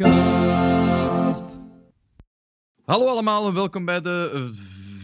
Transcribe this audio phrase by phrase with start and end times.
[0.00, 1.58] Podcast.
[2.84, 4.50] Hallo allemaal en welkom bij de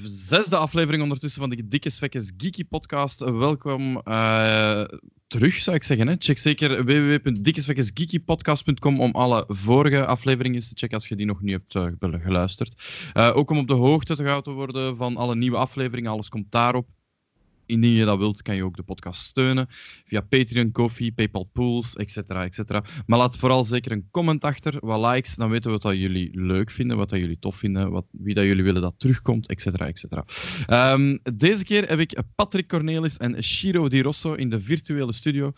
[0.04, 3.20] zesde aflevering ondertussen van de Dikke Svekkes Geeky Podcast.
[3.20, 4.84] Welkom uh,
[5.26, 6.08] terug, zou ik zeggen.
[6.08, 6.14] Hè?
[6.18, 11.74] Check zeker www.dikkesvekkesgeekypodcast.com om alle vorige afleveringen te checken als je die nog niet hebt
[11.74, 11.86] uh,
[12.22, 12.82] geluisterd.
[13.14, 16.10] ook om op de hoogte te gehouden worden van alle nieuwe afleveringen.
[16.10, 16.88] Alles komt daarop.
[17.66, 19.66] Indien je dat wilt, kan je ook de podcast steunen
[20.04, 22.16] via Patreon, Kofi, PayPal Pools, etc.
[22.16, 22.58] etc.
[23.06, 26.30] Maar laat vooral zeker een comment achter, wat likes, dan weten we wat dat jullie
[26.32, 29.66] leuk vinden, wat dat jullie tof vinden, wat, wie dat jullie willen dat terugkomt, etc.
[29.66, 30.04] etc.
[30.68, 35.52] Um, deze keer heb ik Patrick Cornelis en Shiro Di Rosso in de virtuele studio.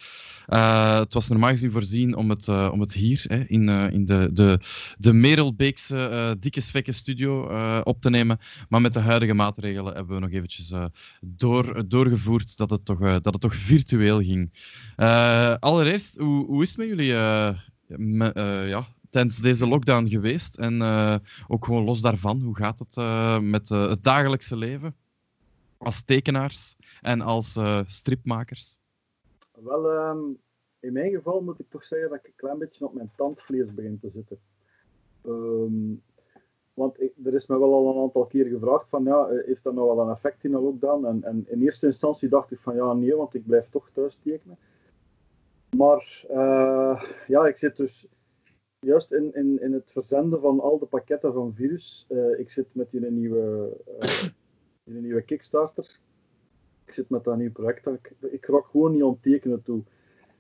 [0.49, 3.93] Uh, het was normaal gezien voorzien om het, uh, om het hier hè, in, uh,
[3.93, 4.59] in de, de,
[4.99, 7.43] de Merelbeekse dikke svekke studio
[7.83, 8.39] op te nemen.
[8.69, 10.73] Maar met de huidige maatregelen hebben we nog eventjes
[11.21, 14.51] door, door doorgevoerd dat het toch, uh, dat het toch virtueel ging.
[14.97, 17.13] Uh, allereerst, hoe, hoe is het met jullie
[17.87, 18.33] me,
[18.69, 20.57] ja, tijdens deze lockdown geweest?
[20.57, 20.83] En
[21.47, 22.97] ook gewoon los daarvan, hoe gaat het
[23.43, 24.95] met het dagelijkse leven?
[25.79, 28.79] Als tekenaars en als stripmakers?
[29.65, 30.39] Wel, um,
[30.81, 33.75] in mijn geval moet ik toch zeggen dat ik een klein beetje op mijn tandvlees
[33.75, 34.39] begin te zitten.
[35.27, 36.03] Um,
[36.79, 39.75] want er is me wel al een aantal keer gevraagd van ja, eh, heeft dat
[39.75, 41.05] nou wel een effect in een lockdown?
[41.05, 44.19] En, en in eerste instantie dacht ik van ja, nee, want ik blijf toch thuis
[44.23, 44.59] tekenen.
[45.77, 48.07] Maar uh, ja, ik zit dus
[48.79, 52.07] juist in, in, in het verzenden van al de pakketten van virus.
[52.09, 54.23] Uh, ik zit met die nieuwe, uh,
[54.85, 56.01] die nieuwe Kickstarter.
[56.85, 57.87] Ik zit met dat nieuwe project.
[57.87, 59.83] Ik, ik gewoon niet aan tekenen toe.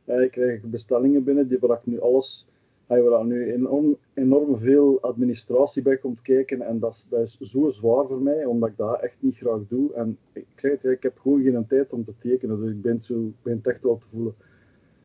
[0.05, 2.47] ik krijg bestellingen binnen die ik nu alles
[2.89, 6.63] waar nu enorm, enorm veel administratie bij komt kijken.
[6.63, 9.95] En dat, dat is zo zwaar voor mij, omdat ik dat echt niet graag doe.
[9.95, 13.03] En ik zeg het, ik heb gewoon geen tijd om te tekenen, dus ik ben,
[13.03, 14.35] zo, ben het echt wel te voelen.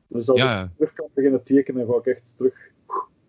[0.07, 2.55] Dus als ik terug kan beginnen tekenen, ga ik echt terug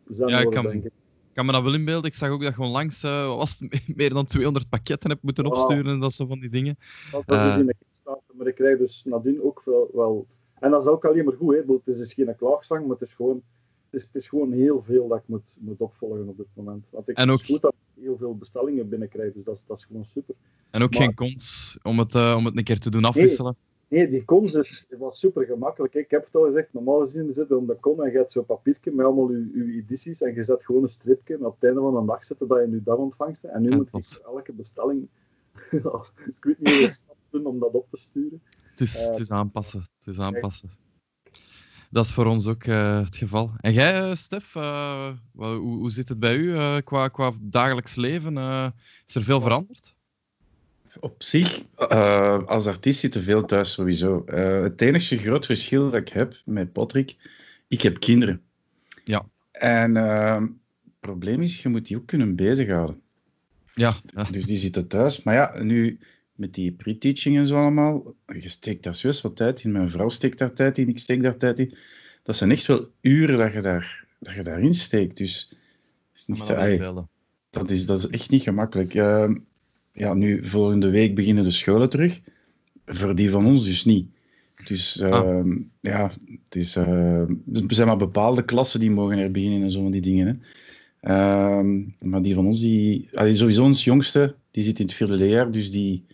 [0.09, 0.93] ja, worden, kan, denk ik.
[1.33, 2.11] kan me dat wel inbeelden.
[2.11, 3.61] Ik zag ook dat je onlangs uh, was
[3.97, 6.77] meer dan 200 pakketten hebt moeten opsturen en dat zo van die dingen.
[7.13, 9.91] Dat, dat is in de Kickstarter, maar ik krijg dus nadien ook wel...
[9.93, 11.73] wel en dat is ook alleen maar goed, hè.
[11.75, 13.43] het is dus geen klaagzang, maar het is gewoon
[13.95, 16.85] is, het is gewoon heel veel dat ik moet, moet opvolgen op dit moment.
[16.91, 17.45] Want ik en ook...
[17.45, 20.35] goed dat ik heel veel bestellingen binnenkrijg, dus dat is, dat is gewoon super.
[20.71, 23.57] En ook geen cons om het, uh, om het een keer te doen afwisselen?
[23.89, 25.95] Nee, die cons is, was super gemakkelijk.
[25.95, 28.33] Ik heb het al gezegd, normaal gezien zit je om de kon en je hebt
[28.33, 31.55] zo'n papiertje met allemaal je, je edities en je zet gewoon een stripje en op
[31.55, 33.45] het einde van de dag zetten dat je nu dat ontvangst.
[33.45, 35.09] En nu moet ik elke bestelling,
[35.71, 38.43] ik weet niet hoe stap doen om dat op te sturen.
[38.71, 40.71] Het is, uh, het is aanpassen, het is aanpassen
[41.95, 43.53] dat is voor ons ook uh, het geval.
[43.61, 48.37] En jij, eh, Stef, uh, hoe, hoe, zit het bij u qua, qua dagelijks leven?
[49.07, 49.95] is er veel veranderd?
[51.01, 51.63] Op zich,
[52.47, 54.23] als artiest zit er veel thuis sowieso.
[54.63, 57.17] het enige groot verschil dat ik heb met Patrick,
[57.69, 58.43] ik heb kinderen.
[59.05, 59.27] Ja.
[59.53, 60.51] En het
[61.01, 63.01] probleem is, je moet die ook kunnen bezighouden.
[63.75, 64.25] Ja, ja.
[64.31, 65.23] Dus die zitten thuis.
[65.23, 65.99] Maar ja, nu
[66.35, 69.73] met die pre-teaching en zo allemaal, je steekt daar serieus wat tijd in.
[69.73, 71.75] Mijn vrouw steekt daar tijd in, ik steek daar tijd in.
[72.23, 75.17] Dat zijn echt wel uren dat je, daar, dat je daarin steekt.
[75.17, 75.53] Dus
[76.15, 77.05] is niet te,
[77.51, 78.95] dat, is, dat is echt niet gemakkelijk.
[78.95, 79.35] Uh,
[79.93, 82.21] ja, nu, volgende week beginnen de scholen terug.
[82.87, 84.09] Voor die van ons dus niet.
[84.65, 85.45] Dus uh,
[85.81, 86.13] ja,
[86.45, 87.19] het is, uh,
[87.53, 90.27] er zijn maar bepaalde klassen die mogen er beginnen en zo van die dingen.
[90.27, 90.35] Hè.
[91.01, 95.15] Ehm, maar die van ons, die, allee, sowieso ons jongste, die zit in het vierde
[95.15, 96.05] leerjaar, dus die,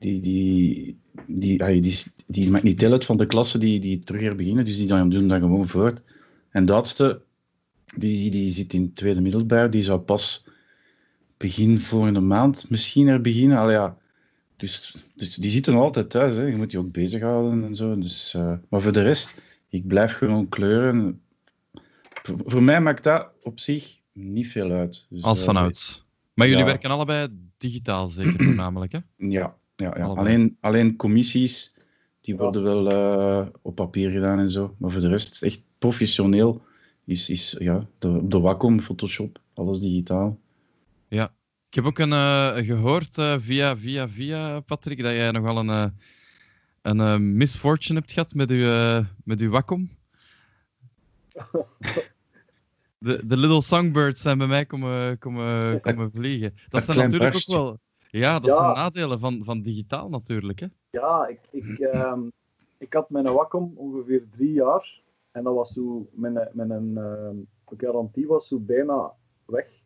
[0.00, 4.36] die, die, die, die, die, maakt niet deel uit van de klasse die, die terug
[4.36, 6.02] beginnen, dus die doen dan gewoon voort.
[6.50, 7.20] En de
[7.96, 10.44] die, die zit in het tweede middelbaar, die zou pas
[11.36, 13.58] begin volgende maand misschien er beginnen.
[13.58, 13.96] Allee, ja.
[14.56, 16.42] dus, dus die zitten altijd thuis, hè.
[16.42, 17.98] je moet die ook bezighouden en zo.
[17.98, 19.34] Dus, uh, maar voor de rest,
[19.68, 21.20] ik blijf gewoon kleuren.
[22.22, 25.06] Voor, voor mij maakt dat op zich niet veel uit.
[25.08, 25.96] Dus, Als vanouds.
[25.96, 26.02] Uh,
[26.34, 28.98] maar jullie werken allebei digitaal zeker voornamelijk, hè?
[29.16, 30.04] Ja, ja, ja.
[30.04, 31.74] Alleen, alleen commissies,
[32.20, 34.74] die worden wel uh, op papier gedaan en zo.
[34.78, 36.62] Maar voor de rest, echt professioneel,
[37.04, 40.38] is, is ja, de, de Wacom, Photoshop, alles digitaal.
[41.08, 41.24] Ja,
[41.68, 45.94] ik heb ook een, uh, gehoord uh, via, via, via, Patrick, dat jij nogal een,
[46.82, 49.90] een misfortune hebt gehad met uw, met uw Wacom.
[52.98, 56.54] De, de Little Songbirds zijn bij mij komen, komen, komen vliegen.
[56.68, 57.80] Dat zijn natuurlijk ook wel
[58.10, 60.60] ja, dat zijn nadelen van, van digitaal natuurlijk.
[60.60, 60.66] Hè?
[60.90, 62.28] Ja, ik, ik, ehm,
[62.78, 65.02] ik had mijn Wacom ongeveer drie jaar.
[65.30, 67.30] En dat was zo, mijn, mijn uh,
[67.76, 69.14] garantie was zo bijna
[69.46, 69.80] weg.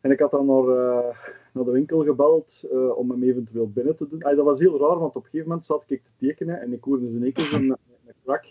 [0.00, 1.16] En ik had dan naar, uh,
[1.52, 4.24] naar de winkel gebeld uh, om hem eventueel binnen te doen.
[4.24, 6.72] Ay, dat was heel raar, want op een gegeven moment zat ik te tekenen en
[6.72, 7.70] ik hoorde zo'n één keer een,
[8.06, 8.44] een krak.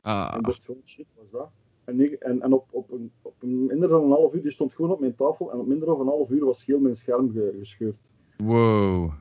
[0.00, 0.32] Ah.
[0.34, 1.50] En dacht, zo'n shit was dat.
[1.84, 4.50] En, ik- en, en op, op, een, op een minder dan een half uur, die
[4.50, 5.52] stond gewoon op mijn tafel.
[5.52, 7.96] En op minder dan een half uur was heel mijn scherm ge- gescheurd.
[8.36, 9.12] Wow.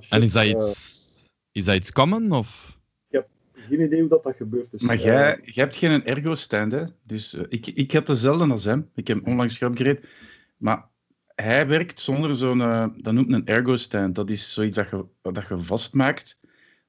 [0.00, 2.32] Shit, En is dat eh, iets, is dat iets common?
[2.32, 2.74] Of?
[3.58, 4.82] geen idee hoe dat, dat gebeurd is.
[4.82, 6.84] Maar Eh, jij, jij hebt geen ergo-stand, hè?
[7.02, 8.90] Dus eh, ik, ik had dezelfde als hem.
[8.94, 10.00] Ik heb hem onlangs geupgrade.
[10.56, 10.88] Maar
[11.34, 12.58] hij werkt zonder zo'n,
[13.02, 14.14] dat noemt een ergo-stand.
[14.14, 16.38] Dat is zoiets dat je, dat je vastmaakt.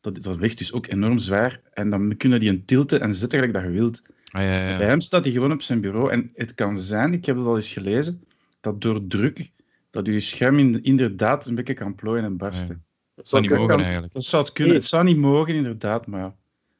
[0.01, 1.61] Dat, dat weegt dus ook enorm zwaar.
[1.73, 4.01] En dan kun je die een tilten en zetten gelijk dat je wilt.
[4.31, 4.77] Ah, ja, ja.
[4.77, 6.11] Bij hem staat hij gewoon op zijn bureau.
[6.11, 8.23] En het kan zijn, ik heb het al eens gelezen,
[8.61, 9.51] dat door druk,
[9.89, 12.67] dat je scherm in- inderdaad een beetje kan plooien en barsten.
[12.75, 12.81] Ja.
[13.15, 14.13] Dat zou niet mogen kan- eigenlijk.
[14.13, 14.73] Dat zou het kunnen.
[14.73, 14.81] Nee.
[14.81, 16.33] Het zou niet mogen, inderdaad, maar...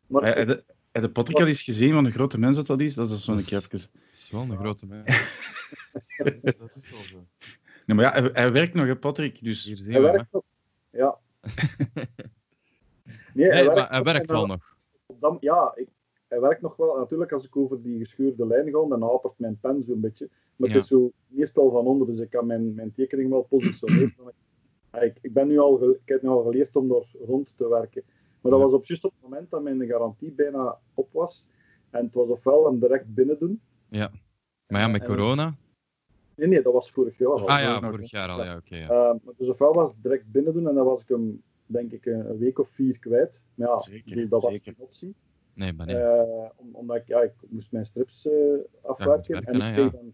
[0.08, 2.68] Maar Hij, hij, de, hij de Patrick al eens gezien, wat een grote mens dat,
[2.68, 2.94] dat is.
[2.94, 3.70] Dat is zo'n keer even...
[3.80, 5.04] Dat is wel een grote man.
[6.44, 7.26] dat is wel zo.
[7.86, 9.44] Nee, maar ja, hij, hij werkt nog, hè, Patrick.
[9.44, 10.44] Dus Hier zien hij we werkt nog.
[10.90, 11.18] Ja.
[13.34, 14.76] Nee, hij Nee, werkt, maar hij nog werkt wel nog.
[15.20, 15.88] dat- ja, ik,
[16.27, 16.97] hij werkt nog wel.
[16.97, 20.29] Natuurlijk, als ik over die gescheurde lijn ga, dan hapert mijn pen zo'n beetje.
[20.56, 20.75] Maar Ja.
[20.75, 24.13] het is zo meestal van onder, dus ik kan mijn, mijn tekening wel positioneren.
[24.91, 27.68] Ja, ik, ik, ben nu al, ik heb nu al geleerd om er rond te
[27.69, 28.03] werken.
[28.41, 28.65] Maar dat Ja.
[28.65, 31.47] was op juist op het moment dat mijn garantie bijna op was.
[31.89, 33.62] En het was ofwel hem direct binnen doen.
[33.89, 35.56] Maar ja, met en- corona.
[36.35, 37.47] Nee, nee, dat was vorig jaar al.
[37.47, 38.44] Ah ja, vorig jaar al.
[38.44, 38.75] Ja, oké.
[38.75, 38.83] ja.
[38.83, 41.91] Uh, maar dus ofwel was het direct binnen doen en dan was ik hem, denk
[41.91, 43.44] ik, een, week of vier kwijt.
[43.56, 44.74] Maar ja, Zeker, dat was zeker.
[44.74, 45.15] geen optie.
[45.57, 45.95] Nee, maar nee.
[45.95, 48.33] Eh, om- omdat ik, ja, ik moest mijn strips eh,
[48.81, 49.33] afwerken.
[49.33, 49.89] werken, en ik kreeg, ja.
[49.98, 50.06] dan,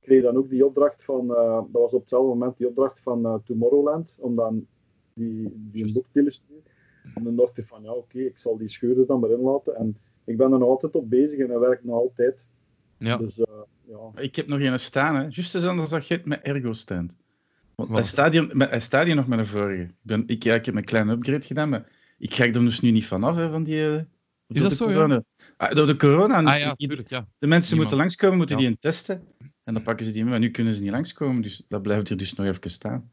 [0.00, 3.24] kreeg dan ook die opdracht van, eh, dat was op hetzelfde moment die opdracht van
[3.26, 4.66] eh, Tomorrowland, om dan
[5.14, 6.62] die, die een boek te illustreren.
[7.14, 9.74] En dan dacht ik van, ja oké, ik zal die scheuren dan maar inlaten.
[9.76, 12.48] En ik ben er nog altijd op bezig en hij werkt nog altijd.
[12.98, 13.46] Ja, Dus eh,
[13.84, 15.20] ja, Ik heb nog een staan, hè.
[15.28, 17.16] Juist als dat je hebt met ergo-stand.
[17.74, 17.98] Want Wat?
[17.98, 19.82] hij staat, hier, met- hij staat hier nog met een vorige.
[19.82, 22.80] Ik, ben, ik, ja, ik heb een kleine upgrade gedaan, maar ik krijg er dus
[22.80, 24.04] nu niet vanaf, hè, van die...
[24.52, 24.94] door dat de zo, ja?
[24.94, 25.24] corona.
[25.56, 26.42] Ah, door de corona.
[26.44, 27.26] ah ja, tuurlijk, ja.
[27.38, 27.78] de mensen Niemand.
[27.78, 28.62] moeten langskomen, moeten Ja.
[28.62, 29.26] die in testen.
[29.64, 31.42] En dan pakken ze die mee, maar nu kunnen ze niet langskomen.
[31.42, 33.10] Dus dat blijft hier dus nog even staan.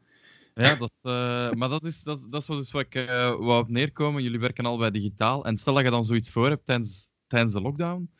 [0.54, 3.06] Ja, dat, eh, maar dat is, dat, dat is dus wat ik eh,
[3.38, 4.22] wou op neerkomen.
[4.22, 5.44] Jullie werken allebei digitaal.
[5.44, 8.10] En stel dat je dan zoiets voor hebt tijdens, tijdens de lockdown.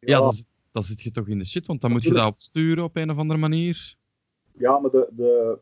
[0.00, 2.26] Ja, dan, zit- dan zit je toch in de shit, want dan moet je dat
[2.26, 3.94] opsturen op een of andere manier.
[4.58, 5.58] ja maar de, de,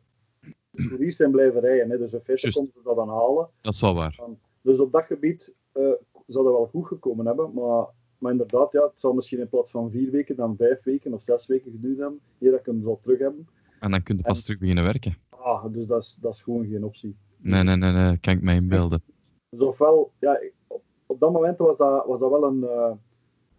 [0.71, 1.91] de zijn blijven rijden.
[1.91, 3.49] Hè, dus in feite konden ze dat dan halen.
[3.61, 4.21] Dat is wel waar.
[4.63, 5.83] Dus op dat gebied eh,
[6.27, 7.53] zou dat wel goed gekomen hebben.
[7.55, 7.87] Maar,
[8.19, 11.23] maar inderdaad, ja, het zal misschien in plaats van vier weken dan vijf weken of
[11.23, 12.21] zes weken geduurd hebben.
[12.41, 13.49] Eer dat ik hem zal terug hebben.
[13.81, 15.17] En dan kun je pas En- terug beginnen werken.
[15.29, 17.17] Ah, dus dat is, dat is gewoon geen optie.
[17.39, 19.03] Nee, nee, nee, nee, kan ik mij inbeelden.
[19.49, 22.93] Dus ofwel, ja, op, op dat moment was dat, was dat wel een, eh,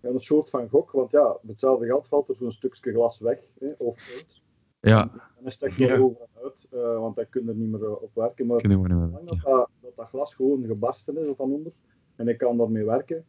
[0.02, 0.92] ja, een soort van gok.
[0.92, 3.40] Want ja, met hetzelfde geld valt er zo'n stukje glas weg.
[3.60, 4.44] Hè, of uit.
[4.80, 5.98] Ja, Dan is wel Ja.
[5.98, 6.68] over en uit.
[6.72, 8.46] eh, want daar kun je er niet meer eh, op werken.
[8.46, 11.36] Maar kun je gewoon niet meer zolang dat, dat, dat dat glas gewoon gebarsten is
[11.36, 11.72] van onder
[12.16, 13.26] en ik kan daarmee werken,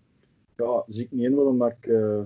[0.56, 2.20] ja, zie ik niet in waarom ik eh,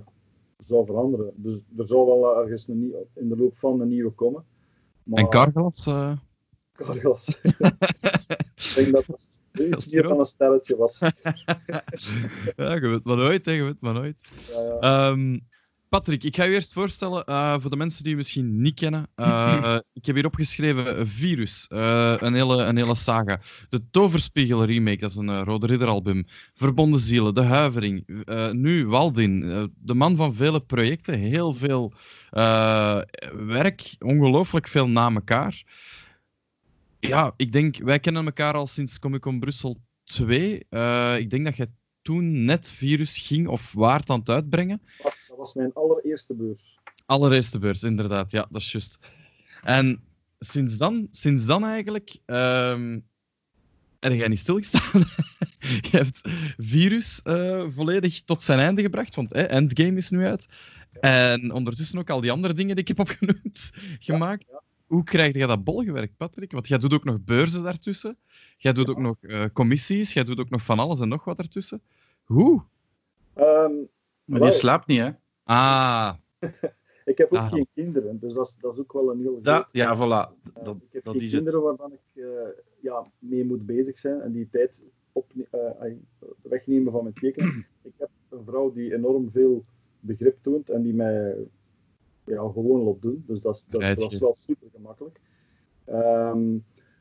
[0.57, 1.31] zou veranderen.
[1.35, 4.45] Dus er zal wel ergens een, nieuw- in de loop van een nieuwe komen.
[5.03, 5.85] Maar, En carglass?
[6.75, 7.39] Carglass.
[7.41, 10.99] ik denk dat het Dat is iets meer dan een stelletje was.
[12.55, 14.21] ja, je weet maar nooit, hè, je weet maar nooit.
[14.47, 14.79] Ja, ja.
[14.79, 15.39] Ehm,
[15.91, 19.07] Patrick, ik ga je eerst voorstellen, eh, voor de mensen die je misschien niet kennen.
[19.15, 23.39] eh, ik heb hier opgeschreven een Virus, eh, een, hele, een hele saga.
[23.69, 26.25] De Toverspiegel remake, dat is een uh, Rode Ridder album.
[26.53, 28.23] Verbonden Zielen, De Huivering.
[28.25, 31.93] eh, nu Waldin, eh, de man van vele projecten, heel veel
[32.29, 33.01] eh,
[33.33, 35.63] werk, ongelooflijk veel na elkaar.
[36.99, 40.65] Ja, ik denk, wij kennen elkaar al sinds Comic Con Brussel 2.
[40.69, 41.67] Eh, ik denk dat jij
[42.01, 44.81] toen net Virus ging of waard aan het uitbrengen.
[45.41, 46.79] Dat was- mijn allereerste beurs.
[47.05, 48.31] Allereerste beurs, inderdaad.
[48.31, 48.99] Ja, dat is juist.
[49.63, 50.01] En
[50.39, 52.99] sinds dan, sinds dan eigenlijk, ehm
[53.99, 55.03] heb jij niet stilgestaan.
[55.91, 56.21] je hebt
[56.57, 60.47] Virus eh, volledig tot zijn einde gebracht, want eh, Endgame is nu uit.
[60.99, 64.45] En ondertussen ook al die andere dingen die ik heb opgenoemd, gemaakt.
[64.49, 64.61] ja.
[64.85, 66.51] Hoe krijg je dat bol gewerkt, Patrick?
[66.51, 68.17] Want jij doet ook nog beurzen daartussen.
[68.57, 68.91] Jij doet Ja.
[68.93, 70.13] ook nog eh, commissies.
[70.13, 71.81] Jij doet ook nog van alles en nog wat daartussen.
[72.23, 72.63] Hoe?
[73.33, 73.71] Ehm,
[74.25, 75.09] Maar die slaapt niet, hè?
[75.51, 76.13] Ah,
[77.11, 77.49] ik heb ook Ah.
[77.51, 80.51] geen kinderen, dus dat is, dat is ook wel een heel Dat, ja, voilà.
[80.53, 81.41] Eh, Dat, ik heb dat geen is het.
[81.43, 82.47] kinderen waarvan ik eh,
[82.79, 86.01] ja, mee moet bezig zijn en die tijd op, eh, ai,
[86.41, 87.65] wegnemen van mijn tekenen.
[87.83, 89.63] ik heb een vrouw die enorm veel
[89.99, 91.35] begrip toont en die mij
[92.25, 93.23] ja, gewoon laat doen.
[93.27, 94.23] Dus dat is, dat, is- Rijdt dat is je.
[94.23, 95.19] wel super gemakkelijk.
[95.85, 96.57] Ehm,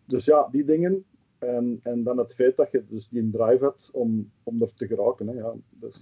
[0.06, 1.04] dus ja, die dingen.
[1.38, 4.86] En, en dan het feit dat je dus die drive hebt om, om er te
[4.86, 5.26] geraken.
[5.28, 5.54] Hè, ja.
[5.70, 6.00] Dus,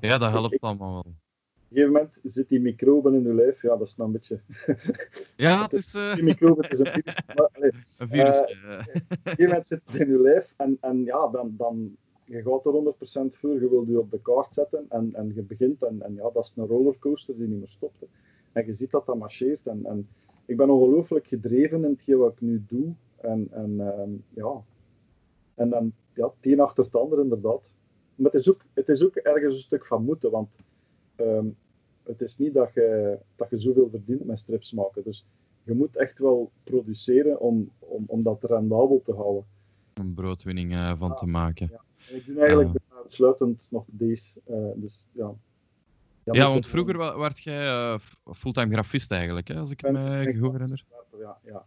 [0.00, 0.98] ja, dat helpt allemaal wel.
[0.98, 1.14] op een
[1.68, 3.62] gegeven moment zit die microben in je lijf.
[3.62, 4.40] Ja, dat is dan een beetje...
[5.36, 7.14] Ja, het is eh, Die microben is een virus.
[7.36, 7.50] Maar,
[7.98, 8.40] een virus.
[8.40, 11.96] Eh, op een gegeven moment zit het in je lijf en, en ja, dan, dan,
[12.24, 15.42] je gaat er 100% voor, je wilt je op de kaart zetten en, en je
[15.42, 18.00] begint en, en ja, dat is een rollercoaster die niet meer stopt.
[18.00, 18.06] Hè.
[18.52, 20.08] En je ziet dat dat marcheert en, en
[20.46, 24.62] ik ben ongelooflijk gedreven in hetgeen wat ik nu doe en, en ehm, ja,
[25.54, 27.71] en dan ja, het een achter het ander inderdaad.
[28.22, 30.56] Maar het is ook, het is ook ergens een stuk van moeten, want
[31.16, 31.46] ehm,
[32.02, 35.02] het is niet dat je, dat je zoveel verdient met strips maken.
[35.02, 35.26] Dus
[35.62, 39.44] je moet echt wel produceren om, om, om dat rendabel te houden.
[39.94, 41.68] Een broodwinning uh, van te maken.
[41.70, 41.80] Ja.
[42.10, 44.40] En ik doe eigenlijk uh, uitsluitend nog deze.
[44.50, 45.34] Uh, dus, ja.
[46.24, 50.36] Ja, ja want vroeger werd jij uh, fulltime graffist eigenlijk, hè, als ik ben, me
[50.38, 50.84] goed herinner.
[51.18, 51.66] Ja, ja.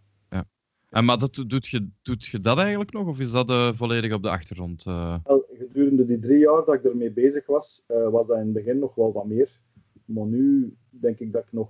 [0.90, 4.14] En, maar dat, doet, je, doet je dat eigenlijk nog, of is dat uh, volledig
[4.14, 4.86] op de achtergrond?
[4.88, 5.18] Uh...
[5.24, 8.80] Wel, gedurende die drie jaar dat ik ermee bezig was, was dat in het begin
[8.80, 9.60] nog wel wat meer.
[10.06, 11.70] Maar nu denk ik dat ik nog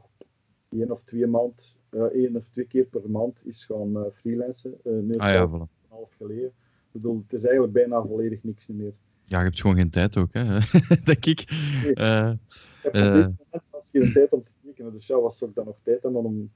[0.70, 1.78] één of twee maand,
[2.14, 4.74] één of twee keer per maand is gaan freelancen.
[4.84, 5.52] nu ah, ja, voilà.
[5.52, 6.48] een half geleden.
[6.48, 8.94] Ik bedoel, het is eigenlijk bijna volledig niks meer.
[9.26, 10.44] Ja, je hebt gewoon geen tijd ook, hè?
[11.04, 11.50] denk ik.
[11.84, 12.38] Nee.
[12.84, 14.92] Ik heb op deze moment zelfs geen tijd om te tekenen.
[14.92, 16.52] Dus ja, wat zou ik dan nog tijd hebben om,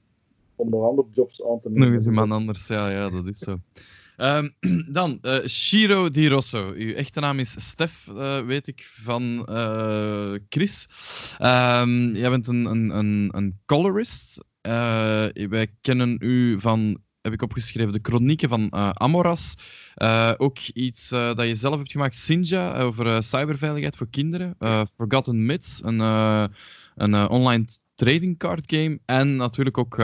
[0.60, 1.86] om nog andere jobs aan te nemen?
[1.86, 3.58] Nog eens iemand anders, ja, ja, dat is zo.
[4.20, 4.54] Um,
[4.98, 6.72] dan, uh, Shiro Di Rosso.
[6.76, 10.88] Uw echte naam is Stef, uh, weet ik van uh, Chris.
[11.38, 14.44] Um, jij bent een, een, een, een colorist.
[15.32, 19.54] wij kennen u van heb ik opgeschreven, de chronieken van Amoras.
[20.36, 24.56] Ook iets dat je zelf hebt gemaakt, Sinja, over cyberveiligheid voor kinderen.
[24.96, 25.98] Forgotten Myths, een,
[26.94, 27.64] een online
[27.94, 28.98] trading card game.
[29.04, 29.98] En natuurlijk ook,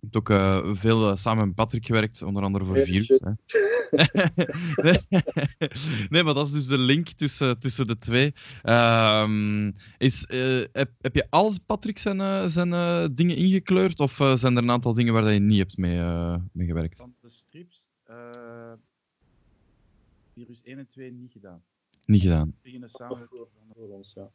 [0.00, 0.28] hebt ook
[0.76, 3.22] veel samen met Patrick gewerkt, onder andere voor Virus.
[3.24, 3.32] Hè.
[4.82, 4.98] nee,
[6.10, 8.34] nee, maar dat is dus de link tussen, tussen de twee.
[8.62, 14.00] Um, is, uh, heb, heb je al Patrick zijn, zijn uh, dingen ingekleurd?
[14.00, 15.98] Of zijn er een aantal dingen waar je niet hebt mee,
[16.52, 16.98] mee gewerkt?
[16.98, 17.88] Van de strips,
[20.34, 21.62] Virus 1 en 2 niet gedaan.
[22.06, 22.48] Niet gedaan.
[22.48, 24.30] We beginnen samen voor, voor ons, ja.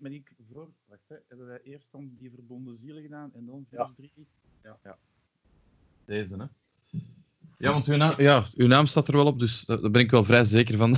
[0.00, 0.22] Maar die,
[0.52, 3.92] voor, wacht, hè, hebben wij eerst dan die verbonden zielen gedaan en dan Virus ja.
[3.96, 4.26] 3?
[4.68, 4.78] Ja.
[4.84, 4.98] ja.
[6.04, 6.44] Deze, hè?
[7.56, 10.10] Ja, want uw naam, ja, uw naam staat er wel op, dus daar ben ik
[10.10, 10.96] wel vrij zeker van.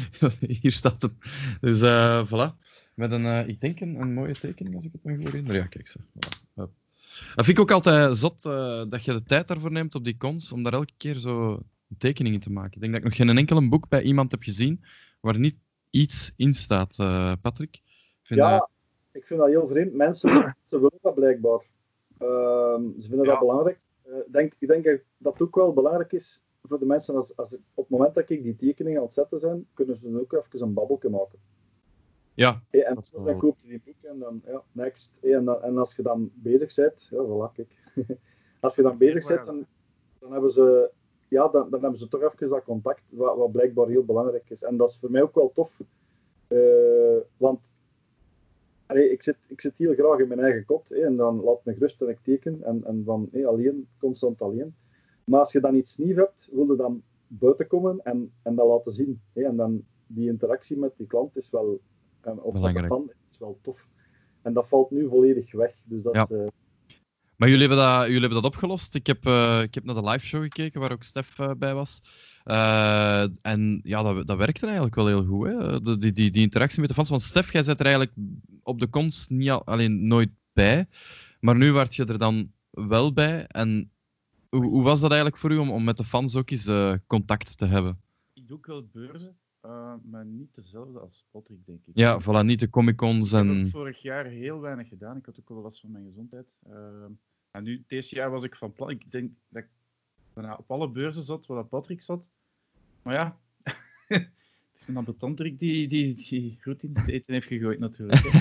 [0.60, 1.18] Hier staat hem.
[1.60, 2.58] Dus uh, voilà.
[2.94, 5.54] Met een, uh, ik denk een, een, mooie tekening, als ik het me goed herinner.
[5.54, 5.98] Ja, kijk ze.
[6.00, 6.52] Voilà.
[6.54, 6.68] Ja.
[7.34, 10.16] Dat vind ik ook altijd zot, uh, dat je de tijd daarvoor neemt op die
[10.16, 11.62] cons, om daar elke keer zo
[11.98, 12.74] tekeningen te maken.
[12.74, 14.84] Ik denk dat ik nog geen enkel boek bij iemand heb gezien
[15.20, 15.56] waar niet
[15.90, 16.96] iets in staat,
[17.40, 17.74] Patrick.
[17.74, 17.82] Ik
[18.22, 18.68] vind ja, dat...
[19.12, 19.94] ik vind dat heel vreemd.
[19.94, 21.72] Mensen, mensen willen dat blijkbaar.
[22.18, 23.30] Ehm, ze vinden ja.
[23.30, 23.80] dat belangrijk.
[24.06, 24.84] Uh, denk, ik denk
[25.18, 28.30] dat het ook wel belangrijk is voor de mensen, als, als, op het moment dat
[28.30, 31.38] ik die tekeningen aan het zetten zijn, kunnen ze dan ook even een babbelje maken.
[32.34, 32.62] Ja.
[32.70, 35.18] Hey, en dan koop je die boek en dan, ja, next.
[35.20, 37.74] Hey, en, dan, en als je dan bezig bent, ja, voilà, kijk.
[38.60, 39.66] als je dan bezig bent, dan,
[40.18, 40.90] dan hebben ze,
[41.28, 44.62] ja, dan, dan hebben ze toch even dat contact, wat, wat blijkbaar heel belangrijk is.
[44.62, 45.80] En dat is voor mij ook wel tof,
[46.48, 47.60] uh, want
[48.86, 51.64] Allee, ik, zit, ik zit heel graag in mijn eigen kot hé, en dan laat
[51.64, 54.74] me gerust en ik teken en, en van hé, alleen, constant alleen.
[55.24, 58.66] Maar als je dan iets nieuws hebt, wil je dan buiten komen en, en dat
[58.66, 59.20] laten zien.
[59.32, 61.80] Hé, en dan die interactie met die klant is wel,
[62.24, 63.88] of met de fan, is wel tof.
[64.42, 65.74] En dat valt nu volledig weg.
[65.84, 66.26] Dus dat ja.
[66.28, 66.46] is, uh...
[67.36, 68.94] Maar jullie hebben, dat, jullie hebben dat opgelost.
[68.94, 71.74] Ik heb, uh, ik heb naar de live show gekeken waar ook Stef uh, bij
[71.74, 72.02] was.
[72.44, 75.46] Uh, en ja, dat, dat werkte eigenlijk wel heel goed.
[75.46, 75.80] Hè?
[75.80, 77.08] De, die, die, interactie met de fans.
[77.08, 78.14] Want Stef, jij zit er eigenlijk
[78.62, 80.86] op de cons niet al, alleen nooit bij.
[81.40, 83.46] Maar nu werd je er dan wel bij.
[83.46, 83.92] En
[84.48, 86.70] hoe, hoe was dat eigenlijk voor u om, om met de fans ook eens
[87.06, 88.00] contact te hebben?
[88.32, 91.92] Ik doe ook wel beurzen, uh, maar niet dezelfde als Patrick, denk ik.
[91.94, 93.50] Ja, voilà, niet de Comic-Cons en...
[93.50, 95.16] Ik heb vorig jaar heel weinig gedaan.
[95.16, 96.46] Ik had ook wel last van mijn gezondheid.
[97.50, 98.90] en nu, deze jaar was ik van plan.
[98.90, 99.68] Ik denk dat ik
[100.34, 102.28] bijna op alle beurzen zat waar Patrick zat.
[103.02, 103.38] Maar ja,
[104.08, 104.30] het
[104.78, 108.22] is een ambetanterik die, die, die goed in het eten heeft gegooid natuurlijk.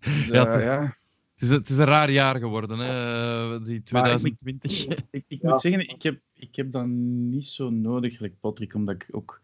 [0.00, 0.96] dus, ja, het is, ja.
[1.32, 4.86] Het, is, het is, een raar jaar geworden, hè, die 2020.
[4.86, 5.50] ik, ik, ik ja.
[5.50, 9.42] moet zeggen, ik heb, ik heb dat niet zo nodig, like Patrick, omdat ik ook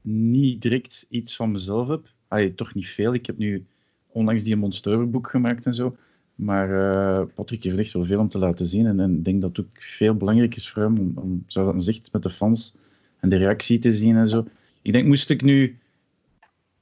[0.00, 2.12] niet direct iets van mezelf heb.
[2.28, 3.14] Allee, toch niet veel.
[3.14, 3.66] Ik heb nu
[4.06, 5.96] onlangs die Monster-boek gemaakt en zo.
[6.34, 8.86] Maar uh, Patrick heeft echt wel veel om te laten zien.
[8.86, 11.84] En ik denk dat het ook veel belangrijk is voor hem om, om zoals dat
[11.84, 12.76] zegt, met de fans
[13.20, 14.46] en de reactie te zien en zo.
[14.82, 15.78] Ik denk, moest ik nu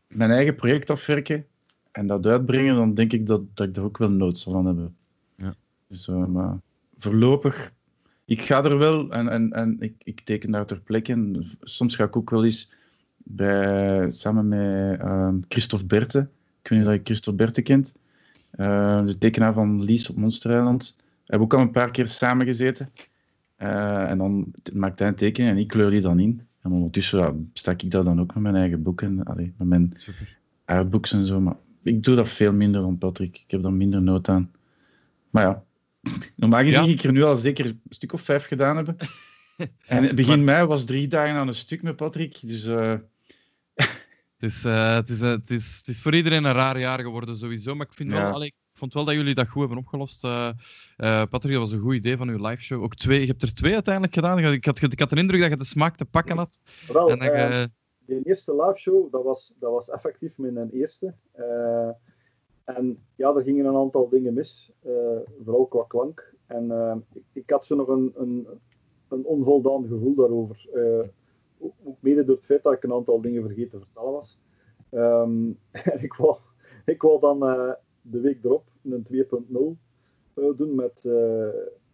[0.09, 1.47] mijn eigen project afwerken
[1.93, 4.67] en dat uitbrengen, dan denk ik dat, dat ik daar ook wel nood zal van
[4.67, 4.97] hebben.
[5.37, 5.55] Ja.
[5.89, 6.61] Dus, uh, maar
[6.99, 7.73] voorlopig,
[8.25, 11.45] ik ga er wel en, en, en ik, ik teken daar ter plekke.
[11.61, 12.73] Soms ga ik ook wel eens
[13.29, 16.29] bij, samen met uh, Christophe Berte.
[16.63, 17.95] Ik weet niet of je Christophe Berte kent.
[18.57, 20.95] Uh, de tekenaar van Lies op Monstereiland.
[20.97, 22.91] We hebben ook al een paar keer samen gezeten.
[23.59, 26.47] Uh, en dan maakt hij een tekening en ik kleur die dan in.
[26.63, 29.95] En ondertussen ja, stak ik dat dan ook met mijn eigen boeken, allee, met mijn
[29.97, 30.39] Super.
[30.65, 31.41] artbooks en zo.
[31.41, 33.37] Maar ik doe dat veel minder dan Patrick.
[33.37, 34.51] Ik heb daar minder nood aan.
[35.31, 35.63] Maar ja,
[36.37, 36.93] normaal gezien Ja.
[36.93, 38.97] ik er nu al zeker een stuk of vijf gedaan hebben.
[39.87, 42.39] En begin mei was drie dagen aan een stuk met Patrick.
[42.43, 42.95] Dus eh,
[44.37, 47.01] Het is, eh, het, is, eh, het, is, het is voor iedereen een raar jaar
[47.01, 49.79] geworden sowieso, maar ik, vind wel, allee, ik vond wel dat jullie dat goed hebben
[49.79, 50.25] opgelost.
[50.25, 50.51] eh,
[51.31, 52.83] Patrick, dat was een goed idee van uw liveshow.
[52.83, 54.39] Ook twee, je hebt er twee uiteindelijk gedaan.
[54.39, 56.61] Ik had, ik had de indruk dat je de smaak te pakken had.
[56.93, 57.27] Wel, En dat
[58.07, 61.15] je, eerste live show, dat was, dat was effectief mijn eerste.
[62.65, 64.73] En ja, er gingen een aantal dingen mis,
[65.45, 66.35] vooral qua klank.
[66.47, 68.47] En ik, ik had zo nog een, een,
[69.09, 70.69] een onvoldaan gevoel daarover.
[71.59, 74.39] Ook, mede door het feit dat ik een aantal dingen vergeten te vertellen was.
[74.91, 75.53] Ehm,
[75.93, 76.37] en ik wou,
[76.85, 77.73] ik wou dan eh,
[78.03, 79.85] de week erop een 2.0
[80.35, 81.49] eh, doen met, eh,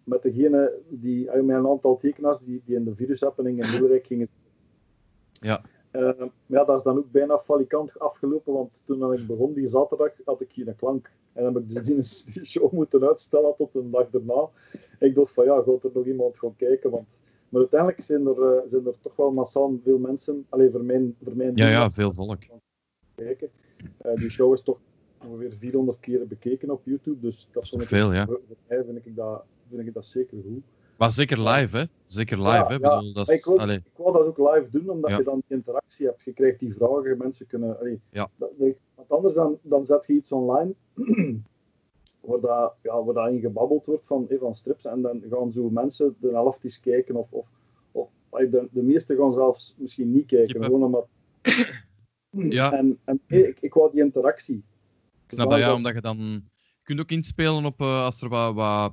[0.05, 4.29] met degene die, met een aantal tekenaars die, die in de virushappening in Wilrijk gingen
[5.43, 5.63] ja.
[5.91, 9.69] eh, maar ja, dat is dan ook bijna falikant afgelopen, want toen ik begon die
[9.69, 11.11] zaterdag had ik geen klank.
[11.33, 14.49] En dan heb ik dus die show moeten uitstellen tot een dag daarna.
[14.99, 16.91] Ik dacht van ja, gaat er nog iemand gaan kijken?
[16.91, 17.21] Want...
[17.53, 21.17] Maar uiteindelijk zijn er, eh, zijn er toch wel massaal veel mensen, alleen voor mijn,
[21.25, 22.39] voor mijn ja, ja, veel volk.
[23.15, 23.51] kijken.
[23.99, 24.79] Eh, die show is toch
[25.27, 28.27] ongeveer 400 keer bekeken op YouTube, dus dat, is ik- veel, ja.
[28.27, 30.63] voor mij vind ik, dat, vind ik dat zeker goed.
[30.99, 31.85] Maar zeker live, hè?
[32.07, 32.73] Zeker live, Ja, hè?
[32.75, 32.79] ja.
[32.79, 35.17] Bedoel, dat Maar is, ik, wil, ik wil dat ook live doen, omdat Ja.
[35.17, 36.23] je dan die interactie hebt.
[36.23, 37.79] Je krijgt die vragen, mensen kunnen...
[37.79, 38.29] allee, Ja.
[38.37, 38.51] dat-
[38.95, 40.73] want anders dan, dan zet je iets online
[42.23, 45.53] waar, dat, ja, waar dat in gebabbeld wordt van, eh, van strips en dan gaan
[45.53, 47.33] zo mensen de helft eens kijken of...
[47.33, 47.47] of,
[47.93, 51.07] of de, de meesten gaan zelfs misschien niet kijken, gewoon omdat...
[52.49, 52.73] Ja.
[52.73, 54.65] En, en ik, ik wou die interactie.
[55.27, 56.19] Ik snap dat, ja, omdat je dan...
[56.57, 58.93] Je kunt ook inspelen op, eh, als er wat, wat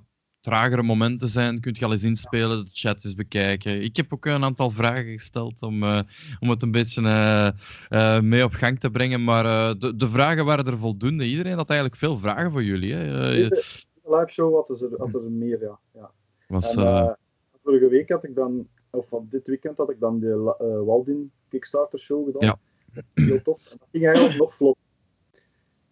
[0.49, 3.81] tragere momenten zijn, kun je al eens inspelen, de chat eens bekijken.
[3.81, 5.99] Ik heb ook een aantal vragen gesteld om, eh,
[6.39, 7.47] om het een beetje eh,
[7.89, 9.43] eh, mee op gang te brengen, maar
[9.79, 11.25] de, de vragen waren er voldoende.
[11.25, 12.93] Iedereen had eigenlijk veel vragen voor jullie.
[12.93, 13.03] Hè.
[13.49, 15.79] De, live show had er, had er meer, ja.
[15.93, 16.11] ja.
[16.47, 17.17] was, En,
[17.63, 21.99] vorige week had ik dan, of van dit weekend had ik dan de Waldin Kickstarter
[21.99, 22.57] show gedaan.
[22.93, 23.03] Ja.
[23.13, 23.71] Heel tof.
[23.71, 24.77] En dat ging eigenlijk nog vlot.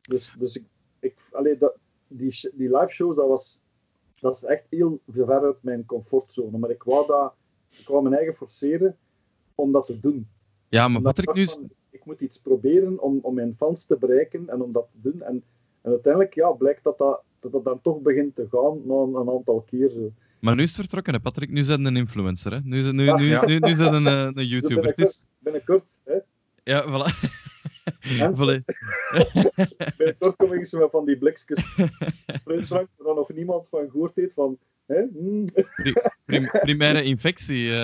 [0.01, 0.63] Dus, dus ik,
[0.99, 3.61] ik allee, dat, die, die live shows, dat was,
[4.27, 6.57] dat is echt heel ver uit mijn comfortzone.
[6.57, 7.33] Maar ik wou dat,
[7.69, 8.95] ik wou mijn eigen forceren
[9.55, 10.27] om dat te doen.
[10.69, 13.97] ja, maar Patrick, ik nu van, ik moet iets proberen om, om mijn fans te
[13.97, 15.21] bereiken en om dat te doen.
[15.21, 15.43] En,
[15.81, 19.13] en uiteindelijk ja, blijkt dat dat, dat dat dan toch begint te gaan na een,
[19.15, 19.89] een aantal keer.
[19.89, 20.11] Zo.
[20.39, 21.51] maar nu is het vertrokken, hè, Patrick.
[21.51, 22.51] Nu zijn een influencer.
[22.51, 22.59] Hè.
[22.63, 23.45] Nu, is- nu, nu, ja.
[23.45, 24.85] nu, nu zijn een, eh, een YouTuber.
[24.85, 26.17] Het binnenkort, is, binnenkort, hè,
[26.63, 27.29] ja, voilà.
[28.17, 28.63] Mensen.
[29.97, 31.63] Ik eens met van die blikjes
[32.43, 34.33] fruitdrank waar nog niemand van gehoord heeft.
[34.33, 35.45] Van, hè, mm,
[36.25, 37.71] Prim- primaire infectie.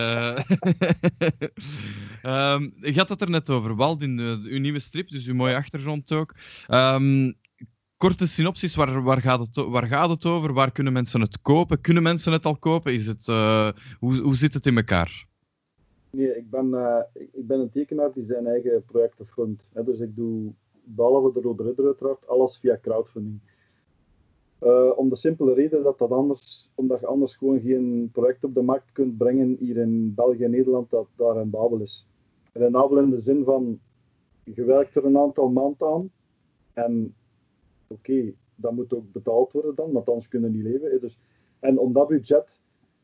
[2.22, 5.56] Ehm, je had het er net over, Waldin, de, uw nieuwe strip, dus uw mooie
[5.56, 6.36] achtergrond ook.
[6.68, 7.32] Ehm,
[7.98, 10.54] korte synopsis, waar, waar, gaat het, waar gaat het over?
[10.54, 11.82] Waar kunnen mensen het kopen?
[11.82, 12.94] Kunnen mensen het al kopen?
[12.94, 15.26] Is het, eh, hoe, hoe zit het in elkaar?
[16.18, 19.70] Nee, ik ben, eh, ik, ben een tekenaar die zijn eigen projecten fundt.
[19.86, 20.52] Dus ik doe,
[20.84, 23.40] behalve de Rode Ridder uiteraard, alles via crowdfunding.
[24.60, 28.54] Eh, om de simpele reden dat dat anders, omdat je anders gewoon geen project op
[28.54, 32.08] de markt kunt brengen hier in België en Nederland dat daar rendabel is.
[32.52, 33.80] Rendabel in de zin van,
[34.44, 36.12] je werkt er een aantal maanden aan
[36.74, 37.16] en
[37.88, 41.02] oké, dat moet ook betaald worden dan, want anders kunnen niet leven.
[41.02, 41.20] Dus,
[41.60, 42.62] en om dat budget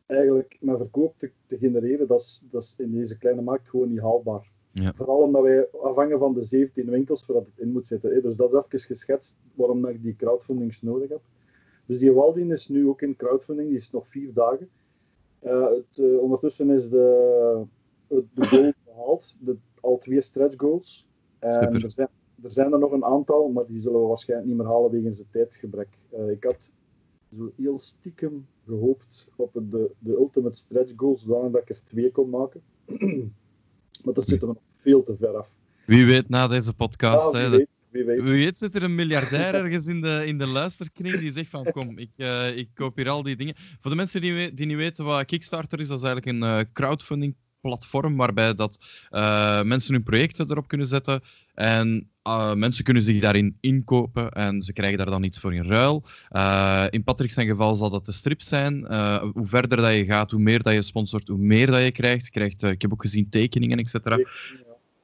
[0.10, 3.90] eigenlijk met verkoop te, te genereren, dat is, dat is in deze kleine markt gewoon
[3.90, 4.52] niet haalbaar.
[4.72, 4.94] Ja.
[4.96, 8.14] Vooral omdat wij afhangen van de 17 winkels waar het in moet zitten.
[8.14, 8.22] hè.
[8.22, 11.22] Dus dat is even geschetst waarom ik die crowdfundings nodig heb.
[11.86, 14.70] Dus die Waldin is nu ook in crowdfunding, die is nog vier dagen.
[15.40, 17.64] Eh, het, eh, ondertussen is de,
[18.08, 21.08] het- de goal behaald, de, al twee stretch goals.
[21.40, 22.08] En er, zijn,
[22.44, 25.18] er zijn er nog een aantal, maar die zullen we waarschijnlijk niet meer halen wegens
[25.18, 25.88] het tijdgebrek.
[26.10, 26.74] Eh, ik had
[27.38, 32.30] zo heel stiekem gehoopt op de, de ultimate stretch goals, zodat ik er twee kon
[32.30, 32.62] maken.
[34.04, 35.50] maar daar zitten we nog veel te ver af.
[35.86, 37.34] Wie weet na deze podcast.
[37.34, 38.22] Ja, hè, wie weet, wie weet.
[38.22, 41.72] Wie weet zit er een miljardair ergens in de, in de luisterkring die zegt van
[41.72, 43.56] kom, ik, eh, ik koop hier al die dingen.
[43.58, 46.66] Voor de mensen die, die niet weten wat Kickstarter is, dat is eigenlijk een eh,
[46.74, 51.22] crowdfunding platform waarbij dat, eh, mensen hun projecten erop kunnen zetten
[51.54, 55.66] en eh, mensen kunnen zich daarin inkopen en ze krijgen daar dan iets voor in
[55.70, 56.06] ruil.
[56.30, 58.86] Eh, in Patrick zijn geval zal dat de strips zijn.
[59.34, 62.26] Hoe verder dat je gaat, hoe meer dat je sponsort, hoe meer dat je krijgt.
[62.26, 64.18] Je krijgt ik heb ook gezien tekeningen, et cetera.
[64.18, 64.26] Ja.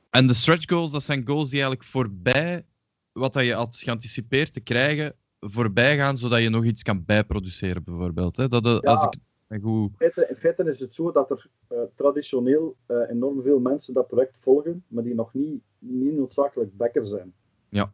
[0.10, 2.66] En de stretch goals, dat zijn goals die eigenlijk voorbij
[3.12, 7.84] wat dat je had geanticipeerd te krijgen, voorbij gaan, zodat je nog iets kan bijproduceren,
[7.84, 8.38] bijvoorbeeld.
[8.38, 8.48] Hè?
[8.48, 8.78] Dat, Ja.
[8.78, 9.14] als ik,
[9.48, 9.92] En goed...
[9.98, 14.38] in, feite, is het zo dat er uh, traditioneel uh, enorm veel mensen dat project
[14.38, 17.34] volgen, maar die nog niet, niet noodzakelijk backer zijn.
[17.70, 17.94] Ja.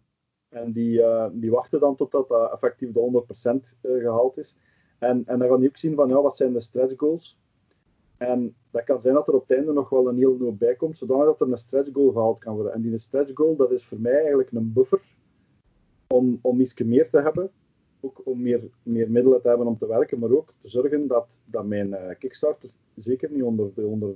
[0.49, 3.23] En die, uh, die wachten dan totdat dat effectief de
[3.73, 4.57] 100% gehaald is.
[4.97, 7.39] En, en dan gaan die ook zien van, ja, wat zijn de stretch goals?
[8.17, 10.75] En dat kan zijn dat er op het einde nog wel een heel hoop bij
[10.75, 12.73] komt, zodat er een stretch goal gehaald kan worden.
[12.73, 15.01] En die stretch goal, dat is voor mij eigenlijk een buffer
[16.07, 17.51] om, om iets meer te hebben.
[18.01, 21.39] Ook om meer, meer middelen te hebben om te werken, maar ook te zorgen dat,
[21.45, 24.15] dat mijn uh, Kickstarter zeker niet onder de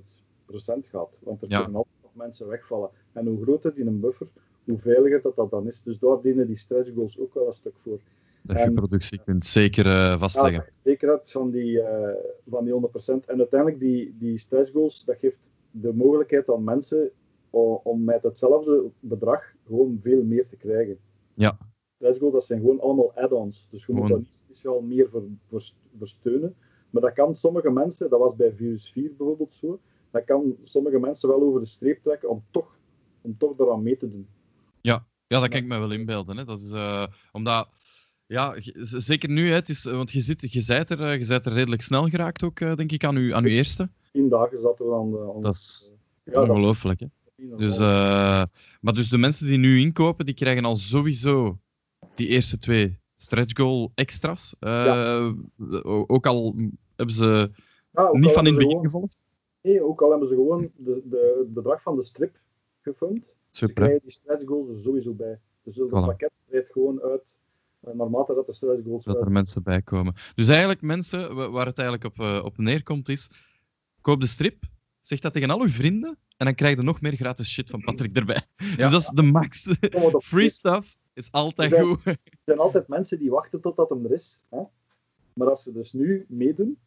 [0.86, 1.20] 100% gaat.
[1.24, 1.62] Want er Ja.
[1.62, 2.90] kunnen altijd nog mensen wegvallen.
[3.12, 4.28] En hoe groter die een buffer,
[4.64, 5.82] hoe veiliger dat, dat dan is.
[5.82, 8.00] Dus daar dienen die stretch goals ook wel een stuk voor.
[8.42, 10.64] Dat je productie kunt zeker eh, vastleggen.
[10.66, 12.16] Ja, zekerheid van die, eh,
[12.50, 13.26] van die 100%.
[13.26, 17.12] En uiteindelijk, die, die stretch goals, dat geeft de mogelijkheid aan mensen
[17.50, 20.98] om, om met hetzelfde bedrag gewoon veel meer te krijgen.
[21.34, 21.58] Ja.
[21.96, 23.68] Stretch goals, dat zijn gewoon allemaal add-ons.
[23.70, 25.62] Dus je moet daar niet speciaal meer voor, voor,
[25.98, 26.56] voor steunen.
[26.90, 29.80] Maar dat kan sommige mensen, dat was bij Virus 4 bijvoorbeeld zo,
[30.12, 32.78] dat kan sommige mensen wel over de streep trekken om toch,
[33.22, 34.28] om toch daaraan mee te doen.
[35.28, 36.38] Ja, dat kan ik me wel inbeelden.
[36.38, 36.46] Hè.
[36.46, 37.70] Dat is, eh, omdat,
[38.26, 41.46] ja, zeker nu, hè, het is, want je, zit, je, zijt er, eh, je zijt
[41.46, 43.90] er redelijk snel geraakt ook, eh, denk ik, aan uw, aan uw eerste.
[44.12, 45.32] Tien dagen zaten we aan de...
[45.36, 47.00] aan Dat is ja, ongelooflijk.
[47.00, 47.08] Hè.
[47.58, 47.78] Dus,
[48.82, 51.60] maar dus de mensen die nu inkopen, die krijgen al sowieso
[52.16, 54.56] die eerste twee stretch goal extra's.
[54.60, 55.32] Eh,
[56.08, 56.56] Ook al
[56.96, 57.52] hebben ze
[57.94, 59.26] Ja, niet van in het ze begin gewoon- gevolgd.
[59.62, 62.40] Nee, ook al hebben ze gewoon de, de, het bedrag van de strip
[62.82, 63.76] gefund, ze Super.
[63.76, 63.82] hè.
[63.82, 65.40] krijgen die stretch goals er sowieso bij.
[65.64, 66.06] Dus het Voilà.
[66.06, 67.38] pakket rijdt gewoon uit
[67.80, 70.14] eh, naarmate dat de stretch goals dat er mensen bij komen.
[70.36, 73.30] Dus eigenlijk mensen, wa- waar het eigenlijk op, eh, op neerkomt is,
[74.02, 74.64] koop de strip,
[75.02, 77.82] zeg dat tegen al uw vrienden en dan krijg je nog meer gratis shit van
[77.84, 78.42] Patrick erbij.
[78.78, 79.76] Dus dat is de max.
[80.32, 82.06] Free stuff is altijd Zijn- goed.
[82.06, 84.42] Er zijn altijd mensen die wachten totdat hem er is.
[84.50, 84.62] Hè?
[85.34, 86.78] Maar als ze dus nu meedoen,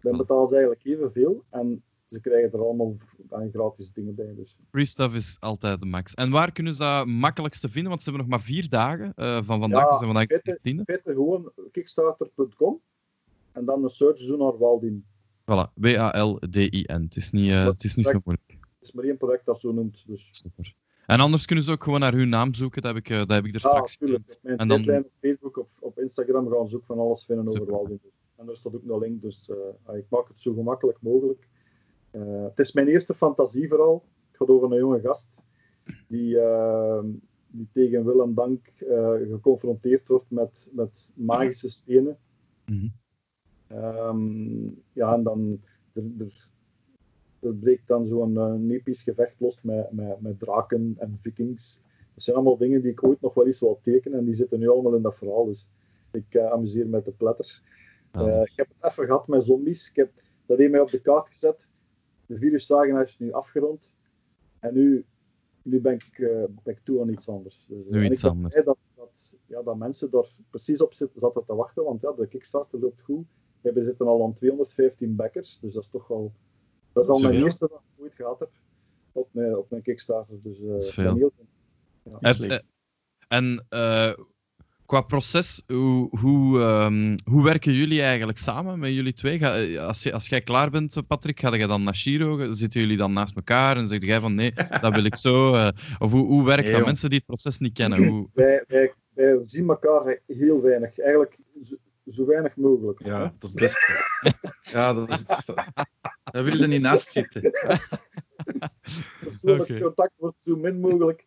[0.00, 2.96] dan betalen ze eigenlijk evenveel en ze krijgen er allemaal
[3.30, 4.34] aan gratis dingen bij.
[4.34, 4.56] Dus.
[4.70, 6.14] Free stuff is altijd de max.
[6.14, 7.90] En waar kunnen ze dat makkelijkst te vinden?
[7.90, 9.82] Want ze hebben nog maar vier dagen eh, van vandaag.
[9.82, 10.78] Ja, we zijn vandaag in de 14e.
[10.78, 12.80] In feite gewoon kickstarter.com
[13.52, 15.04] en dan een search doen naar Waldien.
[15.40, 17.02] Voilà, W-A-L-D-I-N.
[17.02, 18.50] Het is niet, eh, het is niet zo moeilijk.
[18.50, 20.04] Het is maar één project dat zo noemt.
[20.06, 20.30] Dus.
[20.32, 20.74] Super.
[21.10, 22.82] En anders kunnen ze ook gewoon naar hun naam zoeken.
[22.82, 24.30] Dat heb ik, eh, dat heb ik er Ja, straks natuurlijk.
[24.30, 27.48] Op mijn En dan- op Facebook of op Instagram gaan ze ook van alles vinden
[27.48, 27.72] over.
[27.72, 28.00] Walding.
[28.36, 29.50] En er staat ook een link, dus
[29.86, 31.48] eh, ik maak het zo gemakkelijk mogelijk.
[32.10, 34.04] Eh, het is mijn eerste fantasieverhaal.
[34.26, 35.44] Het gaat over een jonge gast
[36.08, 37.00] die, eh,
[37.48, 38.72] die tegen wil en dank
[39.28, 42.18] geconfronteerd wordt met, met magische stenen.
[42.66, 42.88] Mhm.
[43.66, 45.60] Ehm, ja, en dan
[45.92, 46.49] er, er,
[47.40, 51.82] er breekt dan zo'n uh, episch gevecht los met, met, met draken en vikings.
[52.14, 54.58] Dat zijn allemaal dingen die ik ooit nog wel eens wil tekenen en die zitten
[54.58, 55.44] nu allemaal in dat verhaal.
[55.44, 55.68] Dus
[56.12, 57.62] ik eh, amuseer met de platters.
[58.10, 59.88] Ah, Eh, ik heb het even gehad met zombies.
[59.88, 60.10] Ik heb,
[60.46, 61.70] dat heeft mij op de kaart gezet.
[62.26, 63.94] De viruspagina is nu afgerond.
[64.58, 65.04] En nu,
[65.62, 66.16] nu ben, ik,
[66.62, 67.66] ben ik toe aan iets anders.
[67.66, 68.64] Dus, Nu en iets ik anders.
[68.64, 71.84] dat, ja, dat mensen daar precies op zitten, zaten te wachten.
[71.84, 73.26] Want ja, de Kickstarter loopt goed.
[73.60, 75.60] We zitten al aan 215 backers.
[75.60, 76.32] Dus dat is toch wel...
[76.92, 78.50] Dat is al mijn eerste dat ik ooit gehad heb
[79.12, 80.36] op mijn, op mijn Kickstarter.
[80.42, 81.14] Dus eh, is veel.
[81.14, 81.32] heel
[82.02, 82.18] ja.
[82.20, 82.58] Eh,
[83.28, 84.12] en eh,
[84.86, 89.38] qua proces, hoe, hoe, ehm, hoe werken jullie eigenlijk samen met jullie twee?
[89.38, 92.50] Ga, als, je, als jij klaar bent, Patrick, ga jij dan naar Shiro?
[92.50, 95.54] Zitten jullie dan naast elkaar en zeg jij van nee, dat wil ik zo?
[95.54, 96.84] eh, of hoe, hoe werkt Nee, dat?
[96.84, 98.06] Mensen die het proces niet kennen.
[98.06, 100.98] Hoe, wij, wij, wij zien elkaar heel weinig.
[100.98, 101.36] Eigenlijk
[102.10, 103.04] zo, weinig mogelijk.
[103.04, 104.04] Ja, dat is het beste.
[104.76, 105.46] ja, dat is het.
[106.24, 107.50] Daar wil je niet naast zitten.
[109.20, 109.80] Persoonlijk Oké.
[109.80, 111.24] contact wordt zo min mogelijk.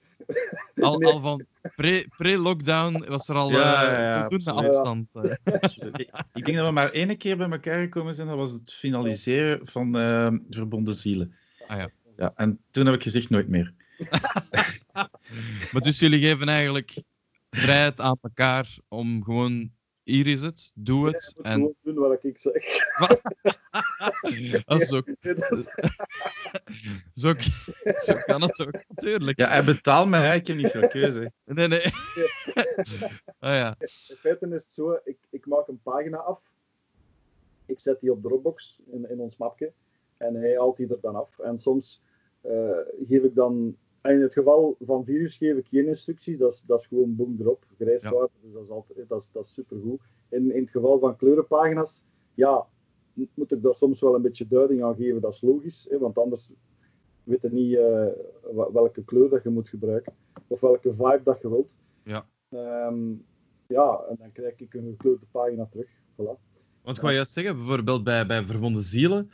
[0.75, 1.11] al, Nee.
[1.11, 5.07] al van pre- pre-lockdown was er al Ja, eh, ja, afstand.
[5.13, 5.31] eh.
[5.93, 8.27] Ik, ik denk dat we maar één keer bij elkaar gekomen zijn.
[8.27, 11.35] Dat was het finaliseren van eh, Verbonden Zielen.
[11.67, 11.89] Ah, ja.
[12.17, 13.73] Ja, en toen heb ik gezegd nooit meer.
[15.71, 17.01] Maar dus jullie geven eigenlijk
[17.49, 19.71] vrijheid aan elkaar om gewoon,
[20.03, 21.33] hier is het, doe het.
[21.35, 22.63] moet En gewoon doen wat ik zeg.
[24.65, 25.07] dat is ook,
[27.13, 27.33] zo,
[27.97, 29.39] zo kan het ook, natuurlijk.
[29.39, 30.33] Ja, hij betaalt me, hè.
[30.33, 31.31] ik heb niet veel keuze.
[31.45, 31.81] Nee, nee.
[33.39, 36.41] Ah ja, In feite is het zo, ik, ik maak een pagina af.
[37.65, 39.71] Ik zet die op Dropbox in, in ons mapje.
[40.17, 41.39] En hij haalt die er dan af.
[41.39, 42.01] En soms
[42.41, 43.77] eh, geef ik dan...
[44.03, 46.37] In het geval van virus geef ik geen instructies.
[46.37, 48.29] Dat is, dat is gewoon boom erop, grijswater.
[48.41, 50.01] Dus dat is, altijd, dat is, dat is supergoed.
[50.29, 52.67] In, in het geval van kleurenpagina's, ja,
[53.13, 55.21] moet ik daar soms wel een beetje duiding aan geven.
[55.21, 56.51] Dat is logisch, hè, want anders
[57.23, 58.07] weet je niet eh,
[58.73, 60.13] welke kleur dat je moet gebruiken.
[60.47, 61.71] Of welke vibe dat je wilt.
[62.03, 62.25] Ja.
[62.49, 63.11] Ehm,
[63.67, 65.87] ja, en dan krijg ik een gekleurde pagina terug.
[65.89, 66.51] Voilà.
[66.81, 69.31] Want ik wou juist zeggen, bijvoorbeeld bij, bij Verwonde Zielen,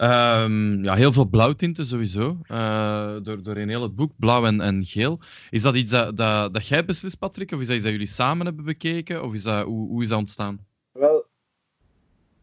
[0.00, 4.60] ehm, ja, heel veel blauwtinten sowieso, uh, door, door in heel het boek, blauw en,
[4.60, 5.18] en geel.
[5.50, 8.08] Is dat iets dat, dat, dat jij beslist, Patrick, of is dat iets dat jullie
[8.08, 10.66] samen hebben bekeken, of is dat, hoe, hoe is dat ontstaan?
[10.92, 11.26] Wel,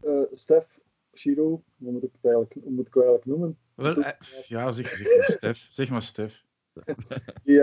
[0.04, 0.80] uh, Stef,
[1.14, 3.58] Shiro, hoe moet ik het eigenlijk, hoe moet ik het eigenlijk noemen?
[3.76, 4.10] Wel, uh,
[4.48, 5.68] ja, zeg, zeg maar Stef.
[5.70, 6.46] Zeg maar Stef.
[7.44, 7.62] die,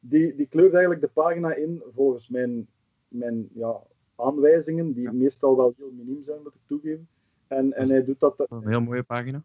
[0.00, 2.68] die, die kleurt eigenlijk de pagina in volgens mijn,
[3.08, 3.80] mijn ja,
[4.16, 7.08] aanwijzingen, die meestal wel heel miniem zijn, moet ik toegeven.
[7.50, 8.34] En, en hij doet dat.
[8.48, 9.42] Een heel mooie pagina.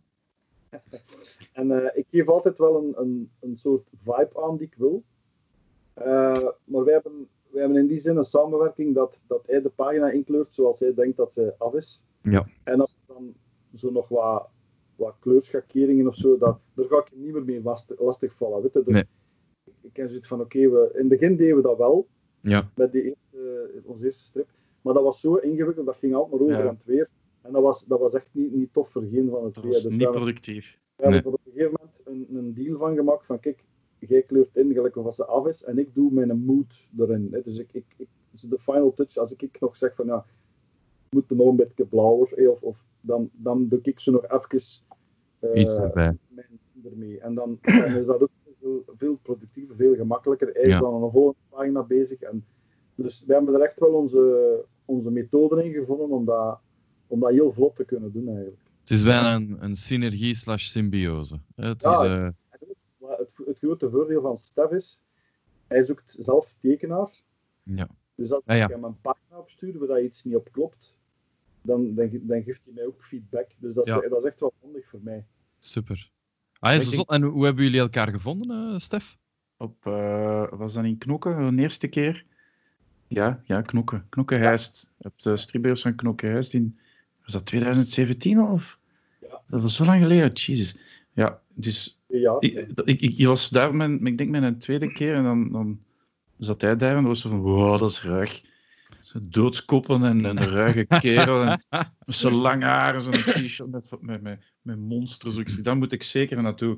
[1.53, 5.03] en uh, ik geef altijd wel een, een, een soort vibe aan die ik wil.
[5.97, 6.05] Uh,
[6.63, 10.09] maar wij hebben, wij hebben in die zin een samenwerking dat, dat hij de pagina
[10.09, 12.03] inkleurt zoals hij denkt dat ze af is.
[12.21, 12.47] Ja.
[12.63, 13.33] En als er dan
[13.73, 14.49] zo nog wat,
[14.95, 17.61] wat kleurschakeringen of zo, dat, daar ga ik niet meer mee
[17.97, 18.61] lastig, vallen.
[18.61, 18.83] Weet je?
[18.83, 19.05] Dus nee.
[19.81, 22.07] Ik ken zoiets van: oké, okay, in het begin deden we dat wel.
[22.41, 22.69] Ja.
[22.75, 24.47] Met die eerste, onze eerste strip.
[24.81, 26.69] Maar dat was zo ingewikkeld, dat ging altijd maar over Ja.
[26.69, 27.09] en het weer.
[27.45, 29.71] En dat was, dat was echt niet, niet tof voor geen van het Dat twee.
[29.73, 30.79] was Dus niet we hebben- productief.
[30.95, 31.31] we hebben Nee.
[31.33, 33.63] er op een gegeven moment een, een deal van gemaakt van kijk,
[33.99, 37.27] jij kleurt in gelijk of als ze af is en ik doe mijn mood erin.
[37.31, 37.41] Hè.
[37.41, 38.07] Dus ik, ik, ik,
[38.49, 40.25] de final touch, als ik, ik nog zeg van ja,
[41.09, 44.23] moet er nog een beetje blauwer, hè, of, of dan, dan doe ik ze nog
[44.23, 44.59] even
[45.39, 46.17] eh, Iets erbij.
[46.27, 47.19] mijn ermee.
[47.19, 48.29] En dan, dan is dat ook
[48.59, 50.49] veel, veel productiever, veel gemakkelijker.
[50.53, 50.79] Hij is Ja.
[50.79, 52.21] dan aan een volgende pagina bezig.
[52.21, 52.45] En,
[52.95, 56.59] dus we hebben er echt wel onze, onze methoden in gevonden om dat,
[57.07, 58.57] om dat heel vlot te kunnen doen eigenlijk.
[58.81, 61.39] Het is bijna een, een synergie slash symbiose.
[61.55, 62.27] Het Ja, is, eh,
[62.97, 65.01] Maar het, het grote voordeel van Stef is,
[65.67, 67.09] hij zoekt zelf tekenaar.
[67.63, 67.87] ja.
[68.15, 68.63] Dus als Ah, ja.
[68.63, 70.99] ik hem een pagina opstuur waar dat iets niet op klopt,
[71.61, 73.47] dan, dan, ge- dan geeft hij mij ook feedback.
[73.57, 73.99] Dus dat is, Ja.
[74.09, 75.25] dat is echt wel handig voor mij.
[75.59, 76.11] Super.
[76.59, 77.01] Ah, ja, zo.
[77.01, 79.17] En hoe hebben jullie elkaar gevonden, eh, Stef?
[79.57, 82.25] Op, eh, was dat in Knokken, de eerste keer?
[83.07, 84.05] Ja, ja, Knokken.
[84.09, 84.91] Knokkenhuist.
[84.97, 86.79] Op de stripbeurs van Knokkenhuist in,
[87.25, 88.51] was dat 2017 al?
[88.51, 88.79] Of?
[89.21, 89.41] Ja.
[89.47, 90.77] Dat is zo lang geleden, Jesus.
[91.13, 95.23] Ja, dus Ja, ik, ik, ik, was daar, mijn, ik denk mijn tweede keer, en
[95.23, 95.79] dan, dan
[96.37, 98.43] zat hij daar en dan was zo van, wow, dat is ruig.
[98.99, 101.63] Zo doodskoppen en, en een ruige kerel en
[102.05, 105.35] met zo'n lang haar en zo'n t-shirt met, met, met, met monsters.
[105.35, 106.77] Ik daar moet ik zeker naartoe.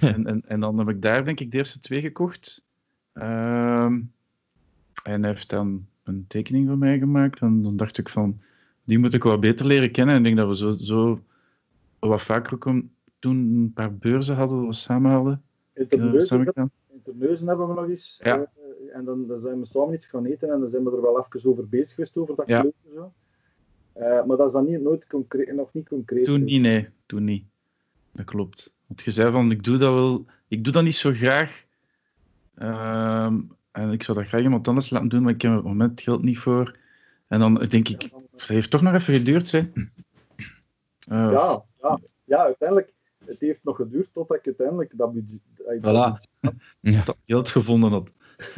[0.00, 2.66] En, en, en dan heb ik daar denk ik de eerste twee gekocht.
[3.12, 4.00] Ehm,
[5.02, 7.40] en hij heeft dan een tekening van mij gemaakt.
[7.40, 8.40] En dan dacht ik van,
[8.86, 10.14] die moet ik wat beter leren kennen.
[10.14, 11.20] En ik denk dat we zo, zo
[11.98, 12.82] wat vaker ook
[13.18, 15.42] toen een paar beurzen hadden, dat we samen hadden.
[15.74, 16.70] in eh, Terneuzen, samen gedaan.
[16.92, 18.20] in Terneuzen hebben we nog eens.
[18.24, 18.36] Ja.
[18.36, 21.02] eh, en dan, dan zijn we samen iets gaan eten en dan zijn we er
[21.02, 22.62] wel even over bezig geweest, over dat Ja.
[22.62, 23.12] en zo.
[23.92, 26.24] Eh, maar dat is dan niet, nooit concreet, nog niet concreet.
[26.24, 26.88] Toen niet, nee.
[27.06, 27.44] Toen niet.
[28.12, 28.74] Dat klopt.
[28.86, 30.24] Want je zei van, ik doe dat wel...
[30.48, 31.64] Ik doe dat niet zo graag.
[32.54, 35.66] Ehm, en ik zou dat graag iemand anders laten doen, maar ik heb op het
[35.66, 36.76] moment het geld niet voor.
[37.28, 39.58] En dan denk ik, het heeft toch nog even geduurd, hè.
[39.58, 42.94] Eh, Ja, ja, ja, uiteindelijk.
[43.24, 45.40] Het heeft nog geduurd totdat ik uiteindelijk dat budget.
[45.56, 46.30] dat Voilà.
[46.80, 47.04] Ja.
[47.04, 48.12] dat geld gevonden had.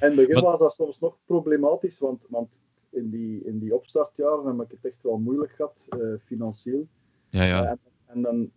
[0.00, 4.46] In het begin was dat soms nog problematisch, want, want in, die, in die opstartjaren
[4.46, 6.88] heb ik het echt wel moeilijk gehad, eh, financieel.
[7.28, 7.64] Ja, ja.
[7.64, 8.50] En, en dan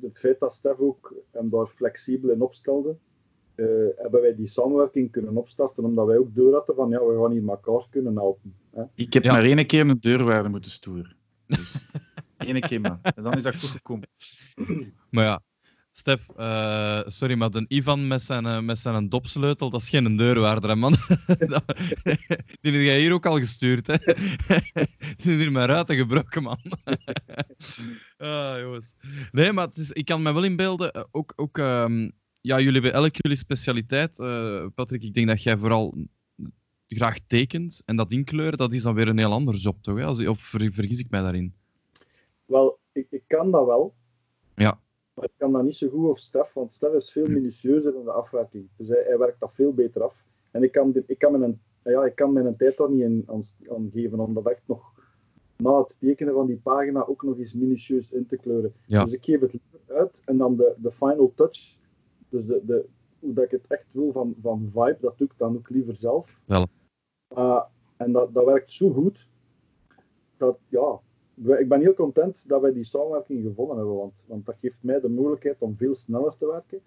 [0.00, 2.96] het feit dat Stef ook hem daar flexibel in opstelde,
[3.54, 7.20] eh, hebben wij die samenwerking kunnen opstarten, omdat wij ook door hadden van ja, we
[7.22, 8.54] gaan hier elkaar kunnen helpen.
[8.70, 8.82] Hè.
[8.94, 9.32] Ik heb Ja.
[9.32, 11.16] maar één keer een deurwaarde moeten stoeren.
[11.46, 11.74] Dus,
[12.38, 12.98] Eén keer maar.
[13.02, 14.08] En dan is dat goed gekomen.
[15.10, 15.42] Maar ja,
[15.94, 20.16] Stef, eh, sorry, maar de Ivan met zijn, eh, met zijn dopsleutel, dat is geen
[20.16, 20.94] deurwaarder, hè, man.
[22.60, 23.96] Die heb jij hier ook al gestuurd, hè.
[23.96, 24.86] Die
[25.16, 26.58] is hier mijn ruiten gebroken, man.
[28.16, 28.94] ah, jongens.
[29.32, 32.10] Nee, maar het is, ik kan me wel inbeelden, ook, ook ehm,
[32.42, 34.18] ja, jullie hebben elk jullie specialiteit.
[34.18, 35.94] Eh, Patrick, ik denk dat jij vooral
[36.86, 39.98] graag tekent en dat inkleuren, dat is dan weer een heel ander job, toch?
[39.98, 40.04] Hè?
[40.04, 41.54] Als, of ver- vergis ik mij daarin?
[42.44, 43.94] Wel, ik, ik kan dat wel.
[44.54, 44.80] Ja.
[45.14, 48.04] Maar ik kan dat niet zo goed of Stef, want Stef is veel minutieuzer in
[48.04, 48.68] de afwerking.
[48.76, 50.14] Dus hij, hij werkt dat veel beter af.
[50.50, 53.40] En ik kan, ik kan, mijn, ja, ik kan mijn tijd daar niet in, aan,
[53.70, 54.92] aan geven, om dat echt nog
[55.56, 58.72] na het tekenen van die pagina ook nog eens minutieus in te kleuren.
[58.86, 59.04] Ja.
[59.04, 59.52] Dus ik geef het
[59.88, 61.76] uit en dan de, de final touch,
[62.32, 62.86] dus de, de,
[63.18, 65.96] hoe dat ik het echt wil van, van vibe, dat doe ik dan ook liever
[65.96, 66.40] zelf.
[67.36, 67.62] Uh,
[67.96, 69.28] en dat, dat werkt zo goed,
[70.36, 71.00] dat ja,
[71.58, 75.00] ik ben heel content dat wij die samenwerking gevonden hebben, want, want dat geeft mij
[75.00, 76.80] de mogelijkheid om veel sneller te werken.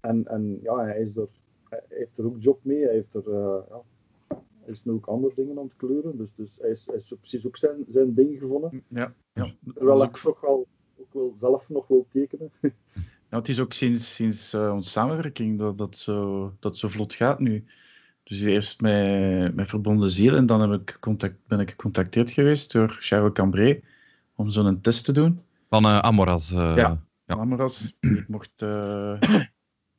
[0.00, 1.28] En, en ja, hij, is er,
[1.68, 3.82] hij heeft er ook job mee, hij, heeft er, eh, ja,
[4.28, 7.14] hij is nu ook andere dingen aan het kleuren, dus, dus hij, is, hij is
[7.18, 8.84] precies ook zijn, zijn ding gevonden.
[8.88, 9.54] Ja, ja.
[9.74, 10.66] Terwijl ik toch wel
[10.98, 12.50] ook wel zelf nog wil tekenen.
[13.30, 17.14] Ja, het is ook sinds, sinds eh, onze samenwerking dat dat zo, dat zo vlot
[17.14, 17.64] gaat nu.
[18.22, 22.72] Dus eerst met, met Verbonden Ziel en dan heb ik contact, ben ik gecontacteerd geweest
[22.72, 23.80] door Charles Cambré
[24.34, 25.40] om zo'n test te doen.
[25.68, 26.52] Van uh, Amoras.
[26.52, 27.34] Uh, ja, ja.
[27.34, 27.96] Amoras.
[28.00, 28.62] ik mocht,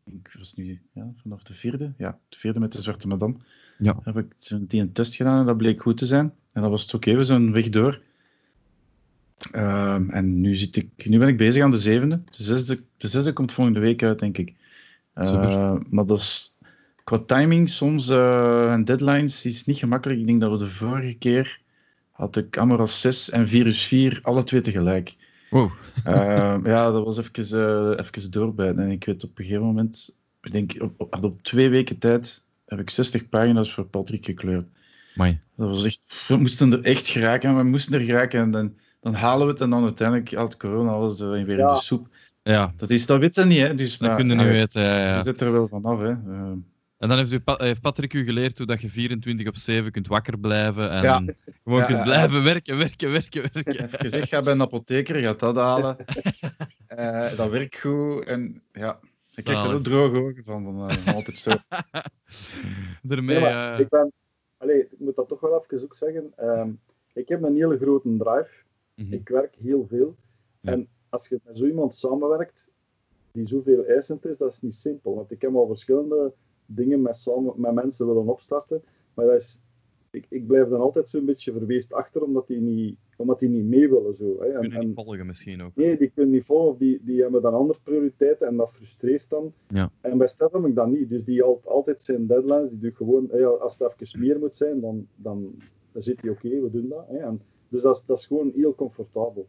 [0.03, 3.35] ik was nu ja, vanaf de vierde, ja, de vierde met de Zwarte Madame,
[3.77, 3.99] ja.
[4.03, 4.35] heb ik
[4.69, 6.33] die een test gedaan en dat bleek goed te zijn.
[6.51, 8.01] En dat was het oké, we zijn weg door.
[9.51, 12.21] Ehm, en nu, zit ik, nu ben ik bezig aan de zevende.
[12.25, 14.53] De zesde, de zesde komt volgende week uit, denk ik.
[15.89, 16.55] maar dat is
[17.09, 20.19] qua timing soms uh, en deadlines is niet gemakkelijk.
[20.19, 21.59] Ik denk dat we de vorige keer
[22.11, 25.15] had ik Amoras 6 en Virus 4 alle twee tegelijk.
[25.49, 25.71] Wow.
[26.07, 28.83] Uh, ja, dat was even, uh, even doorbijten.
[28.83, 32.43] En ik weet op een gegeven moment, ik denk op, op, op, twee weken tijd,
[32.65, 34.65] heb ik 60 pagina's voor Patrick gekleurd.
[35.15, 35.39] Amai.
[35.55, 39.13] Dat was echt, we moesten er echt geraken, we moesten er geraken en dan, dan
[39.13, 42.07] halen we het en dan uiteindelijk had corona alles weer in de soep.
[42.43, 43.75] Ja, Dat is, dat weet je niet, hè.
[43.75, 44.81] Dus, dat maar, kun je niet ja, weten.
[44.81, 45.15] Ja, ja.
[45.15, 46.09] Je zit er wel vanaf, hè.
[46.09, 46.51] Uh,
[46.97, 50.07] En dan heeft, u, heeft Patrick u geleerd hoe dat je 24 op 7 kunt
[50.07, 51.23] wakker blijven en Ja.
[51.63, 52.03] gewoon Ja, kunt ja.
[52.03, 53.83] blijven werken, werken, werken, werken.
[53.85, 55.97] Even gezegd, ga bij een apotheker, gaat dat halen.
[56.89, 58.25] Eh, dat werkt goed.
[58.25, 58.99] En ja,
[59.35, 61.51] ik krijg er wel droge ogen van, van, eh, altijd zo.
[63.01, 64.11] Daarmee, maar eh, ik, ben,
[64.57, 66.33] allee, ik moet dat toch wel even ook zeggen.
[66.35, 66.69] Ehm,
[67.13, 68.49] ik heb een hele grote drive.
[69.03, 69.13] Mhm.
[69.13, 70.15] Ik werk heel veel.
[70.59, 70.71] Ja.
[70.71, 72.71] En als je met zo iemand samenwerkt
[73.31, 75.15] die zoveel eisend is, dat is niet simpel.
[75.15, 76.33] Want ik heb al verschillende
[76.65, 78.81] dingen met, samen, met mensen willen opstarten.
[79.13, 79.61] Maar dat is,
[80.11, 83.65] ik, ik blijf dan altijd zo'n beetje verweest achter, omdat die niet, omdat die niet
[83.65, 84.15] mee willen.
[84.15, 84.45] Zo, hè.
[84.45, 85.75] En, kunnen en- niet volgen misschien ook.
[85.75, 89.29] Nee, die kunnen niet volgen of die, die hebben dan andere prioriteiten en dat frustreert
[89.29, 89.53] dan.
[89.67, 89.91] Ja.
[90.01, 91.09] En bij Stef heb ik dat niet.
[91.09, 92.69] Dus die had altijd zijn deadlines.
[92.69, 95.55] Die doet gewoon, ja, als het even meer moet zijn, dan, dan,
[95.91, 97.07] dan zit hij oké, we doen dat.
[97.07, 97.17] Hè.
[97.17, 99.47] En, dus dat is, dat is gewoon heel comfortabel.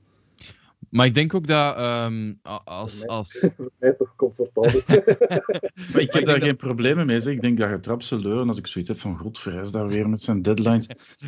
[0.91, 4.81] Maar ik denk ook dat ehm, a- als, als, Voor mij toch comfortabel.
[5.93, 7.21] Maar ik heb daar geen problemen mee.
[7.21, 7.35] Zeg.
[7.35, 9.89] Ik denk dat je trap zult leuren als ik zoiets heb van God, Verres daar
[9.89, 10.87] weer met zijn deadlines.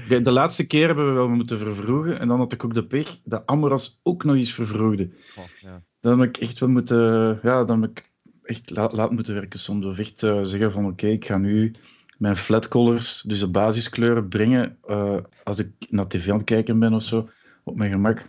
[0.08, 2.18] Kijk, De laatste keer hebben we wel moeten vervroegen.
[2.20, 5.08] En dan had ik ook de pech dat Amoras ook nog eens vervroegde.
[5.38, 5.82] Oh, ja.
[6.00, 8.10] Dan heb ik echt wel moeten, ja, dan heb ik
[8.42, 9.86] echt la- laat moeten werken soms.
[9.86, 11.74] Of echt eh, zeggen van oké, ik ga nu
[12.22, 16.78] mijn flat colors, dus de basiskleuren, brengen eh, als ik naar tv aan het kijken
[16.78, 17.30] ben of zo,
[17.62, 18.28] op mijn gemak.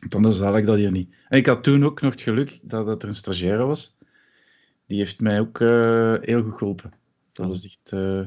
[0.00, 1.14] Want Anders haal ik dat hier niet.
[1.28, 3.96] En ik had toen ook nog het geluk dat, dat er een stagiaire was.
[4.86, 6.92] Die heeft mij ook eh, heel goed geholpen.
[7.32, 7.92] Dat was echt...
[7.92, 8.22] eh,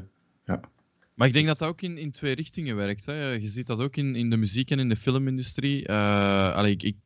[1.14, 3.06] Maar ik denk dat dat ook in, in twee richtingen werkt.
[3.06, 3.30] Hè.
[3.30, 5.92] Je ziet dat ook in, in de muziek en in de filmindustrie.
[5.92, 6.96] Allee, ik, ik,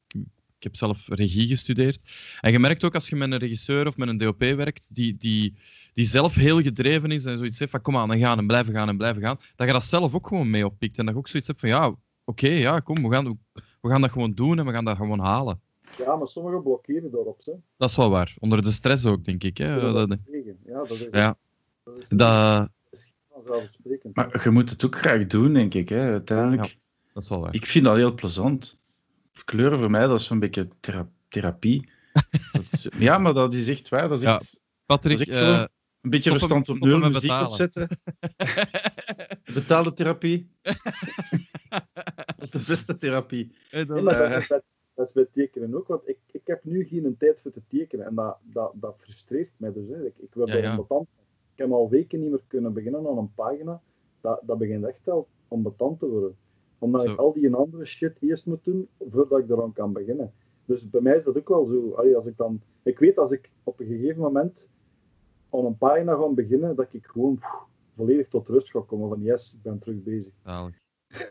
[0.60, 2.10] ik heb zelf regie gestudeerd.
[2.40, 5.16] En je merkt ook als je met een regisseur of met een DOP werkt, die,
[5.16, 5.54] die,
[5.92, 8.74] die zelf heel gedreven is en zoiets heeft van kom aan en gaan en blijven
[8.74, 10.98] gaan en blijven gaan, dat je dat zelf ook gewoon mee oppikt.
[10.98, 11.94] En dat je ook zoiets hebt van ja,
[12.24, 13.38] oké, ja, kom, we gaan,
[13.80, 15.60] we gaan dat gewoon doen en we gaan dat gewoon halen.
[15.98, 17.40] ja, maar sommigen blokkeren daarop.
[17.44, 17.52] Hè.
[17.76, 18.34] Dat is wel waar.
[18.38, 19.58] Onder de stress ook, denk ik.
[19.58, 19.74] Hè.
[19.80, 20.18] Willen Dat.
[20.66, 21.36] Ja, dat is, Ja.
[21.84, 24.16] dat is dat, dat is vanzelfsprekend.
[24.16, 25.88] maar je moet het ook graag doen, denk ik.
[25.88, 26.10] Hè.
[26.10, 26.78] Uiteindelijk,
[27.12, 27.54] dat is wel waar.
[27.54, 28.78] ik vind dat heel plezant.
[29.44, 31.90] Kleuren voor mij, dat is zo'n beetje thera- therapie.
[32.52, 34.08] dat is, ja, maar dat is echt waar.
[34.08, 34.34] Dat is Ja.
[34.38, 35.64] echt, Patrick, dat is echt eh,
[36.00, 37.46] een beetje verstand op nul, muziek betalen.
[37.48, 37.88] opzetten.
[39.54, 40.50] Betaalde therapie.
[42.26, 43.52] dat is de beste therapie.
[43.70, 44.62] maar dat, eh, is bij,
[44.94, 48.06] dat is bij tekenen ook, want ik, ik heb nu geen tijd voor te tekenen
[48.06, 49.88] en dat, dat, dat frustreert mij dus.
[49.88, 50.06] Hè.
[50.06, 51.06] Ik, ik word Ja, er van.
[51.52, 53.80] Ik heb al weken niet meer kunnen beginnen aan een pagina.
[54.20, 56.36] Dat, dat begint echt al onbetant te worden.
[56.80, 57.12] Omdat Zo.
[57.12, 60.32] ik al die andere shit eerst moet doen voordat ik eraan kan beginnen.
[60.64, 61.92] Dus bij mij is dat ook wel zo.
[61.92, 64.68] Allee, als ik, dan, ik weet als ik op een gegeven moment
[65.50, 67.64] aan een pagina ga beginnen, dat ik gewoon pff,
[67.96, 70.32] volledig tot rust ga komen van yes, ik ben terug bezig.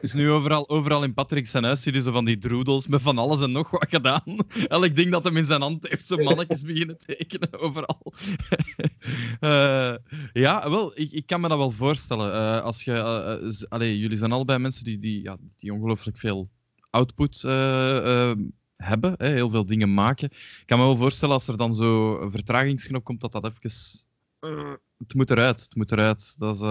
[0.02, 3.02] Dus nu overal, overal in Patrick zijn huis zie je zo van die droedels met
[3.02, 4.24] van alles en nog wat gedaan.
[4.68, 8.02] Elk ding dat hem in zijn hand heeft, zo mannetjes beginnen tekenen, overal.
[9.40, 9.96] Eh,
[10.34, 12.34] ja, wel, ik, ik kan me dat wel voorstellen.
[12.34, 12.94] Eh, als je,
[13.70, 16.50] eh, jullie zijn allebei mensen die, die, ja, die ongelooflijk veel
[16.90, 17.42] output
[18.76, 20.30] hebben, hè, heel veel dingen maken.
[20.32, 23.72] Ik kan me wel voorstellen als er dan zo een vertragingsknop komt, dat dat even...
[24.98, 26.36] het moet eruit, het moet eruit.
[26.38, 26.62] Dat is...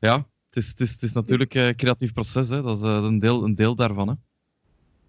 [0.00, 2.62] ja, het is, het is, het is natuurlijk een creatief proces, hè.
[2.62, 4.08] dat is eh, een, deel, een deel daarvan.
[4.08, 4.14] Hè.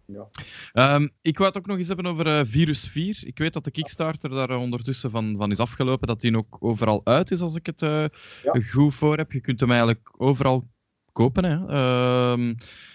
[0.05, 0.27] Ja.
[0.73, 3.19] Ehm, ik wou het ook nog eens hebben over eh, Virus 4.
[3.23, 6.57] Ik weet dat de Kickstarter daar eh, ondertussen van, van is afgelopen, dat die ook
[6.59, 8.05] overal uit is, als ik het eh,
[8.43, 8.61] Ja.
[8.71, 9.31] goed voor heb.
[9.31, 10.67] Je kunt hem eigenlijk overal
[11.11, 11.43] kopen.
[11.45, 11.67] Hè.
[11.67, 12.53] Ehm,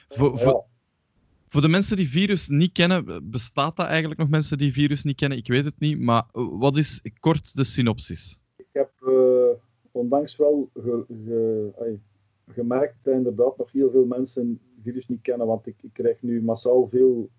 [0.08, 0.38] voor, Ja.
[0.44, 0.64] voor,
[1.48, 5.16] voor de mensen die Virus niet kennen, bestaat dat eigenlijk nog mensen die Virus niet
[5.16, 5.38] kennen?
[5.38, 8.40] Ik weet het niet, maar eh, wat is kort de synopsis?
[8.56, 9.12] Ik heb eh,
[9.90, 11.70] ondanks wel ge- ge-
[12.52, 16.22] ai, gemerkt dat inderdaad nog heel veel mensen virus niet kennen, want ik, ik krijg
[16.22, 17.30] nu massaal veel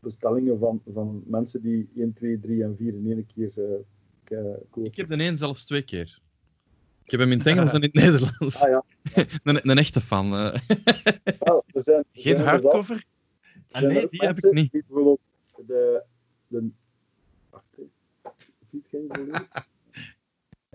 [0.00, 3.50] bestellingen van, van mensen die 1, 2, 3 en 4 in één keer
[4.24, 4.30] k-
[4.70, 4.84] kopen.
[4.84, 6.20] Ik heb de een zelfs twee keer.
[7.04, 8.62] Ik heb hem in het Engels en in het Nederlands.
[8.62, 8.84] Ah ja,
[9.44, 10.34] een, een echte fan.
[10.34, 10.54] eh.
[11.38, 12.96] wel, er zijn, er Geen hardcover?
[12.96, 13.06] er
[13.70, 14.72] Ah, nee, die heb ik niet.
[14.72, 15.20] Die bijvoorbeeld
[15.66, 16.02] de,
[16.46, 16.68] de,
[17.50, 17.90] wacht even.
[18.62, 19.46] Ziet geen volume?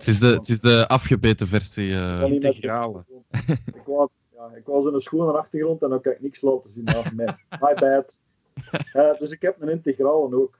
[0.00, 1.92] Het is de, het is de afgebeten versie.
[1.94, 2.20] eh.
[2.24, 3.04] Niet met- integrale.
[3.74, 6.84] Ik wou, ja, ik wou zo'n schone achtergrond en dan kan ik niks laten zien.
[6.84, 7.24] Ja, my,
[7.60, 8.22] my bad.
[8.92, 10.58] Eh, dus ik heb een integrale ook.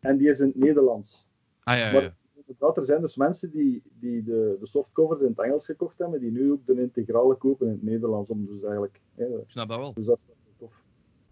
[0.00, 1.28] En die is in het Nederlands.
[1.62, 5.28] Ah ja, ja, Maar inderdaad, er zijn dus mensen die, die de, de softcovers in
[5.28, 8.30] het Engels gekocht hebben, die nu ook de integrale kopen in het Nederlands.
[8.30, 9.92] Om dus eigenlijk, hè, Ik snap dat wel.
[9.94, 10.24] dus dat is
[10.58, 10.72] tof.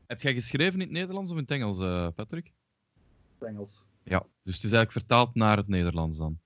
[0.06, 2.52] Heb jij geschreven in het Nederlands of in het Engels, eh, Patrick?
[3.38, 3.86] Het Engels.
[4.02, 4.18] Ja.
[4.42, 6.38] Dus het is eigenlijk vertaald naar het Nederlands dan.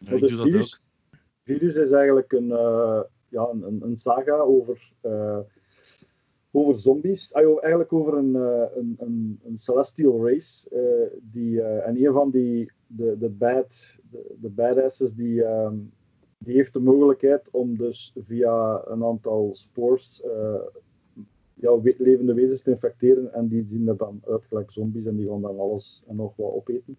[0.00, 1.18] Ja, Maar ik dus doe dat virus, ook.
[1.42, 5.38] virus is eigenlijk een, eh, ja, een, een, saga over, eh,
[6.50, 7.34] over zombies.
[7.34, 10.68] Ah, joh, eigenlijk over een, eh, een, een, een celestial race.
[11.22, 15.76] die, en een van die, de, de, bad, de, de badasses, die, ehm,
[16.38, 20.22] die heeft de mogelijkheid om dus via een aantal spores
[21.54, 23.32] ja, levende wezens te infecteren.
[23.32, 26.36] En die zien er dan uit gelijk zombies en die gaan dan alles en nog
[26.36, 26.96] wat opeten.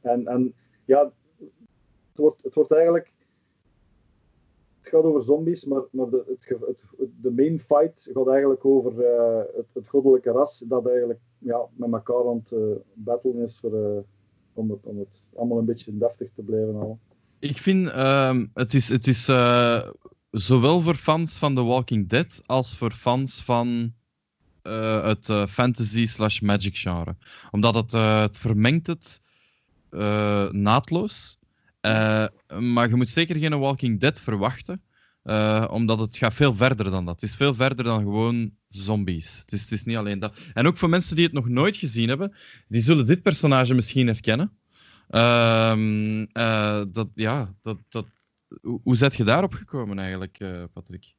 [0.00, 1.12] En, en ja,
[2.18, 3.12] wordt, het wordt eigenlijk.
[4.78, 9.42] Het gaat over zombies, maar, maar de, het, de main fight gaat eigenlijk over eh,
[9.56, 12.60] het, het goddelijke ras dat eigenlijk ja, met elkaar aan het eh,
[12.94, 14.02] battlen is voor, eh,
[14.52, 17.00] om, het, om het allemaal een beetje deftig te blijven houden.
[17.38, 19.24] Ik vind ehm, het is, het is
[20.30, 23.94] zowel voor fans van The Walking Dead als voor fans van
[25.02, 27.16] het fantasy slash magic genre.
[27.50, 29.20] Omdat het, het vermengt het
[30.52, 31.38] naadloos.
[31.86, 32.26] Eh,
[32.58, 34.80] maar je moet zeker geen Walking Dead verwachten.
[35.22, 37.20] eh, omdat het gaat veel verder dan dat.
[37.20, 39.38] Het is veel verder dan gewoon zombies.
[39.38, 40.38] Het is, het is niet alleen dat.
[40.54, 42.34] En ook voor mensen die het nog nooit gezien hebben,
[42.68, 44.52] die zullen dit personage misschien herkennen.
[45.08, 48.06] Eh, dat, ja, dat, dat,
[48.60, 50.38] hoe, hoe zet je daarop gekomen eigenlijk,
[50.72, 51.14] Patrick?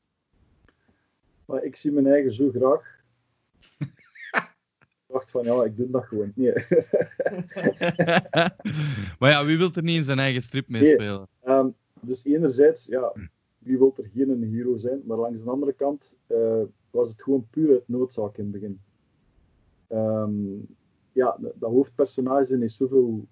[1.61, 2.96] Ik zie mijn eigen zo graag.
[5.17, 6.31] Dacht van ja, ik doe dat gewoon.
[6.35, 6.53] Nee.
[9.19, 11.27] maar ja, wie wil er niet in zijn eigen strip meespelen?
[11.43, 11.67] Ehm,
[12.01, 13.13] dus enerzijds, ja,
[13.59, 15.01] wie wil er geen hero zijn?
[15.05, 16.61] Maar langs de andere kant eh,
[16.91, 18.79] was het gewoon puur uit noodzaak in het begin.
[19.87, 20.31] Ehm,
[21.11, 23.27] ja, dat hoofdpersonage heeft zoveel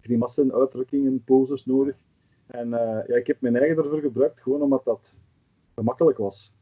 [0.00, 1.96] grimassen, uitdrukkingen, poses nodig.
[2.46, 5.20] En eh, ja, ik heb mijn eigen ervoor gebruikt, gewoon omdat dat
[5.74, 6.54] gemakkelijk was.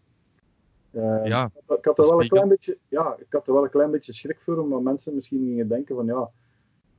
[0.93, 3.47] Ehm, Ja, ik had- ik had dat er wel een klein beetje, ja, ik had
[3.47, 6.30] er wel een klein beetje schrik voor, omdat mensen misschien gingen denken van ja,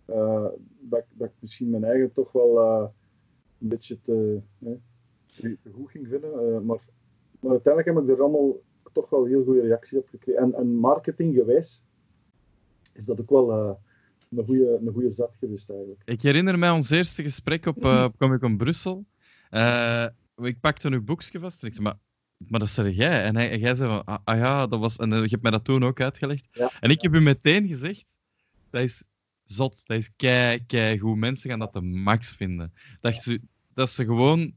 [0.06, 0.46] eh,
[0.80, 2.88] dat, ik- dat ik misschien mijn eigen toch wel eh,
[3.62, 4.40] een beetje te,
[5.26, 6.32] te, te goed ging vinden.
[6.34, 6.80] eh, maar,
[7.40, 8.60] maar uiteindelijk heb ik er allemaal
[8.94, 10.42] toch wel heel goede reactie op gekregen.
[10.42, 11.84] En, en marketinggewijs
[12.94, 13.72] is dat ook wel eh,
[14.38, 16.02] een goede een goede zet geweest eigenlijk.
[16.06, 19.06] Ik herinner mij ons eerste gesprek op, eh op Comic Con Brussel.
[19.50, 21.98] Eh, ik pakte een boekje vast en ik zei, maar,
[22.48, 23.24] maar dat zei jij.
[23.24, 24.98] En, hij, en jij zei van, ah, ah ja, dat was...
[24.98, 26.48] En eh, je hebt mij dat toen ook uitgelegd.
[26.52, 26.72] Ja.
[26.80, 28.06] En ik heb u meteen gezegd,
[28.70, 29.04] dat is
[29.44, 31.18] zot, dat is kei, kei goed.
[31.18, 32.74] Mensen gaan dat de max vinden.
[33.02, 33.42] Dat, ze,
[33.74, 34.54] dat ze gewoon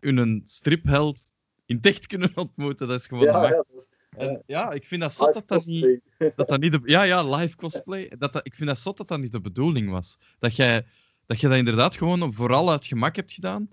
[0.00, 1.20] hun stripheld
[1.66, 3.50] in het echt kunnen ontmoeten, dat is gewoon de Ja, max.
[3.52, 6.00] ja, dat is, En ja, ik vind dat zot dat dat niet
[6.36, 8.12] dat dat niet de, ja, ja, live cosplay.
[8.18, 10.18] Dat dat, ik vind dat zot dat dat niet de bedoeling was.
[10.38, 10.86] Dat jij
[11.26, 13.68] dat, je dat inderdaad gewoon vooral uit gemak hebt gedaan.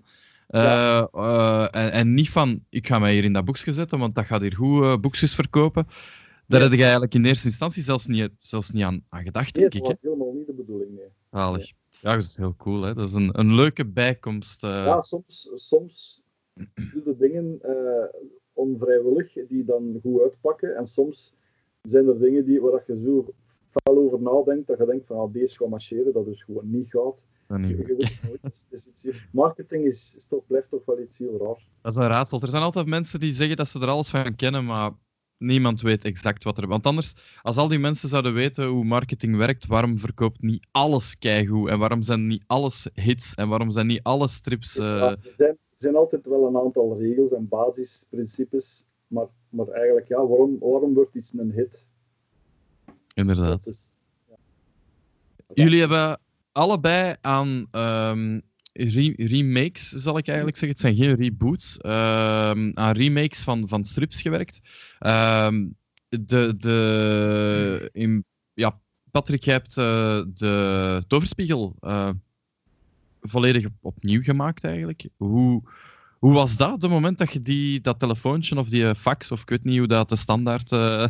[0.50, 4.14] Eh, eh, en, en niet van, ik ga mij hier in dat boekje zetten, want
[4.14, 5.86] dat gaat hier goed eh, boekjes verkopen.
[6.46, 6.66] Daar Ja.
[6.68, 9.84] heb je eigenlijk in eerste instantie zelfs niet, zelfs niet aan, aan gedacht, Nee, denk
[9.84, 9.98] dat ik.
[10.00, 10.08] Hè?
[10.08, 11.08] was helemaal niet de bedoeling, nee.
[12.00, 12.82] Ja, dat is heel cool.
[12.82, 12.94] Hè?
[12.94, 14.62] Dat is een, een leuke bijkomst.
[14.62, 16.22] Ja, soms, soms
[16.74, 17.60] doe je dingen
[18.52, 20.76] onvrijwillig die dan goed uitpakken.
[20.76, 21.34] En soms
[21.82, 23.34] zijn er dingen die, waar dat je zo
[23.70, 26.90] fel over nadenkt, dat je denkt van ah, deze gaat marcheren, dat dus gewoon niet
[26.90, 27.24] gaat.
[27.58, 27.88] Niet-
[28.70, 31.64] is- iets heel- marketing is, is toch, blijft toch wel iets heel raar.
[31.82, 32.40] dat is een raadsel.
[32.40, 34.90] Er zijn altijd mensen die zeggen dat ze er alles van kennen, maar
[35.38, 36.66] niemand weet exact wat er...
[36.66, 41.18] Want anders, als al die mensen zouden weten hoe marketing werkt, waarom verkoopt niet alles
[41.18, 41.68] keigoed?
[41.68, 43.34] En waarom zijn niet alles hits?
[43.34, 44.76] En waarom zijn niet alle strips...
[44.78, 49.68] eh, Ja, er, zijn, er zijn altijd wel een aantal regels en basisprincipes, maar, maar
[49.68, 51.88] eigenlijk, ja, waarom, waarom wordt iets een hit?
[53.14, 53.64] Inderdaad.
[53.64, 54.34] Dat is, ja.
[55.54, 56.18] Jullie hebben
[56.52, 58.40] allebei aan ehm,
[58.72, 60.78] re- remakes, zal ik eigenlijk zeggen.
[60.78, 61.78] Het zijn geen reboots.
[61.78, 64.60] ehm, aan remakes van, van strips gewerkt.
[64.98, 65.66] Ehm,
[66.08, 68.24] de, de, in,
[68.54, 68.80] ja,
[69.10, 72.10] Patrick, jij hebt eh, de Toverspiegel eh,
[73.20, 75.08] volledig op- opnieuw gemaakt eigenlijk.
[75.16, 75.62] Hoe,
[76.20, 79.48] Hoe was dat, het moment dat je die, dat telefoontje of die fax, of ik
[79.48, 81.06] weet niet hoe dat de standaard uh,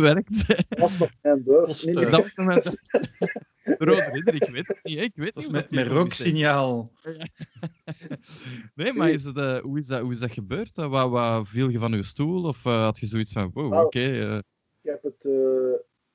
[0.00, 0.48] werkt?
[0.48, 2.62] Dat was nog mijn nee, dat was mijn
[3.78, 4.98] Rode Ridder, ik weet het niet.
[4.98, 6.92] Ik weet dat niet met, met rooksignaal.
[8.74, 10.78] nee, maar is het, uh, hoe, is dat, hoe is dat gebeurd?
[10.78, 12.44] Uh, wat, wat viel je van je stoel?
[12.44, 13.80] Of uh, had je zoiets van, wow, oké.
[13.80, 14.44] Okay, ik,
[14.82, 15.24] heb het,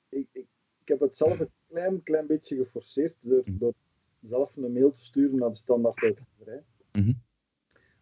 [0.09, 0.45] ik, ik,
[0.81, 3.57] ik, heb het zelf een klein, klein beetje geforceerd door, mm.
[3.57, 3.73] door
[4.21, 6.63] zelf een mail te sturen naar de standaard uitgeverij.
[6.91, 7.25] Mm -hmm.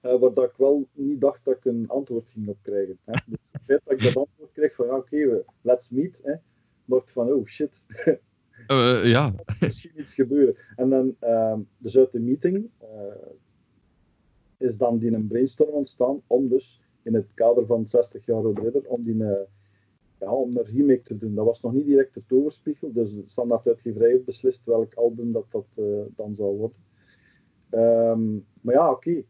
[0.05, 2.97] Uh, waar dat ik wel niet dacht dat ik een antwoord ging op krijgen.
[3.03, 3.13] Hè.
[3.25, 6.33] Dus het feit dat ik dat antwoord kreeg van ja, oké, okay, let's meet, hè,
[6.85, 7.83] dacht van oh shit.
[8.67, 9.33] Uh, ja.
[9.59, 10.55] misschien iets gebeuren.
[10.75, 12.69] En dan, uh, dus uit de meeting
[14.57, 18.61] is dan die een brainstorm ontstaan om dus in het kader van 60 jaar Rode
[18.61, 19.15] Ridder, om die
[20.19, 21.35] ja, om een remake te doen.
[21.35, 25.31] Dat was nog niet direct de toverspiegel, dus de standaard uitgeverij heeft beslist welk album
[25.31, 25.65] dat, dat
[26.15, 26.77] dan zou worden.
[27.71, 29.09] Um, maar ja, oké.
[29.09, 29.25] Okay.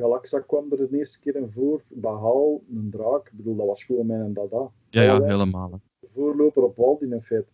[0.00, 1.82] Galaxa kwam er de eerste keer in voor.
[1.88, 3.26] Bahal, een draak.
[3.26, 4.70] Ik bedoel, dat was gewoon mijn dada.
[4.90, 5.80] Ja, ja, helemaal.
[5.98, 7.48] De voorloper op Waldin in feite.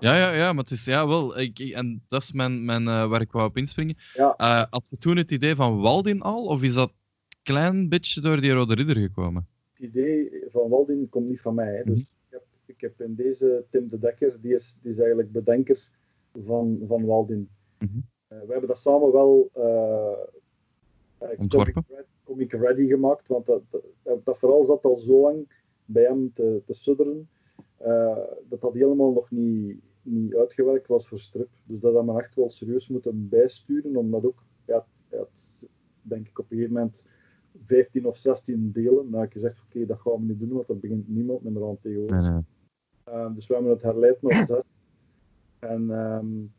[0.00, 1.38] Ja, ja, ja, maar het is ja wel.
[1.38, 3.96] Ik, en dat is mijn, mijn, uh, waar ik wou op inspringen.
[4.14, 4.34] Ja.
[4.38, 6.92] Uh, had je toen het idee van Waldin al, of is dat
[7.42, 9.46] klein beetje door die Rode Ridder gekomen?
[9.72, 11.76] Het idee van Waldin komt niet van mij.
[11.76, 11.84] Hè.
[11.84, 12.26] Dus mm -hmm.
[12.26, 15.88] ik, heb, ik heb in deze Tim de Dekker, die is, die is eigenlijk bedenker
[16.44, 17.48] van, van Waldin.
[17.78, 18.02] Mm -hmm.
[18.38, 19.50] uh, we hebben dat samen wel
[21.36, 21.84] ontworpen.
[22.24, 23.62] Comic Ready gemaakt, want dat,
[24.02, 25.48] dat, dat, verhaal zat al zo lang
[25.84, 27.28] bij hem te, te sudderen,
[27.82, 28.16] uh,
[28.48, 31.48] dat dat helemaal nog niet, niet uitgewerkt was voor strip.
[31.64, 35.26] Dus dat hadden we echt wel serieus moeten bijsturen, omdat ook, ja, ja
[36.02, 37.08] denk ik op een gegeven moment
[37.64, 39.10] 15 of 16 delen.
[39.10, 41.42] Dan heb ik gezegd, oké, okay, dat gaan we niet doen, want dat begint niemand
[41.42, 42.20] meer aan tegenwoordig.
[42.20, 42.42] Nee, nee.
[43.08, 44.84] Uh, dus we hebben het herleid naar zes.
[45.58, 46.52] En um,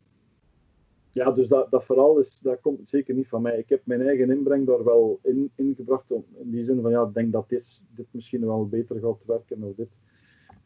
[1.12, 3.58] ja, dus dat, dat verhaal is, dat komt zeker niet van mij.
[3.58, 6.10] Ik heb mijn eigen inbreng daar wel in, ingebracht.
[6.10, 9.24] Om, in die zin van, ja, ik denk dat dit, dit misschien wel beter gaat
[9.26, 9.88] werken of dit.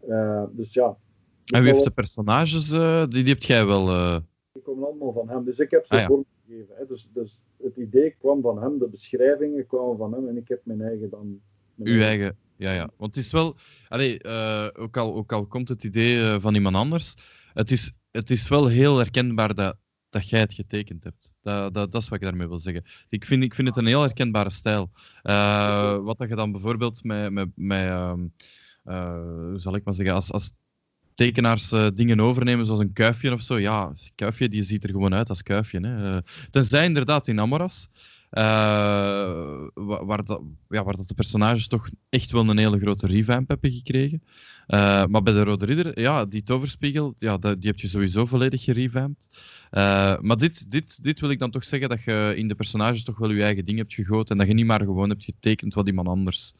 [0.09, 0.97] Uh, dus ja.
[1.45, 3.89] En wie heeft de personages, uh, die, die hebt jij wel...
[3.89, 4.17] Uh...
[4.53, 5.45] Die komen allemaal van hem.
[5.45, 6.07] Dus ik heb ze ah, ja.
[6.07, 6.77] vormgegeven.
[6.77, 6.87] Hè.
[6.87, 10.61] Dus, dus het idee kwam van hem, de beschrijvingen kwamen van hem en ik heb
[10.65, 11.41] mijn eigen dan...
[11.75, 12.09] Mijn Uw eigen...
[12.09, 12.91] eigen, ja, ja.
[12.97, 13.55] Want het is wel...
[13.89, 14.25] Allee,
[14.75, 17.15] ook, al, ook al komt het idee van iemand anders,
[17.53, 19.77] het is, het is wel heel herkenbaar dat
[20.15, 21.35] dat jij het getekend hebt.
[21.41, 22.85] Dat, dat, dat, is wat ik daarmee wil zeggen.
[23.09, 24.91] Ik vind, ik vind het een heel herkenbare stijl.
[25.23, 28.13] Uh, wat dat je dan bijvoorbeeld met, met, met uh,
[28.85, 29.13] uh,
[29.51, 30.53] hoe zal ik maar zeggen, als, als
[31.15, 33.59] tekenaars uh, dingen overnemen, zoals een kuifje of zo.
[33.59, 35.81] Ja, kuifje die ziet er gewoon uit als kuifje.
[35.81, 36.21] Hè.
[36.51, 37.89] Tenzij inderdaad in Amoras,
[38.35, 43.71] waar, dat, ja, waar dat de personages toch echt wel een hele grote revamp hebben
[43.73, 44.23] gekregen.
[44.69, 48.65] Uh, maar bij de Rode Ridder, ja, die toverspiegel, ja, die heb je sowieso volledig
[48.65, 49.29] gerevamped.
[49.73, 53.05] Uh, maar dit, dit, dit wil ik dan toch zeggen, dat je in de personages
[53.05, 55.75] toch wel je eigen ding hebt gegoten en dat je niet maar gewoon hebt getekend
[55.75, 56.55] wat iemand anders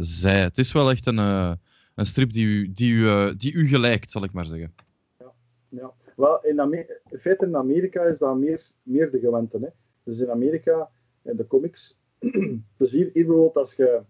[0.00, 0.36] zei.
[0.36, 4.24] Het is wel echt een, een strip die u, die, u, die u gelijkt, zal
[4.24, 4.74] ik maar zeggen.
[5.18, 5.32] Ja,
[5.68, 5.92] ja.
[6.16, 9.58] Wel, in, in feite in Amerika is dat meer, meer de gewente.
[9.60, 9.68] Hè.
[10.04, 10.90] Dus in Amerika,
[11.22, 12.00] in de comics,
[12.78, 14.02] dus hier, hier bijvoorbeeld als je,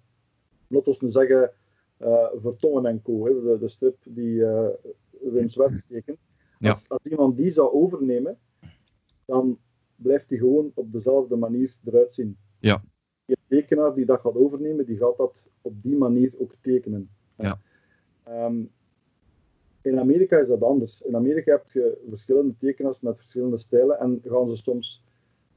[0.69, 1.53] laten we nu zeggen,
[2.01, 4.69] uh, Vertongen en Co, hè, de, de, strip die uh,
[5.11, 6.19] Wim Zwart tekent.
[6.59, 6.71] Ja.
[6.71, 8.39] Als, als, iemand die zou overnemen,
[9.25, 9.59] dan
[9.97, 12.37] blijft die gewoon op dezelfde manier eruit zien.
[12.59, 12.83] Ja.
[13.25, 17.11] Die tekenaar die dat gaat overnemen, die gaat dat op die manier ook tekenen.
[17.37, 17.59] Ja.
[18.29, 18.71] Um,
[19.83, 21.03] in Amerika is dat anders.
[21.03, 25.05] In Amerika heb je verschillende tekenaars met verschillende stijlen en gaan ze soms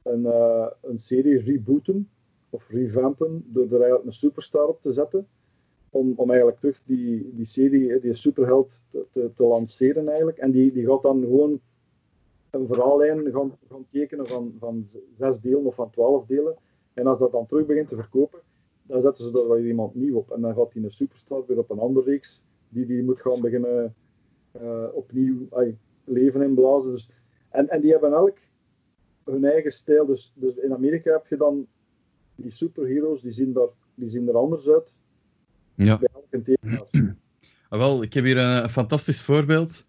[0.08, 2.08] een, uh, een serie rebooten
[2.50, 5.26] of revampen door er eigenlijk een superstar op te zetten
[5.90, 10.38] om, om eigenlijk terug die, die serie, die superheld, te, te, te, lanceren eigenlijk.
[10.38, 11.60] En die, die gaat dan gewoon
[12.50, 14.86] een verhaallijn gaan, gaan tekenen van, van
[15.16, 16.56] zes delen of van twaalf delen.
[16.94, 18.40] En als dat dan terug begint te verkopen,
[18.82, 20.30] dan zetten ze er weer iemand nieuw op.
[20.30, 23.40] En dan gaat die een superstar weer op een andere reeks, die die moet gaan
[23.40, 23.94] beginnen
[24.62, 25.48] uh, opnieuw
[26.04, 26.90] leven inblazen.
[26.90, 27.10] Dus,
[27.48, 28.38] en, en die hebben elk
[29.30, 30.06] hun eigen stijl.
[30.06, 31.66] Dus, dus in Amerika heb je dan
[32.34, 34.92] die superheroes, die zien, daar, die zien er anders uit
[35.84, 36.00] ja.
[37.68, 39.86] Ah, wel, ik heb hier een, fantastisch voorbeeld.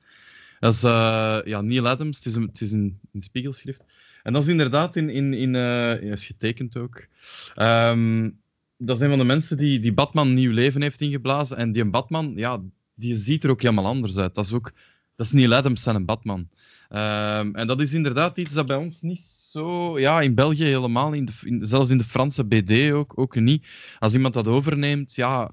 [0.60, 3.84] Dat is uh, ja, Neil Adams, het is, een, het is een, een, spiegelschrift.
[4.24, 7.08] En dat is inderdaad in, in, in uh, is getekend ook.
[7.56, 8.40] Um,
[8.78, 11.58] dat is een van de mensen die, die Batman nieuw leven heeft ingeblazen.
[11.58, 12.62] En die Batman, ja,
[12.94, 14.36] die ziet er ook helemaal anders uit.
[14.36, 14.72] Dat is ook,
[15.16, 16.50] dat is Neil Adams zijn een Batman.
[16.90, 19.20] Um, en dat is inderdaad iets dat bij ons niet
[19.52, 23.36] zo, ja, in België helemaal, in de, in, zelfs in de Franse BD ook, ook
[23.36, 23.68] niet.
[24.00, 25.52] Als iemand dat overneemt, ja,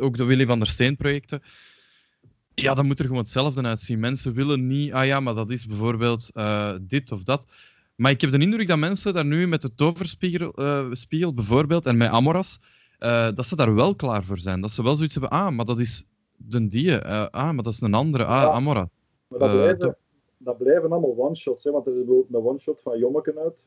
[0.00, 1.42] ook de Willy van der Steen projecten,
[2.54, 4.00] ja, dan moet er gewoon hetzelfde uitzien.
[4.00, 7.46] Mensen willen niet, ah ja, maar dat is bijvoorbeeld uh, dit of dat.
[7.96, 11.86] Maar ik heb de indruk dat mensen daar nu met de toverspiegel eh, spiegel bijvoorbeeld
[11.86, 12.60] en met Amoras,
[12.98, 14.60] eh, dat ze daar wel klaar voor zijn.
[14.60, 16.04] Dat ze wel zoiets hebben, ah, maar dat is
[16.36, 18.48] de die, eh, ah, maar dat is een andere, ah, Ja.
[18.50, 18.88] Amora.
[19.28, 19.94] Maar dat, Eh, blijven, toch-
[20.44, 23.64] dat blijven allemaal one-shots, hè, want er is bijvoorbeeld een one-shot van Jommeken uit,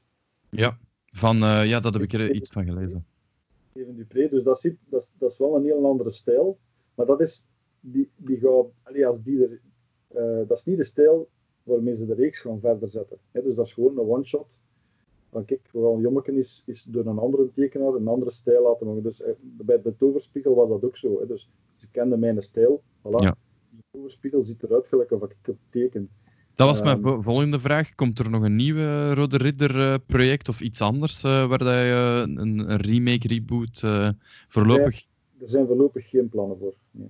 [0.49, 0.77] Ja,
[1.11, 3.05] van, eh, ja, dat heb ik er iets van gelezen.
[3.69, 6.57] Steven Dupré, dus dat, dat, is, dat is wel een heel andere stijl.
[6.95, 7.47] Maar dat is,
[7.79, 9.61] die, die gaat, allee, als die er,
[10.07, 11.29] eh, dat is niet de stijl
[11.63, 13.17] waarmee ze de reeks gaan verder zetten.
[13.31, 14.59] Hè, dus dat is gewoon een one-shot.
[15.31, 18.87] Van kijk, we gaan Jommeken is, is door een andere tekenaar een andere stijl laten
[18.87, 19.03] maken.
[19.03, 21.19] Dus eh, bij de toverspiegel was dat ook zo.
[21.19, 22.81] Hè, dus ze kenden mijn stijl.
[22.99, 23.23] Voilà.
[23.23, 23.35] Ja.
[23.69, 26.09] Die toverspiegel ziet eruit gelijk of ik het teken.
[26.57, 27.01] Dat was mijn Ehm.
[27.05, 27.95] vo- volgende vraag.
[27.95, 31.67] Komt er nog een nieuwe Rode Ridder eh, project of iets anders eh, waar dat
[31.67, 32.37] je eh, een,
[32.71, 33.79] een remake, reboot
[34.47, 35.05] voorlopig...
[35.39, 36.73] Er zijn voorlopig geen plannen voor.
[36.91, 37.07] Nee.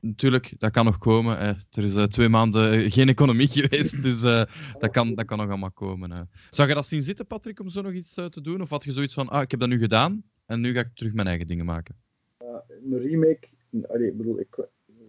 [0.00, 1.38] Natuurlijk, dat kan nog komen.
[1.38, 4.20] Er is twee maanden geen economie geweest, dus
[4.78, 6.12] dat, kan, dat kan nog allemaal komen.
[6.12, 6.20] eh.
[6.50, 8.60] Zou je dat zien zitten, Patrick, om zo nog iets te doen?
[8.60, 10.90] Of had je zoiets van, ah, ik heb dat nu gedaan en nu ga ik
[10.94, 11.96] terug mijn eigen dingen maken?
[12.38, 13.48] een remake,
[13.88, 14.66] allee, ik bedoel, ik,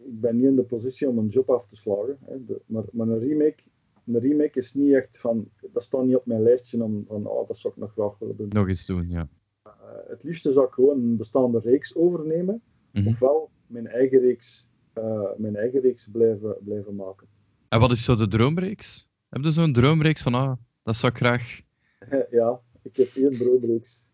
[0.08, 2.84] ik ben niet in de positie om een job af te slagen, hè, de- maar,
[2.92, 3.64] maar een remake,
[4.06, 7.48] een remake is niet echt van, dat staat niet op mijn lijstje om van, oh,
[7.48, 8.48] dat zou ik nog graag willen doen.
[8.50, 9.28] Nog eens doen, ja.
[9.64, 9.72] Eh,
[10.08, 12.62] het liefste zou ik gewoon een bestaande reeks overnemen,
[12.94, 13.08] Mhm.
[13.08, 17.28] ofwel mijn eigen reeks, eh, mijn eigen reeks blijven, blijven maken.
[17.70, 19.10] En wat is zo de droomreeks?
[19.30, 20.54] Heb je zo'n droomreeks van, ah,
[20.84, 21.60] dat zou ik graag...
[22.40, 24.08] ja, ik heb één droomreeks.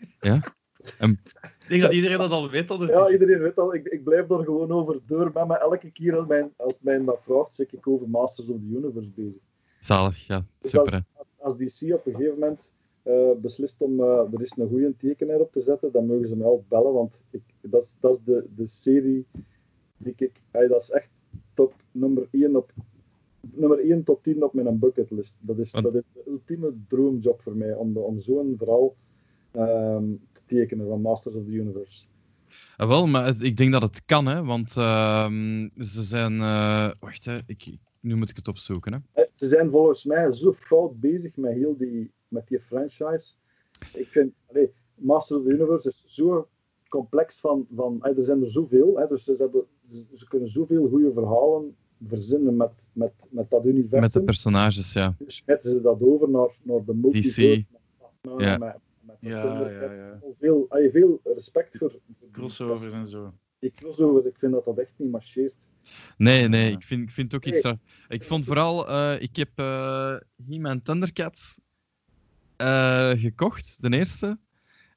[0.89, 2.67] Ik denk dat iedereen dat al weet.
[2.67, 5.57] Dat Ja, iedereen weet al, ik, ik blijf er gewoon over door met me.
[5.57, 9.11] Elke keer als mijn, als mij dat vraagt, zit ik over Masters of the Universe
[9.15, 9.41] bezig.
[9.79, 10.45] Zalig, ja.
[10.61, 12.71] Dus Super, als, als, als DC op een gegeven moment
[13.03, 16.35] eh, beslist om eh, er is een goede tekenaar op te zetten, dan mogen ze
[16.35, 19.25] mij wel bellen, want ik, dat is, dat is de, de serie
[19.97, 21.09] die ik, ey, dat is echt
[21.53, 22.71] top nummer 1 op
[23.51, 25.35] nummer 1 tot 10 op mijn bucketlist.
[25.39, 28.95] Dat is, dat is de ultieme droomjob voor mij, om, de- om zo'n verhaal
[29.53, 32.05] ehm, te tekenen van Masters of the Universe.
[32.77, 34.43] Ah, wel, maar het- ik denk dat het kan, hè.
[34.43, 36.39] Want ehm, ze zijn...
[36.39, 37.37] eh, wacht, hè.
[37.45, 38.99] Ik, nu moet ik het opzoeken, hè.
[39.21, 43.33] Eh, Ze zijn volgens mij zo fout bezig met heel die, met die franchise.
[43.93, 46.47] Ik vind, allee, Masters of the Universe is zo
[46.87, 49.63] complex van, van eh, er zijn er zoveel, hè, dus ze, hebben,
[50.13, 51.75] ze, kunnen zoveel goede verhalen
[52.05, 53.99] verzinnen met, met, met dat universum.
[53.99, 55.15] Met de personages, ja.
[55.17, 57.65] Dus smijten ze dat over naar, naar de multiverse.
[58.21, 58.39] DC.
[58.39, 58.57] Ja.
[58.57, 58.75] met,
[59.29, 60.19] Ja, ja, ja.
[60.39, 61.99] Veel, allee, veel respect voor,
[62.31, 63.33] Crossovers en zo.
[63.59, 65.53] Die crossovers, ik vind dat dat echt niet marcheert.
[66.17, 66.75] Nee, nee, Ja.
[66.77, 67.53] ik vind, ik vind ook Nee.
[67.53, 67.63] iets...
[67.63, 67.77] raar.
[68.07, 68.89] Ik vond vooral...
[68.89, 70.15] eh, ik heb eh
[70.47, 71.59] He-Man Thundercats
[72.57, 74.37] eh, gekocht, de eerste.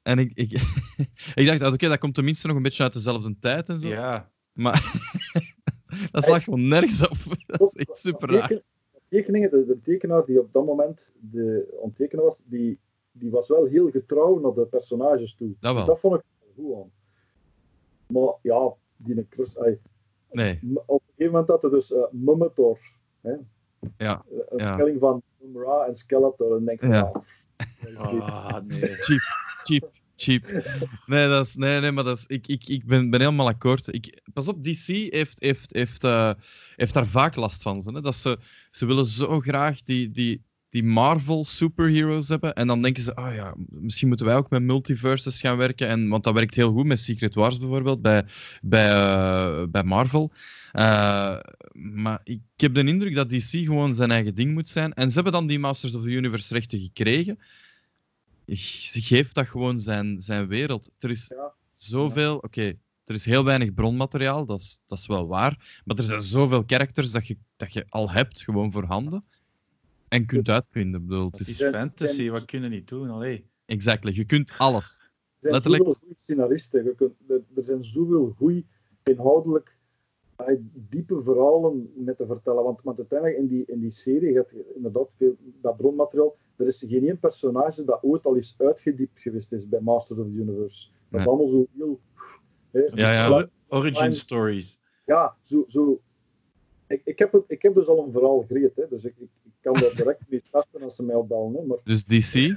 [0.03, 0.51] En ik, ik,
[1.35, 3.87] ik dacht, ah, oké, dat komt tenminste nog een beetje uit dezelfde tijd en zo.
[3.87, 4.31] Ja.
[4.53, 4.93] Maar
[6.11, 7.17] dat slaat gewoon nergens op.
[7.47, 8.47] Dat is echt super raar.
[8.47, 8.63] Teken-
[9.09, 12.79] Tekeningen, de, de tekenaar die op dat moment de onttekenaar was, die,
[13.19, 15.53] die was wel heel getrouw naar de personages toe.
[15.59, 15.85] Dat wel.
[15.85, 16.21] Dat vond ik
[16.55, 16.91] wel goed aan.
[18.07, 19.57] Maar ja, die een cross...
[19.57, 19.79] ai,
[20.31, 22.79] Nee, op een gegeven moment had hij dus uh, Mummitor.
[23.21, 23.33] Hè?
[23.97, 24.73] Ja, Eh, Een ja.
[24.73, 26.57] spelling van Mumra en Skeletor.
[26.57, 27.11] En denk ik, Ja.
[27.97, 28.79] Ah, nee.
[28.79, 29.21] cheap,
[29.63, 30.63] cheap, cheap.
[31.05, 33.93] Nee, dat is, nee, nee maar dat is, ik, ik, ik ben, ben helemaal akkoord.
[33.93, 36.31] Ik, pas op, DC heeft, heeft, heeft, eh,
[36.75, 37.93] heeft daar vaak last van.
[37.93, 38.01] Hè?
[38.01, 38.37] Dat ze,
[38.71, 40.43] ze willen zo graag die, die,
[40.77, 42.53] die Marvel superheroes hebben.
[42.53, 45.87] En dan denken ze, ah ja, misschien moeten wij ook met multiverses gaan werken.
[45.87, 48.25] En, want dat werkt heel goed met Secret Wars bijvoorbeeld, bij,
[48.61, 50.31] bij, eh, bij Marvel.
[50.71, 51.39] Eh,
[51.73, 54.93] maar ik heb de indruk dat DC gewoon zijn eigen ding moet zijn.
[54.93, 57.39] En ze hebben dan die Masters of the Universe rechten gekregen.
[58.47, 60.89] Ze geeft dat gewoon zijn, zijn wereld.
[60.99, 61.53] Er is Ja.
[61.75, 62.37] zoveel...
[62.37, 62.73] Oké,
[63.03, 65.81] er is heel weinig bronmateriaal, dat is, dat is wel waar.
[65.85, 69.23] Maar er zijn zoveel characters dat je, dat je al hebt, gewoon voorhanden.
[70.07, 71.01] En kunt uitvinden.
[71.01, 73.09] Ik bedoel, het is fantasy, wat kunnen niet doen?
[73.09, 73.49] Allee.
[73.65, 74.11] exactly.
[74.15, 74.99] Je kunt alles.
[74.99, 75.83] Er zijn Letterlijk.
[75.83, 76.83] zoveel goede scenaristen.
[76.83, 78.63] Je kunt, er, er zijn zoveel goede,
[79.03, 79.77] inhoudelijk
[80.35, 82.63] eh, diepe verhalen met te vertellen.
[82.63, 86.35] Want, want uiteindelijk in die, in die serie gaat inderdaad veel dat bronmateriaal.
[86.55, 90.25] Er is geen één personage dat ooit al eens uitgediept geweest is bij Masters of
[90.25, 90.87] the Universe.
[91.09, 91.99] Dat is allemaal zo heel.
[92.71, 93.47] hè, Ja, ja.
[93.67, 94.79] Origin stories.
[95.05, 95.63] ja, zo.
[95.67, 96.01] zo
[96.87, 99.15] ik, ik, heb het, ik heb dus al een verhaal gereed, hè, dus ik
[99.61, 101.53] kan daar direct mee starten als ze mij opbellen.
[101.53, 102.33] Hè, maar Dus DC...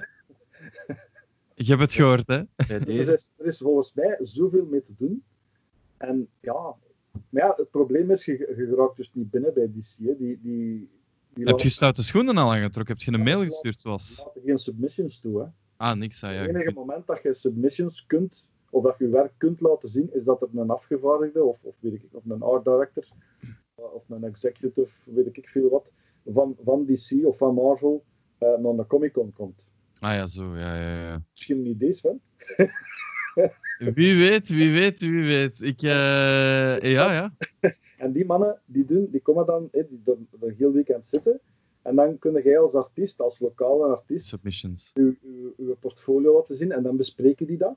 [1.54, 2.42] Ik heb het gehoord, hè.
[2.56, 3.12] Bij er, deze.
[3.12, 5.24] is, er is volgens mij zoveel mee te doen.
[5.96, 6.76] En ja,
[7.12, 9.96] maar ja, het probleem is, je, je raakt dus niet binnen bij DC.
[9.96, 10.16] Hè.
[10.16, 10.88] Die, die,
[11.34, 12.94] die Heb je stoute schoenen al aangetrokken?
[12.94, 14.22] Heb je een mail gestuurd, zoals...
[14.24, 15.40] laten geen submissions toe.
[15.40, 15.46] Hè.
[15.76, 16.40] Ah, niks, ah, ja.
[16.40, 20.24] Het enige moment dat je submissions kunt, of dat je werk kunt laten zien, is
[20.24, 23.04] dat er een afgevaardigde, of, of, weet ik, of een art director,
[23.74, 25.90] of een executive, weet ik veel wat,
[26.32, 28.04] van, van DC of van Marvel,
[28.40, 29.68] uh, naar de Comic Con komt.
[29.98, 31.22] Ah ja, zo, ja, ja, ja.
[31.30, 32.20] Misschien een idee, Sven?
[33.94, 35.60] wie weet, wie weet, wie weet.
[35.60, 35.90] Ik, uh,
[36.80, 37.32] ja, ja.
[38.04, 41.40] en die mannen, die, doen, die komen dan die door, door heel weekend zitten.
[41.82, 44.90] En dan kun jij als artiest, als lokale artiest, Submissions.
[44.94, 47.76] Uw, uw, uw portfolio laten zien en dan bespreken die dat.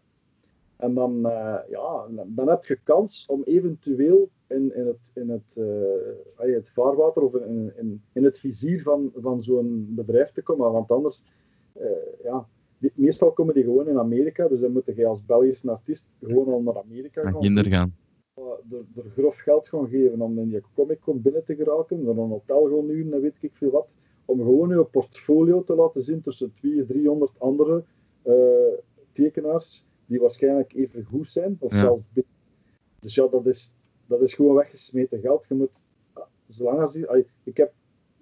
[0.84, 5.56] En dan, uh, ja, dan heb je kans om eventueel in, in, het, in het,
[5.58, 10.72] uh, het vaarwater of in, in, in het vizier van, van zo'n bedrijf te komen.
[10.72, 11.24] Want anders,
[11.82, 11.86] uh,
[12.24, 14.48] ja, die, meestal komen die gewoon in Amerika.
[14.48, 17.40] Dus dan moet je als Belgische artiest gewoon al naar Amerika gaan.
[17.40, 17.96] Kinder gaan.
[18.36, 22.06] Er, er grof geld gaan geven om in je comic con binnen te geraken.
[22.06, 23.96] Dan een hotel gaan huren en weet ik veel wat.
[24.26, 27.84] Om gewoon je portfolio te laten zien tussen 200, 300 andere
[29.12, 31.78] tekenaars die waarschijnlijk even goed zijn, of Ja.
[31.80, 32.30] zelfs beter.
[33.00, 33.74] Dus ja, dat is,
[34.06, 35.46] dat is gewoon weggesmeten geld.
[35.50, 35.82] Je moet,
[36.48, 37.06] zolang als die,
[37.44, 37.74] ik heb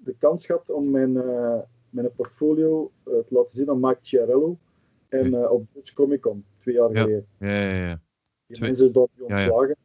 [0.04, 1.60] de kans gehad om mijn, eh,
[1.90, 4.58] mijn portfolio eh, te laten zien aan Mike Chiarello
[5.10, 7.02] en eh, op Dutch Comic Con, twee jaar Ja.
[7.02, 7.26] geleden.
[7.40, 8.00] Ja, ja, ja.
[8.46, 9.42] Die Twee- mensen is door die Ja, ja.
[9.50, 9.76] ontslagen.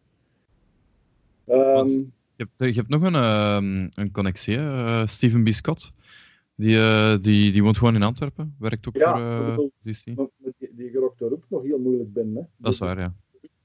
[1.45, 5.49] Ehm, Want- Je hebt, je hebt nog een, ehm, een connectie, eh, Steven B.
[5.49, 5.93] Scott.
[6.57, 8.55] Die, eh, die, die woont gewoon in Antwerpen.
[8.59, 10.17] Werkt ook Ja, voor eh, bedoel- DC.
[10.17, 10.27] maar
[10.59, 12.37] die, die gerokt daar ook nog heel moeilijk binnen.
[12.37, 12.43] Hè.
[12.57, 13.15] Dat is waar, ja.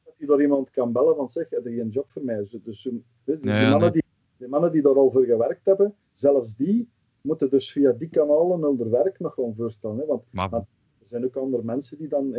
[0.05, 2.37] dat je daar iemand kan bellen van zeg, heb je geen job voor mij?
[2.37, 2.81] Dus, dus, dus
[3.23, 3.91] die, Ja, ja, mannen nee.
[3.91, 4.03] die,
[4.37, 6.89] die mannen die daar al voor gewerkt hebben, zelfs die
[7.21, 9.97] moeten dus via die kanalen hun werk nog gewoon voorstellen.
[9.97, 10.05] Hè?
[10.05, 10.59] Want Maar Maar-
[10.99, 12.35] er zijn ook andere mensen die dan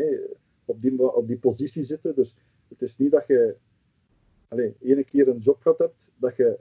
[0.64, 2.14] op, die, op die positie zitten.
[2.14, 2.34] Dus
[2.68, 3.56] het is niet dat je
[4.48, 6.58] alleen ene keer een job gehad hebt, dat je,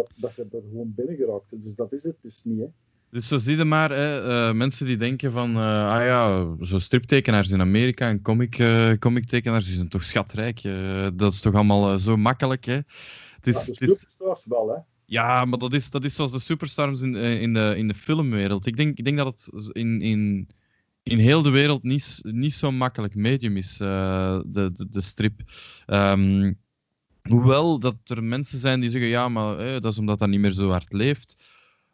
[0.00, 1.50] dat, dat je er gewoon binnen geraakt.
[1.50, 2.58] Dus dat is het dus niet.
[2.58, 2.66] Hè?
[3.10, 6.78] Dus zo zie je maar, hè, eh, mensen die denken van, eh, ah ja, zo
[6.78, 10.62] striptekenaars in Amerika en comic, eh comictekenaars, die zijn toch schatrijk.
[11.14, 12.80] dat is toch allemaal zo makkelijk, hè.
[13.36, 14.76] Het is, Ja, de is, superstars wel, hè?
[15.04, 18.66] ja, maar dat is, dat is zoals de superstars in, in, de, in de filmwereld.
[18.66, 20.48] Ik denk, ik denk dat het in, in,
[21.02, 25.40] in heel de wereld niet, niet zo'n makkelijk medium is, de, de, de strip.
[25.86, 26.52] Ehm,
[27.28, 30.40] hoewel dat er mensen zijn die zeggen, ja, maar eh, dat is omdat dat niet
[30.40, 31.36] meer zo hard leeft.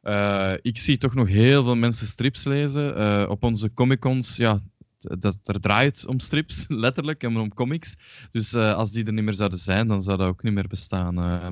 [0.01, 2.97] Eh, ik zie toch nog heel veel mensen strips lezen.
[2.97, 4.61] Eh, op onze Comic-Cons, ja,
[4.99, 7.97] dat, er draait om strips, letterlijk, en om comics.
[8.31, 10.69] Dus eh, als die er niet meer zouden zijn, dan zou dat ook niet meer
[10.69, 11.19] bestaan.
[11.19, 11.47] Eh,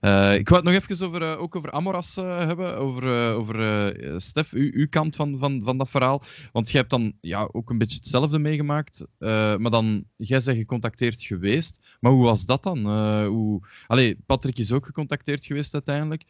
[0.00, 4.86] eh, ik wou het nog even over, ook over Amoras hebben, over, over Stef, uw
[4.88, 6.22] kant van, van, van dat verhaal.
[6.52, 11.22] Want jij hebt dan ja, ook een beetje hetzelfde meegemaakt, maar dan, jij bent gecontacteerd
[11.22, 11.96] geweest.
[12.00, 12.78] Maar hoe was dat dan?
[13.26, 13.66] Hoe...
[13.86, 16.24] Allee, Patrick is ook gecontacteerd geweest uiteindelijk,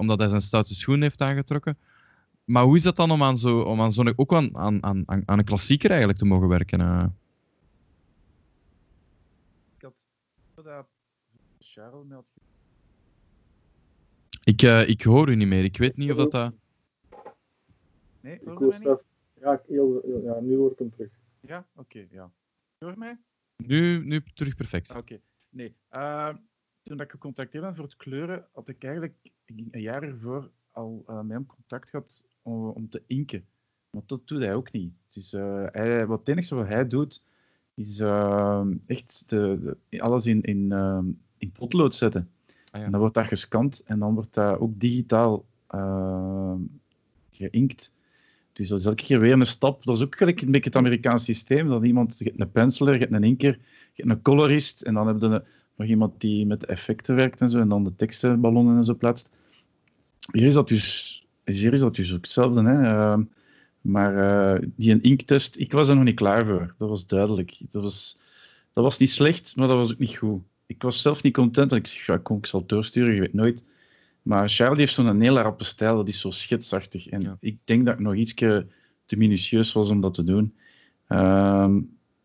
[0.00, 1.78] omdat hij zijn stoute schoen heeft aangetrokken.
[2.46, 5.04] Maar hoe is dat dan om aan zo, om aan zo'n, ook aan, aan, aan,
[5.08, 6.80] aan een klassieker eigenlijk te mogen werken?
[6.80, 7.06] eh?
[9.76, 9.94] Ik had
[10.64, 10.86] dat
[11.58, 12.40] Charles me had ge-
[14.44, 15.64] Ik, eh, ik hoor u niet meer.
[15.64, 16.30] Ik weet niet of dat...
[16.30, 16.54] dat...
[18.20, 18.74] Nee, Ik hoor
[19.40, 21.10] ja, heel, heel- ja, nu hoor ik hem terug.
[21.40, 22.30] Ja, oké, ja.
[22.78, 23.18] Hoor je mij?
[23.56, 24.90] Nu, nu terug perfect.
[24.90, 25.20] Ah, Oké.
[25.48, 25.74] Nee.
[25.88, 26.34] eh,
[26.82, 29.14] toen dat ik gecontacteerd ben voor het kleuren, had ik eigenlijk
[29.46, 33.44] een jaar ervoor al eh, met hem contact gehad om, om te inken.
[33.90, 34.92] Maar dat doet hij ook niet.
[35.10, 37.22] Dus eh, hij, wat het enige wat hij doet,
[37.74, 40.98] is eh, echt de, de- alles in, in, eh,
[41.38, 42.30] in potlood zetten.
[42.70, 42.86] Ah, ja.
[42.86, 45.44] En dan wordt dat gescand en dan wordt dat ook digitaal
[47.30, 47.94] geïnkt.
[48.52, 49.84] Dus dat is elke keer weer een stap.
[49.84, 51.68] Dat is ook gelijk een beetje het Amerikaans systeem.
[51.68, 53.52] Dat iemand, je hebt een penciler, je hebt een inker,
[53.92, 55.42] je hebt een colorist en dan heb je
[55.76, 59.28] nog iemand die met effecten werkt en zo en dan de tekstenballonnen en zo plaatst.
[60.32, 62.62] Hier is dat dus, hier is dat dus ook hetzelfde.
[62.62, 62.82] Hè?
[62.82, 63.22] Ehm,
[63.80, 64.16] maar
[64.54, 66.74] eh, die een inktest, ik was er nog niet klaar voor.
[66.78, 67.58] Dat was duidelijk.
[67.70, 68.18] Dat was,
[68.72, 70.42] dat was niet slecht, maar dat was ook niet goed.
[70.66, 73.20] Ik was zelf niet content en ik zeg, ja, kom, ik zal het doorsturen, je
[73.20, 73.64] weet nooit.
[74.22, 77.08] Maar Charlie heeft zo'n hele rappe stijl, dat is zo schetsachtig.
[77.08, 77.36] En Ja.
[77.40, 80.54] ik denk dat ik nog iets te minutieus was om dat te doen.
[81.08, 81.80] Ehm,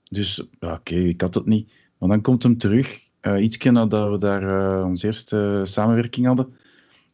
[0.10, 1.72] dus, oké, ik had het niet.
[1.98, 4.44] Maar dan komt hem terug, eh iets nadat we daar
[4.80, 6.54] eh, onze eerste samenwerking hadden.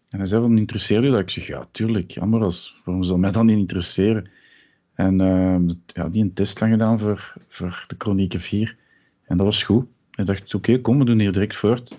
[0.09, 1.19] En hij zei van, interesseert u dat?
[1.19, 4.29] Ik zeg, ja, tuurlijk, Amoras, waarom zou mij dat niet interesseren?
[4.93, 8.77] En ehm, ja, die een test dan gedaan voor, voor de Chronieken 4.
[9.23, 9.85] En dat was goed.
[10.15, 11.97] Ik dacht, oké, kom, we doen hier direct voort.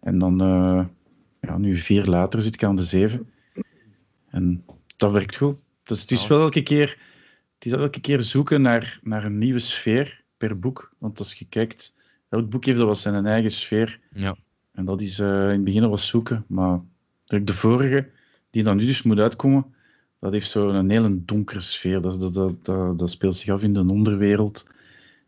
[0.00, 0.84] En dan, eh,
[1.40, 3.30] ja, nu vier later zit ik aan de zeven.
[4.28, 4.64] En
[4.96, 5.56] dat werkt goed.
[5.84, 6.98] Dus het is wel elke keer,
[7.54, 10.92] het is elke keer zoeken naar, naar een nieuwe sfeer per boek.
[10.98, 11.94] Want als je kijkt,
[12.28, 14.00] elk boek heeft wel zijn eigen sfeer.
[14.12, 14.36] Ja.
[14.72, 16.44] En dat is eh, in het begin was zoeken.
[16.48, 16.80] Maar
[17.28, 18.08] de vorige,
[18.50, 19.66] die dan nu dus moet uitkomen,
[20.20, 22.00] dat heeft zo een hele donkere sfeer.
[22.00, 24.66] Dat, dat, dat, dat, dat speelt zich af in de onderwereld.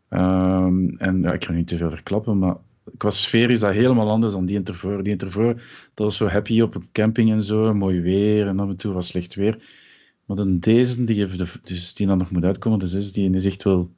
[0.09, 2.55] Ehm, en ja, ik ga niet te veel verklappen, maar
[2.97, 5.03] qua sfeer is dat helemaal anders dan die ervoor.
[5.03, 5.53] Die ervoor,
[5.93, 8.93] dat was zo happy op een camping en zo, mooi weer en af en toe
[8.93, 9.63] was slecht weer.
[10.25, 13.33] Maar dan deze, die, heeft de, dus die dan nog moet uitkomen, de zes, die
[13.33, 13.91] is echt wel...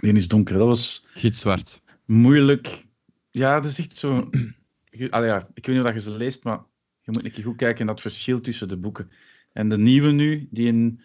[0.00, 0.58] Die is donker.
[0.58, 1.82] Dat was Gitzwart.
[2.04, 2.86] moeilijk.
[3.30, 4.30] Ja, dat is echt zo...
[5.10, 6.60] Allee, ja, ik weet niet of je ze leest, maar
[7.08, 9.10] je moet een keer goed kijken naar het verschil tussen de boeken.
[9.52, 11.00] En de nieuwe nu, die in,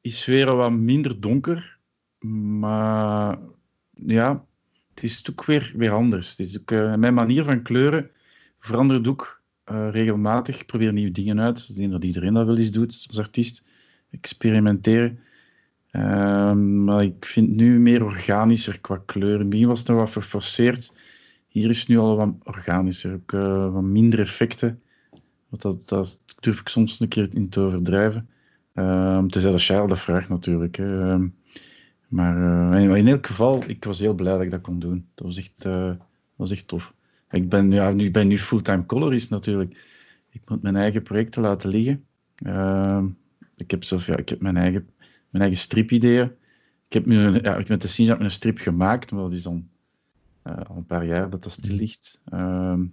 [0.00, 1.78] is weer wat minder donker.
[2.58, 3.38] Maar
[3.92, 4.44] ja,
[4.94, 6.36] het is ook weer, weer anders.
[6.36, 8.10] Het eh, mijn manier van kleuren
[8.58, 10.60] verandert ook eh, regelmatig.
[10.60, 11.66] Ik probeer nieuwe dingen uit.
[11.68, 13.66] Ik denk dat iedereen dat wel eens doet als artiest.
[14.10, 15.18] Experimenteren.
[15.90, 19.40] Ehm, maar ik vind nu meer organischer qua kleur.
[19.40, 20.92] In begin was het nog wat verforceerd.
[21.48, 23.14] Hier is het nu al wat organischer.
[23.14, 24.82] Ook eh, wat minder effecten.
[25.48, 28.28] Want dat, dat durf ik soms een keer in te overdrijven.
[28.74, 30.76] Um, tenzij dat Charles dat vraagt natuurlijk.
[30.76, 31.10] Hè.
[31.10, 31.28] Ehm,
[32.08, 32.36] maar
[32.74, 35.08] uh, in, elk geval, ik was heel blij dat ik dat kon doen.
[35.14, 35.96] Dat was echt, uh, dat
[36.36, 36.92] was echt tof.
[37.30, 39.86] Ik ben, ja, nu, ben nu fulltime colorist natuurlijk.
[40.30, 42.04] Ik moet mijn eigen projecten laten liggen.
[42.38, 43.04] Uh,
[43.56, 44.88] ik, heb zelf, ja, ik heb mijn eigen,
[45.30, 46.30] mijn eigen stripideeën.
[46.86, 49.68] Ik heb nu ja, ik te zien dat een strip gemaakt, maar dat is dan
[50.44, 52.20] uh, al een paar jaar dat dat stil ligt.
[52.24, 52.84] Ehm,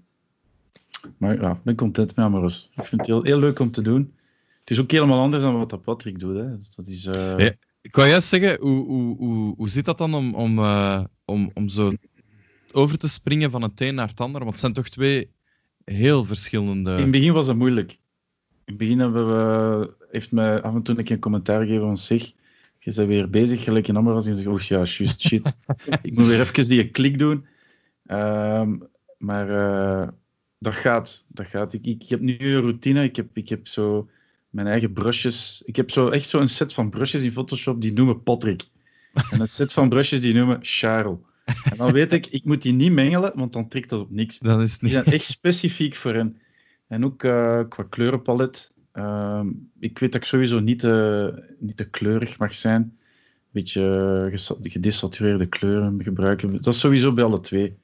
[1.18, 2.70] maar ja, ik ben content met Amoros.
[2.76, 4.14] Ik vind het heel, heel leuk om te doen.
[4.60, 6.36] Het is ook helemaal anders dan wat dat Patrick doet.
[6.36, 6.50] Hè.
[6.76, 7.38] Dat is, uh...
[7.38, 7.52] ja,
[7.82, 11.52] ik wou juist zeggen, hoe, hoe, hoe, hoe zit dat dan om, om, uh, om,
[11.54, 11.94] om zo
[12.72, 14.40] over te springen van het een naar het ander?
[14.40, 15.30] Want het zijn toch twee
[15.84, 16.92] heel verschillende...
[16.92, 17.92] In het begin was het moeilijk.
[17.92, 17.98] In
[18.66, 21.98] het begin hebben we, heeft mij af en toe een keer een commentaar gegeven van
[21.98, 22.34] zich.
[22.80, 24.26] Je bent weer bezig, gelijk in Amoros.
[24.26, 25.56] En je zegt, oh ja, just shit.
[26.02, 27.46] ik moet weer even die klik doen.
[28.08, 28.88] Um,
[29.18, 30.08] maar uh,
[30.58, 31.24] dat gaat.
[31.28, 31.74] Dat gaat.
[31.74, 33.04] Ik, ik, ik, heb nu een routine.
[33.04, 34.10] Ik heb, ik heb zo
[34.50, 35.62] mijn eigen brushes.
[35.66, 38.64] Ik heb zo echt zo een set van brushes in Photoshop die noemen Patrick.
[39.32, 41.18] En een set van brushes die noemen Charles.
[41.46, 44.40] En dan weet ik, ik moet die niet mengelen, want dan trekt dat op niks.
[44.40, 44.92] Dat is niet...
[44.92, 46.38] Die zijn echt specifiek voor hen.
[46.88, 48.72] En ook uh, qua kleurenpalet.
[48.94, 49.42] Uh,
[49.80, 52.82] ik weet dat ik sowieso niet te, niet te kleurig mag zijn.
[52.82, 56.62] Een beetje uh, gedesatureerde kleuren gebruiken.
[56.62, 57.78] Dat is sowieso bij alle twee.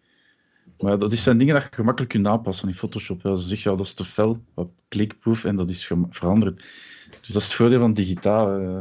[0.82, 3.26] Maar dat zijn dingen dat je gemakkelijk kunt aanpassen in Photoshop.
[3.26, 6.58] Als je zegt, ja, dat is te fel, wat klikproef, en dat is veranderd.
[7.22, 8.62] Dus dat is het voordeel van digitaal.
[8.62, 8.80] Uh.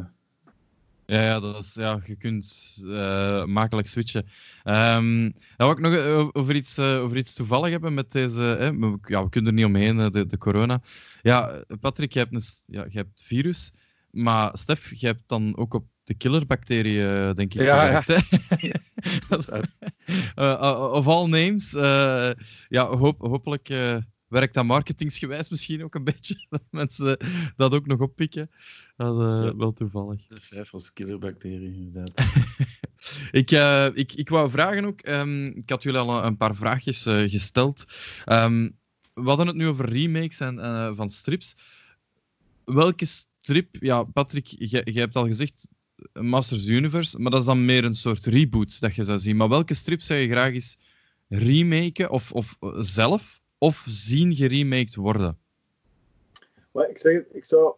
[1.06, 4.26] Ja, ja, dat is, ja, je kunt uh, makkelijk switchen.
[4.64, 5.94] Um, wil ik nog
[6.32, 8.40] over iets, over iets toevallig hebben met deze.
[8.40, 8.66] Hè,
[9.06, 10.80] ja, we kunnen er niet omheen, de, de corona.
[11.22, 13.70] Ja, Patrick, je hebt, een, ja, je hebt virus.
[14.10, 18.28] Maar Stef, je hebt dan ook op de killerbacteriën, denk ik, ja, gewerkt.
[18.70, 18.74] Ja.
[20.36, 21.74] uh, of all names.
[21.74, 22.30] Uh,
[22.68, 23.96] ja, hoop, hopelijk uh,
[24.28, 26.46] werkt dat marketingsgewijs misschien ook een beetje.
[26.50, 27.18] Dat mensen
[27.56, 28.50] dat ook nog oppikken.
[28.96, 30.26] Dat is wel toevallig.
[30.26, 32.26] De vijf als killerbacterie, inderdaad.
[33.30, 33.50] ik,
[33.96, 37.84] ik, ik wou vragen ook, um, ik had jullie al een paar vraagjes gesteld.
[38.26, 38.78] Um,
[39.14, 40.56] we hadden het nu over remakes en,
[40.96, 41.56] van strips.
[42.64, 43.06] Welke
[43.40, 45.68] strip, ja, Patrick, jij hebt al gezegd,
[46.12, 49.36] Masters Universe, maar dat is dan meer een soort reboot dat je zou zien.
[49.36, 50.78] Maar welke strip zou je graag eens
[51.28, 55.38] remaken, of, of zelf, of zien geremaked worden?
[56.72, 57.74] Maar ik zeg ik zou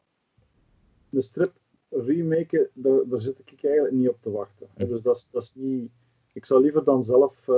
[1.09, 1.53] de strip
[1.91, 4.67] remaken, daar, daar zit ik eigenlijk niet op te wachten.
[4.77, 4.87] Hm.
[4.87, 5.91] Dus dat is, dat is niet...
[6.33, 7.57] Ik zou liever dan zelf uh,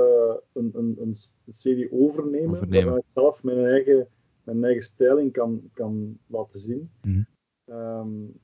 [0.53, 1.15] een, een, een
[1.53, 2.89] serie overnemen, overnemen.
[2.89, 4.07] waar ik zelf mijn eigen,
[4.43, 6.89] mijn eigen stijling kan, kan laten zien.
[7.01, 7.21] Hm.
[7.69, 8.39] Um,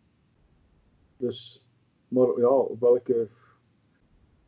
[1.18, 1.66] dus
[2.08, 3.28] maar ja, welke.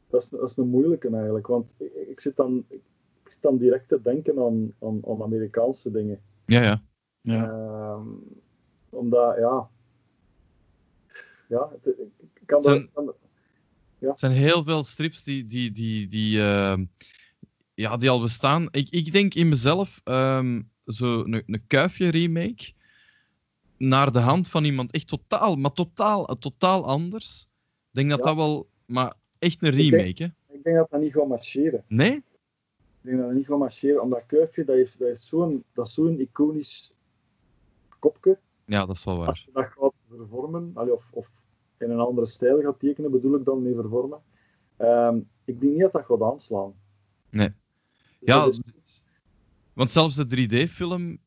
[0.10, 1.48] Dat is, dat is een moeilijke eigenlijk.
[1.48, 2.82] Want ik, ik, zit dan, ik,
[3.26, 6.22] zit dan direct te denken aan, aan, aan Amerikaanse dingen.
[6.46, 6.84] Ja, ja.
[7.22, 7.50] ja.
[7.94, 8.24] Um,
[8.90, 9.70] omdat, ja.
[11.48, 11.96] Ja, het,
[12.34, 13.16] ik kan zijn, dat.
[13.98, 14.10] Ja.
[14.10, 16.78] Er zijn heel veel strips die, die, die, die, uh,
[17.74, 18.68] ja, die al bestaan.
[18.72, 22.74] Ik, ik denk in mezelf um, zo een, een kuifje remake
[23.88, 27.48] naar de hand van iemand echt totaal, maar totaal, totaal anders.
[27.90, 28.26] Ik denk dat ja.
[28.26, 30.56] dat wel, maar echt een remake, ik denk, hè?
[30.56, 31.84] Ik denk dat dat niet gaat marcheren.
[31.88, 32.16] Nee?
[32.16, 32.24] Ik
[33.02, 36.94] denk dat dat niet gaat marcheren, omdat Kuifje, dat is, dat is zo'n zo iconisch
[38.00, 38.40] kopje.
[38.66, 39.28] Ja, dat is wel waar.
[39.28, 41.44] Als je dat gaat vervormen, of, of
[41.78, 44.22] in een andere stijl gaat tekenen, bedoel ik dan mee vervormen.
[44.78, 46.74] Um, ik denk niet dat dat gaat aanslaan.
[47.30, 47.50] Nee.
[48.20, 48.50] Ja,
[49.74, 51.18] want zelfs de 3D-film,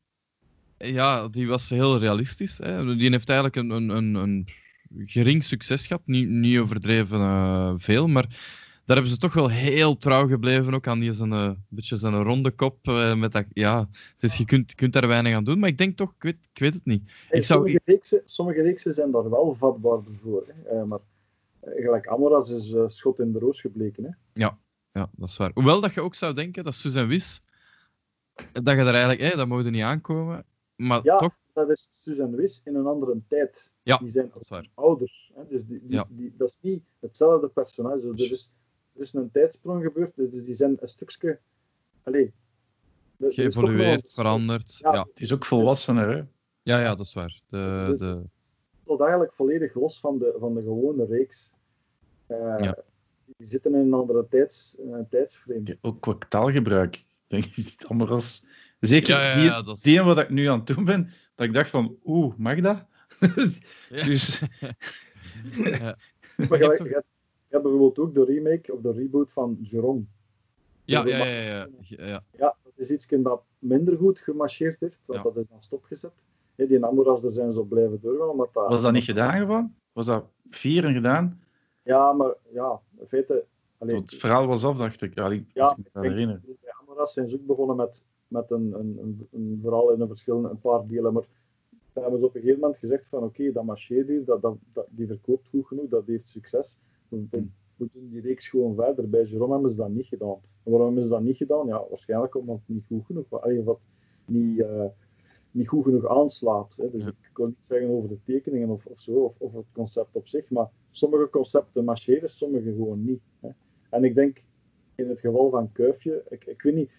[0.77, 2.57] ja, die was heel realistisch.
[2.57, 2.95] Hè.
[2.95, 4.47] Die heeft eigenlijk een, een, een, een
[5.05, 6.01] gering succes gehad.
[6.05, 8.27] Niet, niet overdreven uh, veel, maar
[8.85, 12.23] daar hebben ze toch wel heel trouw gebleven ook aan die zijn, uh, beetje zijn
[12.23, 12.87] ronde kop.
[12.87, 15.97] Uh, met dat, ja, is, je kunt, kunt daar weinig aan doen, maar ik denk
[15.97, 17.03] toch, ik weet, ik weet het niet.
[17.05, 17.59] Hey, ik zou...
[17.59, 20.43] sommige, reeksen, sommige reeksen zijn daar wel vatbaar voor.
[20.65, 20.85] Hè.
[20.85, 20.99] maar
[21.61, 24.03] gelijk Amoras is schot in de roos gebleken.
[24.03, 24.09] Hè.
[24.33, 24.57] Ja,
[24.91, 25.51] ja, dat is waar.
[25.53, 27.41] Hoewel dat je ook zou denken dat Susan Wis,
[28.51, 30.45] dat je daar eigenlijk, hey, dat mogen niet aankomen.
[30.77, 33.71] Maar ja, toch, dat is en Wis in een andere tijd.
[33.83, 34.69] Ja, die zijn dat is waar.
[34.73, 35.31] ouders.
[35.35, 35.47] Hè?
[35.47, 36.05] Dus die, die, Ja.
[36.09, 38.13] die, dat is niet hetzelfde personage.
[38.13, 38.57] Dus er, is,
[38.95, 41.39] er is een tijdsprong gebeurd, dus die zijn een stukje.
[42.03, 42.33] Allee,
[43.17, 44.77] er- er Geëvolueerd, veranderd.
[44.77, 44.93] Ja.
[44.93, 45.01] Ja.
[45.09, 46.23] Het is ook volwassener, hè?
[46.63, 47.41] Ja, ja, dat is waar.
[47.47, 48.23] De, Dus- de,
[48.85, 51.53] tot eigenlijk volledig los van de, van de gewone reeks.
[52.27, 52.77] Eh, Ja.
[53.37, 55.61] Die zitten in een andere tijds, een tijdsframe.
[55.63, 56.95] Ja, Ook qua taalgebruik.
[57.27, 58.45] Ik denk is het allemaal als...
[58.79, 61.45] Zeker Ja, ja, die, ja, is- die wat ik nu aan het doen ben, dat
[61.45, 62.85] ik dacht van, oeh, mag dat?
[63.89, 64.03] Ja.
[64.05, 64.39] Dus
[65.53, 65.97] ja.
[66.49, 67.03] Maar Je
[67.49, 70.03] je, bijvoorbeeld ook de remake of de reboot van Jerome.
[70.83, 75.25] Ja, ja, ja, ja, ja, dat is iets dat minder goed gemarcheerd heeft, want Ja.
[75.25, 76.13] dat is dan stopgezet.
[76.55, 78.29] Die Amoras, daar zijn ze op blijven doorgaan.
[78.29, 79.73] Omdat dat, was dat niet gedaan gewoon?
[79.91, 81.41] Was dat vier en gedaan?
[81.83, 83.45] Ja, maar ja, in feite...
[83.77, 85.15] allee, Het verhaal was af, dacht ik.
[85.15, 86.43] Ja, ik, Ja, me herinneren.
[86.81, 90.59] Amoras zijn ze ook begonnen met, met een, een, een, verhaal in een verschillende, een
[90.59, 91.13] paar delen.
[91.13, 91.27] Maar
[91.93, 94.87] hebben ze op een gegeven moment gezegd van oké, dat marcheert hier, dat, dat, dat,
[94.89, 96.79] die verkoopt goed genoeg, dat heeft succes.
[97.09, 99.09] We, we- we doen die reeks gewoon verder.
[99.09, 100.37] Bij Jerome hebben ze dat niet gedaan.
[100.63, 101.67] En waarom hebben ze dat niet gedaan?
[101.67, 103.63] Ja, waarschijnlijk omdat het niet goed genoeg was.
[103.63, 103.79] Wat
[104.25, 104.85] niet, eh,
[105.51, 106.75] niet goed genoeg aanslaat.
[106.81, 106.89] Hè.
[106.91, 107.09] Dus Ja.
[107.09, 110.27] ik kan niet zeggen over de tekeningen of, of zo, of, of het concept op
[110.27, 110.49] zich.
[110.49, 113.21] Maar sommige concepten marcheren, sommige gewoon niet.
[113.39, 113.49] Hè.
[113.89, 114.43] En ik denk,
[114.95, 116.91] in het geval van Kuifje, ik, ik, weet, niet,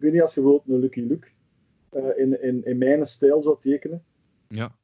[0.00, 1.28] weet niet als je bijvoorbeeld een Lucky Luke
[1.88, 4.04] eh, in, in, in mijn stijl zou tekenen.
[4.48, 4.78] ja.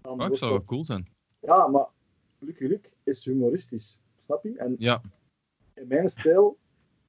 [0.00, 1.08] Dan ik wordt zou dat- wel cool zijn.
[1.40, 1.86] Ja, maar
[2.38, 4.00] Lucky Luke is humoristisch.
[4.20, 4.56] Snap je?
[4.58, 5.02] En Ja,
[5.74, 6.56] in mijn stijl,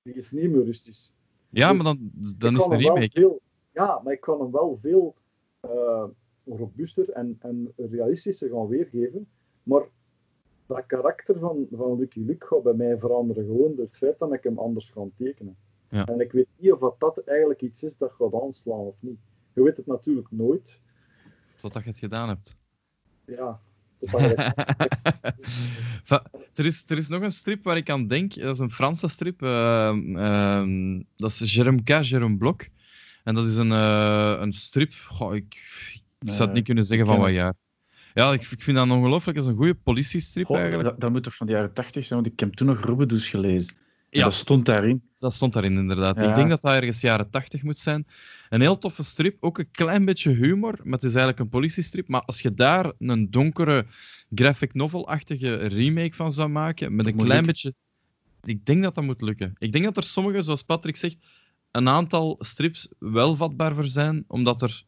[0.01, 1.13] die is niet humoristisch.
[1.49, 3.09] ja Dus maar dan, dan Ik is wel remake.
[3.11, 3.41] Veel,
[3.71, 5.15] ja, maar ik kan hem wel veel
[5.59, 6.03] eh,
[6.45, 9.27] robuuster en, en realistischer gaan weergeven.
[9.63, 9.83] Maar
[10.65, 13.45] dat karakter van, van Lucky Luke gaat bij mij veranderen.
[13.45, 15.57] Gewoon door het feit dat ik hem anders ga tekenen.
[15.93, 16.05] Ja.
[16.05, 19.19] En ik weet niet of dat, dat eigenlijk iets is dat gaat aanslaan of niet.
[19.53, 20.79] Je weet het natuurlijk nooit.
[21.61, 22.55] Totdat je het gedaan hebt.
[23.25, 23.59] Ja,
[23.99, 25.33] totdat je het-
[26.03, 28.33] Va- er, is, er is nog een strip waar ik aan denk.
[28.35, 29.41] Dat is een Franse strip.
[29.41, 31.89] ehm, ehm, dat is Jérôme K.
[32.13, 32.65] Jérôme Blok.
[33.23, 34.93] En dat is een, eh, een strip.
[34.93, 35.53] Goh, ik,
[36.19, 37.53] ik zou het Eh, niet kunnen zeggen van wat jaar.
[38.13, 39.37] Ja, ik, ik vind dat ongelooflijk.
[39.37, 40.89] Dat is een goede politiestrip Goh, eigenlijk.
[40.89, 43.29] dat, dat moet toch van de jaren tachtig zijn, want ik heb toen nog Rubedoes
[43.29, 43.75] gelezen.
[44.13, 44.23] Ja.
[44.23, 45.03] dat stond daarin.
[45.19, 46.19] Dat stond daarin inderdaad.
[46.19, 46.29] Ja.
[46.29, 48.07] Ik denk dat dat ergens jaren 80 moet zijn.
[48.49, 52.07] Een heel toffe strip, ook een klein beetje humor, maar het is eigenlijk een politiestrip.
[52.07, 53.85] Maar als je daar een donkere
[54.35, 57.73] graphic novel-achtige remake van zou maken, met een klein beetje...
[58.43, 59.53] Ik denk dat dat moet lukken.
[59.57, 61.17] Ik denk dat er sommige, zoals Patrick zegt,
[61.71, 64.83] een aantal strips wel vatbaar voor zijn, omdat er...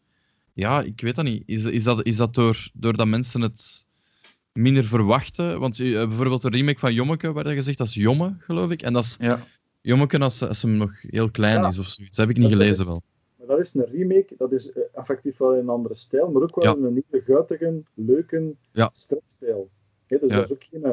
[0.54, 1.44] Ja, ik weet dat niet.
[1.46, 3.86] Is, is dat, is dat door, doordat mensen het
[4.56, 5.60] minder verwachten?
[5.60, 8.82] Want eh, bijvoorbeeld de remake van Jommeke, waar je zegt dat is Jomme, geloof ik.
[8.82, 9.40] En dat is Ja.
[9.82, 11.68] Jommeke als, als hem nog heel klein Ja.
[11.68, 12.16] is of zoiets.
[12.18, 13.02] Dat heb ik niet Dat gelezen is- wel.
[13.38, 16.42] Maar dat is een remake, dat is eh, effectief wel in een andere stijl, maar
[16.42, 16.76] ook wel Ja.
[16.76, 18.90] in een nieuwe, guitige, leuke Ja.
[18.94, 19.70] stripstijl.
[20.08, 20.36] Hè, dus Ja.
[20.36, 20.92] dat is ook geen, eh,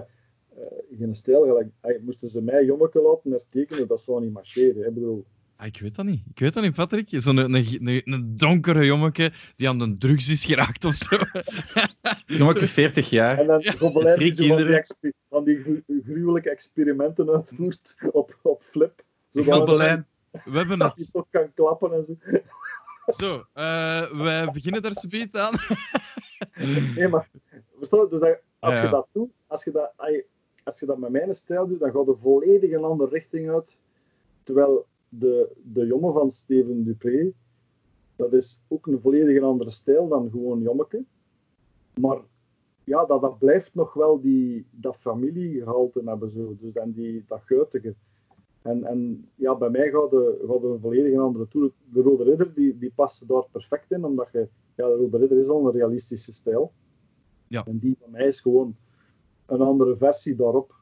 [0.98, 1.42] geen stijl.
[1.44, 4.82] Gelijk, moesten ze mij Jommeke laten hertekenen, dat zou niet marcheren.
[4.82, 4.88] hè.
[4.88, 5.24] Ik bedoel,
[5.62, 6.20] Ah, ik weet dat niet.
[6.30, 7.06] Ik weet dat niet, Patrick.
[7.10, 11.16] Zo'n een, een, een, donkere jommeke die aan de drugs is geraakt of zo.
[12.38, 13.38] Jommeke 40 jaar.
[13.38, 15.14] En dan Gobelijn Drie die zo van die, kinderen.
[15.28, 19.02] van die gru- gruwelijke experimenten uitvoert op, op flip.
[19.32, 20.06] Gobelijn.
[20.30, 21.12] We hebben dat hij het.
[21.12, 22.16] toch kan klappen en zo.
[23.16, 25.52] Zo, eh, wij beginnen daar subiet aan.
[26.96, 27.28] Nee, maar
[27.78, 28.08] verstaan?
[28.08, 28.90] Dus dat, als Ja, je ja.
[28.92, 29.92] dat doet, als je dat,
[30.64, 33.78] als je dat met mijn stijl doet, dan gaat er volledig een andere richting uit.
[34.44, 34.86] Terwijl
[35.18, 37.32] de, de jongen van Steven Dupré,
[38.16, 41.04] dat is ook een volledig andere stijl dan gewoon jommeke.
[42.00, 42.20] Maar
[42.84, 46.30] ja, dat, dat blijft nog wel die, dat familiegehalte hebben.
[46.30, 46.56] Zo.
[46.60, 47.94] Dus dan die, dat guitige.
[48.62, 51.72] En, en ja, bij mij gaat de, gaat de een volledig andere toer.
[51.92, 55.38] De Rode Ridder die, die past daar perfect in, omdat je, ja, de Rode Ridder
[55.38, 56.72] is al een realistische stijl.
[57.48, 57.64] Ja.
[57.66, 58.76] En die van mij is gewoon
[59.46, 60.74] een andere versie daarop.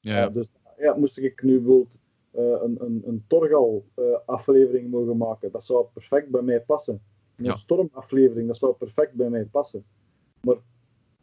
[0.00, 0.28] Ja, ja.
[0.28, 1.96] Dus ja, moest ik nu bijvoorbeeld
[2.34, 7.02] een, een, een Torgal-aflevering mogen maken, dat zou perfect bij mij passen.
[7.36, 7.52] Een Ja.
[7.52, 9.84] Storm-aflevering, dat zou perfect bij mij passen.
[10.40, 10.56] Maar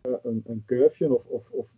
[0.08, 1.76] uh, een, een kuifje of, of, of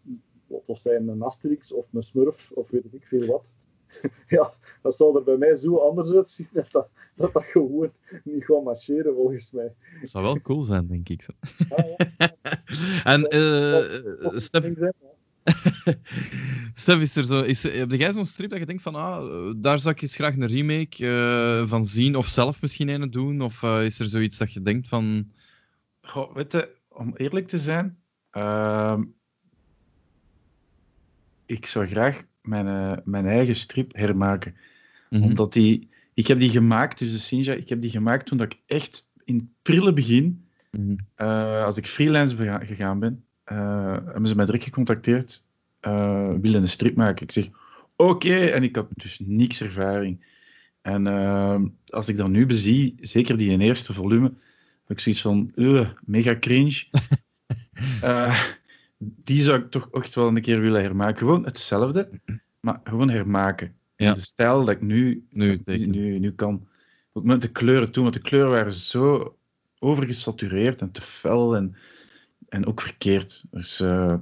[0.47, 3.53] of zijn een Asterix of een Smurf of weet ik veel wat.
[4.27, 7.91] ja, dat zou er bij mij zo anders uitzien dat dat, dat, dat gewoon
[8.23, 9.73] niet gaat marcheren volgens mij.
[9.99, 11.25] Dat zou wel cool zijn, denk ik.
[11.69, 11.95] Ja.
[13.13, 14.73] En eh Stef.
[16.73, 19.79] Stef, is er zo, is, heb jij zo'n strip dat je denkt van, ah, daar
[19.79, 23.41] zou ik eens graag een remake eh, van zien, of zelf misschien een doen?
[23.41, 25.31] Of eh, is er zoiets dat je denkt van,
[26.01, 27.97] Goh, weet je, om eerlijk te zijn,
[28.29, 29.03] ehm,
[31.45, 34.55] ik zou graag mijn, eh, mijn eigen strip hermaken.
[35.09, 35.23] Mhm.
[35.23, 38.53] Omdat die, ik heb die gemaakt, dus de Sinja, ik heb die gemaakt toen dat
[38.53, 40.43] ik echt in het prille begin
[40.77, 41.25] Mhm.
[41.65, 45.45] Als ik freelance gegaan ben, hebben ze mij direct gecontacteerd.
[45.83, 47.23] Eh willen een strip maken.
[47.23, 47.49] Ik zeg,
[47.95, 48.35] oké.
[48.45, 50.25] En ik had dus niks ervaring.
[50.81, 54.33] En eh, als ik dat nu bezie, zeker die in eerste volume,
[54.85, 56.83] heb ik zoiets van, "Ugh, mega cringe.
[58.01, 58.43] Eh,
[58.97, 61.17] die zou ik toch echt wel een keer willen hermaken.
[61.17, 62.09] Gewoon hetzelfde,
[62.59, 63.67] maar gewoon hermaken.
[63.95, 64.13] In Ja.
[64.13, 66.67] de stijl dat ik nu, Nu, nu, nu, nu kan.
[67.13, 69.35] Ook met de kleuren toen, want de kleuren waren zo
[69.79, 71.75] overgesatureerd en te fel en,
[72.49, 73.43] en ook verkeerd.
[73.51, 74.15] Dus, eh,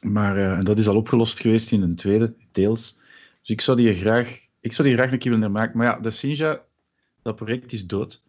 [0.00, 2.98] maar en dat is al opgelost geweest in de tweede, deels.
[3.40, 5.78] Dus ik zou die graag, ik zou die graag een keer willen hermaken.
[5.78, 6.60] Maar ja, de Sinja,
[7.22, 8.22] dat project is dood.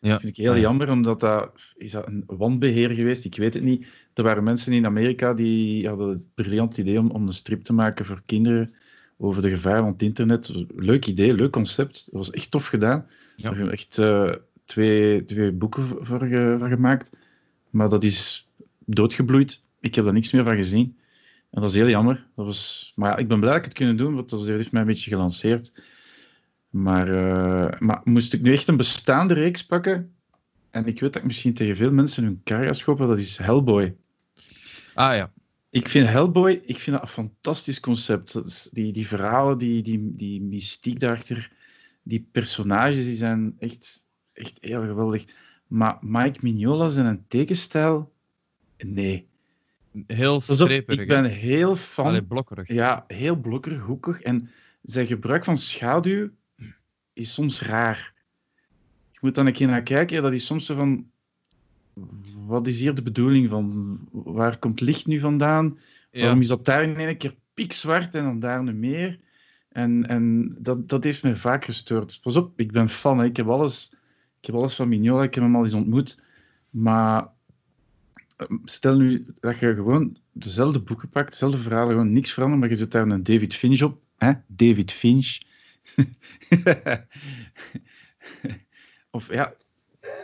[0.00, 0.10] Ja.
[0.10, 0.62] Dat vind ik heel Ah, ja.
[0.62, 3.24] jammer, omdat dat, is dat een wanbeheer geweest?
[3.24, 3.86] Ik weet het niet.
[4.14, 7.72] Er waren mensen in Amerika die hadden het briljant idee om, om een strip te
[7.72, 8.74] maken voor kinderen
[9.18, 10.52] over de gevaren van het internet.
[10.76, 12.04] Leuk idee, leuk concept.
[12.04, 13.06] Dat was echt tof gedaan.
[13.36, 13.42] Ja.
[13.42, 14.32] Daar hebben we echt eh,
[14.64, 16.26] twee, twee boeken voor,
[16.68, 17.10] gemaakt.
[17.70, 18.48] Maar dat is
[18.84, 19.62] doodgebloeid.
[19.80, 20.96] Ik heb daar niks meer van gezien.
[21.52, 22.26] En dat is heel jammer.
[22.36, 24.72] Dat was, maar ja, ik ben blij dat ik het kunnen doen, want dat heeft
[24.72, 25.72] mij een beetje gelanceerd.
[26.70, 30.14] Maar, eh, maar moest ik nu echt een bestaande reeks pakken,
[30.70, 33.36] en ik weet dat ik misschien tegen veel mensen hun kar ga schoppen, dat is
[33.36, 33.96] Hellboy.
[34.94, 35.32] Ah ja.
[35.70, 38.32] Ik vind Hellboy, ik vind dat een fantastisch concept.
[38.32, 41.52] Dat is die, die verhalen, die, die, die mystiek daarachter,
[42.02, 45.24] die personages, die zijn echt, echt heel geweldig.
[45.66, 48.12] Maar Mike Mignola zijn een tekenstijl,
[48.76, 49.30] nee.
[50.06, 51.00] Heel streperig.
[51.00, 52.68] ik ben heel fan Allee, blokkerig.
[52.68, 54.20] ja, heel blokkerig, hoekig.
[54.20, 54.50] En
[54.82, 56.30] zijn gebruik van schaduw
[57.12, 58.12] is soms raar.
[59.10, 60.22] Je moet dan een keer naar kijken.
[60.22, 61.10] Dat is soms zo van...
[62.46, 63.98] Wat is hier de bedoeling van?
[64.10, 65.78] Waar komt licht nu vandaan?
[66.10, 66.20] Ja.
[66.20, 69.18] Waarom is dat daar in één keer pikzwart en dan daar nu meer?
[69.68, 72.18] En, en dat, dat heeft mij vaak gestoord.
[72.22, 73.18] Pas op, ik ben fan.
[73.18, 73.24] Hè.
[73.24, 73.94] Ik, heb alles,
[74.40, 75.22] ik heb alles van Mignola.
[75.22, 76.20] Ik heb hem al eens ontmoet.
[76.70, 77.28] Maar
[78.64, 82.74] stel nu dat je gewoon dezelfde boeken pakt, dezelfde verhalen, gewoon niks veranderen, maar je
[82.80, 84.00] zet daar een David Finch op.
[84.16, 84.32] Hè?
[84.46, 85.38] David Finch.
[89.10, 89.54] of ja,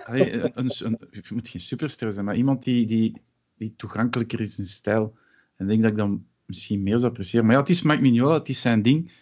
[0.04, 3.20] een, een, een- je moet geen superster zijn, maar iemand die, die,
[3.56, 5.16] die toegankelijker is in stijl.
[5.56, 7.46] En ik denk dat ik dan misschien meer zou appreciëren.
[7.46, 9.12] Maar ja, het is Mike Mignola, het is zijn ding.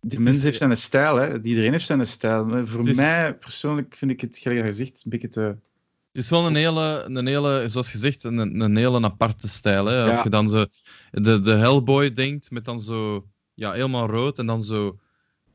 [0.00, 1.40] Die mens heeft zijn stijl, hè.
[1.42, 2.44] Iedereen heeft zijn stijl.
[2.44, 5.56] Maar Voor is- mij persoonlijk vind ik het, gelijk gezegd, een beetje te...
[6.12, 9.84] Het is wel een hele, een hele zoals gezegd, een, een hele aparte stijl.
[9.86, 10.02] Hè?
[10.02, 10.22] Als Ja.
[10.22, 10.64] je dan zo
[11.10, 14.98] de, de Hellboy denkt, met dan zo ja, helemaal rood en dan zo.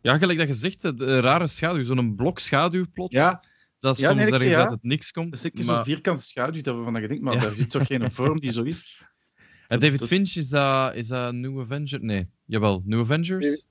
[0.01, 3.15] Ja, gelijk dat je zegt, de, de rare schaduw, zo'n blok schaduw plots.
[3.15, 3.43] Ja,
[3.79, 4.59] dat ja, soms nee, ergens ja.
[4.61, 5.25] uit het niks komt.
[5.25, 7.39] dat is zeker maar, zo'n vierkante schaduw waarvan je denkt, maar Ja.
[7.41, 9.03] daar zit toch geen vorm die zo is.
[9.67, 12.03] en David dat- Finch, is dat, is dat New Avenger?
[12.03, 13.43] Nee, jawel, New Avengers?
[13.45, 13.65] David-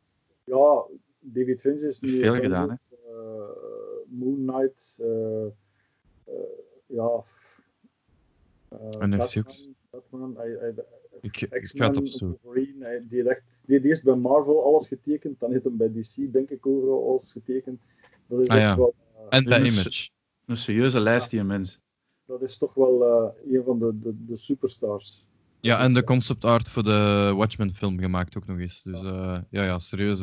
[0.45, 0.83] Ja,
[1.20, 2.09] David Finch is nu...
[2.11, 2.74] Veel Avengers, gedaan, hè?
[2.74, 5.45] eh, Moon Knight, eh,
[6.24, 6.43] eh,
[6.95, 7.24] ja...
[8.68, 9.55] eh, En heeft hij ook-
[9.90, 10.74] Batman, hij- hij-
[11.20, 12.38] Ik, ik ga het X-Men, opzoeken.
[12.43, 15.93] Wolverine, die, heeft echt- die heeft eerst bij Marvel alles getekend, dan heeft hem bij
[15.93, 17.80] DC denk ik overal alles getekend.
[18.26, 18.76] Dat is Ah, echt ja.
[18.76, 18.95] wel...
[19.14, 20.09] eh, En bij Image.
[20.47, 21.80] Een serieuze lijst, die mens.
[22.26, 25.24] dat is toch wel eh, een van de, de, de superstars.
[25.61, 28.82] Ja, en de concept art voor de Watchmen film gemaakt ook nog eens.
[28.82, 30.20] Dus eh, ja, ja, serieus.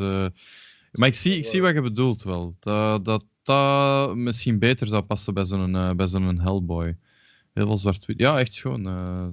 [0.92, 2.56] Maar ik zie, ik zie wat je bedoelt wel.
[2.60, 6.98] Dat dat, dat misschien beter zou passen bij zo'n eh, bij zo'n Hellboy.
[7.54, 8.20] Heel veel zwart-wit.
[8.20, 8.88] Ja, echt schoon.
[8.88, 9.28] eh.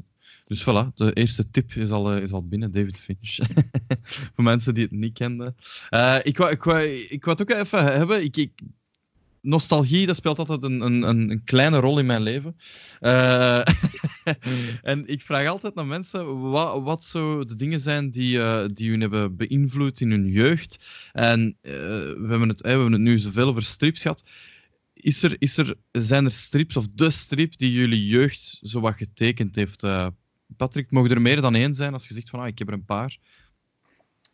[0.47, 3.37] Dus voilà, de eerste tip is al, eh, is al binnen, David Finch.
[4.35, 5.57] voor mensen die het niet kenden.
[6.23, 8.25] Ik, wou, ik, wou, ik wou het ook even hebben.
[8.25, 8.53] Ik, ik,
[9.41, 12.57] nostalgie, dat speelt altijd een, een, een een kleine rol in mijn leven.
[13.01, 13.61] Eh,
[14.83, 18.91] en ik vraag altijd naar mensen wat, wat zo de dingen zijn die, eh, die
[18.91, 20.85] hun hebben beïnvloed in hun jeugd.
[21.13, 24.25] En eh, we, hebben het, we hebben het nu zoveel over strips gehad.
[24.93, 28.95] Is er, is er, zijn er strips of de strip die jullie jeugd zo wat
[28.95, 29.83] getekend heeft?
[29.83, 30.07] Eh,
[30.57, 32.75] Patrick, mogen er meer dan één zijn als je zegt van ah, ik heb er
[32.75, 33.19] een paar?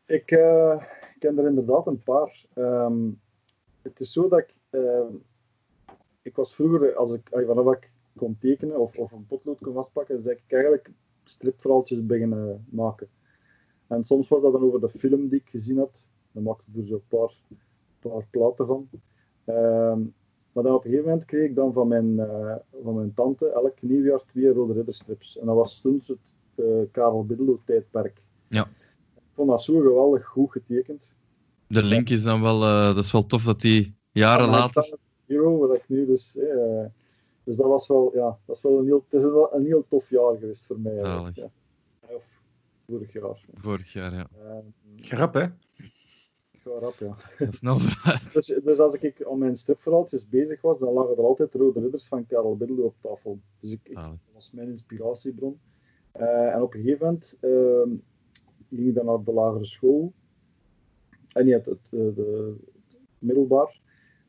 [0.06, 0.82] Ik eh,
[1.18, 2.44] ken er inderdaad een paar.
[2.54, 3.08] Ehm,
[3.82, 4.54] het is zo dat ik...
[4.70, 5.14] ehm,
[6.22, 9.74] ik was vroeger, als ik, ah, vanaf ik kon tekenen of, of een potlood kon
[9.74, 10.90] vastpakken, zei ik eigenlijk
[11.24, 13.08] stripverhaaltjes beginnen maken.
[13.86, 16.10] En soms was dat dan over de film die ik gezien had.
[16.32, 17.34] Dan maakte ik er zo een paar,
[18.00, 18.88] paar platen van.
[19.44, 20.00] Ehm,
[20.52, 23.48] maar dan op een gegeven moment kreeg ik dan van mijn, eh, van mijn tante
[23.48, 25.38] elk nieuwjaar twee Rode Ridderstrips.
[25.38, 26.16] En dat was toen het
[26.54, 28.22] eh, Karel Biddelo-tijdperk.
[28.48, 28.62] Ja.
[29.14, 31.02] Ik vond dat zo geweldig goed getekend.
[31.66, 34.96] De link is dan wel, eh, dat is wel tof dat die jaren later.
[35.26, 36.38] Hero, wat ik nu dus.
[37.44, 39.84] Dus dat was wel, ja, dat is wel een heel, het is wel een heel
[39.88, 40.98] tof jaar geweest voor mij.
[41.02, 41.50] eigenlijk, ja.
[42.00, 42.42] Of
[42.86, 43.44] vorig jaar.
[43.54, 44.26] Vorig jaar, ja.
[44.44, 44.56] Eh,
[44.96, 45.40] Grap, hè?
[45.40, 45.50] ja,
[46.52, 47.16] ga rap, ja.
[47.50, 48.32] Snel vooruit.
[48.32, 52.06] Dus, dus als ik aan mijn stripverhaaltjes bezig was, dan lagen er altijd Rode Ridders
[52.08, 53.38] van Karel Biddle op tafel.
[53.60, 55.60] Dus ik, ik- dat was mijn inspiratiebron.
[56.12, 57.88] Eh, en op een gegeven moment ehm,
[58.68, 60.12] ging ik dan naar de lagere school.
[61.32, 62.54] En niet het, het, eh, de,
[62.88, 63.80] het middelbaar.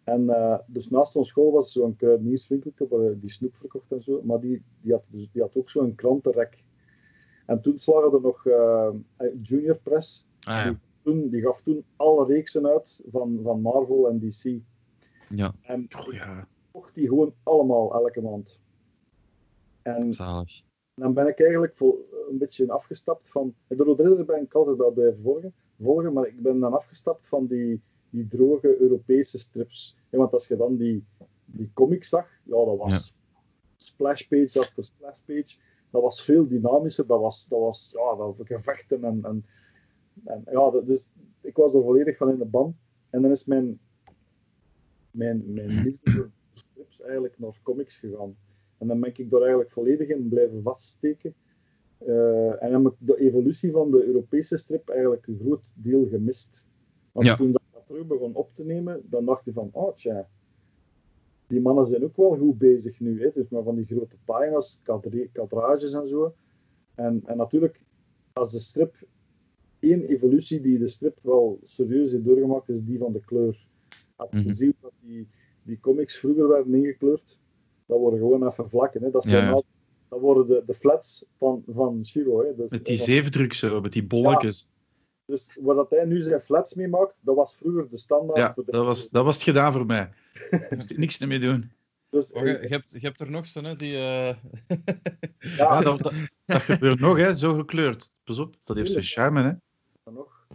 [0.04, 4.22] En eh, dus naast ons school was zo'n kruidenierswinkeltje waar die snoep verkocht en zo.
[4.24, 6.64] Maar die, die, had, dus, die had ook zo'n krantenrek.
[7.46, 8.90] En toen slagen er nog eh,
[9.42, 10.28] Junior Press.
[10.40, 10.80] Ah, ja.
[11.02, 14.60] Toen, die gaf toen alle reeksen uit van, van Marvel en DC.
[15.30, 16.48] ja, En Oh, ja.
[16.72, 18.60] kocht die gewoon allemaal elke maand.
[19.82, 20.64] En zalig.
[20.94, 23.54] dan ben ik eigenlijk vol, een beetje afgestapt van.
[23.68, 27.28] De Rode Ridder ben ik altijd wel blijven volgen, volgen, maar ik ben dan afgestapt
[27.28, 27.82] van die,
[28.14, 29.98] die droge Europese strips.
[30.10, 31.04] Ja, want als je dan die,
[31.46, 33.14] die comics zag, ja, dat was
[33.78, 35.58] splashpage achter splashpage.
[35.90, 39.46] Dat was veel dynamischer, dat was, dat was ja, dat gevechten en, en,
[40.24, 41.10] en ja, dat, dus
[41.42, 42.76] ik was er volledig van in de ban.
[43.10, 43.80] En dan is mijn,
[45.12, 48.36] mijn, mijn liefde voor strips eigenlijk naar comics gegaan.
[48.78, 51.34] En dan ben ik daar eigenlijk volledig in blijven vaststeken.
[51.98, 56.68] Eh, en heb ik de evolutie van de Europese strip eigenlijk een groot deel gemist.
[57.12, 57.36] Want Ja.
[57.36, 60.28] toen dat terug begon op te nemen, dan dacht je van, oh tja,
[61.48, 63.22] die mannen zijn ook wel goed bezig nu.
[63.22, 63.30] Hè?
[63.34, 64.78] Dus maar van die grote pagina's,
[65.32, 66.34] kadrages en zo.
[66.96, 67.82] En, en natuurlijk,
[68.34, 68.96] als de strip,
[69.80, 73.66] één evolutie die de strip wel serieus heeft doorgemaakt, is die van de kleur.
[74.16, 75.28] Als je ziet dat die,
[75.64, 77.38] die comics vroeger werden ingekleurd,
[77.86, 79.04] dat worden gewoon even vlakken.
[79.04, 79.10] Hè?
[79.12, 79.66] Dat, zijn Ja, al-
[80.08, 82.44] dat worden de, de flats van, van Shiro.
[82.44, 82.56] Hè?
[82.56, 84.70] Dus, Met die dat- zeefdruk zo, met die bolletjes.
[85.26, 88.38] Dus waar dat hij nu zijn flats mee maakt, dat was vroeger de standaard.
[88.38, 90.10] Ja, voor de- dat was, dat was het gedaan voor mij.
[90.52, 91.72] Daar moest ik niks meer doen.
[92.10, 93.96] Dus, Oh, je, je hebt, je hebt er nog zo'n, hè, die...
[93.96, 94.28] eh,
[95.40, 96.14] ja, Ja, dat, dat,
[96.46, 98.12] dat gebeurt nog, hè, zo gekleurd.
[98.24, 99.52] Pas op, dat heeft zijn charme, hè.
[100.12, 100.48] nog.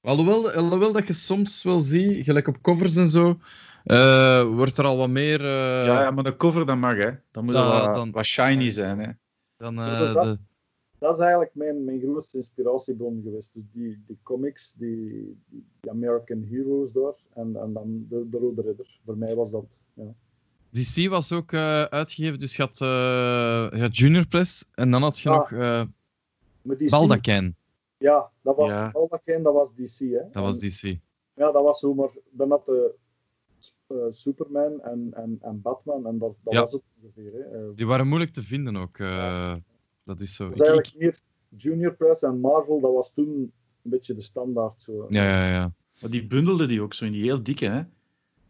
[0.00, 3.38] Alhoewel, alhoewel dat je soms wel ziet, gelijk op covers en zo,
[3.84, 5.40] eh, wordt er al wat meer...
[5.40, 7.10] eh, ja, ja, maar de cover dat mag, hè.
[7.30, 9.10] Dan moet dat wat, dan- wat shiny zijn, hè.
[9.56, 10.38] Dan, dat, de,
[10.98, 13.50] dat is eigenlijk mijn, mijn grootste inspiratiebron geweest.
[13.54, 18.62] Dus die, die comics, die, die American Heroes daar, en, en dan de, de Rode
[18.62, 19.00] Ridder.
[19.04, 19.86] Voor mij was dat.
[19.94, 20.14] Ja.
[20.70, 25.02] DC was ook eh, uitgegeven, dus je had, eh, je had Junior Press en dan
[25.02, 25.36] had je Ja.
[25.36, 25.82] nog eh
[26.90, 27.56] Baldacijn.
[27.98, 28.90] Ja, dat was Ja.
[29.42, 29.98] Dat was DC.
[29.98, 30.22] Hè?
[30.30, 30.82] Dat was DC.
[31.34, 32.94] Ja, dat was zo, maar dan had de
[33.86, 36.60] eh, Superman en, en, en Batman, en dat, dat Ja.
[36.60, 37.32] was het ongeveer.
[37.50, 37.74] Hè?
[37.74, 38.98] Die waren moeilijk te vinden ook.
[38.98, 39.54] eh,
[40.06, 40.48] Dat is zo.
[40.48, 41.18] dus eigenlijk meer
[41.56, 43.52] Junior Press en Marvel, dat was toen
[43.82, 44.82] een beetje de standaard.
[44.82, 45.06] Zo.
[45.08, 45.72] ja, ja, ja.
[46.00, 47.82] Maar die bundelde die ook zo in die heel dikke, hè.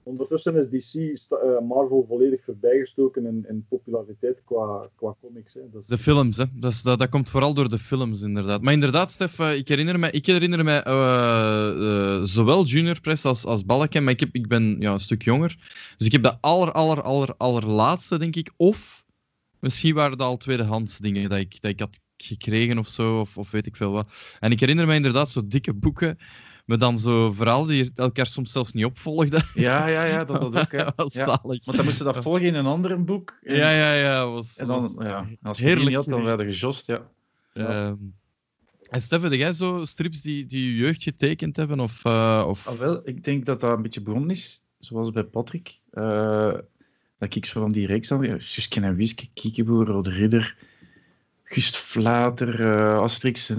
[0.02, 0.94] Ondertussen is DC
[1.30, 5.54] eh, Marvel volledig voorbijgestoken in, in populariteit qua, qua comics.
[5.54, 5.60] Hè.
[5.72, 6.44] Dus, De films, hè.
[6.52, 8.62] Dat, is, dat, dat komt vooral door de films, inderdaad.
[8.62, 13.24] Maar inderdaad, Stef, eh, ik herinner mij, ik herinner mij eh, eh, zowel Junior Press
[13.24, 15.56] als, als Balleken, maar ik, heb, ik ben ja, een stuk jonger.
[15.96, 18.50] Dus ik heb de aller, aller, aller, allerlaatste, denk ik.
[18.56, 19.04] Of
[19.60, 23.38] misschien waren dat al tweedehands dingen dat ik, dat ik had gekregen of zo, of,
[23.38, 24.36] of weet ik veel wat.
[24.40, 26.18] En ik herinner mij inderdaad zo dikke boeken,
[26.64, 29.44] met dan zo verhalen die elkaar soms zelfs niet opvolgden.
[29.54, 30.84] Ja, ja, ja, dat, dat ook, hè.
[30.96, 31.24] Was Ja.
[31.24, 31.64] zalig.
[31.64, 33.38] Want dan moesten dat volgen in een ander boek.
[33.42, 34.28] En, Ja, ja, ja.
[34.30, 37.08] Was, En dan, was- ja, als je heerlijk niet had, dan werden gejost, ja.
[37.52, 37.94] Ehm,
[38.90, 41.80] en Stefan, heb jij zo strips die, die je jeugd getekend hebben?
[41.80, 42.66] Of, eh, of...
[42.68, 45.78] Ah, wel, ik denk dat dat een beetje begonnen is, zoals bij Patrick.
[45.90, 46.52] eh,
[47.18, 48.22] dat ik zo van die reeks had.
[48.22, 50.56] Ja, Suske en Wiske, Kiekeboer, Rode Ridder,
[51.42, 53.50] Gust Vlater, eh, Asterix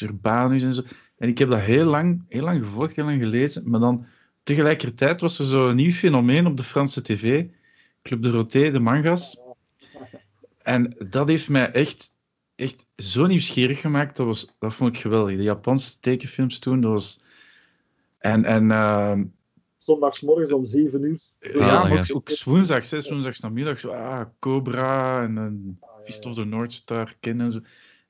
[0.00, 0.82] Urbanus en zo.
[1.18, 3.70] En ik heb dat heel lang, heel lang gevolgd, heel lang gelezen.
[3.70, 4.06] Maar dan
[4.42, 7.46] tegelijkertijd was er zo'n nieuw fenomeen op de Franse tv.
[8.02, 9.38] Club de Roté, de mangas.
[10.62, 12.14] En dat heeft mij echt,
[12.54, 14.16] echt zo nieuwsgierig gemaakt.
[14.16, 15.36] Dat, was, dat vond ik geweldig.
[15.36, 17.22] De Japanse tekenfilms toen, dat was...
[18.18, 19.24] En, en ehm,
[19.88, 21.18] Zondagsmorgens om 7 uur.
[21.54, 26.04] ja, maar ook, ook woensdags, hè, woensdags namiddag, zo, ah, Cobra en, en Ah, ja,
[26.04, 26.30] Fist ja.
[26.30, 27.60] of the North Star kennen en zo.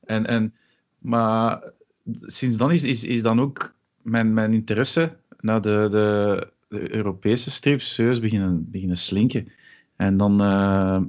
[0.04, 0.54] En, en,
[0.98, 1.72] maar
[2.20, 7.50] sinds dan is, is, is dan ook mijn, mijn interesse naar de, de, de Europese
[7.50, 9.48] strips serieus beginnen, beginnen slinken.
[9.96, 11.00] En dan, eh,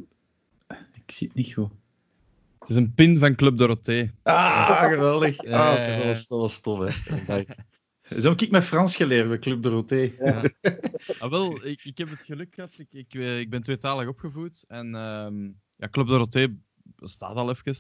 [1.06, 1.70] ik zie het niet goed.
[2.60, 4.12] Het is een pin van Club Dorothée.
[4.24, 5.44] Ah, geweldig.
[5.44, 7.42] Ja, Ah, dat, was, dat was tof, hè.
[8.18, 10.16] Zo heb ik met Frans geleerd bij Club Dorothée.
[10.20, 10.44] Ja.
[11.20, 12.74] Ah, wel, ik, ik heb het geluk gehad.
[12.78, 14.66] Ik, ik, eh, ik ben tweetalig opgevoed.
[14.68, 15.44] En ehm,
[15.76, 16.60] ja, Club Dorothée
[16.96, 17.76] bestaat al even.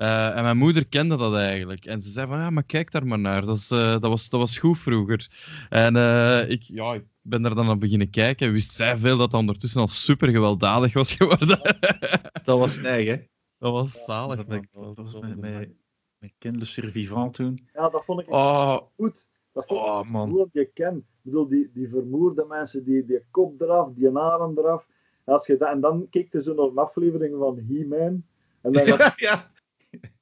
[0.00, 1.84] Eh, en mijn moeder kende dat eigenlijk.
[1.84, 3.44] En ze zei van, ja, maar kijk daar maar naar.
[3.44, 5.28] Dat, is, eh, dat, was, dat was goed vroeger.
[5.68, 8.52] En eh, ik, ja, ik ben daar dan aan beginnen kijken.
[8.52, 11.58] Wist zij veel dat dat ondertussen al super gewelddadig was geworden.
[12.44, 13.16] Dat was neig, hè.
[13.58, 14.36] dat was zalig.
[14.36, 14.94] Dat, man.
[14.94, 15.68] dat was met, met,
[16.18, 17.68] met Ken Le Survivant toen.
[17.74, 19.26] Ja, dat vond ik Oh, goed.
[19.68, 20.48] Dat vind ik Oh, man.
[20.52, 20.96] je kent.
[20.98, 24.86] Ik bedoel, die, die vermoerde mensen, die, die kop eraf, die haren eraf.
[25.24, 28.24] En, als je dat, en dan keek je zo naar een aflevering van He-Man.
[28.60, 29.50] En dan, had, ja.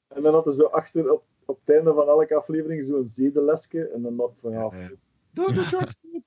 [0.09, 3.89] en dan had je zo achter op, op het einde van elke aflevering zo'n zedelesje.
[3.89, 4.91] En dan dacht ik van ja, Ja.
[5.33, 6.27] doe de drugs niet.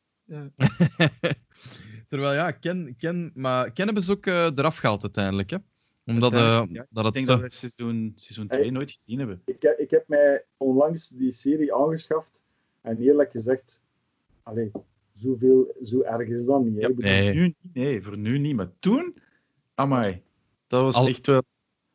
[2.08, 5.50] Terwijl ja, Ken, Ken, maar Ken hebben ze ook eh, eraf gehaald uiteindelijk.
[5.50, 5.58] Hè?
[6.06, 6.86] Omdat eh, Uiteindelijk, ja.
[6.90, 7.14] dat Ik het.
[7.14, 8.58] denk dat eh, we seizoen, seizoen Hey.
[8.60, 9.42] 2 nooit gezien hebben.
[9.46, 12.41] Ik, heb- ik heb mij onlangs die serie aangeschaft.
[12.82, 13.84] En eerlijk gezegd,
[14.44, 14.72] allee,
[15.16, 16.74] zoveel, zo erg is dat niet.
[16.76, 16.80] hè.
[16.82, 17.24] Ja, Ik bedoel, nee.
[17.28, 18.56] voor nu, niet, nee, voor nu niet.
[18.56, 19.18] Maar toen,
[19.76, 20.22] amai,
[20.68, 21.42] dat was Al- echt wel...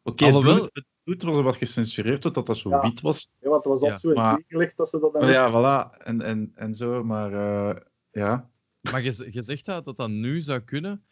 [0.03, 2.81] Oké, het, Alhoewel- het bloed was wat gecensureerd, totdat dat zo Ja.
[2.81, 3.31] wit was.
[3.39, 4.43] ja, want het was Ja, zo in maar-
[4.77, 7.77] dat ze dat dan Maar ja, voilà, en, en, en zo, maar eh,
[8.11, 8.51] ja.
[8.91, 11.05] Maar je, je zegt dat, dat dat nu zou kunnen.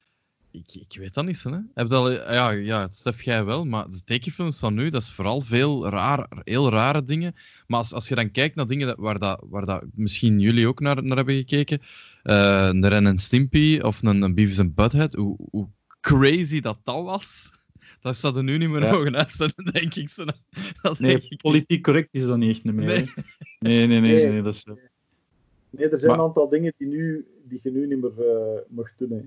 [0.55, 1.51] Ik, ik weet dat niet, hè.
[1.75, 5.11] Heb je al, ja, ja, Stef, jij wel, maar de tekenfilms van nu, dat is
[5.13, 7.35] vooral veel raar, heel rare dingen.
[7.67, 10.69] Maar als, als je dan kijkt naar dingen dat, waar, dat, waar dat misschien jullie
[10.69, 11.79] ook naar, naar hebben gekeken,
[12.23, 15.69] eh een Ren en Stimpy of een, een Beavis and Butthead, hoe, hoe
[16.01, 17.51] crazy dat dat was,
[18.01, 18.91] dat zou er nu niet meer Ja.
[18.93, 20.09] mogen uitzetten, denk ik.
[20.09, 20.25] Zo,
[20.83, 22.75] dat Nee, denk ik politiek correct is dat niet echt meer.
[22.75, 22.97] Nee.
[22.97, 23.05] hè.
[23.59, 24.29] Nee, nee, nee, Nee.
[24.29, 24.65] nee, dat is...
[25.71, 28.61] Nee, er zijn Maar- een aantal dingen die, nu, die je nu niet meer eh
[28.69, 29.11] mag doen.
[29.11, 29.21] Hè.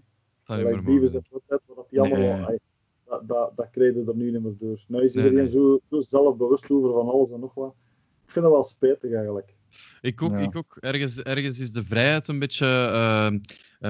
[0.48, 2.48] Dat Like Beavis en Butthead, wat die allemaal...
[2.48, 2.60] Nee.
[3.06, 4.84] dat, dat, dat je er nu niet meer door.
[4.88, 5.48] Nou is Nee, iedereen nee.
[5.48, 7.74] Zo, zo zelfbewust over van alles en nog wat.
[8.26, 9.54] Ik vind dat wel spijtig eigenlijk.
[10.02, 10.38] Ik ook, Ja.
[10.38, 10.78] ik ook.
[10.80, 13.28] Ergens, ergens is de vrijheid een beetje eh,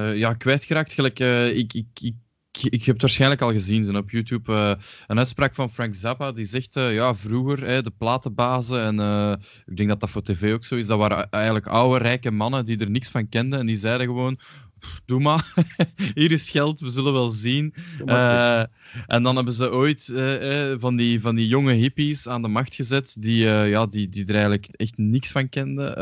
[0.09, 0.93] eh, ja, kwijtgeraakt.
[0.93, 2.15] Gelijk, eh, ik, ik, ik,
[2.63, 4.53] ik heb het waarschijnlijk al gezien zijn op YouTube.
[4.53, 4.71] eh,
[5.07, 9.33] een uitspraak van Frank Zappa die zegt: eh, ja, vroeger hè, de platenbazen, en eh,
[9.65, 12.65] ik denk dat dat voor tv ook zo is, dat waren eigenlijk oude, rijke mannen
[12.65, 13.59] die er niks van kenden.
[13.59, 14.66] En die zeiden gewoon: "Pff,
[15.05, 15.53] doe maar,
[16.15, 17.73] hier is geld, we zullen wel zien.
[18.05, 18.63] Eh,
[19.07, 22.47] en dan hebben ze ooit eh, eh, van, die, van die jonge hippies aan de
[22.47, 25.93] macht gezet, die, ja, die, die er eigenlijk echt niks van kenden,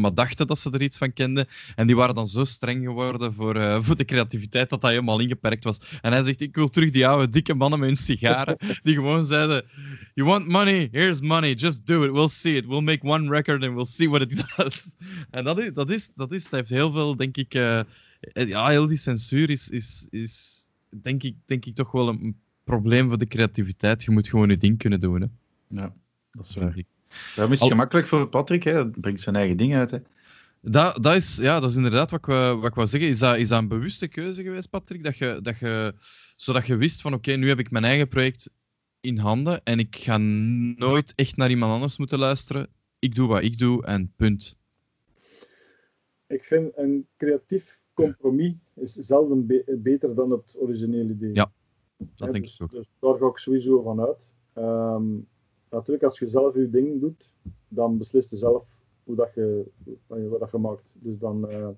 [0.00, 1.46] maar dachten dat ze er iets van kenden.
[1.74, 5.64] En die waren dan zo streng geworden voor, voor de creativiteit dat dat helemaal ingeperkt
[5.64, 5.80] was.
[6.00, 9.24] En hij zegt, ik wil terug die oude dikke mannen met hun sigaren, die gewoon
[9.24, 9.64] zeiden,
[10.14, 10.88] you want money?
[10.92, 12.66] Here's money, just do it, we'll see it.
[12.66, 14.96] We'll make one record and we'll see what it does.
[15.30, 17.54] En dat is, dat is, dat is, dat heeft heel veel, denk ik,
[18.32, 20.66] ja, heel die censuur is, is, is
[21.02, 24.04] denk, ik, denk ik toch wel een probleem voor de creativiteit.
[24.04, 25.26] Je moet gewoon je ding kunnen doen, hè.
[25.68, 25.92] Ja,
[26.30, 26.74] dat is waar.
[27.34, 28.72] Daarom is het Al- gemakkelijk voor Patrick, hè.
[28.72, 29.90] dat brengt zijn eigen ding uit.
[29.90, 29.98] Hè.
[30.60, 33.08] Dat, dat, is, ja, dat is inderdaad wat ik, wou- wat ik wou zeggen.
[33.08, 35.04] Is dat, is dat een bewuste keuze geweest, Patrick?
[35.04, 35.94] Dat je, dat je,
[36.36, 38.50] zodat je wist van oké, nu heb ik mijn eigen project
[39.00, 42.68] in handen en ik ga nooit echt naar iemand anders moeten luisteren.
[42.98, 44.56] Ik doe wat ik doe en punt.
[46.26, 51.34] Ik vind een creatief compromis is zelden be- beter dan het originele idee.
[51.34, 51.52] Ja,
[51.96, 52.70] Dat denk dus, ik ook.
[52.70, 54.18] Dus daar ga ik sowieso van uit.
[54.52, 55.04] Ehm,
[55.70, 57.32] natuurlijk, als je zelf je ding doet,
[57.68, 58.66] dan beslist je zelf
[59.04, 59.64] hoe dat je,
[60.06, 60.96] wat dat je maakt.
[61.00, 61.68] Dus dan, eh,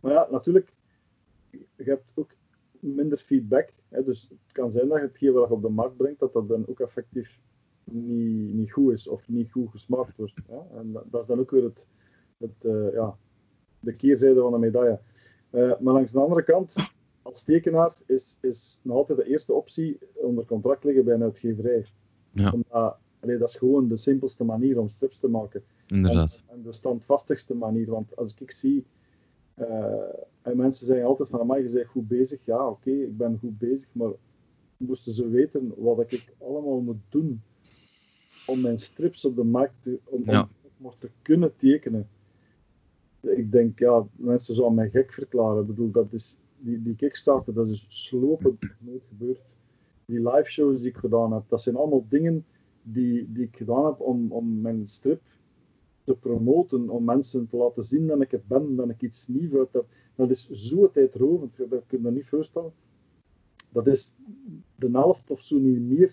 [0.00, 0.72] maar ja, natuurlijk,
[1.50, 2.30] je hebt ook
[2.80, 3.72] minder feedback.
[3.88, 6.32] Hè, dus het kan zijn dat je hetgeen wat je op de markt brengt, dat
[6.32, 7.40] dat dan ook effectief
[7.84, 10.40] niet, niet goed is of niet goed gesmaakt wordt.
[10.46, 10.78] Hè.
[10.78, 11.88] En dat, dat is dan ook weer het,
[12.38, 13.16] het, eh, ja,
[13.80, 15.00] de keerzijde van de medaille.
[15.50, 16.74] Eh, maar langs de andere kant,
[17.22, 21.86] als tekenaar is, is nog altijd de eerste optie onder contract liggen bij een uitgeverij.
[22.32, 22.50] Ja.
[22.50, 25.62] Omdat, allee, dat is gewoon de simpelste manier om strips te maken.
[25.86, 26.42] Inderdaad.
[26.46, 27.90] En, en de standvastigste manier.
[27.90, 28.84] Want als ik zie,
[29.54, 29.92] eh,
[30.42, 32.44] en mensen zeggen altijd van, mij je bent goed bezig.
[32.44, 34.10] Ja, oké, ik ben goed bezig, maar
[34.76, 37.42] moesten ze weten wat ik allemaal moet doen
[38.46, 40.48] om mijn strips op de markt te, om, om Ja.
[40.98, 42.08] te kunnen tekenen.
[43.20, 45.60] Ik denk, ja, mensen zouden mij gek verklaren.
[45.60, 49.54] Ik bedoel, dat is, die, die Kickstarter, dat is slopend nooit gebeurd.
[50.04, 52.44] Die live shows die ik gedaan heb, dat zijn allemaal dingen
[52.82, 55.22] die, die ik gedaan heb om, om mijn strip
[56.04, 59.54] te promoten, om mensen te laten zien dat ik het ben, dat ik iets nieuws
[59.54, 59.86] uit heb.
[60.14, 62.72] Dat is zo tijdrovend, dat kun je je niet voorstellen.
[63.70, 64.12] Dat is
[64.76, 66.12] de helft of zo niet meer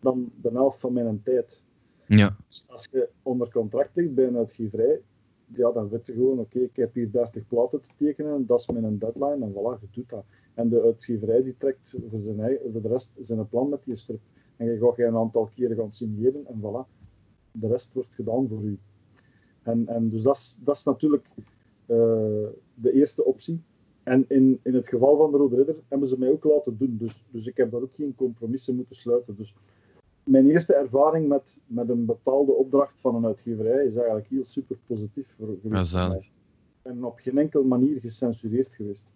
[0.00, 1.64] dan de helft van mijn tijd.
[2.06, 2.36] Ja.
[2.46, 5.00] Dus als je onder contract ligt bij een uitgeverij,
[5.56, 8.68] ja, dan weet je gewoon, oké, ik heb hier 30 platen te tekenen, dat is
[8.68, 10.24] mijn deadline, en voilà, je doet dat.
[10.54, 14.20] En de uitgeverij die trekt voor, zijn voor de rest zijn plan met die strip.
[14.56, 17.02] En je gaat een aantal keren gaan signeren, en voilà,
[17.52, 18.78] de rest wordt gedaan voor u.
[19.62, 21.26] En, en dus dat is, dat is natuurlijk
[21.86, 23.62] eh, de eerste optie.
[24.02, 26.96] En in, in het geval van de Rode Ridder hebben ze mij ook laten doen.
[26.98, 29.36] Dus, dus ik heb daar ook geen compromissen moeten sluiten.
[29.36, 29.54] Dus
[30.24, 34.76] mijn eerste ervaring met, met een betaalde opdracht van een uitgeverij is eigenlijk heel super
[34.86, 35.92] positief voor, geweest.
[35.92, 36.18] Ja.
[36.82, 39.06] En op geen enkele manier gecensureerd geweest.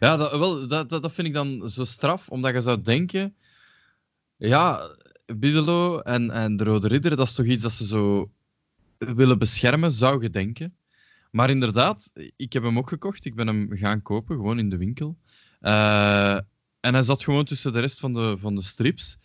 [0.00, 3.34] Ja, dat, wel, dat, dat, dat vind ik dan zo straf, omdat je zou denken...
[4.36, 4.96] Ja,
[5.36, 8.30] Biddelo en, en de Rode Ridder, dat is toch iets dat ze zo
[8.98, 10.76] willen beschermen, zou je denken.
[11.30, 13.24] Maar inderdaad, ik heb hem ook gekocht.
[13.24, 15.16] Ik ben hem gaan kopen, gewoon in de winkel.
[15.60, 16.34] Uh,
[16.80, 19.18] en hij zat gewoon tussen de rest van de, van de strips.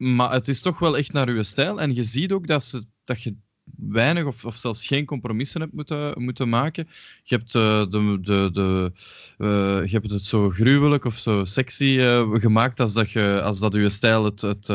[0.00, 1.80] Maar het is toch wel echt naar uw stijl.
[1.80, 3.36] En je ziet ook dat, ze, dat je
[3.76, 6.88] weinig of, of zelfs geen compromissen hebt moeten, moeten maken.
[7.22, 8.92] Je hebt, uh, de, de, de,
[9.38, 13.58] uh, je hebt het zo gruwelijk of zo sexy uh, gemaakt als dat, je, als
[13.58, 14.66] dat uw stijl het, het,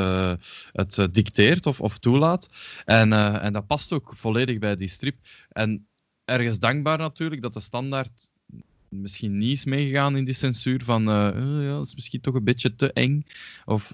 [0.72, 2.50] het dicteert of, of toelaat.
[2.86, 5.18] En, en dat past ook volledig bij die strip.
[5.50, 5.88] En
[6.26, 8.32] ergens dankbaar natuurlijk dat de standaard
[8.90, 12.76] misschien niet is meegegaan in die censuur van ja, dat is misschien toch een beetje
[12.76, 13.26] te eng.
[13.66, 13.94] Of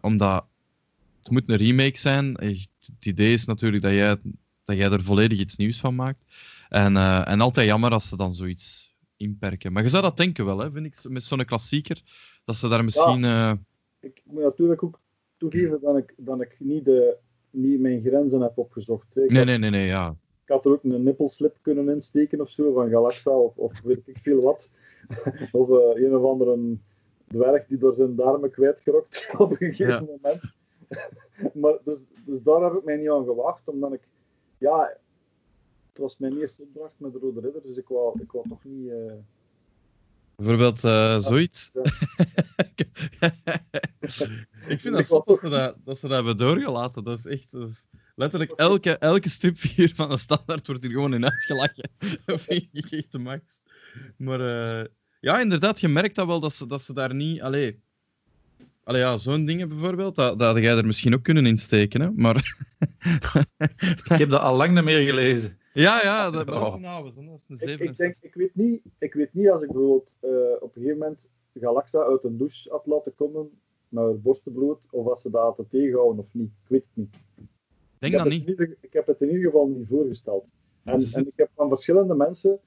[0.00, 0.44] omdat
[1.26, 2.34] het moet een remake zijn.
[2.34, 4.16] Het idee is natuurlijk dat jij,
[4.64, 6.26] dat jij er volledig iets nieuws van maakt.
[6.68, 9.72] En, uh, en altijd jammer als ze dan zoiets inperken.
[9.72, 12.02] Maar je zou dat denken wel, hè, vind ik, met zo'n klassieker.
[12.44, 13.20] Dat ze daar misschien...
[13.20, 13.58] Ja, uh...
[14.00, 15.00] Ik moet natuurlijk ook
[15.36, 17.16] toegeven dat ik, dat ik niet, de,
[17.50, 19.14] niet mijn grenzen heb opgezocht.
[19.14, 19.24] Hè.
[19.24, 20.16] Nee, nee, nee, nee, ja.
[20.42, 24.08] Ik had er ook een nippelslip kunnen insteken of zo, van Galaxa of, of weet
[24.08, 24.72] ik veel wat.
[25.52, 26.76] of uh, een of andere
[27.28, 30.00] dwerg die door zijn darmen kwijtgerokt op een gegeven ja.
[30.00, 30.40] moment.
[31.60, 34.02] maar dus, dus daar heb ik mij niet aan gewacht, omdat ik,
[34.58, 34.96] ja,
[35.88, 38.64] het was mijn eerste opdracht met de Rode Ridder, dus ik wou, ik wou toch
[38.64, 38.88] niet.
[38.88, 39.12] Uh...
[40.36, 41.70] Bijvoorbeeld uh, zoiets.
[44.68, 47.04] ik vind dat dat ze dat, dat ze dat hebben doorgelaten.
[47.04, 47.50] Dat is echt.
[47.50, 51.90] Dat is letterlijk elke, elke strip hier van een standaard wordt hier gewoon in uitgelachen.
[52.26, 53.62] dat vind ik echt de max.
[54.16, 54.84] Maar uh,
[55.20, 57.40] ja, inderdaad, je merkt dat wel dat ze, dat ze daar niet.
[57.40, 57.82] Allee,
[58.86, 62.10] Allee, ja, zo'n dingen bijvoorbeeld, dat, dat had jij er misschien ook kunnen insteken, hè?
[62.10, 62.36] maar...
[64.04, 65.58] ik heb dat al lang niet meer gelezen.
[65.72, 66.66] Ja, ja, dat, oh.
[66.66, 69.50] is een oude, dat is een ik, ik, denk, ik, weet niet, ik weet niet
[69.50, 70.30] als ik bijvoorbeeld uh,
[70.60, 73.50] op een gegeven moment Galaxa uit een douche had laten komen
[73.88, 76.50] met haar borstenbloed, of als ze dat hadden tegenhouden of niet.
[76.62, 77.16] Ik weet het niet.
[77.98, 78.48] Denk dat niet.
[78.48, 80.44] Ieder, ik heb het in ieder geval niet voorgesteld.
[80.84, 82.58] En, en ik heb van verschillende mensen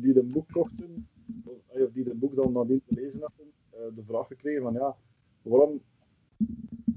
[0.00, 1.08] die de boek kochten,
[1.66, 4.96] of die de boek dan nadien gelezen hadden, uh, de vraag gekregen van ja,
[5.42, 5.80] waarom,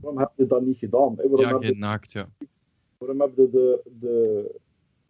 [0.01, 1.17] waarom heb je dat niet gedaan?
[1.17, 1.30] Hè?
[1.30, 2.30] Waarom ja, geen naakt, ja.
[2.97, 4.59] Waarom heb je de, de,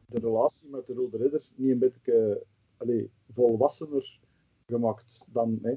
[0.06, 2.44] de relatie met de Rode Ridder niet een beetje
[2.78, 4.20] allez, volwassener
[4.66, 5.60] gemaakt dan...
[5.62, 5.74] Hè?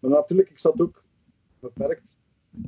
[0.00, 1.04] Maar natuurlijk, ik zat ook
[1.60, 2.18] beperkt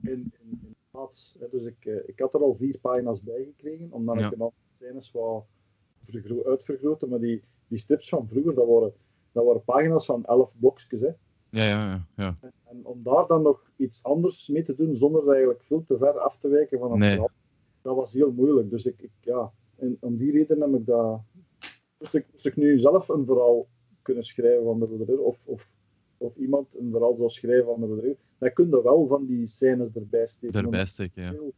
[0.02, 1.36] in, in, in plaats.
[1.38, 1.48] Hè?
[1.50, 4.26] Dus ik, eh, ik had er al vier pagina's bij gekregen, omdat ja.
[4.26, 5.42] ik een aantal scènes wou
[6.44, 7.08] uitvergroten.
[7.08, 8.92] Maar die, die strips van vroeger, dat waren,
[9.32, 11.00] dat waren pagina's van elf blokjes.
[11.00, 11.10] Hè?
[11.50, 12.38] Ja, ja, ja.
[12.64, 16.18] En, om daar dan nog iets anders mee te doen, zonder eigenlijk veel te ver
[16.18, 17.10] af te wijken van het nee.
[17.10, 17.30] verhaal,
[17.82, 18.70] dat was heel moeilijk.
[18.70, 21.20] Dus ik, ik ja, en om die reden heb ik dat...
[21.98, 23.66] Moest ik, moest ik nu zelf een verhaal
[24.02, 25.76] kunnen schrijven van de Rode of, of,
[26.16, 29.46] of iemand een verhaal zou schrijven van de Rode dan kun je wel van die
[29.46, 30.62] scènes erbij steken.
[30.62, 31.30] Erbij steken, ja.
[31.30, 31.52] Veel,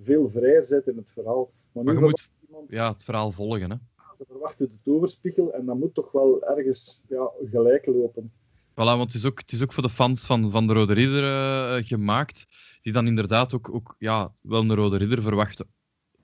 [0.00, 1.50] veel vrijer zitten in het verhaal.
[1.72, 3.76] Maar, maar je moet iemand, ja, het verhaal volgen, hè.
[4.18, 8.32] Ze verwachten de toverspiegel en dat moet toch wel ergens ja, gelijk lopen.
[8.76, 10.92] Voilà, want het is ook, het is ook voor de fans van, van de Rode
[10.92, 12.46] Ridder uh, gemaakt,
[12.82, 15.66] die dan inderdaad ook, ook ja, wel een Rode Ridder verwachten.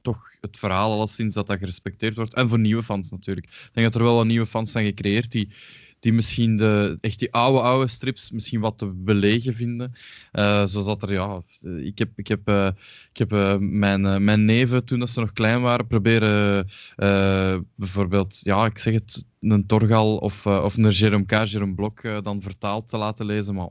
[0.03, 2.35] Toch het verhaal alleszins dat dat gerespecteerd wordt.
[2.35, 3.47] En voor nieuwe fans natuurlijk.
[3.47, 5.53] Ik denk dat er wel wat nieuwe fans zijn gecreëerd die,
[6.03, 9.93] die misschien de, echt die oude, oude strips misschien wat te belegen vinden.
[10.33, 11.43] Uh, zoals dat er, ja,
[11.83, 12.71] ik heb, ik heb, uh,
[13.13, 16.67] ik heb uh, mijn, mijn neven, toen dat ze nog klein waren, proberen
[17.75, 22.43] bijvoorbeeld, ja, ik zeg het, een Torgal of, of een Jerome K, Jerome Blok dan
[22.43, 23.71] vertaald te laten lezen, maar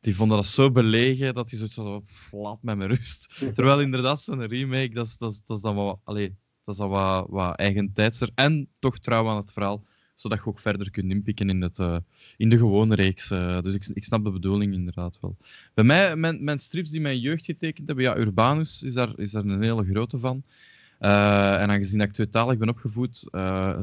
[0.00, 3.28] die vonden dat zo belegen dat die zoiets van, laat mij met rust.
[3.54, 6.80] Terwijl inderdaad zo'n remake, dat is, dat, is, dat is dan wat, allee, dat is
[6.80, 9.84] dan wat, wat eigentijdser en toch trouw aan het verhaal
[10.20, 11.96] zodat je ook verder kunt inpikken in, het, uh,
[12.36, 13.30] in de gewone reeks.
[13.30, 15.36] Uh, dus ik, ik snap de bedoeling inderdaad wel.
[15.74, 19.30] Bij mij, mijn, mijn strips die mijn jeugd getekend hebben, ja, Urbanus is daar, is
[19.30, 20.42] daar een hele grote van.
[21.00, 23.28] Uh, en aangezien ik tweetalig ben opgevoed,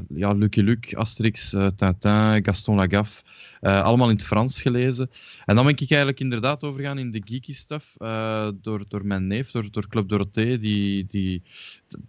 [0.10, 3.24] ja, Lucky Luke, Asterix, Tintin, Gaston Lagaffe,
[3.62, 5.10] allemaal in het Frans gelezen.
[5.46, 7.94] En dan ben ik eigenlijk inderdaad overgegaan in de geeky stuff,
[8.62, 11.42] door, door mijn neef, door, door Club Dorothée, die, die,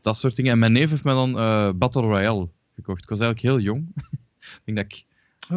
[0.01, 0.53] dat soort dingen.
[0.53, 1.33] En mijn neef heeft mij dan
[1.79, 2.49] Battle Royale
[2.79, 3.03] gekocht.
[3.03, 3.93] Ik was eigenlijk heel jong.
[4.65, 5.05] ik denk dat ik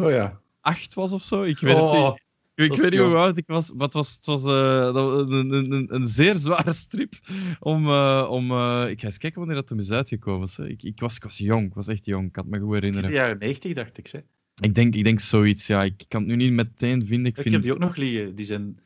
[0.02, 0.40] oh, ja.
[0.60, 1.42] acht was of zo.
[1.42, 2.22] Ik weet het oh, niet.
[2.54, 5.94] Ik, weet niet hoe oud ik was, maar het was, het was uh, een, een,
[5.94, 7.14] een, zeer zware strip.
[7.60, 10.58] Om, uh, om, uh, ik ga eens kijken wanneer dat er is uitgekomen is.
[10.58, 12.26] Ik, ik, was, ik was jong, ik was echt jong.
[12.26, 13.04] Ik kan het me goed herinneren.
[13.04, 14.06] In de jaren 90 dacht ik.
[14.06, 14.18] Hè?
[14.60, 15.82] Ik, denk, ik denk zoiets, ja.
[15.82, 17.26] Ik kan het nu niet meteen vinden.
[17.26, 17.54] Ik, ik vind...
[17.54, 18.34] heb die ook nog liggen.
[18.34, 18.80] Die zijn...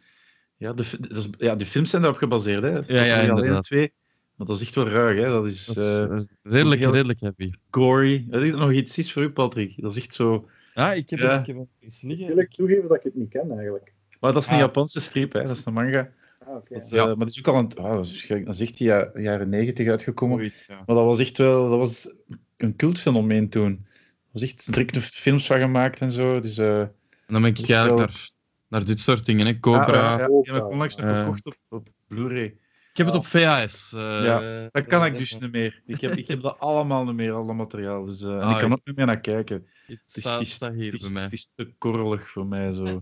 [0.56, 2.62] Ja, de, is, ja, de films zijn daarop gebaseerd.
[2.62, 2.94] Hè?
[2.94, 3.64] Ja, ja, inderdaad.
[3.64, 3.92] Twee
[4.36, 5.28] maar dat is echt wel ruig, hè?
[5.28, 7.50] Dat is, dat is uh, redelijk, heel redelijk happy.
[7.70, 8.26] Gory.
[8.28, 9.82] Dat is nog iets is voor u, Patrick.
[9.82, 10.48] Dat is echt zo.
[10.74, 11.40] Ja, ik heb, ja.
[11.40, 12.28] ik heb iets liggen.
[12.28, 13.92] Ik wil toegeven dat ik het niet ken eigenlijk.
[14.20, 14.60] Maar dat is een ah.
[14.60, 15.42] Japanse strip, hè?
[15.42, 16.10] Dat is een manga.
[16.46, 16.78] Ah, okay.
[16.78, 17.06] dat, uh, ja.
[17.06, 17.78] Maar dat is ook al een.
[17.78, 17.96] Oh,
[18.44, 20.36] dat is echt die jaren negentig uitgekomen.
[20.36, 20.74] Zoiets, ja.
[20.86, 21.68] Maar dat was echt wel.
[21.70, 22.12] Dat was
[22.56, 23.86] een cultfenomeen toen.
[24.32, 26.40] was echt druk films van gemaakt en zo.
[26.40, 26.92] Dus, eh, En
[27.26, 28.30] dan ben ik eigenlijk wel- naar,
[28.68, 29.58] naar dit soort dingen, hè.
[29.60, 29.94] Cobra.
[29.94, 30.42] ja, ja, ja, Cobra.
[30.42, 31.20] die heb ik onlangs nog Eh.
[31.20, 32.56] gekocht op, op Blu-ray.
[32.97, 33.93] Ik heb het op VHS.
[33.93, 35.82] eh, Ja, Dat kan ik eh, dus niet meer.
[35.86, 38.05] Ik heb, ik heb dat allemaal niet meer, al dat materiaal.
[38.05, 38.74] Dus, eh, en Ah, ik kan ja.
[38.74, 39.66] ook niet meer naar kijken.
[39.86, 41.23] Het is- staat, het is- staat hier Het is, bij mij.
[41.23, 42.85] het is te korrelig voor mij zo.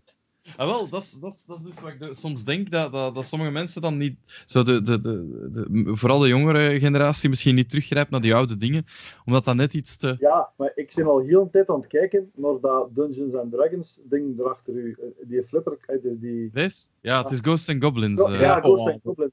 [0.57, 2.93] Ah, wel, dat is, dat, is, dat is dus wat ik de- soms denk, dat,
[2.93, 7.29] dat, dat sommige mensen dan niet, zo de, de, de, de- vooral de jongere generatie,
[7.29, 8.87] misschien niet teruggrijpt naar die oude dingen,
[9.25, 10.17] omdat dat net iets te...
[10.19, 13.53] Ja, maar ik ben al heel een tijd aan het kijken naar dat Dungeons and
[13.53, 14.97] Dragons ding erachter u.
[15.01, 16.51] Eh, Die flipper, eh, dus die...
[16.53, 16.87] Deze?
[17.01, 18.21] Ja, het is Ghosts and Goblins.
[18.21, 18.41] Ja, eh.
[18.41, 18.93] ja, Ghosts oh.
[18.93, 19.33] and Goblins.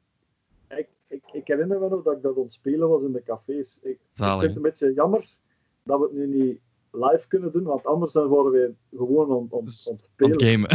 [1.11, 3.79] Ik, ik, herinner me nog dat ik dat aan het spelen was in de cafés.
[3.83, 5.35] Ik, ik vind het een beetje jammer
[5.83, 6.59] dat we het nu niet
[6.91, 10.09] live kunnen doen, want anders dan worden we gewoon aan, aan, Dus aan het aan
[10.13, 10.31] spelen.
[10.31, 10.69] het gamen.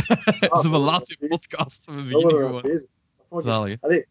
[0.51, 2.63] Ah, Ze verlaten je podcast, we beginnen gewoon.
[2.63, 2.89] bezig.
[3.31, 3.81] Zalig?
[3.81, 4.07] Allee,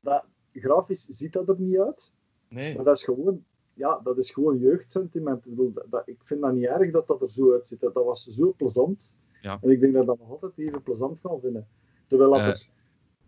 [0.00, 2.14] dat, grafisch ziet dat er niet uit,
[2.48, 2.74] Nee.
[2.74, 3.44] maar dat is gewoon,
[3.74, 5.46] ja, dat is gewoon jeugdsentiment.
[5.46, 7.80] Ik, bedoel, dat, dat- ik vind dat niet erg dat dat er zo uitziet.
[7.80, 9.16] Dat, dat was zo plezant.
[9.42, 9.58] Ja.
[9.62, 11.66] En ik denk dat dat nog altijd even plezant kan vinden.
[12.06, 12.68] Terwijl dat Eh, er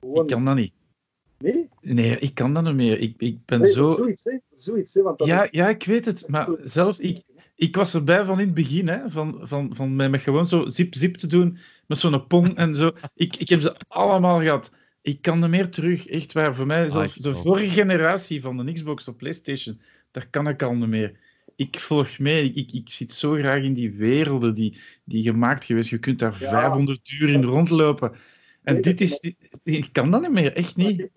[0.00, 0.22] gewoon...
[0.22, 0.72] Ik kan dat niet.
[1.38, 2.98] Nee, Nee, ik kan dat niet meer.
[2.98, 3.94] Ik, ik ben nee zo...
[3.94, 4.36] zoiets, hè.
[4.56, 5.48] Zoiets, hè, want dat Ja, is...
[5.50, 6.28] ja, ik weet het.
[6.28, 7.22] Maar zelf, ik,
[7.54, 10.66] ik was erbij van in het begin, hè, van, van, van met, met gewoon zo
[10.66, 12.92] zip-zip te doen, met zo'n pong en zo.
[13.14, 14.72] Ik, ik heb ze allemaal gehad.
[15.02, 16.54] Ik kan er meer terug, echt waar.
[16.54, 17.36] Voor mij, zelfs ik de ook.
[17.42, 19.80] vorige generatie van de Xbox of PlayStation,
[20.10, 21.18] daar kan ik al niet meer.
[21.56, 25.88] Ik volg mee, ik, ik zit zo graag in die werelden die, die gemaakt geweest.
[25.88, 26.50] Je kunt daar Ja.
[26.50, 28.12] 500 uur in rondlopen.
[28.62, 31.08] En Nee, dit is, ik kan dat niet meer, echt niet.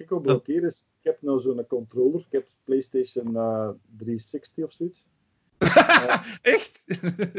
[0.00, 3.68] Ik, wat ik op blokkeer is, ik heb nou zo'n controller, ik heb PlayStation eh,
[3.96, 5.04] 360 of zoiets.
[6.42, 6.84] Echt?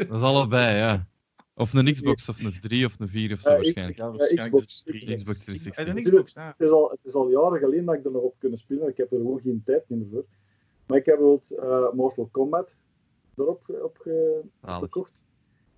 [0.08, 1.08] Dat is allebei, ja.
[1.54, 3.98] Of een Xbox, of een 3, of een 4, of zo Ja, ik- waarschijnlijk.
[3.98, 4.82] Ja, Ja, waarschijnlijk Xbox.
[4.84, 5.14] dus.
[5.14, 5.86] Xbox En 360.
[5.86, 6.46] een Xbox, ja.
[6.56, 8.88] Het is, al, het is al jaren geleden dat ik er nog op kunnen spelen,
[8.88, 10.24] ik heb er gewoon geen tijd meer voor.
[10.86, 12.76] Maar ik heb bijvoorbeeld eh, Mortal Kombat
[13.36, 15.24] erop op ge- gekocht.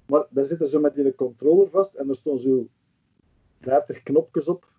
[0.06, 2.66] Maar daar zitten zo met die controller vast en er staan zo
[3.58, 4.70] 30 knopjes op.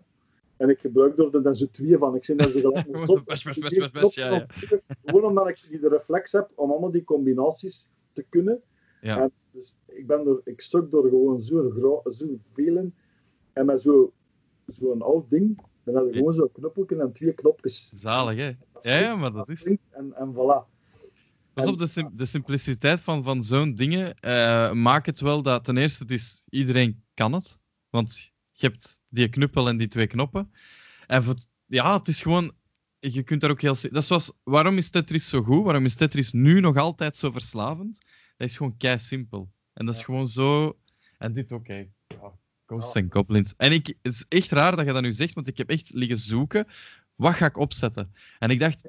[0.63, 2.15] En ik gebruik er dan zo twee van.
[2.15, 4.13] Ik zit daar zo gelijk zot.
[4.13, 4.47] Ja, ja.
[5.05, 8.61] Gewoon omdat ik die reflex heb om allemaal die combinaties te kunnen.
[9.01, 9.21] Ja.
[9.21, 11.73] En dus ik, ben er, ik zoek door gewoon zo,
[12.11, 12.93] zo veel in.
[13.53, 14.11] En met zo'n
[14.73, 17.89] zo oud ding, dan heb je gewoon zo'n knuppelje en twee knopjes.
[17.89, 18.51] Zalig, hè?
[18.81, 19.63] Ja, ja, maar dat is...
[19.63, 20.71] En, en voilà.
[21.53, 25.63] Pas op, de, sim- de simpliciteit van, van zo'n dingen eh, maakt het wel dat
[25.63, 27.59] ten eerste het is, iedereen kan het.
[27.89, 28.32] Want
[28.63, 30.51] je hebt die knuppel en die twee knoppen.
[31.07, 31.35] En voor
[31.65, 32.51] ja, het is gewoon,
[32.99, 33.73] je kunt daar ook heel...
[33.81, 35.63] Dat is zoals, waarom is Tetris zo goed?
[35.63, 38.05] Waarom is Tetris nu nog altijd zo verslavend?
[38.37, 39.51] Dat is gewoon kei simpel.
[39.73, 40.05] En dat is Ja.
[40.05, 40.77] gewoon zo...
[41.17, 41.87] En dit ook, hè.
[42.07, 42.31] Ja,
[42.65, 43.53] Ghosts and Goblins.
[43.57, 45.93] En ik, het is echt raar dat je dat nu zegt, want ik heb echt
[45.93, 46.67] liggen zoeken.
[47.15, 48.13] Wat ga ik opzetten?
[48.39, 48.81] En ik dacht,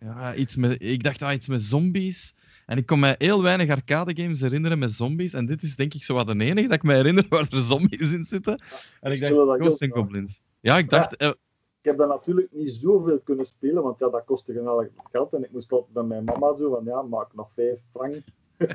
[0.00, 2.34] ja, iets met, ik dacht ah, iets met zombies.
[2.68, 5.32] En ik kon mij heel weinig arcade games herinneren met zombies.
[5.32, 7.62] En dit is denk ik zo wat de enige dat ik me herinner waar er
[7.62, 8.62] zombies in zitten.
[9.00, 9.92] En ik dat dacht, Ghosts and.
[9.92, 10.42] Goblins.
[10.60, 11.16] Ja, ik dacht...
[11.16, 11.34] eh, Ik
[11.80, 15.32] heb dat natuurlijk niet zoveel kunnen spelen, want ja, dat kostte geweldig geld.
[15.32, 18.14] En ik moest altijd bij mijn mama zo van, ja, maak nog vijf frank.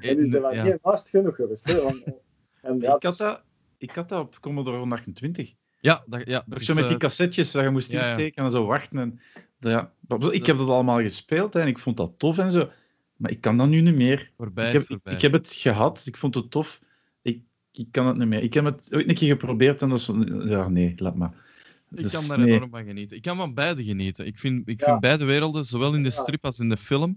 [0.00, 0.62] En die zei van, ja.
[0.62, 1.72] nee, naast genoeg geweest.
[1.72, 2.04] Hè, want,
[2.62, 3.42] en, ja, ik, had dat,
[3.78, 5.54] ik had dat op Commodore 128.
[5.80, 8.00] Ja, dat, ja, Ook het zo is, met die eh, cassettes dat je moest ja,
[8.00, 8.06] ja.
[8.06, 8.98] insteken en zo wachten.
[8.98, 9.20] En,
[9.58, 9.92] ja,
[10.30, 12.68] ik heb dat allemaal gespeeld hè, en ik vond dat tof en zo.
[13.22, 14.30] Maar ik kan dat nu niet meer.
[14.36, 15.14] voorbij Ik heb, ik, voorbij.
[15.14, 16.80] ik heb het gehad, ik vond het tof.
[17.22, 17.40] Ik,
[17.72, 18.42] ik kan het niet meer.
[18.42, 20.06] Ik heb het ooit een keer geprobeerd en dat is
[20.48, 21.32] ja, nee, laat maar.
[21.90, 22.54] Ik Dus kan daar nee.
[22.54, 23.16] enorm van genieten.
[23.16, 24.26] Ik kan van beide genieten.
[24.26, 24.86] Ik vind, ik Ja.
[24.86, 26.14] vind beide werelden, zowel in de Ja.
[26.22, 27.16] strip als in de film,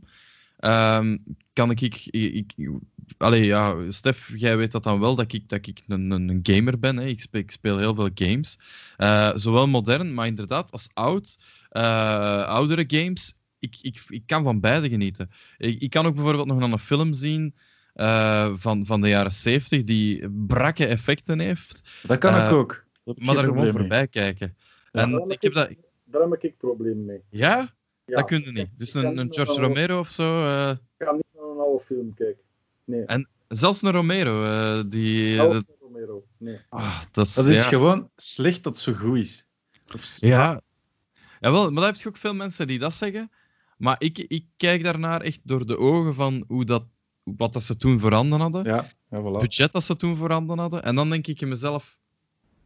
[0.60, 1.18] ehm,
[1.54, 1.82] kan ik...
[1.82, 2.70] ik, ik, ik-
[3.18, 6.40] allee, ja, Stef, jij weet dat dan wel, dat ik, dat ik een, een, een
[6.44, 6.98] gamer ben.
[6.98, 7.06] Hè.
[7.06, 8.60] Ik, speel, ik speel heel veel games.
[8.98, 11.38] Eh, zowel modern, maar inderdaad als oud.
[11.70, 13.36] eh, oudere games.
[13.66, 15.30] Ik, ik, ik kan van beide genieten.
[15.58, 17.56] Ik, ik kan ook bijvoorbeeld nog naar een film zien
[17.94, 22.86] eh, van, van de jaren 70 die brakke effecten heeft, Dat kan Eh, ik ook.
[23.06, 23.82] Heb ik maar daar gewoon probleem mee.
[23.82, 24.56] voorbij kijken.
[24.92, 25.70] Ja, en daar ik heb dat...
[26.06, 27.22] Daar heb ik problemen mee.
[27.30, 27.74] Ja?
[28.06, 28.70] Ja, dat kun je ik- niet.
[28.78, 30.44] Dus ik kan een, een George Romero of zo.
[30.46, 32.42] eh, Ik ga niet naar een oude film kijken.
[32.86, 33.06] Nee.
[33.06, 35.40] En zelfs een Romero, eh, die.
[35.40, 36.26] Oude dat, Romero.
[36.38, 36.60] Nee.
[36.70, 37.70] ah, dat is, Dat is ja.
[37.70, 39.46] gewoon slecht dat het zo goed is.
[40.20, 40.62] Ja.
[41.40, 43.32] Jawel, maar daar heb je ook veel mensen die dat zeggen.
[43.78, 46.84] Maar ik, ik kijk daarnaar echt door de ogen van hoe dat,
[47.24, 48.64] wat dat ze toen voorhanden hadden.
[48.64, 49.40] Ja, ja voilà.
[49.40, 50.84] budget dat ze toen voorhanden hadden.
[50.84, 51.98] En dan denk ik in mezelf,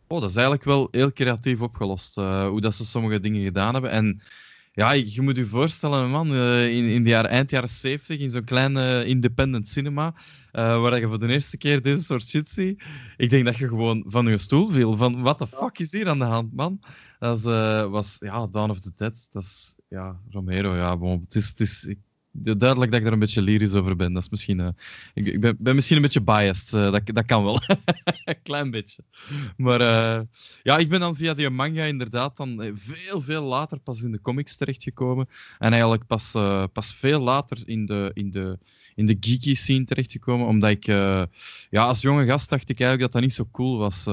[0.08, 2.18] oh, dat is eigenlijk wel heel creatief opgelost.
[2.18, 3.92] eh, hoe dat ze sommige dingen gedaan hebben.
[3.92, 4.22] En
[4.72, 8.30] ja, je moet je voorstellen, man, eh, in, in de jaren, eind jaren 70, in
[8.30, 10.14] zo'n kleine independent cinema,
[10.52, 12.84] eh, waar je voor de eerste keer deze soort shit ziet.
[13.18, 14.98] Ik denk dat je gewoon van je stoel viel.
[14.98, 16.80] Van, what the fuck is hier aan de hand, man?
[17.20, 19.28] Dat eh, was, ja, Dawn of the Dead.
[19.32, 21.96] Dat is, ja, Romero, ja, bon, het is, het is,
[22.44, 24.14] duidelijk dat ik daar een beetje lyrisch over ben.
[24.14, 24.68] Dat is misschien, uh,
[25.14, 26.74] ik, ik ben, ben, misschien een beetje biased.
[26.74, 27.60] Uh, dat, dat kan wel.
[28.26, 29.04] een klein beetje.
[29.58, 30.22] Maar uh,
[30.64, 34.22] ja, ik ben dan via die manga inderdaad dan veel, veel later pas in de
[34.22, 35.28] comics terechtgekomen.
[35.58, 36.32] En eigenlijk pas,
[36.74, 38.58] pas veel later in de, in de,
[38.96, 40.48] in de geeky scene terechtgekomen.
[40.48, 41.28] Omdat ik, ja,
[41.70, 44.08] als jonge gast dacht ik eigenlijk dat dat niet zo cool was.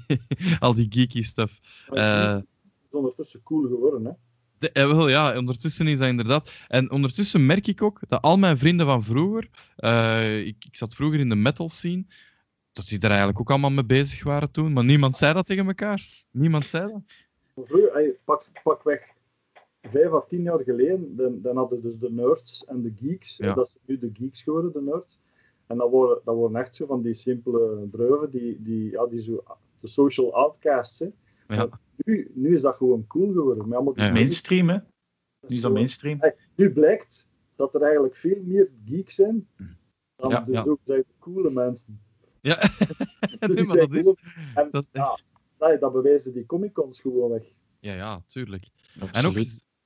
[0.58, 1.60] al die geeky stuff.
[1.86, 2.44] het
[2.90, 4.25] is ondertussen cool geworden, hè?
[4.58, 6.52] De, eh, wel, ja, ondertussen is dat inderdaad.
[6.68, 10.94] En ondertussen merk ik ook dat al mijn vrienden van vroeger, uh, ik, ik, zat
[10.94, 12.04] vroeger in de metal scene,
[12.72, 15.66] dat die daar eigenlijk ook allemaal mee bezig waren toen, maar niemand zei dat tegen
[15.66, 16.24] elkaar.
[16.30, 17.00] Niemand zei dat.
[17.54, 19.14] Vroeger, pak, pak weg
[19.90, 23.36] vijf à tien jaar geleden, dan, dan hadden dus de nerds en de geeks.
[23.36, 23.54] Ja.
[23.54, 25.18] Dat is nu de geeks geworden, de nerds.
[25.66, 29.22] En dat worden, dat worden echt zo van die simpele druiven, die, die, ja, die
[29.22, 29.44] zo,
[29.80, 30.98] de social outcasts.
[30.98, 31.06] Hè.
[31.48, 31.68] Ja.
[31.96, 33.68] Nu, nu is dat gewoon cool geworden.
[33.68, 34.74] Met allemaal mainstream, hè?
[35.40, 36.20] Nu is dat mainstream.
[36.54, 39.48] Nu blijkt dat er eigenlijk veel meer geeks zijn
[40.16, 40.62] dan ja, de ja.
[40.62, 42.00] zogezegde coole mensen.
[42.40, 42.58] Ja,
[43.40, 44.14] nee, maar dat is...
[44.54, 45.18] En, dat, is ja,
[45.58, 47.42] dat, dat bewijzen die Comic-Cons gewoon weg.
[47.80, 48.68] Ja, ja, tuurlijk.
[49.12, 49.38] En ook,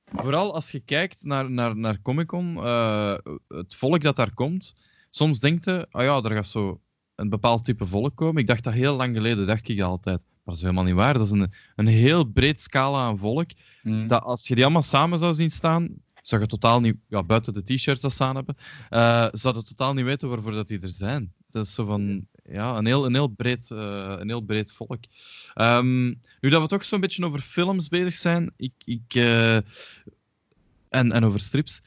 [0.05, 3.17] vooral als je kijkt naar, naar, naar Comic-Con, uh,
[3.47, 4.73] het volk dat daar komt,
[5.09, 6.81] soms denkt je, ah ja, er gaat zo
[7.15, 8.41] een bepaald type volk komen.
[8.41, 10.21] Ik dacht dat heel lang geleden, dacht ik altijd.
[10.45, 11.13] Dat is helemaal niet waar.
[11.13, 13.49] Dat is een, een heel breed scala aan volk.
[13.83, 14.07] Mm.
[14.07, 15.89] Dat als je die allemaal samen zou zien staan,
[16.21, 18.55] zou je totaal niet, ja, buiten de t-shirts dat staan hebben,
[18.89, 21.33] uh, zou je totaal niet weten waarvoor dat die er zijn.
[21.49, 25.03] Dat is zo van, ja, een heel, een heel, breed, uh, een heel breed volk.
[25.55, 29.55] Um, nu dat we toch zo'n beetje over films bezig zijn, ik, ik, uh,
[30.89, 31.81] en, en over strips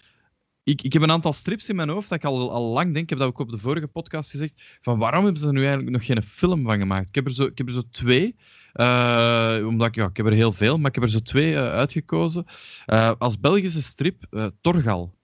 [0.65, 3.05] ik, ik heb een aantal strips in mijn hoofd dat ik al, al lang denk.
[3.05, 4.79] Ik heb dat ook op de vorige podcast gezegd.
[4.81, 7.09] Van waarom hebben ze er nu eigenlijk nog geen film van gemaakt?
[7.09, 8.37] Ik heb er zo, ik heb er zo twee.
[8.75, 11.53] Uh, omdat ik, ja, ik heb er heel veel, maar ik heb er zo twee
[11.53, 12.45] uh, uitgekozen.
[12.87, 15.15] Uh, als Belgische strip, Torgal.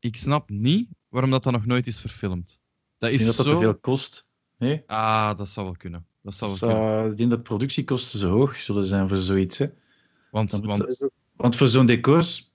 [0.00, 2.58] Ik snap niet waarom dat, dat nog nooit is verfilmd.
[2.98, 4.26] Dat is ik denk dat dat te veel kost.
[4.58, 4.82] Nee?
[4.86, 6.06] Ah, dat zou wel kunnen.
[6.22, 7.10] Dat zou wel kunnen.
[7.10, 9.58] Ik denk dat productiekosten zo hoog zullen zijn voor zoiets.
[9.58, 9.66] Hè.
[10.30, 12.49] Want, want, want voor zo'n decors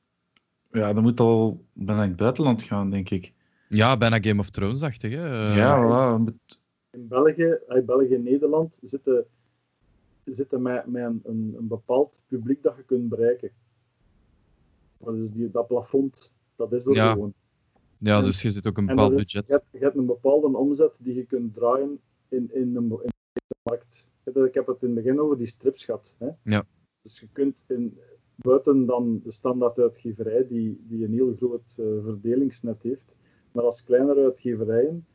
[0.75, 3.33] ja, dat moet al bijna in het buitenland gaan, denk ik.
[3.69, 5.11] Ja, bijna Game of Thrones-achtig.
[5.11, 5.55] Hè?
[5.55, 6.33] Ja, voilà.
[6.91, 9.25] In België, in België en Nederland zitten,
[10.23, 13.51] zitten met, met een, een, een, bepaald publiek dat je kunt bereiken.
[14.97, 17.11] Dus die, dat plafond, dat is er ja.
[17.11, 17.33] gewoon.
[17.97, 19.47] Ja, dus je zit ook een bepaald budget.
[19.47, 21.99] Je hebt, je hebt, een bepaalde omzet die je kunt draaien
[22.29, 24.07] in, in, een, in de markt.
[24.23, 26.15] Ik heb het in het begin over die strips gehad.
[26.19, 26.29] Hè?
[26.43, 26.63] Ja.
[27.01, 27.99] Dus je kunt in,
[28.35, 33.15] buiten dan de standaarduitgeverij, die, die een heel groot uh, verdelingsnet heeft.
[33.51, 35.05] Maar als kleinere uitgeverijen,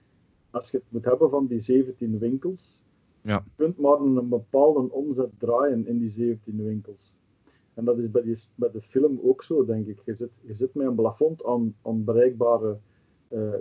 [0.51, 2.83] als je het moet hebben van die 17 winkels,
[3.23, 3.43] ja.
[3.45, 7.17] je kunt maar een, bepaalde omzet draaien in die 17 winkels.
[7.75, 10.01] En dat is bij, die, bij de film ook zo, denk ik.
[10.05, 12.79] Je zit, je zit met een plafond aan, aan bereikbare
[13.29, 13.55] uh,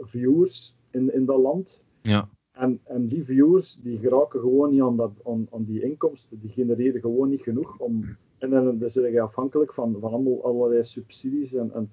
[0.00, 1.84] viewers in, in dat land.
[2.02, 2.28] Ja.
[2.52, 6.40] En, en die viewers die geraken gewoon niet aan, dat, aan, aan die inkomsten.
[6.40, 10.44] Die genereren gewoon niet genoeg om, en dan, dan zit je afhankelijk van, van allemaal,
[10.44, 11.54] allerlei subsidies.
[11.54, 11.90] En, en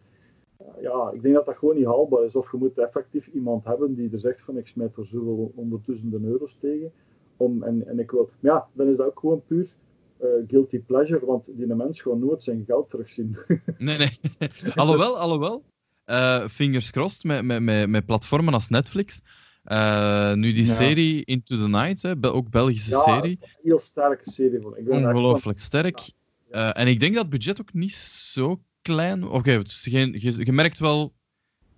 [0.81, 2.35] ja, ik denk dat dat gewoon niet haalbaar is.
[2.35, 6.23] Of je moet effectief iemand hebben die er zegt van ik smijt er zoveel ondertussen
[6.23, 6.91] euro's tegen.
[7.37, 9.75] Om, en, en ik wil, maar ja, dan is dat ook gewoon puur
[10.23, 13.37] uh, guilty pleasure, want die mens gewoon nooit zijn geld terugzien.
[13.77, 14.19] nee, nee.
[14.75, 15.63] alhoewel, alhoewel.
[16.05, 19.21] Uh, fingers crossed met, met, met, met platformen als Netflix.
[19.65, 23.37] Uh, nu die serie Into the Night, hè, ook Belgische ja, serie.
[23.41, 24.59] Een heel sterke serie.
[24.75, 24.89] Ik.
[24.89, 26.11] Ongelooflijk sterk.
[26.51, 29.23] Uh, en ik denk dat het budget ook niet zo klein...
[29.23, 31.13] Oké, okay, dus je, je, merkt wel...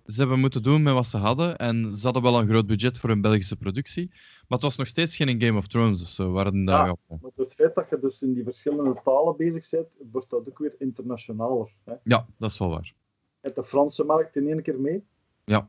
[0.06, 1.56] Ze hebben moeten doen met wat ze hadden.
[1.56, 4.08] En ze hadden wel een groot budget voor een Belgische productie.
[4.08, 6.30] Maar het was nog steeds geen Game of Thrones of zo.
[6.30, 9.86] Waar het ja, maar het feit dat je dus in die verschillende talen bezig bent,
[10.12, 11.74] wordt dat ook weer internationaler.
[11.84, 11.94] Hè?
[12.02, 12.94] Ja, dat is wel waar.
[13.40, 15.04] Hebt de Franse markt in één keer mee.
[15.44, 15.68] Ja.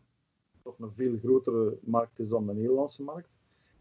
[0.64, 3.30] Toch een veel grotere markt is dan de Nederlandse markt.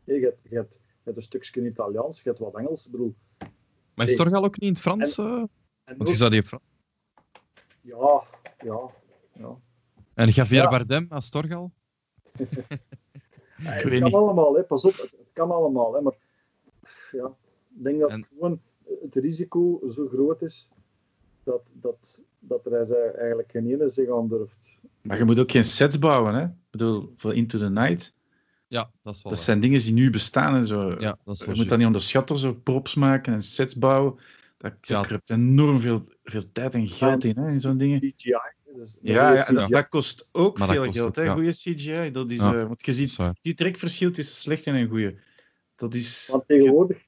[0.04, 2.86] Je hebt, je hebt, je hebt een stukje Italiaans, je hebt wat Engels.
[2.86, 3.14] Ik bedoel,
[3.94, 5.18] maar is Torgal ook niet in het Frans?
[5.18, 5.50] En,
[5.84, 6.62] en Want je zou die Frans.
[7.80, 8.22] Ja,
[8.58, 8.90] ja,
[9.32, 9.56] ja.
[10.14, 10.68] En Javier ja.
[10.68, 11.72] Bardem als Torgal?
[13.56, 14.62] ja, het kan allemaal, hè.
[14.62, 15.94] pas op, het, kan allemaal.
[15.94, 16.00] Hè.
[16.00, 16.16] Maar
[17.10, 17.26] ja,
[17.76, 18.26] ik denk dat en...
[18.28, 18.60] gewoon
[19.02, 20.70] het risico zo groot is
[21.42, 22.72] dat, dat, dat er
[23.18, 24.68] eigenlijk geen ene zich aan durft.
[25.02, 26.44] Maar je moet ook geen sets bouwen, hè?
[26.44, 28.14] Ik bedoel, voor Into the Night
[28.74, 29.32] ja, dat is wel.
[29.32, 30.96] Dat zijn dingen die nu bestaan en zo.
[30.98, 34.18] Ja, dat is je moet dat niet onderschatten, zo props maken en sets bouwen.
[34.58, 35.08] Dat, ja.
[35.08, 37.98] er enorm veel, veel tijd en geld in, hè, in zo'n dingen.
[37.98, 38.32] CGI.
[38.76, 42.10] Dus ja, ja, en dat, kost ook maar veel geld, hè, goede CGI.
[42.10, 42.54] Dat is, ja.
[42.54, 45.14] uh, want je ziet, die trekverschil tussen slecht en een goede.
[45.76, 46.28] Dat is...
[46.30, 46.98] Want tegenwoordig,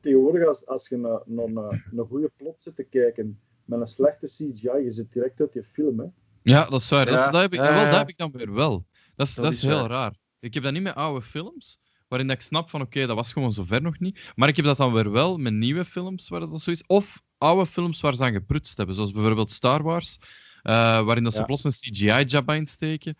[0.00, 3.86] tegenwoordig als, als je naar, naar, naar een goede plot zit te kijken met een
[3.86, 6.06] slechte CGI, je zit direct uit je film, hè.
[6.42, 7.06] Ja, dat is waar.
[7.06, 8.86] dat, is- Ja, dat, heb ik, ja, wel, dat heb ik dan weer wel.
[9.16, 10.19] Dat is, Dat dat is heel raar.
[10.40, 13.32] Ik heb dat niet met oude films, waarin dat ik snap van oké, dat was
[13.32, 14.32] gewoon zover nog niet.
[14.36, 16.86] Maar ik heb dat dan weer wel met nieuwe films waar dat zo is.
[16.86, 18.94] Of oude films waar ze aan geprutst hebben.
[18.94, 20.18] Zoals bijvoorbeeld Star Wars,
[20.62, 20.72] eh,
[21.04, 21.44] waarin dat ze Ja.
[21.44, 23.16] plots een CGI-jab insteken.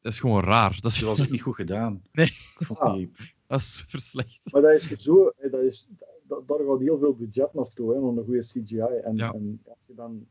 [0.00, 0.78] Dat is gewoon raar.
[0.80, 2.02] Dat is, Dat was ook niet goed gedaan.
[2.12, 2.30] Nee.
[2.74, 3.06] Ah.
[3.46, 4.40] dat is super slecht.
[4.52, 5.86] Maar dat is zo, eh, dat is,
[6.22, 8.78] dat, daar gaat heel veel budget naartoe, hè, een goede CGI.
[9.04, 9.32] En, Ja.
[9.32, 10.26] en als je dan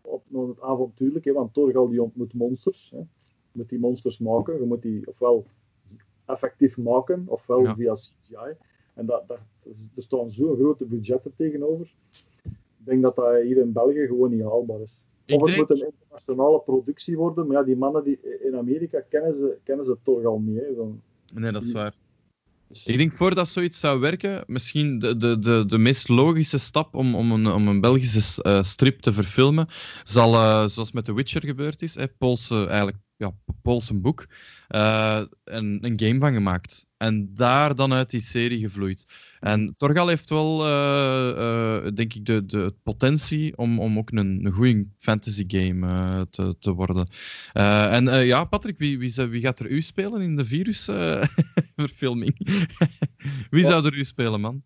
[0.00, 2.90] op naar het avontuurlijk, hè, want Torgal die ontmoet monsters.
[2.90, 2.96] Hè.
[2.98, 3.06] Je
[3.58, 5.46] moet die monsters maken, je moet die ofwel
[6.32, 7.74] effectief maken, ofwel Ja.
[7.74, 8.56] via CGI.
[8.94, 11.94] En dat, dat, er staan zo'n grote budgetten tegenover.
[12.44, 15.04] Ik denk dat dat hier in België gewoon niet haalbaar is.
[15.24, 18.56] Ik Of het denk- moet een internationale productie worden, maar ja, die mannen die, in
[18.56, 20.60] Amerika kennen ze, kennen ze Torgal niet.
[20.60, 20.74] Hè.
[20.74, 21.00] Dan,
[21.34, 21.94] Nee, dat is waar.
[22.68, 26.94] dus- Ik denk voordat zoiets zou werken, misschien de, de, de, de meest logische stap
[26.94, 29.66] om, om, een, om een Belgische eh, strip te verfilmen,
[30.04, 33.32] zal, eh, zoals met The Witcher gebeurd is, hè, Poolse, eigenlijk, ja,
[33.62, 34.26] Poolse boek,
[34.68, 36.86] eh, een, een game van gemaakt.
[36.96, 39.04] En daar dan uit die serie gevloeid.
[39.40, 44.44] En Torgal heeft wel, eh, eh, denk ik, de, de potentie om, om ook een,
[44.46, 47.08] een goede fantasy game te, te worden.
[47.52, 52.34] En ja, Patrick, wie, wie, wie gaat er u spelen in de virusverfilming?
[53.50, 53.68] wie Ja.
[53.68, 54.62] zou er u spelen, man?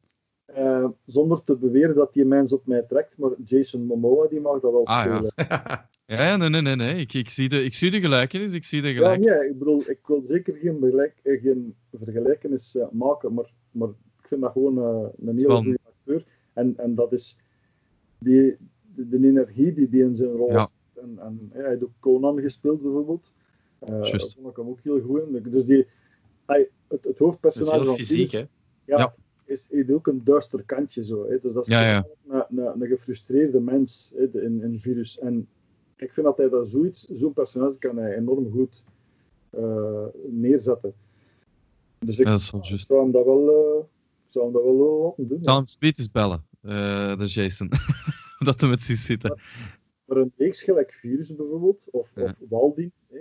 [1.06, 4.72] Zonder te beweren dat die mens op mij trekt, maar Jason Momoa die mag dat
[4.72, 5.88] wel Ah, ja.
[6.06, 6.76] Ja, ja, nee, nee, nee.
[6.76, 6.94] nee.
[6.96, 9.38] Ik, ik, zie de, ik zie de gelijkenis, ik zie de Ja, gelijkenis.
[9.38, 13.88] nee, ik bedoel, ik wil zeker geen, begelijk, eh, geen vergelijkenis eh, maken, maar, maar
[13.88, 16.24] ik vind dat gewoon eh, een hele goede acteur.
[16.52, 17.38] En, en dat is
[18.18, 18.56] die,
[18.94, 20.58] de, de energie die die in zijn rol Ja.
[20.58, 21.06] heeft.
[21.06, 23.30] En, en ja, hij heeft ook Conan gespeeld bijvoorbeeld.
[23.78, 25.42] Eh daar vond ik hem ook heel goed in.
[25.50, 25.86] Dus die,
[26.46, 28.32] hij, het, Dat hoofdpersonage van fysiek, Virus-
[28.84, 28.94] hè?
[28.94, 29.14] ja, Ja.
[29.44, 31.28] Is, heeft ook een duister kantje zo.
[31.28, 31.38] Hè.
[31.42, 32.06] Dus dat is Ja, ja.
[32.28, 35.18] Een, een, een gefrustreerde mens hè, in, in virus.
[35.18, 35.48] En
[36.04, 38.82] ik vind dat hij dat zoiets, zo'n personage kan hij enorm goed
[39.50, 40.94] eh, neerzetten.
[41.98, 43.84] Dus ik Ja, dat zou hem dat wel, eh,
[44.26, 45.38] zou hem dat wel laten doen.
[45.38, 47.68] Ik zal hem speed eens bellen, eh, de Jason.
[48.44, 49.38] dat we met zich zitten.
[50.04, 52.22] Maar een reeks gelijk Virus bijvoorbeeld, of, Ja.
[52.22, 52.48] of
[53.10, 53.18] eh,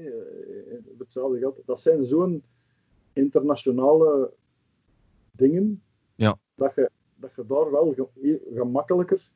[0.92, 2.44] op hetzelfde geld, dat zijn zo'n
[3.14, 4.34] internationale
[5.32, 5.82] dingen,
[6.16, 6.38] Ja.
[6.56, 9.30] dat, je, dat je daar wel ge- gemakkelijker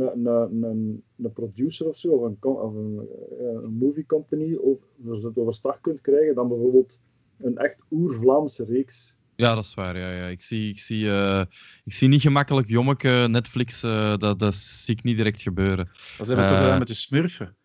[0.00, 3.08] een, een, een, een producer of zo, of een, of een,
[3.38, 6.98] eh, een movie company over, overstag kunt krijgen dan bijvoorbeeld
[7.38, 9.18] een echt oer-Vlaamse reeks.
[9.36, 9.98] Ja, dat is waar.
[9.98, 10.26] Ja, ja.
[10.26, 11.44] Ik, zie, ik, zie, eh,
[11.84, 15.88] ik zie niet gemakkelijk jommeke Netflix, eh, dat, dat zie ik niet direct gebeuren.
[16.18, 17.56] Dat hebben we toch Eh, gedaan met de Smurfen.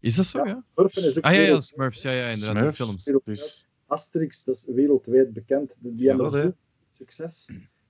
[0.00, 0.46] Is dat zo, ja?
[0.46, 3.02] Ja, Smurfen is ook Ah ja, ja, Smurfs, ja, ja, inderdaad, de Smurfs.
[3.04, 3.22] films.
[3.24, 5.76] Dus, Asterix, dat is wereldwijd bekend.
[5.80, 6.52] Die hebben dat,
[6.92, 7.48] succes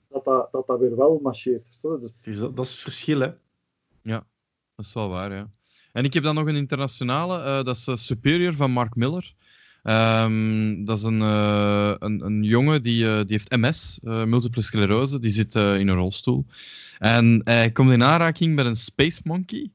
[0.08, 1.68] dat dat, dat dat weer wel marcheert.
[1.80, 3.28] Dus het is- dat is het verschil, hè?
[4.76, 5.50] Dat is wel waar, ja.
[5.92, 9.34] En ik heb dan nog een internationale, eh, dat is eh, Superior van Mark Miller.
[9.82, 15.30] Ehm, dat is een, eh, een, een jongen die, die heeft MS, multiple sclerose, die
[15.30, 16.46] zit in een rolstoel.
[16.98, 19.70] En hij komt in aanraking met een Space Monkey.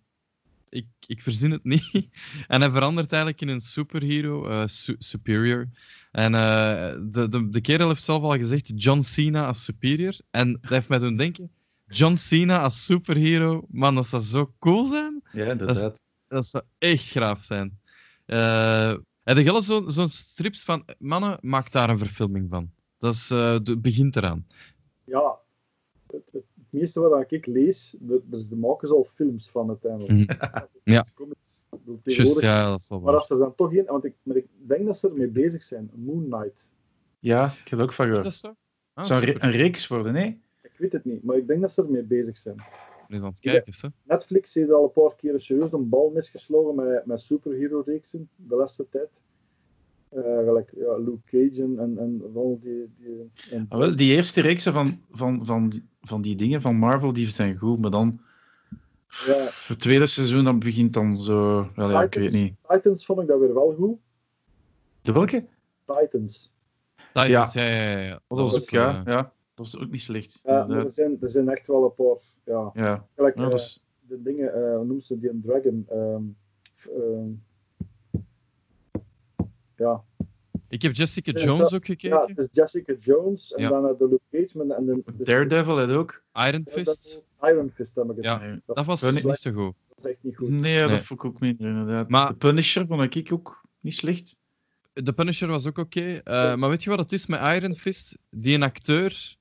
[0.69, 2.07] Ik, ik verzin het niet.
[2.47, 5.69] En hij verandert eigenlijk in een superhero, Su- Superior.
[6.11, 10.13] En de, de, de kerel heeft zelf al gezegd John Cena als Superior.
[10.31, 11.51] En dat heeft mij doen denken,
[11.89, 15.21] John Cena als superhero, man, dat zou zo cool zijn.
[15.31, 16.01] Ja, inderdaad.
[16.27, 17.79] Dat zou echt graaf zijn.
[18.25, 18.93] Eh
[19.23, 22.71] heb je al zo- zo'n strips van, mannen, maak daar een verfilming van.
[22.97, 24.47] Dat is, eh, de, begint eraan.
[25.03, 25.37] ja,
[26.07, 29.49] het, het, het meeste wat ik lees, er, er is- er maken ze al films
[29.49, 30.11] van uiteindelijk.
[30.29, 30.47] Mhm.
[30.51, 31.05] Het Ja.
[32.03, 34.45] Just, ja, dat is wel Maar als er dan toch in, want ik, maar ik
[34.67, 35.91] denk dat ze ermee bezig zijn.
[35.95, 36.71] Moon Knight.
[37.19, 38.23] Ja, ik heb er ook van Is gehoord.
[38.23, 38.47] dat zo?
[38.47, 38.55] Ah,
[38.93, 39.47] Het zou een, re- super.
[39.49, 40.41] een reeks worden, nee?
[40.79, 42.55] Ik weet het niet, maar ik denk dat ze ermee bezig zijn.
[43.07, 43.87] Eens aan het kijken, hè.
[44.03, 48.87] Netflix heeft al een paar keer serieus een bal misgeslagen met, met superhero-reeksen de laatste
[48.89, 49.09] tijd.
[50.09, 52.89] Eh, gelijk ja, Luke Cage en, en, en al die.
[52.97, 56.75] die en, Ah, wel, die eerste reeksen van, van, van, die- van die dingen van
[56.75, 58.19] Marvel, die zijn goed, maar dan...
[59.25, 61.69] ja, Het tweede seizoen, dat begint dan zo...
[61.75, 62.53] Wel, ja, ik weet Titans, niet.
[62.67, 63.97] Titans vond ik dat weer wel goed.
[65.01, 65.45] De welke?
[65.85, 66.51] Titans.
[67.13, 67.99] Titans, ja, ja, ja.
[67.99, 68.11] ja.
[68.11, 69.33] Dat was was, ook, ja, eh, ja,
[69.63, 70.39] dat was ook niet slecht.
[70.43, 72.17] Ja, maar er zijn, er zijn echt wel een paar.
[72.43, 73.07] Ja, ja.
[73.15, 75.85] gelijk, Ja, is- de dingen, eh hoe noemen ze die een dragon?
[75.89, 76.23] ehm,
[76.95, 77.29] ehm,
[79.75, 80.03] ja,
[80.71, 82.21] Ik heb Jessica Ja, Jones dat- ook ja, gekeken.
[82.27, 83.69] het is Jessica Jones en Ja.
[83.69, 86.23] dan de Luke Cage en, en de, de Daredevil had ook.
[86.33, 87.23] Iron Fist.
[87.41, 88.25] Iron Fist heb ik het.
[88.25, 88.59] Ja.
[88.65, 89.73] Dat was niet zo goed.
[89.87, 90.49] Dat is echt niet goed.
[90.49, 91.01] Nee, dat Nee.
[91.01, 92.09] vond ik ook minder, inderdaad.
[92.09, 94.35] Maar- De Punisher vond ik ook niet slecht.
[94.93, 96.01] De Punisher was ook oké.
[96.23, 98.17] eh, maar weet je wat het is met Iron Fist?
[98.29, 99.35] Die een acteur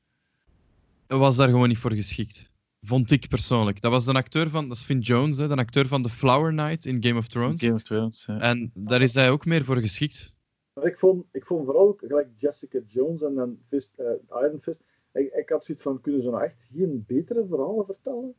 [1.09, 2.51] was daar gewoon niet voor geschikt.
[2.81, 3.81] Vond ik persoonlijk.
[3.81, 6.51] Dat was de acteur van, dat is Finn Jones, hè, de acteur van The Flower
[6.53, 7.61] Knight in Game of Thrones.
[7.61, 8.41] Game of Thrones, ja.
[8.41, 10.37] En daar is hij ook meer voor geschikt.
[10.75, 14.61] Maar ik vond, ik vond vooral ook, gelijk Jessica Jones en dan Fist, eh, Iron
[14.61, 14.81] Fist,
[15.13, 18.35] ik, ik had zoiets van, kunnen ze nou echt geen betere verhalen vertellen?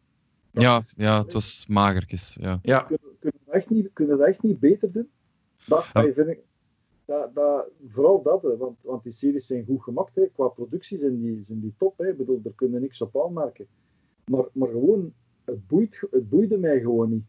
[0.51, 2.37] Ja, ja het was magertjes.
[2.41, 2.59] Ja.
[2.61, 5.09] Ja, Kunnen, kunnen, we echt niet, kunnen we dat echt niet beter doen?
[5.65, 6.01] Dat, Ja.
[6.13, 6.39] vind ik,
[7.10, 10.15] dat, dat, vooral dat, hè, want, want die series zijn goed gemaakt.
[10.15, 10.27] Hè.
[10.34, 11.98] Qua productie zijn die, zijn die top.
[11.98, 12.10] Hè.
[12.10, 13.68] Ik bedoel, daar kunnen niks op aanmerken.
[14.26, 15.14] Maar, maar gewoon,
[15.45, 17.26] het, boeit, het boeide mij gewoon niet.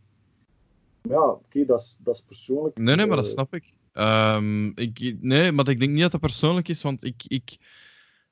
[1.03, 2.79] Ja, oké, dat, is, dat is persoonlijk.
[2.79, 3.73] Nee, nee, maar dat eh, snap ik.
[3.93, 5.17] Ehm, ik.
[5.21, 7.25] Nee, maar ik denk niet dat dat persoonlijk is, want ik...
[7.27, 7.59] ik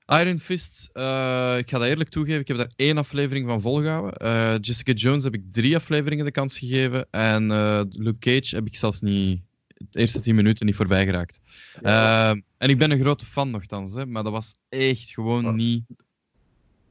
[0.09, 4.13] Iron Fist, eh, ik ga dat eerlijk toegeven, ik heb daar één aflevering van volgehouden.
[4.13, 7.07] Eh, Jessica Jones heb ik drie afleveringen de kans gegeven.
[7.11, 9.41] En eh, Luke Cage heb ik zelfs niet...
[9.91, 11.41] De eerste tien minuten niet voorbij geraakt.
[11.83, 15.47] ja, Ehm, en ik ben een grote fan nogthans, hè, maar dat was echt gewoon
[15.47, 15.55] Oh.
[15.55, 15.85] niet...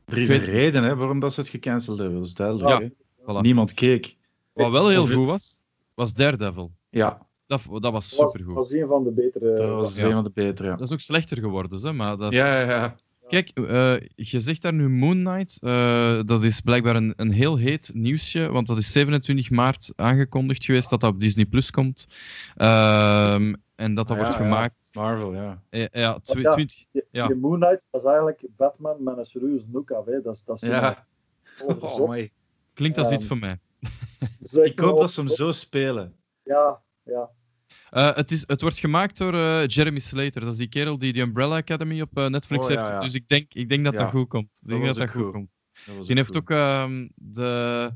[0.05, 2.79] er is een weet- reden hè, waarom dat ze het gecanceld hebben, dat is duidelijk.
[2.81, 2.89] Ja.
[3.21, 3.41] Voilà.
[3.41, 4.17] Niemand keek.
[4.53, 6.71] Wat wel heel Of- goed was, was Daredevil.
[6.89, 8.53] Ja, Dat, dat was supergoed.
[8.55, 9.55] was een van de betere.
[9.55, 10.05] dat was ja.
[10.05, 10.69] een van de betere.
[10.69, 12.37] Ja, Dat is ook slechter geworden, hè, maar dat is...
[12.37, 12.69] ja, ja.
[12.69, 12.95] ja.
[13.27, 15.57] Kijk, eh, je zegt daar nu Moon Knight.
[15.63, 20.65] eh, dat is blijkbaar een, een heel heet nieuwsje, want dat is 27 maart aangekondigd
[20.65, 22.07] geweest dat dat op Disney Plus komt.
[22.55, 24.49] Ehm, en dat dat Ah, wordt ja, ja.
[24.49, 24.89] gemaakt.
[24.93, 25.61] Marvel, ja.
[25.91, 26.51] ja, tw- Ja.
[26.53, 27.27] 20 Die, Ja.
[27.27, 30.05] die Moon Knight, dat is eigenlijk Batman met een serieus noek af.
[30.05, 30.21] Hè.
[30.21, 31.05] Dat is, dat is Ja.
[31.65, 32.13] Oh,
[32.73, 33.59] klinkt als Ehm, iets voor mij.
[34.63, 36.13] Ik hoop dat ze hem zo spelen.
[36.43, 37.29] Ja, ja.
[37.89, 40.41] Eh, het, is, het wordt gemaakt door eh, Jeremy Slater.
[40.41, 42.89] Dat is die kerel die de Umbrella Academy op eh, Netflix Oh, ja, heeft.
[42.91, 42.99] ja.
[43.01, 43.99] Dus ik denk, ik denk dat Ja.
[43.99, 44.49] dat goed komt.
[44.61, 45.31] Ik denk dat dat goed goed.
[45.31, 45.49] komt.
[45.85, 46.35] Dat Die heeft goed.
[46.37, 47.91] ook ehm, de.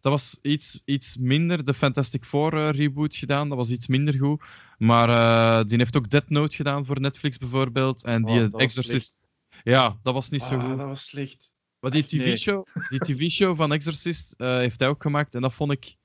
[0.00, 3.48] Dat was iets, iets minder, de Fantastic Four reboot gedaan.
[3.48, 4.42] Dat was iets minder goed.
[4.78, 8.04] Maar die heeft ook Death Note gedaan voor Netflix bijvoorbeeld.
[8.04, 9.26] En die Oh, Exorcist.
[9.62, 10.78] Ja, dat was niet zo Ah, goed.
[10.78, 11.56] dat was slecht.
[11.80, 12.20] Maar die echt, nee.
[12.20, 15.34] TV-show die TV-show van Exorcist heeft hij ook gemaakt.
[15.34, 15.96] En dat vond ik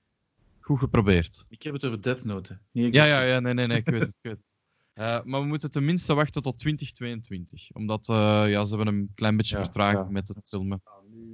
[0.70, 1.46] goed geprobeerd.
[1.50, 2.58] Ik heb het over Death Note.
[2.72, 4.10] Niet Ja, ja, ja, nee, nee, nee, ik weet het.
[4.10, 4.48] Ik weet het.
[4.94, 7.76] Eh, maar we moeten tenminste wachten tot 2022.
[7.76, 10.12] Omdat eh, ja, ze hebben een klein beetje Ja, vertraging ja.
[10.12, 10.82] met het filmen.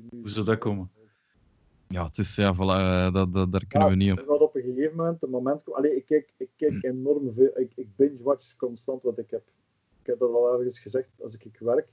[0.09, 0.91] Hoe zou dat komen?
[1.87, 4.17] Ja, het is, ja, voilà, eh, dat, dat, daar kunnen we niet op.
[4.17, 5.79] Er gaat op een gegeven moment een moment komen.
[5.79, 7.59] Allee, ik kijk, ik kijk enorm veel.
[7.59, 9.43] Ik, ik binge-watch constant wat ik heb.
[10.01, 11.09] Ik heb dat al ergens gezegd.
[11.23, 11.87] Als ik, ik werk,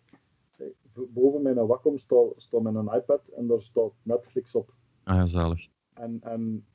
[1.08, 4.74] boven mijn Wacom staat, staat mijn iPad en daar staat Netflix op.
[5.04, 5.68] Ah ja, zalig.
[5.94, 6.66] En, en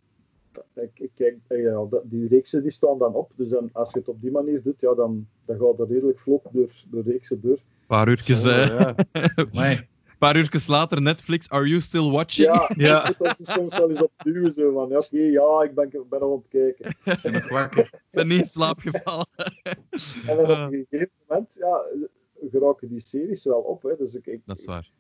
[0.74, 3.32] ik, ik kijk, eh, ja, dat- die reeksen die staan dan op.
[3.36, 6.20] Dus dan, als je het op die manier doet, ja, dan, dan gaat het redelijk
[6.20, 7.52] vlot door de reeksen door.
[7.58, 8.96] Een paar uurtjes, eh, ja.
[10.20, 12.48] Paar uurtjes later, Netflix, are you still watching?
[12.76, 14.54] Ja, ik dat ze soms wel eens opduwen.
[14.54, 16.96] Zo van, ja, oké, ja, ik ben, ik ben nog aan het kijken.
[17.22, 17.84] ben nog wakker.
[17.94, 19.28] Ik ben niet in slaap gevallen.
[20.28, 21.82] En dan op Ah, een gegeven moment ja,
[22.50, 23.84] geraken die series wel op.
[23.84, 23.96] Hè.
[23.98, 24.92] Dus ik, ik, dat is waar.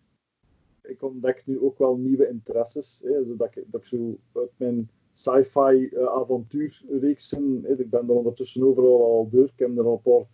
[0.83, 3.01] ik ontdek nu ook wel nieuwe interesses.
[3.05, 8.63] Hè, zodat ik, dat ik zo uit mijn sci-fi eh, avontuurreeksen, ik ben er ondertussen
[8.63, 9.43] overal al door.
[9.45, 10.25] Ik heb er al een paar,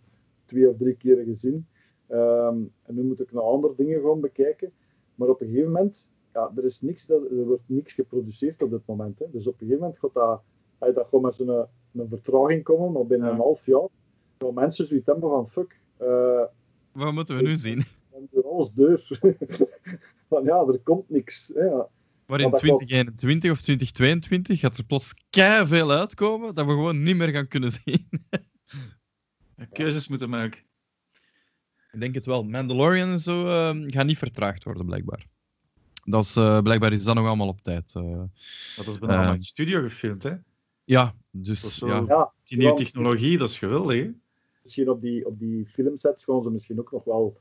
[0.44, 1.66] twee of drie keren gezien.
[2.06, 4.72] Ehm, en nu moet ik naar andere dingen gaan bekijken.
[5.14, 8.86] Maar op een gegeven moment, ja, er, is niks, er wordt niks geproduceerd op dit
[8.86, 9.18] moment.
[9.18, 9.26] Hè.
[9.30, 10.42] Dus op een gegeven moment gaat dat,
[10.78, 11.48] eh, dat gaat met zo'n
[11.94, 13.34] een vertraging komen, maar binnen Ja.
[13.34, 13.88] een half jaar
[14.38, 16.44] gaan mensen zoiets hebben van fuck, eh,
[16.92, 17.84] Wat moeten we nu zien?
[18.10, 19.18] hebben er alles deur.
[20.28, 21.52] van ja, er komt niks.
[21.54, 21.82] Hè.
[22.26, 22.76] Maar in dat klopt.
[22.86, 25.14] 2021 of 2022 gaat er plots
[25.64, 28.08] veel uitkomen dat we gewoon niet meer gaan kunnen zien.
[29.72, 30.60] Keuzes moeten maken.
[31.92, 32.42] Ik denk het wel.
[32.44, 35.26] Mandalorian en zo eh, gaat niet vertraagd worden, blijkbaar.
[36.04, 37.94] Dat is, eh, blijkbaar is dat nog allemaal op tijd.
[37.94, 38.22] eh.
[38.76, 39.14] Dat is bijna Eh.
[39.14, 40.34] allemaal in de studio gefilmd, hè?
[40.84, 42.04] ja, Dat dus ja.
[42.06, 44.10] Ja, Die nieuwe technologie, dat is geweldig, hè?
[44.62, 47.38] Misschien op die, op die filmsets gaan ze misschien ook nog wel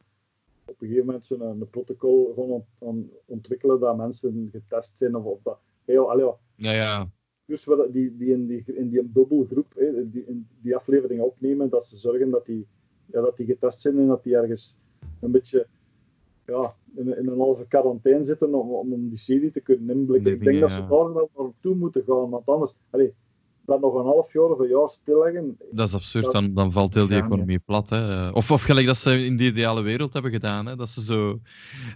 [0.65, 5.15] op een gegeven moment zo'n een protocol gewoon ont- on- ontwikkelen dat mensen getest zijn
[5.15, 5.59] of, of dat.
[5.85, 7.09] Heel, allee, ja, Ja, ja.
[7.45, 11.69] dus we- die, die in die, in die bubbelgroep, hè, die, in die afleveringen opnemen,
[11.69, 12.67] dat ze zorgen dat die,
[13.05, 14.77] ja, dat die getest zijn en dat die ergens
[15.19, 15.67] een beetje
[16.45, 20.31] ja, in, in een halve quarantaine zitten om, om die serie te kunnen inblikken.
[20.33, 23.13] Ik denk dat ze daar wel naartoe moeten gaan, want anders, allee,
[23.65, 26.71] dat nog een half jaar of een jaar stilleggen, Dat is absurd, Dat- dan, dan
[26.71, 27.89] valt heel die Ja, economie plat.
[27.89, 28.29] Hè.
[28.29, 30.65] Of, of gelijk dat ze in die ideale wereld hebben gedaan.
[30.65, 30.75] Hè.
[30.75, 31.39] Dat ze zo...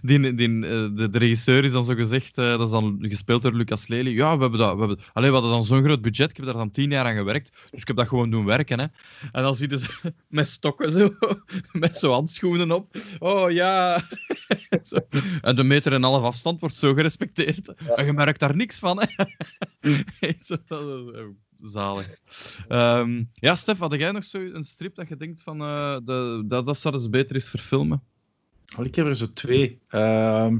[0.02, 3.42] Die, die, eh, de, de regisseur is dan zo gezegd, eh, dat is dan gespeeld
[3.42, 4.10] door Lucas Lely.
[4.10, 6.46] Ja, we hebben, dat, we hebben, allee, we hadden dan zo'n groot budget, ik heb
[6.46, 8.78] daar dan tien jaar aan gewerkt, dus ik heb dat gewoon doen werken.
[8.78, 8.86] Hè.
[9.32, 11.08] En dan zie je ze met stokken zo,
[11.72, 12.96] met zo handschoenen op.
[13.18, 14.00] Oh ja.
[14.82, 14.96] Zo.
[15.40, 17.74] En de meter en een half afstand wordt zo gerespecteerd.
[17.96, 19.00] En je merkt daar niks van.
[19.00, 19.24] Hè.
[20.40, 21.24] Zo, dat is, eh,
[21.60, 22.16] Zalig.
[22.68, 26.44] Ehm, ja, Stef, had jij nog zo een strip dat je denkt van eh, de,
[26.46, 28.02] dat, dat zou eens beter is verfilmen?
[28.78, 29.78] Oh, ik heb er zo twee.
[29.88, 30.58] Ehm,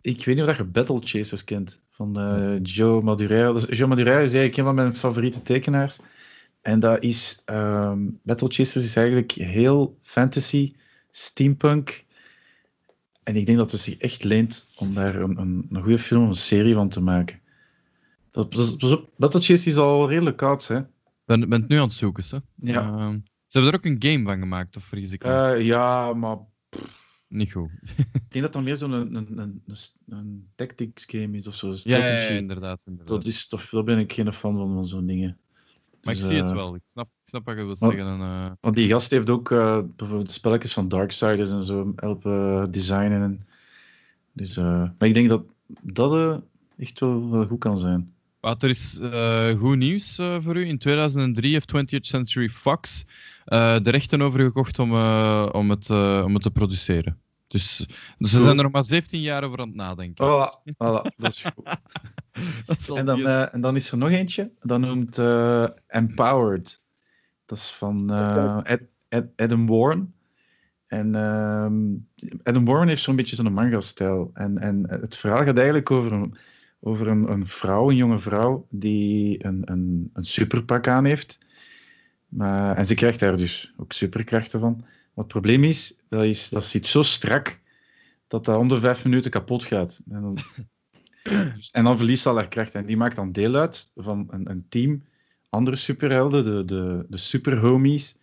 [0.00, 3.52] ik weet niet of je Battle Chasers kent van uh, Joe Madureira.
[3.52, 5.98] Dus Joe Madureira is eigenlijk een van mijn favoriete tekenaars.
[6.62, 10.74] En dat is, um, Battle Chasers is eigenlijk heel fantasy,
[11.10, 12.04] steampunk.
[13.22, 16.22] En ik denk dat het zich echt leent om daar een, een, een goede film
[16.22, 17.40] of een serie van te maken.
[18.44, 20.80] Dat, dat, Battle Chasers is al redelijk koud, hè?
[21.24, 22.38] Ben, ben het nu aan het zoeken, hè?
[22.72, 22.82] Ja.
[22.82, 23.08] Uh,
[23.46, 25.54] ze hebben er ook een game van gemaakt, of vergis ik me?
[25.56, 26.38] Uh, ja, maar...
[27.28, 27.70] Niet goed.
[27.96, 29.62] ik denk dat dat meer zo'n een, een, een,
[30.08, 31.74] een, tactics game is of zo.
[31.82, 33.16] Ja, ja, ja, inderdaad, inderdaad.
[33.16, 35.38] Dat is toch, daar ben ik geen fan van, van zo'n dingen.
[36.02, 36.74] Maar dus, ik zie het wel.
[36.74, 38.06] Ik snap, ik snap wat je wilt zeggen.
[38.06, 38.50] En, uh...
[38.60, 43.22] Want die gast heeft ook uh, bijvoorbeeld spelletjes van Darksiders en zo helpen designen.
[43.22, 43.46] En,
[44.32, 45.44] dus, uh, maar ik denk dat
[45.82, 46.42] dat
[46.76, 48.14] echt wel, wel goed kan zijn.
[48.40, 49.00] Wat er is
[49.58, 50.66] goed nieuws voor u.
[50.66, 53.04] In 2003 heeft 20th Century Fox
[53.44, 54.90] de rechten overgekocht om,
[55.50, 55.90] om, het,
[56.24, 57.20] om het te produceren.
[57.48, 57.86] Dus,
[58.18, 60.26] dus ze zijn er nog maar 17 jaar over aan het nadenken.
[60.26, 61.64] Voilà, voilà dat is goed.
[62.66, 64.50] dat en, dan, uh, en dan is er nog eentje.
[64.60, 66.82] Dat noemt uh, Empowered.
[67.46, 70.14] Dat is van uh, Ed, Ed, Adam Warren.
[70.86, 72.08] En um,
[72.42, 74.30] Adam Warren heeft zo'n beetje zo'n manga-stijl.
[74.34, 76.36] En, en het verhaal gaat eigenlijk over een,
[76.86, 81.38] over een, een vrouw, een jonge vrouw, die een, een, een superpak aan heeft.
[82.28, 84.74] Maar, en ze krijgt daar dus ook superkrachten van.
[85.14, 87.60] Wat het probleem is, dat, is, dat zit zo strak
[88.28, 90.00] dat dat onder vijf minuten kapot gaat.
[90.08, 90.38] En dan,
[91.72, 92.74] en dan verliest ze al haar kracht.
[92.74, 95.04] En die maakt dan deel uit van een, een team
[95.48, 98.18] andere superhelden, de, de, de superhomies.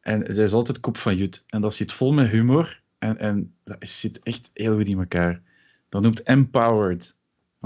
[0.00, 1.44] En zij is altijd kop van Jut.
[1.46, 2.82] En dat zit vol met humor.
[2.98, 5.42] En, en dat zit echt heel goed in elkaar.
[5.88, 7.16] Dat noemt Empowered.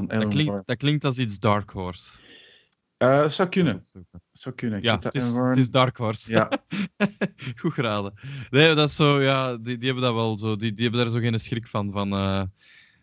[0.07, 2.19] Dat, klinkt, dat klinkt als iets Dark Horse.
[2.99, 3.85] Uh, zou kunnen.
[4.33, 4.83] Zou kunnen.
[4.83, 6.33] Ja, het is, het is, Dark Horse.
[6.33, 6.51] Ja.
[7.61, 8.13] Goed geraden.
[8.51, 10.57] Nee, dat is zo, ja, die, die hebben dat wel zo.
[10.57, 11.93] Die, die hebben daar zo geen schrik van.
[11.93, 12.43] van uh,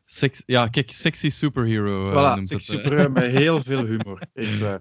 [0.06, 2.10] sex, ja, kijk, sexy superhero.
[2.10, 4.28] Uh, voilà, sexy superhero met heel veel humor.
[4.34, 4.80] Echt waar.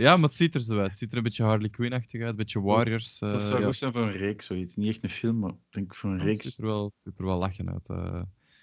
[0.00, 0.88] Ja, maar het ziet er zo uit.
[0.88, 3.18] Het ziet er een beetje Harley Quinn-achtig uit, een beetje Warriors.
[3.18, 3.66] dat zou ja.
[3.66, 4.76] goed zijn voor een reeks, zoiets.
[4.76, 6.44] Niet echt een film, maar ik denk voor een reeks.
[6.44, 7.88] Het ziet er wel, het ziet er wel lachen uit.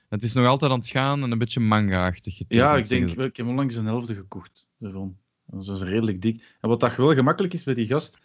[0.10, 2.42] Het is nog altijd aan het gaan en een beetje manga-achtig.
[2.48, 5.18] Ja, ik denk, ik heb onlangs een helft gekocht ervan.
[5.46, 6.44] Dat is redelijk dik.
[6.62, 8.18] En wat dat wel gemakkelijk is bij die gast,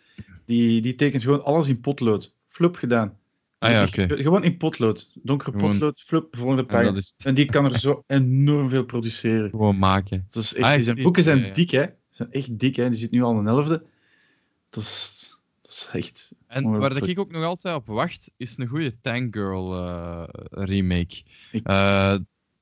[0.44, 2.34] die, die tekent gewoon alles in potlood.
[2.48, 3.18] Flup gedaan.
[3.58, 4.02] Ah ja, oké.
[4.02, 4.22] Okay.
[4.22, 5.10] Gewoon in potlood.
[5.22, 5.70] Donkere gewoon...
[5.70, 6.94] potlood, flup, volgende pagina.
[6.94, 9.50] En, en, die kan er zo enorm veel produceren.
[9.50, 10.26] Gewoon maken.
[10.30, 11.52] Dat is echt, ah, zijn boeken zijn ja, ja.
[11.52, 11.82] dik, hè.
[11.82, 12.90] Ze zijn echt dik, hè.
[12.90, 13.82] Die zit nu al een elfde.
[14.70, 15.29] Dat is,
[15.72, 16.32] is echt...
[16.46, 20.24] En waar dat ik ook nog altijd op wacht, is een goede Tank Girl uh,
[20.50, 21.22] remake.
[21.52, 21.68] Ik...
[21.68, 22.16] Uh,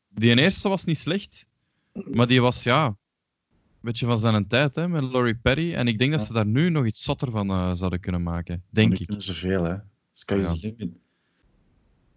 [0.09, 1.47] die eerste was niet slecht,
[1.93, 2.97] maar die was, ja,
[3.81, 5.75] beetje van zijn tijd hè, met Laurie Perry.
[5.75, 8.63] En ik denk dat ze daar nu nog iets zotter van uh, zouden kunnen maken.
[8.71, 9.07] Denk ik.
[9.07, 9.77] kunnen zoveel, hè?
[10.13, 10.57] Sky's ja.
[10.61, 10.97] limit.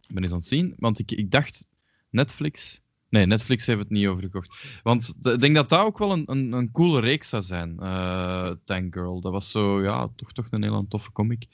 [0.08, 1.68] Ik ben eens aan het zien, want ik, ik dacht
[2.10, 2.82] Netflix.
[3.12, 4.80] Nee, Netflix heeft het niet overgekocht.
[4.84, 8.50] Want ik denk dat dat ook wel een, een, een coole reeks zou zijn, uh,
[8.66, 9.22] Tank Girl.
[9.22, 11.46] Dat was zo, ja, toch, toch een heel toffe comic.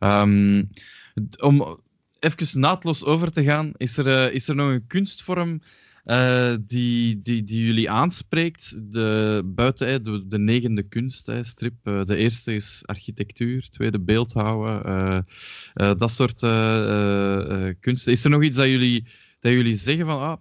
[0.00, 0.70] Um,
[1.40, 1.80] om
[2.20, 5.62] even naadloos over te gaan, is er, uh, is er nog een kunstvorm
[6.04, 8.92] uh, die, die, die jullie aanspreekt.
[8.92, 11.74] De, buiten de, de negende kunststrip.
[11.82, 15.24] De eerste is architectuur, tweede beeldhouden.
[15.74, 16.40] Dat soort
[17.80, 18.12] kunsten.
[18.12, 19.06] Is er nog iets dat jullie,
[19.40, 20.20] dat jullie zeggen van.
[20.20, 20.38] Ah,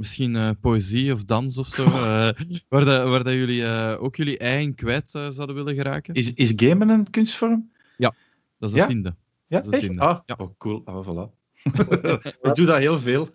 [0.00, 1.84] misschien poëzie of dans of zo,
[2.68, 3.66] waar, dat, waar dat jullie
[3.98, 6.14] ook jullie eigen kwijt zouden willen geraken?
[6.14, 7.70] Is, is gamen een kunstvorm?
[7.96, 8.14] Ja,
[8.58, 8.86] dat is de ja?
[8.86, 9.14] tiende.
[9.46, 9.86] Ja, dat is de echt?
[9.86, 10.02] tiende.
[10.02, 10.34] Ah, ja.
[10.38, 10.82] oh, cool.
[10.84, 11.38] Ah, voilà.
[12.48, 13.28] Ik doe dat heel veel.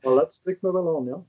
[0.00, 1.24] Ballet spreekt me wel aan, ja.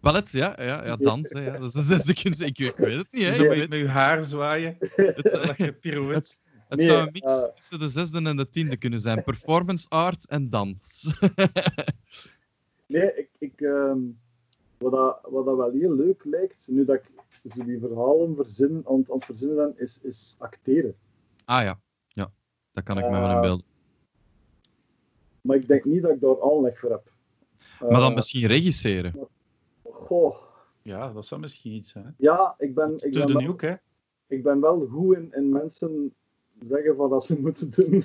[0.00, 1.42] Ballet, ja, ja, ja dansen.
[1.42, 1.58] Ja.
[1.58, 3.24] Dat is, dat is, ik, ik, ik weet het niet.
[3.24, 3.34] Hè.
[3.34, 4.76] Zo met, met je haar zwaaien.
[4.78, 6.14] het, pirouette.
[6.14, 6.38] Het
[6.68, 9.22] nee, zou een mix uh, tussen de zesde en de tiende kunnen zijn.
[9.22, 11.14] Performance art en dans.
[12.86, 14.18] nee, ik, ik, um,
[14.78, 17.10] wat, dat, wat dat wel heel leuk lijkt, nu dat ik
[17.54, 20.94] zo die verhalen verzin, aan, aan het verzinnen ben, is, is acteren.
[21.44, 22.32] Ah ja, ja.
[22.72, 23.64] dat kan ik uh, me wel in beeld.
[25.40, 27.12] Maar ik denk niet dat ik daar aanleg voor heb.
[27.80, 29.28] Maar dan misschien regisseren.
[29.82, 30.36] Goh.
[30.82, 32.14] Ja, dat zou misschien iets zijn.
[32.18, 33.74] Ja, ik ben, ik ben, wel, hoek, hè?
[34.26, 36.14] ik ben wel goed in, in mensen
[36.60, 38.02] zeggen van wat ze moeten doen.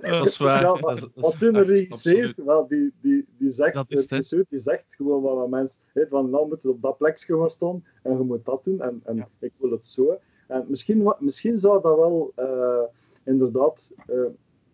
[0.00, 0.62] dat is waar.
[0.62, 2.34] Ja, maar, dat wat doen een regisseur?
[2.44, 5.80] Wel, die, die, die, zegt, dat is regisseur, die zegt gewoon wat mensen...
[5.92, 8.80] He, van, nou moet je op dat plekje gewoon staan en je moet dat doen
[8.80, 9.28] en, en ja.
[9.38, 10.18] ik wil het zo.
[10.46, 12.82] En misschien, misschien zou dat wel uh,
[13.24, 13.92] inderdaad...
[14.10, 14.26] Uh,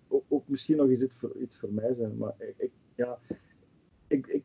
[0.09, 2.17] ook, ook, misschien nog eens iets voor, iets voor mij zijn.
[2.17, 3.19] Maar ik, ik ja,
[4.07, 4.45] ik, ik,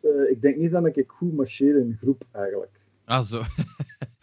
[0.00, 2.80] uh, ik denk niet dat ik goed marcheer in groep eigenlijk.
[3.04, 3.42] Ah, zo.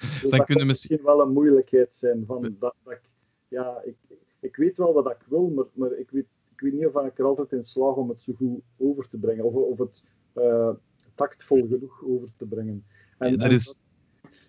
[0.02, 2.24] Dus dan dat kunnen misschien wel een moeilijkheid zijn.
[2.26, 3.02] Van, dat, dat ik,
[3.48, 3.96] ja, ik,
[4.40, 7.20] ik weet wel wat ik wil, maar, maar ik, weet, ik weet niet of ik
[7.20, 9.44] er altijd in slaag om het zo goed over te brengen.
[9.44, 10.04] Of, of het
[10.36, 10.70] uh,
[11.16, 12.86] tactvol genoeg over te brengen.
[13.18, 13.78] En, ja, is,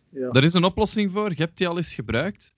[0.08, 0.30] ja.
[0.30, 1.28] er is een oplossing voor.
[1.28, 2.54] Je hebt die al eens gebruikt.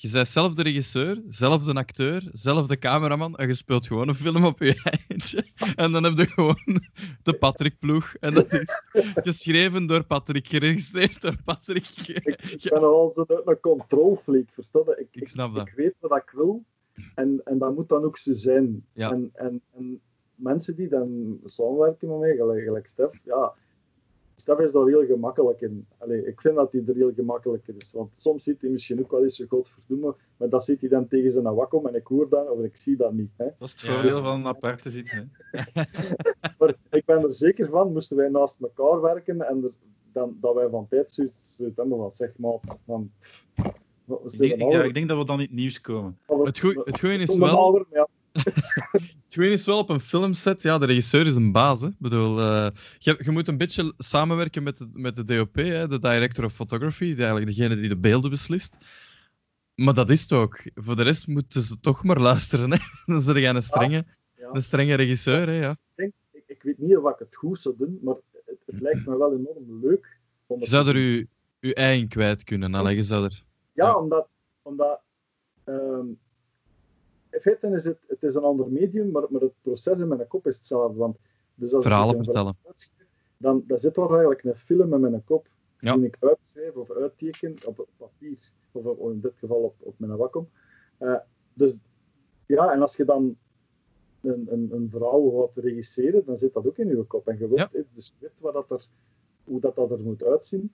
[0.00, 4.08] Je bent zelf de regisseur, zelf de acteur, zelf de cameraman en je speelt gewoon
[4.08, 5.46] een film op je eindje.
[5.76, 6.80] En dan heb je gewoon
[7.22, 8.14] de Patrick-ploeg.
[8.20, 8.82] En dat is
[9.14, 11.88] geschreven door Patrick, geregistreerd door Patrick.
[12.08, 15.66] Ik, ben al zo een controlfreak, verstaan Ik, ik snap dat.
[15.66, 16.64] Ik weet wat ik wil
[17.14, 18.84] en, en dat moet dan ook zo zijn.
[18.92, 19.10] Ja.
[19.10, 20.00] En, en, en
[20.34, 23.54] mensen die dan samenwerken met mij, gelijk, gelijk Stef, ja,
[24.40, 25.86] Stef is daar heel gemakkelijk in.
[25.98, 27.92] Allee, ik vind dat hij er heel gemakkelijk in is.
[27.92, 31.30] Want soms ziet hij misschien ook wel eens, godverdomme, maar dat zit hij dan tegen
[31.30, 33.30] zijn wakkom en ik hoor dat of ik zie dat niet.
[33.36, 33.44] Hè.
[33.58, 35.32] Dat is het voordeel van apart te zitten.
[36.58, 39.74] maar ik ben er zeker van, moesten wij naast elkaar werken en
[40.12, 43.10] dan, dat wij van tijd zoiets hebben van zeg maar, van,
[44.06, 46.18] ik denk, ja, ik denk dat we dan in het nieuws komen.
[46.26, 46.58] Het,
[46.98, 47.86] goeie is wel...
[49.34, 51.80] Goede is wel op een filmset, ja, de regisseur is een baas.
[51.80, 51.86] Hè.
[51.86, 55.88] Ik bedoel, uh, je, je, moet een beetje samenwerken met de, met de DOP, hè,
[55.88, 58.76] de Director of Photography, die eigenlijk degene die de beelden beslist.
[59.74, 60.62] Maar dat is het ook.
[60.74, 62.70] Voor de rest moeten ze toch maar luisteren.
[62.70, 62.78] Hè.
[63.06, 64.04] Dan is er een strenge,
[64.34, 64.50] ja.
[64.52, 65.46] een strenge regisseur.
[65.46, 65.76] Hè, ja.
[65.94, 69.06] ik, ik, ik, weet niet of ik het goed zou doen, maar het, het lijkt
[69.06, 70.18] me wel enorm leuk.
[70.46, 71.24] Je zou er uw,
[71.60, 72.74] uw eigen kwijt kunnen.
[72.74, 73.42] Allee, je zou er...
[73.72, 73.98] Ja, ja.
[73.98, 75.00] omdat, omdat
[75.64, 76.18] um,
[77.30, 80.26] in feite is het, het is een ander medium, maar, maar het proces in mijn
[80.26, 80.98] kop is hetzelfde.
[80.98, 81.18] Want,
[81.54, 82.56] dus als Verhalen ik vertellen.
[83.36, 85.46] Dan, dan zit er eigenlijk een film in mijn kop,
[85.80, 85.96] ja.
[85.96, 88.38] die ik uitschrijf of uitteken op papier,
[88.72, 90.48] of, in dit geval op, op mijn wakkom.
[91.00, 91.16] Uh,
[91.54, 91.76] dus
[92.46, 93.36] ja, en als je dan
[94.20, 97.28] een, een, een verhaal gaat regisseren, dan zit dat ook in je kop.
[97.28, 97.70] En je ja.
[97.94, 98.86] dus weet wat dat er,
[99.44, 100.72] hoe dat, dat er moet uitzien.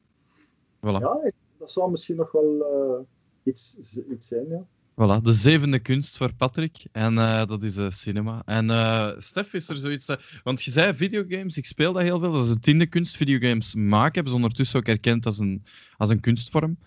[0.76, 1.00] Voilà.
[1.00, 3.00] Ja, dat zou misschien nog wel uh,
[3.42, 3.78] iets,
[4.10, 4.66] iets zijn, ja.
[4.94, 6.84] Voilà, de zevende kunst voor Patrick.
[6.92, 8.42] En uh, dat is uh, cinema.
[8.44, 10.16] En uh, Stef, is er zoiets...
[10.42, 12.32] want je zei videogames, ik speel dat heel veel.
[12.32, 14.14] Dat is de tiende kunst, videogames maken.
[14.14, 15.64] Hebben ze ondertussen ook erkend als een,
[15.96, 16.78] als een kunstvorm.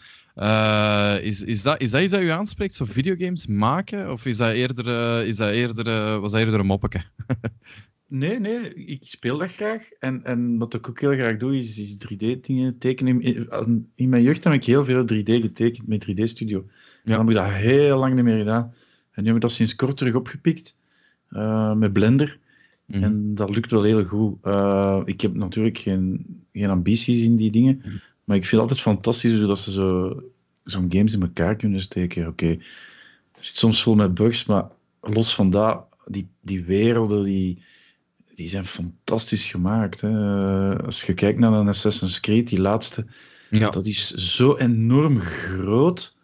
[1.22, 4.12] is, is, dat, is dat iets dat u aanspreekt, zo videogames maken?
[4.12, 7.04] Of is dat eerder, is dat eerder, was dat eerder een moppeke?
[8.10, 9.92] Nee, nee, ik speel dat graag.
[10.00, 13.22] En, en wat ik ook heel graag doe, is, is 3D-dingen tekenen.
[13.22, 16.66] In, in, mijn jeugd heb ik heel veel 3D getekend met 3D-studio.
[17.08, 17.16] Ja.
[17.16, 18.74] Dan heb ik dat heel lang niet meer gedaan.
[19.12, 20.76] En nu heb ik dat sinds kort terug opgepikt
[21.32, 22.40] uh, met Blender.
[22.86, 23.04] Mhm.
[23.04, 24.38] En dat lukt wel heel goed.
[24.44, 27.78] Uh, ik heb natuurlijk geen, geen ambities in die dingen.
[27.78, 27.96] Mhm.
[28.24, 30.22] Maar ik vind het altijd fantastisch hoe dat ze zo,
[30.64, 32.22] zo'n games in elkaar kunnen steken.
[32.22, 32.60] Oké, okay.
[33.32, 34.66] het zit soms vol met bugs, maar
[35.02, 37.62] los van dat, die, die werelden, die,
[38.36, 40.02] die zijn fantastisch gemaakt.
[40.02, 40.84] Hè.
[40.84, 43.06] Als je kijkt naar een Assassin's Creed, die laatste,
[43.50, 43.70] ja.
[43.70, 46.17] dat is zo enorm groot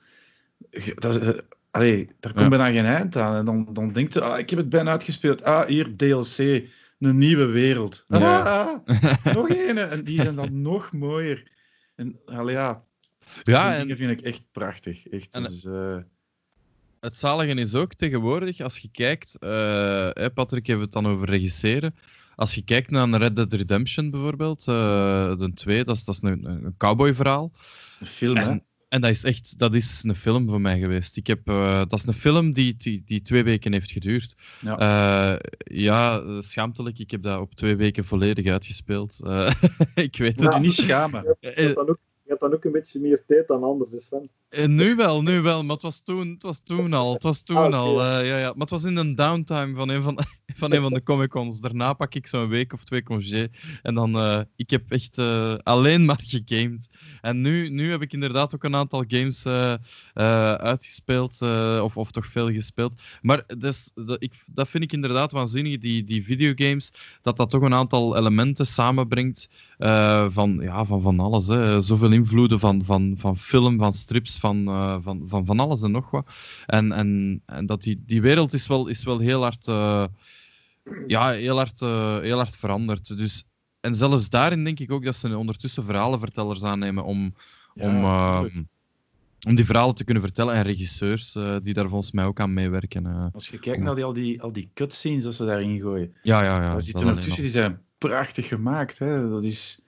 [0.96, 3.36] dat, allee, daar komt bijna geen eind aan.
[3.36, 5.44] En dan, dan denkt je, ah, ik heb het bijna uitgespeeld.
[5.44, 6.38] Ah, hier DLC,
[7.00, 8.06] een nieuwe wereld.
[8.08, 8.70] Ah,
[9.36, 9.78] nog een.
[9.78, 11.52] En die zijn dan nog mooier.
[11.96, 12.84] En allee, ja,
[13.44, 15.08] ja die en, dingen vind ik echt prachtig.
[15.08, 15.98] Echt, en, dus, uh,
[17.00, 21.96] het zalige is ook tegenwoordig, als je kijkt, uh, Patrick heeft het dan over regisseren.
[22.36, 26.22] Als je kijkt naar Red Dead Redemption bijvoorbeeld, uh, de 2, dat is, dat is
[26.22, 27.52] een, een cowboyverhaal.
[27.54, 27.62] Dat
[27.92, 28.58] is een film, hè?
[28.94, 31.18] En dat is echt, dat is een film voor mij geweest.
[31.18, 34.36] Ik heb, uh, dat is een film die, die, die, twee weken heeft geduurd.
[34.62, 34.80] Ja.
[35.34, 37.00] Uh, ja, schaamtelijk.
[37.00, 39.20] Ik heb dat op twee weken volledig uitgespeeld.
[39.24, 39.52] Uh,
[39.96, 40.60] ik weet het.
[40.60, 41.38] Niet schamen.
[41.76, 42.00] Ook,
[42.34, 44.76] hebt dan ook een beetje meer tijd dan anders, is Sven.
[44.76, 45.64] nu wel, nu wel.
[45.64, 47.14] Maar het was toen, het was toen al.
[47.14, 48.02] Het was toen ah, al.
[48.02, 48.48] ja, ja.
[48.48, 50.20] Maar het was in een downtime van een van,
[50.56, 51.60] van, een van de Comic-Cons.
[51.60, 53.50] Daarna pak ik zo'n week of twee congé.
[53.82, 55.18] En dan, ik heb echt
[55.64, 56.90] alleen maar gegamed.
[57.24, 59.74] En nu, nu heb ik inderdaad ook een aantal games uh,
[60.14, 62.94] uh, uitgespeeld, uh, of, of toch veel gespeeld.
[63.22, 67.62] Maar dus, dat, ik, dat vind ik inderdaad waanzinnig, die, die videogames, dat dat toch
[67.62, 69.50] een aantal elementen samenbrengt
[70.30, 71.48] van, ja, van, van alles.
[71.48, 71.80] Hè.
[71.80, 74.64] Zoveel invloeden van, van, van film, van strips, van,
[75.04, 76.28] van, van, van alles en nog wat.
[76.66, 79.68] En, en, en dat die, die wereld is wel, is wel heel hard
[81.08, 83.18] ja, heel hard, uh, heel hard veranderd.
[83.18, 83.46] Dus
[83.80, 87.34] en zelfs daarin denk ik ook dat ze ondertussen verhalenvertellers aannemen om,
[87.76, 88.06] om,
[89.48, 90.56] om die verhalen te kunnen vertellen.
[90.56, 91.32] En regisseurs
[91.62, 93.32] die daar volgens mij ook aan meewerken.
[93.34, 96.14] Als je kijkt naar die, al, die, al die cutscenes dat ze daarin gooien.
[96.22, 96.78] Ja, ja, ja.
[97.36, 99.00] Die zijn prachtig gemaakt.
[99.00, 99.30] Hè.
[99.30, 99.83] Dat is...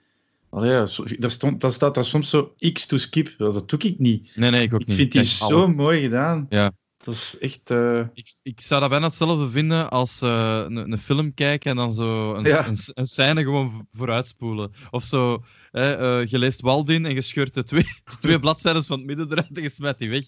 [0.56, 0.86] Allee, ja,
[1.18, 3.34] daar, stond, daar staat daar soms zo X to skip.
[3.38, 4.36] Dat doe ik niet.
[4.36, 4.88] Nee, nee, ik ook niet.
[4.88, 6.46] Ik vind die zo mooi gedaan.
[6.48, 6.72] Ja.
[6.96, 7.70] Dat is echt...
[7.70, 8.04] Uh...
[8.14, 11.92] Ik, ik, zou dat bijna hetzelfde vinden als uh, een, een, film kijken en dan
[11.92, 12.66] zo een, ja.
[12.66, 14.72] een, een, scène gewoon vooruitspoelen.
[14.90, 18.98] Of zo, uh, je leest Waldin en je scheurt de twee, de twee bladzijden van
[18.98, 20.24] het midden eruit en je smijt die weg.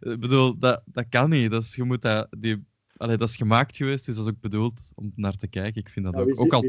[0.00, 1.50] Ik bedoel, dat, dat kan niet.
[1.50, 2.64] Dat is, je moet dat, die,
[2.96, 5.80] allee, dat is gemaakt geweest, dus dat is ook bedoeld om naar te kijken.
[5.80, 6.64] Ik vind dat Ja, ook, ook al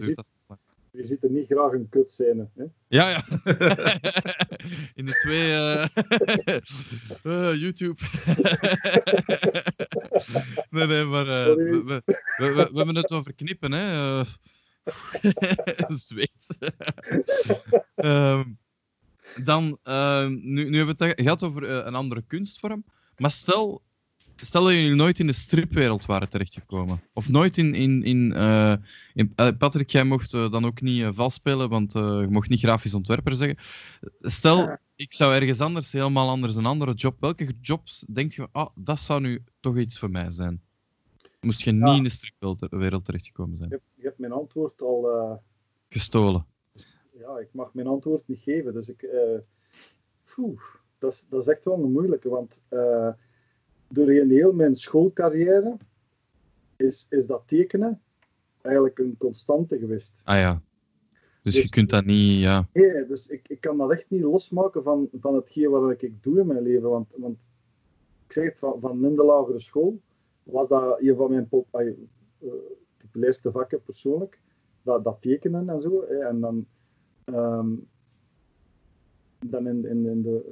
[0.91, 2.49] Je ziet er niet graag een kutscène.
[2.55, 2.63] Hè?
[2.87, 3.23] Ja, ja.
[4.95, 5.85] In de twee eh,
[7.23, 7.99] eh, YouTube.
[10.69, 12.03] nee, nee, maar eh, we, we,
[12.35, 14.21] we, we hebben het over knippen, hè.
[15.87, 16.57] Zweet.
[17.95, 18.43] Ehm,
[19.43, 19.79] dan,
[20.27, 22.83] nu, nu hebben we het gehad over een andere kunstvorm.
[23.17, 23.83] Maar stel,
[24.41, 27.01] stel dat jullie nooit in de stripwereld waren terechtgekomen.
[27.13, 27.73] Of nooit in...
[27.75, 28.75] in, in, eh,
[29.13, 32.49] in eh, Patrick, jij mocht eh, dan ook niet eh, vals spelen, want je mocht
[32.49, 33.57] niet grafisch ontwerper zeggen.
[34.17, 37.15] Stel, ik zou ergens anders, helemaal anders, een andere job.
[37.19, 40.61] Welke jobs denk je, ah, dat zou nu toch iets voor mij zijn?
[41.41, 41.85] Moest je Ja.
[41.85, 43.69] niet in de stripwereld wereld terechtgekomen zijn.
[43.69, 45.39] Je, hebt, je hebt mijn antwoord al.
[45.89, 46.45] Gestolen.
[47.17, 48.73] ja, ik mag mijn antwoord niet geven.
[48.73, 49.01] Dus ik.
[49.01, 49.39] eh
[50.35, 50.61] poeh,
[50.99, 52.29] dat, is, dat is echt wel een moeilijke.
[52.29, 52.61] Want
[53.91, 55.77] doorheen heel mijn schoolcarrière
[56.75, 58.01] is, is dat tekenen
[58.61, 60.13] eigenlijk een constante geweest.
[60.23, 60.61] Ah ja.
[61.41, 62.67] Dus, Dus- je kunt dat niet, ja.
[62.73, 66.39] Nee, dus ik, ik kan dat echt niet losmaken van, van hetgeen wat ik doe
[66.39, 66.89] in mijn leven.
[66.89, 67.37] Want, want
[68.25, 70.01] ik zeg het, van, van minder lagere school
[70.43, 71.67] was dat een van mijn pop,
[72.97, 74.39] populairste vakken persoonlijk.
[74.81, 76.05] Dat, dat tekenen en zo.
[76.07, 76.17] Hè.
[76.17, 76.65] En dan,
[77.23, 77.69] ehm,
[79.45, 80.43] dan in, in, in, de,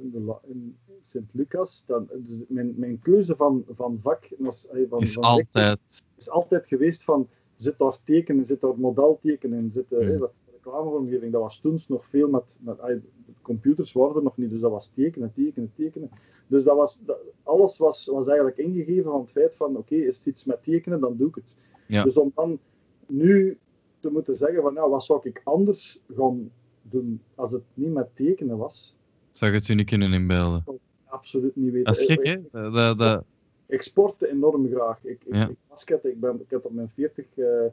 [0.46, 5.78] in, Sint-Lucas, dan, dus mijn, mijn keuze van, van vak was, van, Is van altijd.
[6.16, 10.18] is altijd geweest van zit daar tekenen, zit daar modeltekenen, zit eh, Hmm.
[10.18, 11.32] dat reclamevormgeving.
[11.32, 13.00] Dat was toen nog veel met, met de
[13.42, 16.10] computers waren er nog niet, dus dat was tekenen, tekenen, tekenen.
[16.46, 20.16] Dus dat was, dat, alles was, was eigenlijk ingegeven van het feit van oké, is
[20.16, 21.54] het iets met tekenen, dan doe ik het.
[21.86, 22.02] Ja.
[22.02, 22.58] Dus om dan
[23.06, 23.58] nu
[24.00, 26.50] te moeten zeggen van nou, wat zou ik anders gaan
[26.90, 28.96] doen als het niet met tekenen was,
[29.30, 30.64] Zou je het u niet kunnen inbeelden?
[31.04, 31.84] absoluut niet weten.
[31.92, 32.32] Dat is gek, hè?
[32.32, 33.24] Ik- Dat,
[33.66, 35.04] ik sportte enorm graag.
[35.04, 35.48] Ik, ik, Ja.
[35.48, 37.66] ik basket, ik, ben, ik heb op mijn 40, eh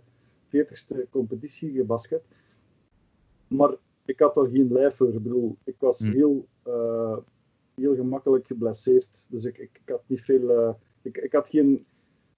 [0.49, 2.23] 40ste competitie gebasket.
[3.48, 3.76] Maar
[4.06, 5.07] ik had er geen lijf voor.
[5.14, 6.10] Ik bedoel, ik was Hm.
[6.11, 7.18] heel, eh,
[7.76, 9.27] heel gemakkelijk geblesseerd.
[9.30, 10.49] Dus ik, ik, ik had niet veel.
[10.52, 11.85] eh, ik, ik had geen,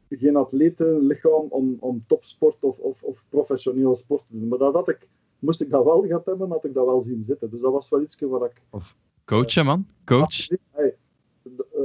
[0.09, 4.47] geen atletenlichaam om, om topsport of, of, of professionele sport te doen.
[4.47, 5.07] Maar dat had ik,
[5.39, 7.49] moest ik dat wel gehad hebben, had ik dat wel zien zitten.
[7.49, 8.61] Dus dat was wel iets waar ik
[9.25, 9.87] Coachen, man.
[10.05, 10.47] Coach.
[10.71, 10.95] Hey,
[11.43, 11.81] eh,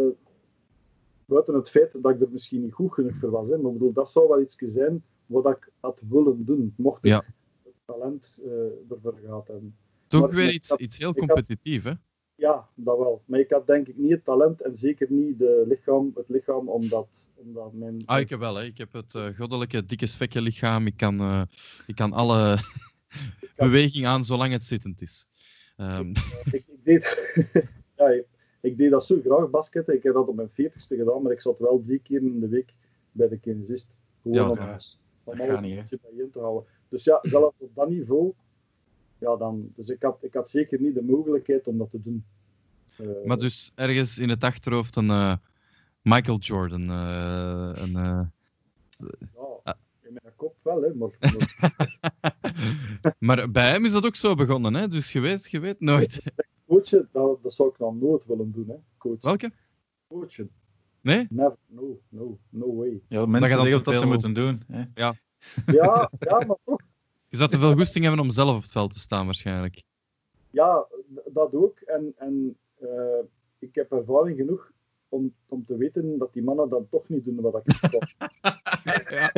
[1.25, 3.49] buiten het feit dat ik er misschien niet goed genoeg voor was.
[3.49, 6.75] Hè, maar ik bedoel, dat zou wel iets zijn wat ik had willen doen.
[6.77, 7.25] Mocht ik Ja.
[7.65, 8.51] het talent eh,
[8.91, 9.77] ervoor gehad hebben.
[10.07, 11.93] Toch Maar- weer iets, had- iets heel had- competitief, hè?
[12.37, 13.23] Ja, dat wel.
[13.27, 16.69] Maar ik had denk ik niet het talent en zeker niet de lichaam, het lichaam
[16.69, 18.03] om dat, om dat mijn...
[18.07, 18.65] Ah, ik heb wel, hè.
[18.65, 20.87] Ik heb het eh, goddelijke, dikke svekke lichaam.
[20.87, 21.47] Ik kan,
[21.87, 22.57] ik kan alle
[23.57, 25.29] beweging aan zolang het zittend is.
[25.77, 26.09] Ehm,
[26.51, 27.33] ik, ik deed,
[27.99, 28.27] ja, ik,
[28.61, 29.95] ik deed dat zo graag basketten.
[29.95, 32.49] Ik heb dat op mijn 40ste gedaan, maar ik zat wel drie keer in de
[32.49, 32.75] week
[33.13, 33.99] bij de kinesist.
[34.23, 34.79] Gewoon Ja, om, ja.
[35.25, 36.65] om Dat alles niet, een beetje bijeen te houden.
[36.89, 38.33] Dus ja, zelfs op dat niveau,
[39.19, 42.25] ja, dan, dus ik had, ik had zeker niet de mogelijkheid om dat te doen.
[42.97, 45.37] Eh, maar dus ergens in het achterhoofd een eh,
[46.03, 46.91] Michael Jordan.
[46.91, 48.21] eh, een, eh,
[49.65, 49.77] ja,
[50.07, 54.75] in mijn kop wel, hè, maar, maar maar bij hem is dat ook zo begonnen,
[54.75, 54.89] hè?
[54.89, 56.23] Dus je weet, je weet nooit.
[56.67, 58.69] coachen, dat, dat zou ik dan nooit willen doen.
[58.69, 58.77] Hè.
[58.99, 59.21] Coachen.
[59.21, 59.51] Welke?
[60.09, 60.51] coachen.
[61.01, 61.27] Nee?
[61.31, 63.03] Never, no, no, no way.
[63.09, 64.63] Ja, mensen zeggen dat ze moeten doen.
[64.67, 64.85] Hè.
[65.65, 66.81] Ja, ja, maar toch.
[67.29, 69.83] Je zou te veel goesting hebben om zelf op het veld te staan, waarschijnlijk.
[70.51, 70.87] Ja,
[71.33, 71.79] dat ook.
[71.79, 73.25] En, en eh,
[73.59, 74.73] ik heb ervaring genoeg
[75.15, 78.01] om, om te weten dat die mannen dan toch niet doen wat ik wil.
[79.11, 79.31] ja.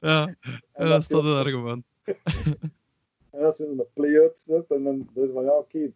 [0.00, 0.34] ja,
[0.72, 1.84] En dat is je- dat het argument.
[3.30, 5.92] En dat ze een play-out zet en dan dus van ja, oké,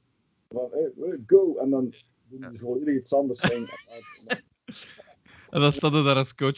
[0.48, 0.92] van hey,
[1.26, 1.56] go.
[1.56, 1.92] En dan
[2.28, 3.40] doen ze volledig iets anders.
[3.40, 3.50] En,
[5.50, 6.56] en- dan staat hij daar als coach.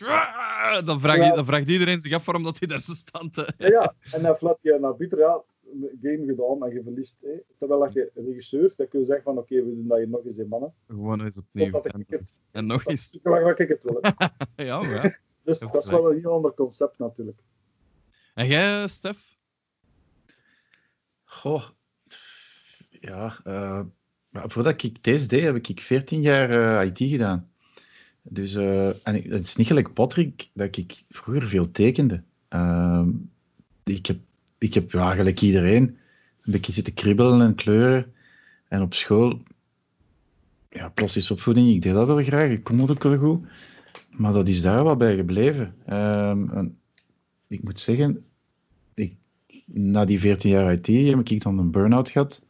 [0.85, 1.35] Dan vraagt, Ja.
[1.35, 3.32] dan vraagt iedereen zich af waarom dat hij daar zo staat.
[3.35, 5.43] te- ja, en dan flat je naar ja, een
[6.02, 7.16] game gedaan en je verliest.
[7.20, 7.30] Hè.
[7.59, 10.24] Terwijl dat je regisseur, dan kun je zeggen van oké, we doen dat hier nog
[10.24, 10.74] eens in mannen.
[10.88, 11.80] Gewoon eens opnieuw.
[11.82, 13.14] En, het- en nog eens.
[13.14, 13.98] Ik mag wat ik het wil.
[14.01, 14.10] hè.
[14.64, 15.16] Ja, maar ja.
[15.42, 17.38] Dus dat is wel een heel ander concept natuurlijk.
[18.34, 19.38] En jij, Stef?
[21.24, 21.64] Goh.
[22.90, 23.82] Ja, eh,
[24.28, 27.51] maar voordat ik deze deed, heb ik 14 jaar eh, IT gedaan.
[28.22, 32.22] Dus, eh, en het is niet gelijk Patrick dat ik vroeger veel tekende.
[32.48, 33.10] Ehm,
[33.84, 34.18] ik heb,
[34.61, 35.99] ik heb ja, gelijk iedereen
[36.43, 38.12] een beetje zitten kribbelen en kleuren.
[38.69, 39.43] En op school,
[40.70, 42.51] ja, plastische opvoeding, ik deed dat wel graag.
[42.51, 43.47] Ik kon ook wel goed.
[44.11, 45.74] Maar dat is daar wel bij gebleven.
[45.87, 46.66] Ehm,
[47.47, 48.24] ik moet zeggen,
[48.95, 49.15] ik,
[49.65, 52.43] na die 14 jaar IT heb ik dan een burn-out gehad.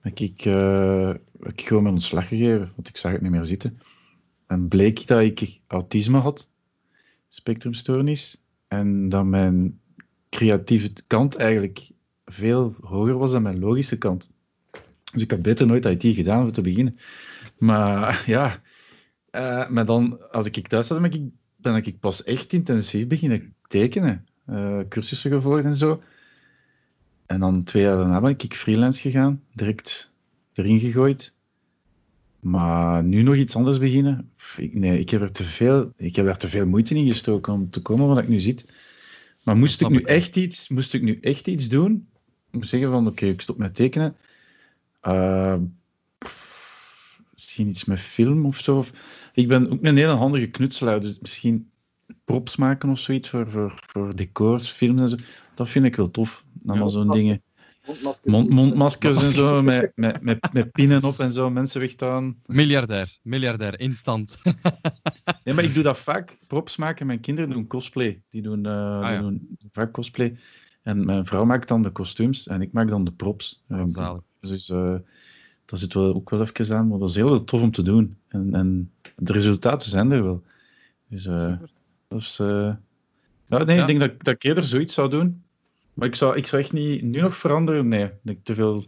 [0.00, 3.80] heb ik, uh, ik gewoon mijn ontslag gegeven, want ik zag het niet meer zitten.
[4.46, 6.50] En bleek dat ik autisme had,
[7.28, 9.80] spectrumstoornis, en dat mijn
[10.36, 11.90] creatieve kant eigenlijk
[12.24, 14.30] veel hoger was dan mijn logische kant.
[15.12, 16.98] Dus ik had beter nooit IT gedaan om te beginnen.
[17.58, 18.60] Maar ja,
[19.30, 21.22] uh, maar dan, als ik thuis zat, ben ik,
[21.56, 24.26] ben ik pas echt intensief beginnen tekenen.
[24.46, 26.02] Uh, cursussen gevolgd en zo.
[27.26, 30.12] En dan twee jaar daarna ben ik freelance gegaan, direct
[30.52, 31.34] erin gegooid.
[32.40, 34.30] Maar nu nog iets anders beginnen?
[34.72, 37.70] Nee, ik heb, er te veel, ik heb er te veel moeite in gestoken om
[37.70, 38.66] te komen wat ik nu zit.
[39.46, 42.08] Maar moest ik nu echt iets, moest ik nu echt iets doen,
[42.50, 44.16] zeggen van oké, ik stop met tekenen.
[45.02, 45.56] Uh,
[47.34, 48.84] misschien iets met film of zo.
[49.32, 51.70] Ik ben ook een hele handige knutselaar, dus misschien
[52.24, 55.16] props maken of zoiets voor, voor, voor decors, films en zo.
[55.54, 56.44] Dat vind ik wel tof.
[56.66, 57.42] Allemaal zo'n dingen.
[57.86, 62.36] Mondmaskers, mondmaskers en zo, met, met, met, met pinnen op en zo, mensen wegtaan.
[62.46, 64.38] Miljardair, miljardair, instant.
[65.44, 67.06] nee, maar ik doe dat vaak, props maken.
[67.06, 68.22] Mijn kinderen doen cosplay.
[68.30, 69.10] Die doen, uh, ah, ja.
[69.10, 70.38] die doen vaak cosplay.
[70.82, 73.64] En mijn vrouw maakt dan de kostuums en ik maak dan de props.
[73.84, 74.22] Zalig.
[74.40, 74.94] Dus uh,
[75.64, 78.16] dat zit wel, ook wel even aan, maar dat is heel tof om te doen.
[78.28, 80.42] En, en de resultaten zijn er wel.
[81.08, 81.52] Dus uh,
[82.08, 82.36] dat is...
[82.36, 85.44] ja, nee, ik denk dat, dat ik eerder zoiets zou doen.
[85.96, 87.88] Maar ik zou, ik zou echt niet nu nog veranderen.
[87.88, 88.84] Nee, ik denk te veel.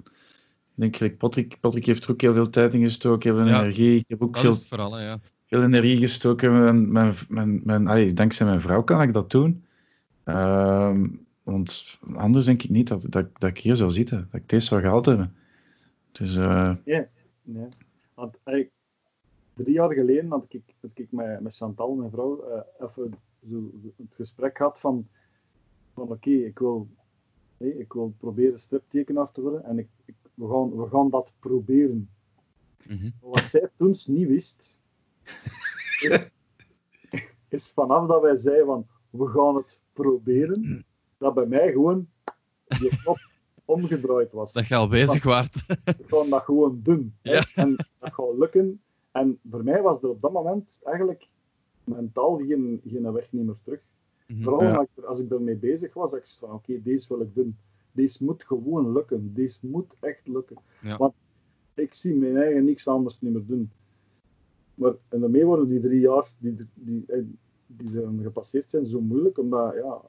[0.77, 3.61] Ik denk, Patrick, Patrick heeft er ook heel veel tijd in gestoken, heel veel ja,
[3.61, 3.99] energie.
[3.99, 5.21] Ik heb ook veel, vooral, ja.
[5.47, 6.53] veel energie gestoken.
[6.53, 9.65] Mijn, mijn, mijn, mijn, allee, dankzij mijn vrouw kan ik dat doen.
[10.25, 10.99] Uh,
[11.43, 14.67] want anders denk ik niet dat, dat, dat ik hier zou zitten, dat ik deze
[14.67, 15.35] zou gehaald hebben.
[16.13, 16.75] Dus, uh...
[18.15, 18.71] Want, hey,
[19.55, 23.15] drie jaar geleden had ik, had ik met, met Chantal, mijn vrouw, uh, even
[23.51, 25.09] zo, het gesprek gehad van,
[25.99, 26.89] van oké, ik wil
[27.59, 32.11] ik wil proberen striptekenaar te worden en ik, ik, we, gaan, we gaan dat proberen.
[32.87, 34.79] Mm Wat zij toen niet wist,
[36.07, 36.31] is,
[37.49, 40.87] is vanaf dat wij zeiden van we gaan het proberen,
[41.19, 42.09] dat bij mij gewoon
[42.67, 43.19] die knop
[43.65, 44.53] omgedraaid was.
[44.53, 45.67] Dat je al bezig waart.
[45.67, 47.15] We gaan dat gewoon doen.
[47.55, 48.83] En dat gaat lukken.
[49.13, 51.29] En voor mij was er op dat moment eigenlijk
[51.85, 53.81] mentaal geen, geen weg niet meer terug.
[54.33, 54.43] Mhm.
[54.43, 57.57] Vooral als ik ermee bezig was, ik van oké, deze wil ik doen.
[57.93, 59.35] Deze moet gewoon lukken.
[59.35, 60.57] Deze moet echt lukken.
[60.99, 61.15] Want
[61.75, 63.71] ik zie mijn eigen niks anders niet meer doen.
[64.75, 67.23] Maar en daarmee worden die drie jaar die, die, eh,
[67.67, 70.01] die, die gepasseerd zijn zo moeilijk, omdat ja,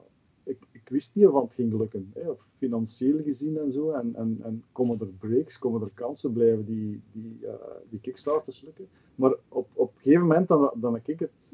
[0.42, 2.10] ik, ik wist niet of het ging lukken.
[2.14, 3.90] Hè, financieel gezien en zo.
[3.90, 7.54] En, en, en komen er breaks, komen er kansen, blijven die, die, uh,
[7.88, 8.88] die kickstarters lukken.
[9.14, 11.52] Maar op, op een gegeven moment dan, dan ik het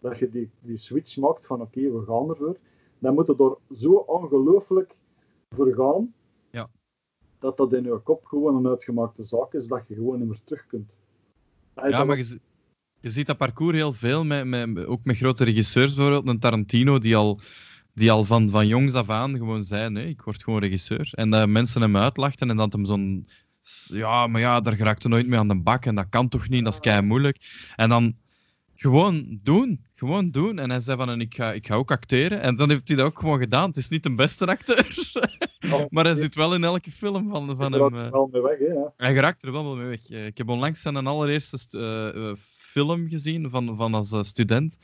[0.00, 2.56] dat je die, die switch maakt van oké, we gaan ervoor,
[2.98, 4.96] dan moet het door zo ongelooflijk
[5.48, 6.14] vergaan,
[6.50, 6.68] ja.
[7.38, 10.40] dat dat in je kop gewoon een uitgemaakte zaak is, dat je gewoon niet meer
[10.44, 10.90] terug kunt.
[11.74, 12.38] ja, maar je,
[13.00, 16.98] je, ziet dat parcours heel veel, met, met, ook met grote regisseurs bijvoorbeeld, een Tarantino
[16.98, 17.40] die al,
[17.94, 21.10] die al van, van jongs af aan gewoon zei, nee, ik word gewoon regisseur.
[21.14, 23.26] En dat mensen hem uitlachten en dat hem zo'n
[23.86, 26.48] ja, maar ja, daar geraakt hij nooit mee aan de bak en dat kan toch
[26.48, 27.70] niet, dat is kei moeilijk.
[27.76, 28.16] En dan
[28.80, 29.84] gewoon doen.
[29.94, 30.58] Gewoon doen.
[30.58, 32.40] En hij zei van, en ik ga, ik ga ook acteren.
[32.40, 33.68] En dan heeft hij dat ook gewoon gedaan.
[33.68, 35.06] Het is niet de beste acteur.
[35.90, 37.94] maar hij zit wel in elke film van, van hem.
[37.94, 38.64] Hij wel mee weg, hè?
[38.64, 38.92] Ja.
[38.96, 40.10] Hij geraakt er wel mee weg.
[40.10, 44.78] Eh, ik heb onlangs zijn allereerste uh, film gezien van, van als student.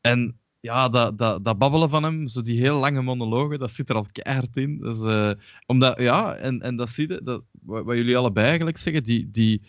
[0.00, 3.88] En ja, dat, dat, dat babbelen van hem, zo die heel lange monologen, dat zit
[3.88, 4.78] er al keihard in.
[4.78, 5.30] Dus, uh,
[5.66, 9.30] omdat, ja, en, en dat zie je, dat, wat, wat jullie allebei eigenlijk zeggen, die,
[9.30, 9.62] die,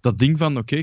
[0.00, 0.82] dat ding van, oké,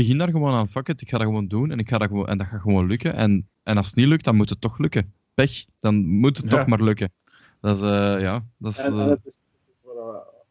[0.00, 2.08] begin daar gewoon aan, fuck it, ik ga dat gewoon doen en, ik ga dat,
[2.08, 3.14] gewoon, en dat gaat gewoon lukken.
[3.14, 5.12] En, en als het niet lukt, dan moet het toch lukken.
[5.34, 7.12] Pech, dan moet het toch maar lukken.
[7.60, 8.78] Dat is, uh, ja, dat is...
[8.78, 9.40] En, en het is,
[9.82, 9.94] wat,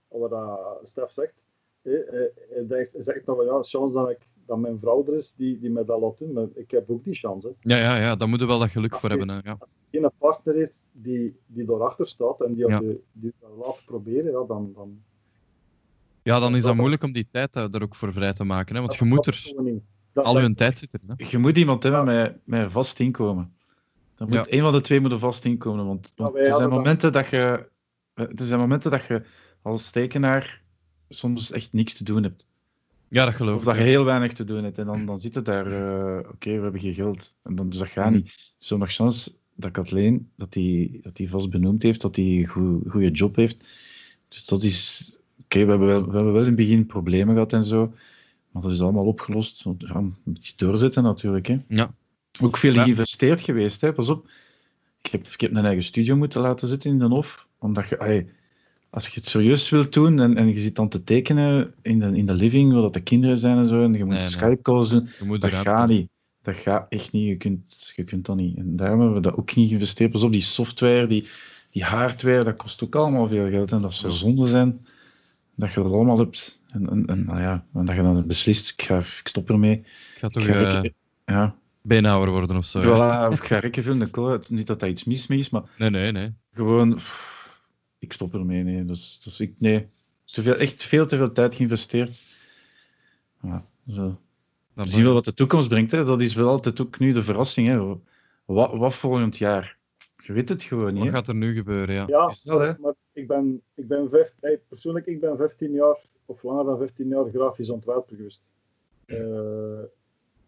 [0.07, 1.33] wat, wat Stef zegt.
[2.67, 5.69] Hij zegt nog wel, ja, chance dat, ik, dat mijn vrouw er is die, die
[5.69, 7.47] mij dat laat doen, maar ik heb ook die chance.
[7.47, 7.75] Hè.
[7.75, 9.29] Ja, ja, ja, daar moeten we wel dat geluk voor hebben.
[9.29, 9.55] Hè, ja.
[9.59, 12.79] Als je een partner heeft die, die daarachter staat en die, ja.
[12.79, 15.01] die, die dat laat proberen, ja, dan, dan,
[16.27, 18.75] ja, dan is dat moeilijk om die tijd er ook voor vrij te maken.
[18.75, 18.81] Hè?
[18.81, 19.53] Want je moet er...
[20.13, 20.99] Al je tijd zitten.
[21.07, 21.13] Hè?
[21.29, 23.53] Je moet iemand hebben met, met vast inkomen.
[24.15, 25.85] Dan moet, Een van de twee moet er vast inkomen.
[25.85, 27.67] Want, want er, zijn momenten dat je,
[28.13, 29.23] er zijn momenten dat je
[29.61, 30.61] als tekenaar
[31.09, 32.47] soms echt niks te doen hebt.
[33.07, 33.59] Ja, dat geloof ik.
[33.59, 34.77] Of dat je heel weinig te doen hebt.
[34.77, 37.35] En dan, dan zit het daar, uh, oké, we hebben geen geld.
[37.43, 38.53] En dan, dus dat gaat niet.
[38.57, 42.47] Zo nog chance dat Kathleen, dat hij dat die vast benoemd heeft, dat hij een
[42.89, 43.57] goede job heeft.
[44.27, 45.11] Dus dat is
[45.47, 47.93] Oké, we, hebben wel, we hebben wel in het begin problemen gehad en zo.
[48.51, 49.63] Maar dat is allemaal opgelost.
[49.77, 51.47] Ja, een beetje doorzetten natuurlijk.
[51.47, 51.57] Hè.
[51.67, 51.93] Ja.
[52.41, 53.81] Ook veel geïnvesteerd geweest.
[53.81, 53.93] Hè.
[53.93, 54.29] Pas op.
[55.01, 57.47] Ik heb, ik heb een eigen studio moeten laten zitten in de Hof.
[57.59, 58.25] Omdat je,
[58.89, 62.05] als je het serieus wilt doen en, en je zit dan te tekenen in de,
[62.17, 64.29] in de living, waar dat de kinderen zijn en zo, en je moet Nee, nee.
[64.29, 65.09] Skype calls doen,
[65.39, 66.09] dat gaat niet.
[66.41, 67.27] Dat gaat echt niet.
[67.27, 68.57] Je kunt, je kunt dat niet.
[68.57, 70.11] En daarom hebben we dat ook niet geïnvesteerd.
[70.11, 71.27] Pas op, die software, die,
[71.71, 73.71] die hardware, dat kost ook allemaal veel geld.
[73.71, 74.85] En dat zou zonde zijn
[75.57, 76.61] dat je dat allemaal hebt.
[76.67, 79.75] En, en, en, nou ja, en dat je dan beslist, ik, ga, ik stop ermee.
[79.77, 79.85] Ik
[80.17, 80.93] ga Ik toch ga eh rekken-
[81.25, 82.81] ja, beenhouwer worden of zo.
[82.81, 82.87] ja.
[82.87, 84.09] voilà, of ik ga rekken vinden.
[84.49, 86.33] Niet dat dat iets mis mee is, maar Nee, nee, nee.
[86.51, 87.59] gewoon, pff,
[87.99, 88.63] ik stop ermee.
[88.63, 89.87] Nee, dus, dus ik, nee.
[90.25, 92.23] Te veel, echt veel te veel tijd geïnvesteerd.
[93.41, 94.19] Ja, zo.
[94.73, 95.91] We zien wel wat de toekomst brengt.
[95.91, 96.05] Hè.
[96.05, 97.67] Dat is wel altijd ook nu de verrassing.
[97.67, 97.95] Hè.
[98.45, 99.77] Wat, wat volgend jaar?
[100.27, 101.03] Je weet het gewoon niet.
[101.03, 102.03] Wat gaat er nu gebeuren, ja.
[102.07, 102.73] Ja, dat, hè?
[102.79, 106.77] maar ik ben, ik ben vijf, hey, persoonlijk, ik ben 15 jaar, of langer dan
[106.77, 108.43] 15 jaar, grafisch ontwerper geweest.
[109.05, 109.83] Eh,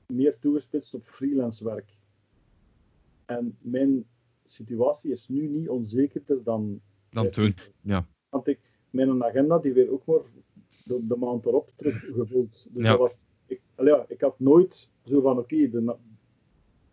[0.07, 1.97] meer toegespitst op freelance werk.
[3.26, 4.06] En mijn
[4.45, 6.81] situatie is nu niet onzekerder dan...
[7.10, 8.07] Dan toen, ja.
[8.30, 10.22] Want ik, mijn agenda, die werd ook maar
[10.84, 12.65] de, de maand erop teruggevuld.
[12.69, 12.89] Dus Ja.
[12.89, 15.95] dat was, ik, ja, ik had nooit zo van, oké, de,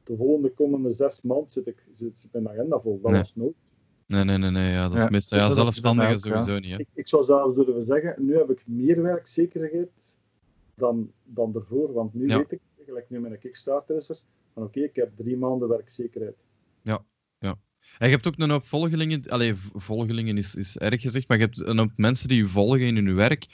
[0.06, 3.00] de volgende komende zes maanden zit, ik, zit, zit mijn agenda vol.
[3.02, 3.20] Dat Nee.
[3.20, 3.54] was nooit.
[4.06, 4.72] Nee, nee, nee, nee.
[4.72, 6.16] Ja, dat is Ja, meestal dus ja, zelfstandigen ja.
[6.16, 6.70] sowieso niet.
[6.72, 6.78] Hè.
[6.78, 9.88] Ik, ik zou zelfs durven zeggen, nu heb ik meer werkzekerheid
[10.74, 11.92] dan, dan ervoor.
[11.92, 12.36] Want nu Ja.
[12.38, 14.18] weet ik, gelijk nu met een Kickstarter is er,
[14.54, 16.36] van oké, ik heb drie maanden werkzekerheid.
[17.98, 19.22] En je hebt ook een hoop volgelingen.
[19.28, 22.46] Allee, v- volgelingen is, is erg gezegd, maar je hebt een hoop mensen die je
[22.46, 23.46] volgen in hun werk,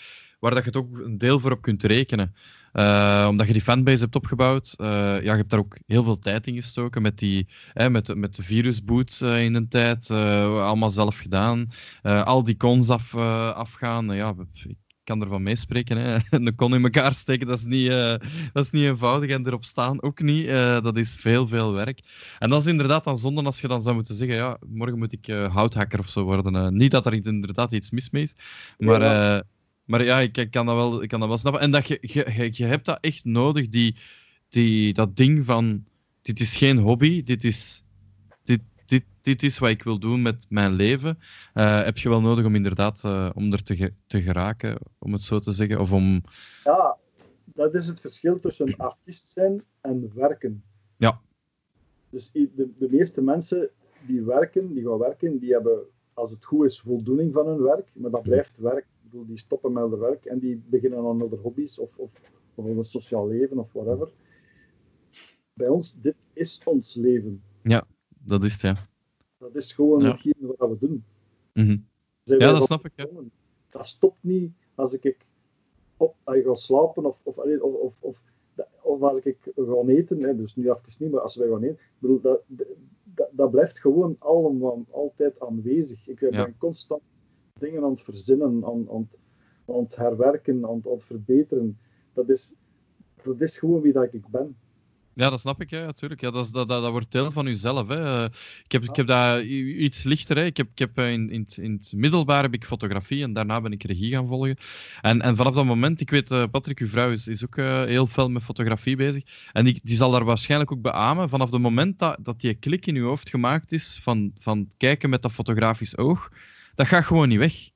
[0.42, 2.34] waar dat je het ook een deel voor op kunt rekenen.
[2.72, 4.74] Eh, omdat je die fanbase hebt opgebouwd.
[4.78, 8.06] Eh, ja, je hebt daar ook heel veel tijd in gestoken met, die, hè, met,
[8.06, 10.10] de- met de virusboot eh, in een tijd.
[10.10, 11.70] allemaal zelf gedaan.
[12.02, 13.14] Al die cons af,
[13.54, 14.14] afgaan.
[14.14, 15.96] Ja, ik kan ervan meespreken.
[15.96, 16.16] Hè.
[16.30, 17.90] Een con in elkaar steken, dat is niet,
[18.52, 19.30] dat is niet eenvoudig.
[19.30, 20.48] En erop staan ook niet.
[20.82, 22.00] Dat is veel, veel werk.
[22.38, 25.12] En dat is inderdaad dan zonde als je dan zou moeten zeggen, ja, morgen moet
[25.12, 26.76] ik houthakker of zo worden.
[26.76, 28.34] Niet dat er inderdaad iets mis mee is,
[28.78, 29.42] maar, Ja.
[29.84, 31.62] Maar ja, ik, ik kan dat wel, ik kan dat wel snappen.
[31.62, 33.96] En dat je, je, je, hebt dat echt nodig, die,
[34.48, 35.84] die, dat ding van,
[36.22, 37.84] dit is geen hobby, dit is,
[38.44, 41.18] dit, dit, dit is wat ik wil doen met mijn leven.
[41.54, 45.22] Eh, heb je wel nodig om inderdaad, eh, om er te, te geraken, om het
[45.22, 46.22] zo te zeggen, of om...
[46.64, 46.96] Ja,
[47.44, 50.62] dat is het verschil tussen artiest zijn en werken.
[50.96, 51.20] Ja.
[52.10, 53.70] Dus de, de meeste mensen
[54.06, 55.78] die werken, die gaan werken, die hebben,
[56.14, 58.86] als het goed is, voldoening van hun werk, maar dat blijft werk.
[59.12, 62.10] Bedoel, die stoppen met hun werk en die beginnen aan andere hobby's of, of,
[62.54, 64.12] of een sociaal leven of whatever.
[65.52, 67.42] Bij ons, dit is ons leven.
[68.24, 68.88] Dat is het, ja.
[69.38, 70.08] Dat is gewoon Ja.
[70.10, 71.04] hetgeen wat we doen.
[71.52, 71.76] Mhm.
[72.24, 73.06] Ja, dat snap ik, ja.
[73.70, 75.26] Dat stopt niet als ik
[75.96, 78.18] op, als ik ga slapen of, of, of, of, of,
[78.82, 80.22] of als ik ga eten.
[80.22, 81.78] Hè, dus nu even niet, maar als wij gaan eten.
[81.98, 86.08] Bedoel, dat, dat, dat blijft gewoon allemaal altijd aanwezig.
[86.08, 86.52] Ik ben Ja.
[86.58, 87.02] constant
[87.62, 89.18] dingen aan het verzinnen, aan, aan, het-
[89.76, 91.78] aan het herwerken, aan, het- aan het verbeteren.
[92.14, 92.52] Dat is,
[93.22, 94.56] dat is gewoon wie dat ik ben.
[95.14, 96.20] Ja, dat snap ik, ja, natuurlijk.
[96.20, 97.88] Ja, dat, is, dat, dat, dat wordt deel van jezelf.
[97.88, 98.24] Hè.
[98.64, 100.36] Ik, heb, ik heb dat iets lichter.
[100.36, 100.44] Hè.
[100.44, 103.32] Ik heb, ik heb eh, in, in, het, in het middelbaar heb ik fotografie en
[103.32, 104.56] daarna ben ik regie gaan volgen.
[105.00, 107.84] En, en vanaf dat moment, ik weet, eh, Patrick, uw vrouw, is, is ook eh,
[107.84, 109.22] heel fel met fotografie bezig.
[109.52, 111.28] En die, die zal daar waarschijnlijk ook beamen.
[111.28, 115.10] Vanaf het moment dat, dat die klik in je hoofd gemaakt is van, van kijken
[115.10, 116.30] met dat fotografisch oog,
[116.74, 117.70] dat gaat gewoon niet weg.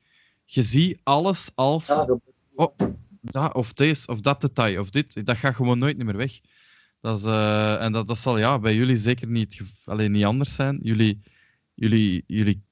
[0.44, 2.20] Je ziet alles als Ja, dat-
[2.54, 2.76] oh,
[3.20, 6.40] dat of deze of dat detail of dit, dat gaat gewoon nooit meer weg.
[7.00, 10.54] Dat is, eh, en dat, dat zal ja, bij jullie zeker niet, alleen niet anders
[10.54, 10.78] zijn.
[10.82, 11.20] Jullie,
[11.74, 12.62] jullie, jullie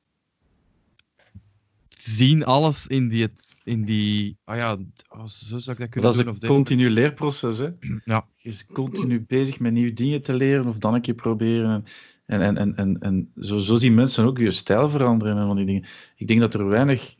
[1.89, 3.29] zien alles in die,
[3.65, 4.73] in die ah ja,
[5.09, 6.35] oh, zo zou ik dat kunnen Dat is doen.
[6.35, 7.59] een continu leerproces.
[7.59, 7.69] Hè.
[8.05, 8.27] Ja.
[8.37, 11.85] Je is continu bezig met nieuwe dingen te leren of dan een keer proberen.
[12.27, 15.57] En, en, en, en, en zo, zo zien mensen ook je stijl veranderen en van
[15.57, 15.85] die dingen.
[16.17, 17.17] Ik denk dat er weinig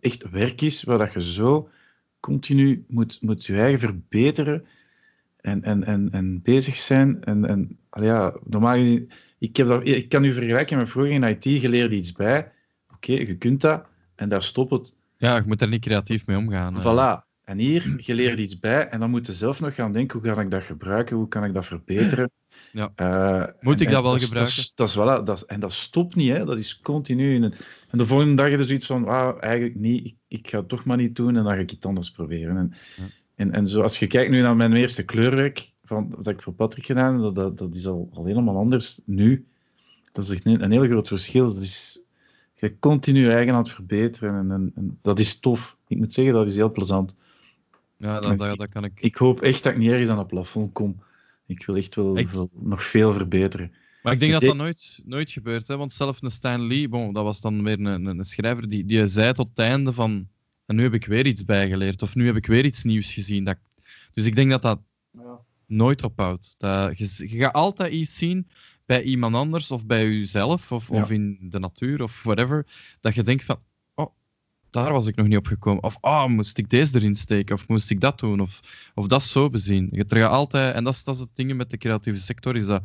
[0.00, 1.68] echt werk is waar dat je zo
[2.20, 4.66] continu moet, moet je eigen verbeteren
[5.40, 7.24] en, en, en, en bezig zijn.
[7.24, 11.22] En, en ja, normaal gezien, ik, heb dat, ik kan u vergelijken met vroeger in
[11.22, 12.52] IT, je leert iets bij.
[12.94, 14.96] Oké, je kunt dat en daar stopt het.
[15.16, 16.80] Ja, je moet er niet creatief mee omgaan.
[16.80, 17.26] Voilà.
[17.44, 20.32] En hier, je leert iets bij en dan moet je zelf nog gaan denken, hoe
[20.32, 22.30] kan ik dat gebruiken, hoe kan ik dat verbeteren?
[22.72, 22.92] Ja.
[22.94, 24.34] Eh, Moet en- ik dat en wel gebruiken?
[24.34, 26.44] Dat is, dat is, voilà, dat is- en dat stopt niet, hè.
[26.44, 27.34] dat is continu.
[27.34, 27.54] In een,
[27.90, 30.68] en de volgende dag is er zoiets van, ah, eigenlijk niet, ik, ik ga het
[30.68, 32.56] toch maar niet doen en dan ga ik iets anders proberen.
[32.56, 33.02] En, Ja.
[33.34, 36.52] en, en zo, als je kijkt nu naar mijn eerste kleurwerk, van, dat ik voor
[36.52, 39.46] Patrick gedaan heb, dat, dat, dat is al, al helemaal anders nu.
[40.12, 41.54] Dat is echt een, een heel groot verschil.
[41.54, 42.00] Dat is,
[42.54, 45.76] je continu je eigen aan het verbeteren en, en, en dat is tof.
[45.86, 47.14] Ik moet zeggen, dat is heel plezant.
[47.96, 49.00] Ja, dat, dat, dat kan ik.
[49.00, 51.02] Ik hoop echt dat ik niet ergens aan het plafond kom.
[51.48, 53.72] Ik wil echt wel Ik- veel- nog veel verbeteren.
[54.02, 55.68] Maar ik denk dat Zeker- dat nooit, nooit gebeurt.
[55.68, 55.76] Hè?
[55.76, 58.84] Want zelf een Stan Lee, bon, dat was dan weer een, een, een schrijver, die,
[58.84, 60.28] die zei tot het einde van...
[60.66, 62.02] En nu heb ik weer iets bijgeleerd.
[62.02, 63.44] Of nu heb ik weer iets nieuws gezien.
[63.44, 63.56] Dat,
[64.12, 64.80] dus ik denk dat dat
[65.12, 65.38] Ja.
[65.66, 66.54] nooit ophoudt.
[66.58, 68.48] Dat, je, je gaat altijd iets zien
[68.86, 71.00] bij iemand anders of bij jezelf of, Ja.
[71.02, 72.66] of in de natuur of whatever.
[73.00, 73.60] Dat je denkt van,
[74.70, 75.82] daar was ik nog niet op gekomen.
[75.82, 77.54] Of, oh, moest ik deze erin steken?
[77.54, 78.40] Of moest ik dat doen?
[78.40, 78.60] Of,
[78.94, 79.88] of dat zo bezien.
[79.90, 82.66] Je gaat altijd, en dat is, dat is het ding met de creatieve sector, is
[82.66, 82.82] dat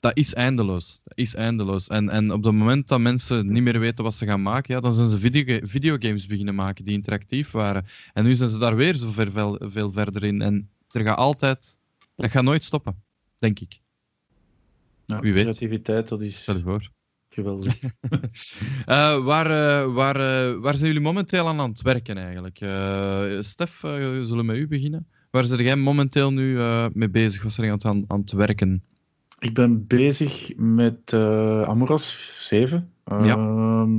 [0.00, 1.00] dat is eindeloos.
[1.02, 1.88] Dat is eindeloos.
[1.88, 4.80] En, en op het moment dat mensen niet meer weten wat ze gaan maken, ja,
[4.80, 7.86] dan zijn ze video, videogames beginnen maken die interactief waren.
[8.12, 10.42] En nu zijn ze daar weer zo ver, veel, veel verder in.
[10.42, 11.76] En er gaat altijd...
[12.14, 13.02] Dat gaat nooit stoppen,
[13.38, 13.80] denk ik.
[15.06, 15.42] Ja, Wie weet.
[15.42, 16.90] Creativiteit, dat is Stel je voor.
[17.38, 17.74] Geweldig.
[18.86, 22.60] Eh, waar, eh, waar, eh, waar zijn jullie momenteel aan aan het werken eigenlijk?
[22.60, 25.06] Eh Stef, we zullen met u beginnen.
[25.30, 27.42] Waar zit jij momenteel nu eh, mee bezig?
[27.42, 28.82] Wat zijn jullie aan, aan het werken?
[29.38, 32.90] Ik ben bezig met eh Amoras 7.
[33.04, 33.36] Ja.
[33.36, 33.96] Ehm,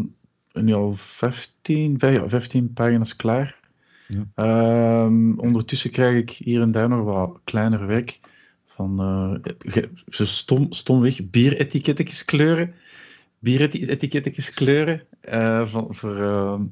[0.53, 3.59] nu al 15, vijf- ja, 15 pagina's klaar.
[4.07, 4.25] Ja.
[4.35, 8.19] Ehm, ondertussen krijg ik hier en daar nog wat kleiner werk.
[8.65, 12.73] Van eh, zo stom, stomweg bieretikettetjes kleuren.
[13.39, 15.01] Bieretikettetjes kleuren.
[15.21, 16.63] eh, van, voor, ehm,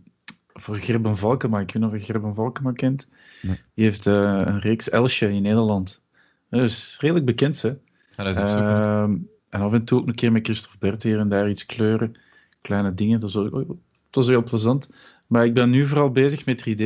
[0.53, 1.60] voor Gerben Valkema.
[1.60, 3.10] Ik weet niet of je Gerben Valkema kent.
[3.41, 3.60] Nee.
[3.73, 6.02] Die heeft eh, een reeks Elsje in Nederland.
[6.49, 7.68] Dat is redelijk bekend, hè?
[7.69, 8.64] Ja, dat is ook super.
[8.64, 9.18] Ehm,
[9.49, 12.19] en af en toe ook een keer met Christophe Bert hier en daar iets kleuren.
[12.61, 13.76] Kleine dingen, dat is, ook,
[14.10, 14.91] dat is heel plezant.
[15.27, 16.81] Maar ik ben nu vooral bezig met 3D.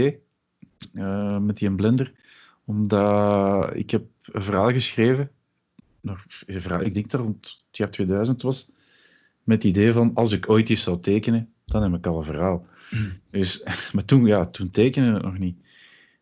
[0.94, 2.12] eh, met die Blender.
[2.66, 5.30] Omdat ik heb een verhaal geschreven.
[6.02, 8.70] Nog, een verhaal, ik denk dat rond het jaar 2000 was.
[9.44, 12.26] Met het idee van, als ik ooit iets zou tekenen, dan heb ik al een
[12.26, 12.66] verhaal.
[13.30, 13.64] Dus,
[13.94, 15.58] maar toen, ja, toen tekenen het nog niet.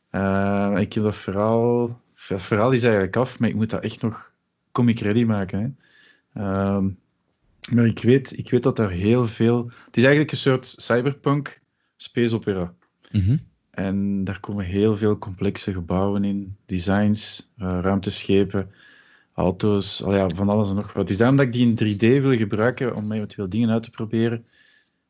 [0.10, 2.02] Eh, ik heb dat verhaal...
[2.14, 4.32] Het verhaal is eigenlijk af, maar ik moet dat echt nog
[4.72, 5.60] comic ready maken.
[5.60, 6.42] Hè.
[6.42, 6.90] Ehm,
[7.74, 9.72] maar ik weet, ik weet dat daar heel veel...
[9.86, 11.62] Het is eigenlijk een soort cyberpunk
[11.98, 12.74] space opera.
[13.12, 13.38] Mhm.
[13.72, 18.72] En daar komen heel veel complexe gebouwen in, designs, eh, ruimteschepen,
[19.40, 21.08] auto's, al ja, van alles en nog wat.
[21.08, 24.46] Dus daarom dat ik die in 3D wil gebruiken om eventueel dingen uit te proberen.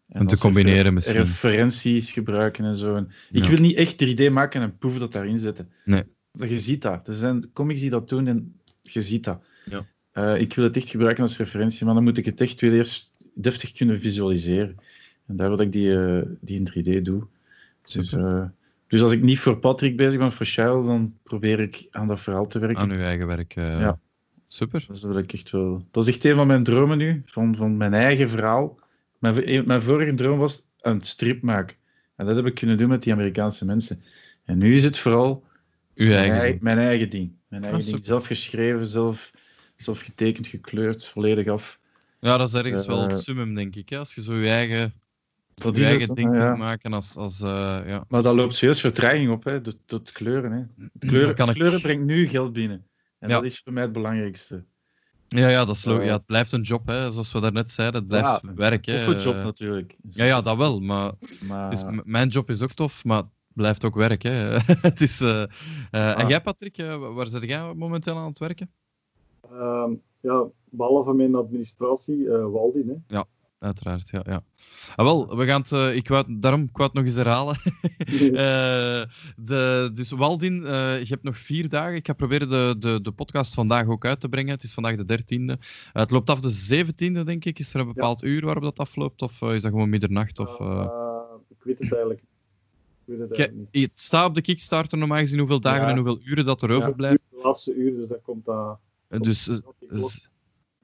[0.10, 1.15] En te combineren misschien.
[1.15, 2.95] Referenties gebruiken en zo.
[2.95, 3.49] En ik Ja.
[3.49, 5.69] wil niet echt 3D maken en proeven dat daarin zetten.
[5.85, 6.03] Nee.
[6.31, 7.07] Dat Je ziet dat.
[7.07, 9.41] Er zijn comics die dat doen en je ziet dat.
[9.65, 9.84] Ja.
[10.11, 12.73] Eh, ik wil het echt gebruiken als referentie, maar dan moet ik het echt weer
[12.73, 14.76] eerst deftig kunnen visualiseren.
[15.27, 17.23] En daar wil ik die, eh, die in 3D doe.
[17.91, 18.43] Dus, eh,
[18.88, 22.19] dus als ik niet voor Patrick bezig ben, voor Charles, dan probeer ik aan dat
[22.19, 22.81] verhaal te werken.
[22.81, 23.53] Aan uw eigen werk.
[23.53, 23.99] Ja.
[24.52, 24.86] Super.
[24.88, 25.86] Dat is ik echt wel.
[25.92, 28.80] Dat is echt een van mijn dromen nu, van, van mijn eigen verhaal.
[29.20, 31.76] Mijn, mijn vorige droom was een strip maken.
[32.16, 34.04] En dat heb ik kunnen doen met die Amerikaanse mensen.
[34.46, 35.44] En nu is het vooral
[35.96, 36.34] Uw mijn, eigen.
[36.36, 36.62] eigen, ding.
[36.64, 37.32] mijn eigen ding.
[37.48, 37.96] Mijn eigen Ah, ding.
[37.96, 38.06] super.
[38.06, 39.32] Zelf geschreven, zelf,
[39.78, 41.80] zelf getekend, gekleurd, volledig af.
[42.20, 43.90] Ja, dat is ergens wel Eh, het summum, denk ik.
[43.90, 43.98] Hè?
[43.98, 44.94] Als je zo je eigen,
[45.54, 46.16] Dat je eigen het.
[46.16, 46.46] ding ja.
[46.48, 47.16] kunt maken als...
[47.16, 48.06] als eh, ja.
[48.08, 50.52] Maar dat loopt serieus vertraging op, hè, door, door kleuren.
[50.52, 50.86] Hè.
[51.08, 52.84] Kleuren, kan ik- kleuren brengt nu geld binnen.
[53.20, 53.36] En Ja.
[53.36, 54.66] dat is voor mij het belangrijkste.
[55.28, 57.12] Ja, ja, dat is Eh, ja, het blijft een job, hè.
[57.12, 58.00] zoals we daarnet zeiden.
[58.00, 58.86] Het blijft Ja, werk.
[58.86, 59.06] Hè.
[59.06, 59.98] Toffe job natuurlijk.
[60.10, 60.80] Ja, ja, dat wel.
[60.80, 61.12] Maar
[61.48, 64.22] Maar, het is, mijn job is ook tof, maar het blijft ook werk.
[64.22, 64.58] Hè.
[64.90, 65.41] het is, eh,
[65.91, 68.72] eh, En jij, Patrick, wa- waar zit jij momenteel aan het werken?
[69.52, 73.04] Ehm, ja, behalve mijn administratie, eh Waldin.
[73.08, 73.18] Hè.
[73.60, 74.23] Uiteraard, ja.
[74.26, 74.44] ja.
[74.95, 77.56] Ah, wel, we gaan het, eh, ik wou, daarom ik wou het nog eens herhalen.
[78.40, 79.03] Eh,
[79.36, 81.95] de, dus Waldin, eh, je hebt nog vier dagen.
[81.95, 84.52] Ik ga proberen de, de, de podcast vandaag ook uit te brengen.
[84.52, 85.45] Het is vandaag de 13e.
[85.45, 85.56] Eh,
[85.94, 87.60] het loopt af de 17e, denk ik.
[87.60, 89.22] Is er een bepaald uur waarop dat afloopt?
[89.22, 90.40] Of is dat gewoon middernacht?
[90.40, 90.60] Of,
[91.49, 92.22] ik weet het eigenlijk.
[93.06, 95.90] Ik weet het Kijk, het staat op de Kickstarter normaal gezien hoeveel dagen Ja.
[95.90, 97.26] en hoeveel uren dat er Ja, overblijft.
[97.30, 98.80] De laatste uur, dus dat komt dat.
[99.07, 99.49] Eh, dus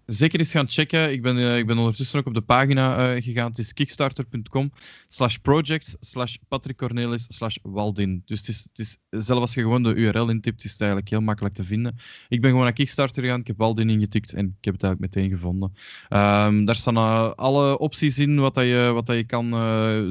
[0.05, 1.11] zeker eens gaan checken.
[1.11, 3.49] Ik ben, eh, ik ben ondertussen ook op de pagina eh, gegaan.
[3.49, 4.71] Het is kickstarter.com
[5.07, 8.21] slash projects slash Patrick Cornelis slash Waldin.
[8.25, 11.09] Dus het is, het is, zelfs als je gewoon de URL intipt, is het eigenlijk
[11.09, 11.95] heel makkelijk te vinden.
[12.29, 15.15] Ik ben gewoon naar Kickstarter gegaan, ik heb Waldin ingetikt en ik heb het eigenlijk
[15.15, 15.73] meteen gevonden.
[16.09, 19.53] Ehm, daar staan eh, alle opties in wat, dat je, wat dat je kan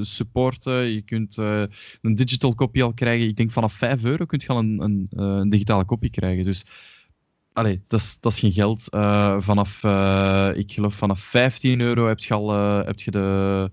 [0.05, 0.87] supporten.
[0.87, 3.29] Je kunt een digital copy al krijgen.
[3.29, 6.45] Ik denk vanaf 5 euro kun je al een, een, een digitale kopie krijgen.
[6.45, 6.65] Dus
[7.55, 8.89] Allee, dat is, dat is geen geld.
[8.89, 13.71] Eh, vanaf, eh, ik geloof vanaf 15 euro heb je al eh, heb je de,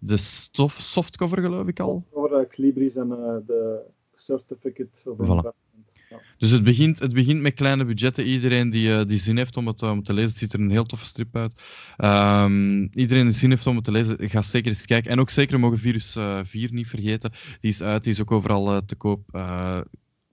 [0.00, 2.06] de stof, softcover, geloof ik al.
[2.10, 3.08] Over de Clibris en
[3.46, 3.80] de
[4.14, 5.20] Certificate of Voilà.
[5.20, 5.90] Investment.
[6.10, 6.20] Ja.
[6.38, 8.24] Dus het begint, het begint met kleine budgetten.
[8.24, 10.84] Iedereen die, die zin heeft om het, om te lezen, het ziet er een heel
[10.84, 11.62] toffe strip uit.
[11.96, 15.10] Ehm, iedereen die zin heeft om het te lezen, ga zeker eens kijken.
[15.10, 17.30] En ook zeker mogen Virus eh 4 niet vergeten.
[17.60, 19.22] Die is uit, die is ook overal te koop.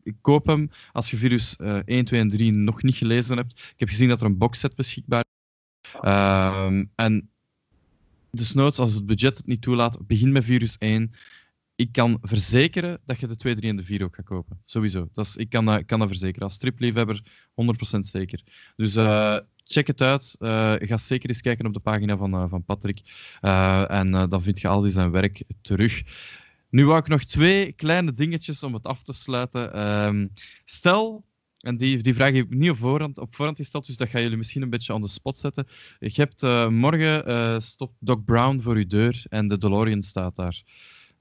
[0.03, 3.37] Eh, ik koop hem als je Virus eh 1, 2 en 3 nog niet gelezen
[3.37, 3.51] hebt.
[3.51, 5.23] Ik heb gezien dat er een boxset beschikbaar
[6.01, 7.29] Ehm, en
[8.31, 11.11] desnoods, als het budget het niet toelaat, begin met Virus 1.
[11.75, 14.61] Ik kan verzekeren dat je de 2, 3 en de 4 ook gaat kopen.
[14.65, 15.09] Sowieso.
[15.13, 16.43] Dat is, ik kan dat, kan dat verzekeren.
[16.43, 17.21] Als stripliefhebber
[17.95, 18.43] 100% zeker.
[18.75, 20.35] Dus uh, check het uit.
[20.39, 23.01] Uh, ga zeker eens kijken op de pagina van, uh, van Patrick.
[23.87, 26.03] en dan vind je al zijn werk terug.
[26.73, 29.89] Nu wou ik nog twee kleine dingetjes om het af te sluiten.
[30.05, 30.33] Um,
[30.65, 31.25] stel,
[31.59, 34.19] en die, die vraag heb ik niet op voorhand, op voorhand gesteld, dus dat ga
[34.19, 35.67] jullie misschien een beetje on the spot zetten.
[35.99, 40.35] Je hebt uh, morgen uh, stopt Doc Brown voor je deur en de DeLorean staat
[40.35, 40.63] daar.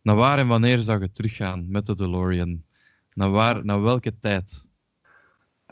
[0.02, 2.62] Naar waar en wanneer zou je teruggaan met de DeLorean?
[3.14, 4.64] Naar, waar, naar welke tijd?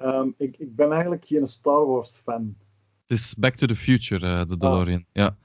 [0.02, 2.56] Um, ik, ik ben eigenlijk geen Star Wars fan.
[3.06, 5.00] Het is Back to the Future, uh, de DeLorean.
[5.00, 5.04] Ah.
[5.12, 5.36] Ja.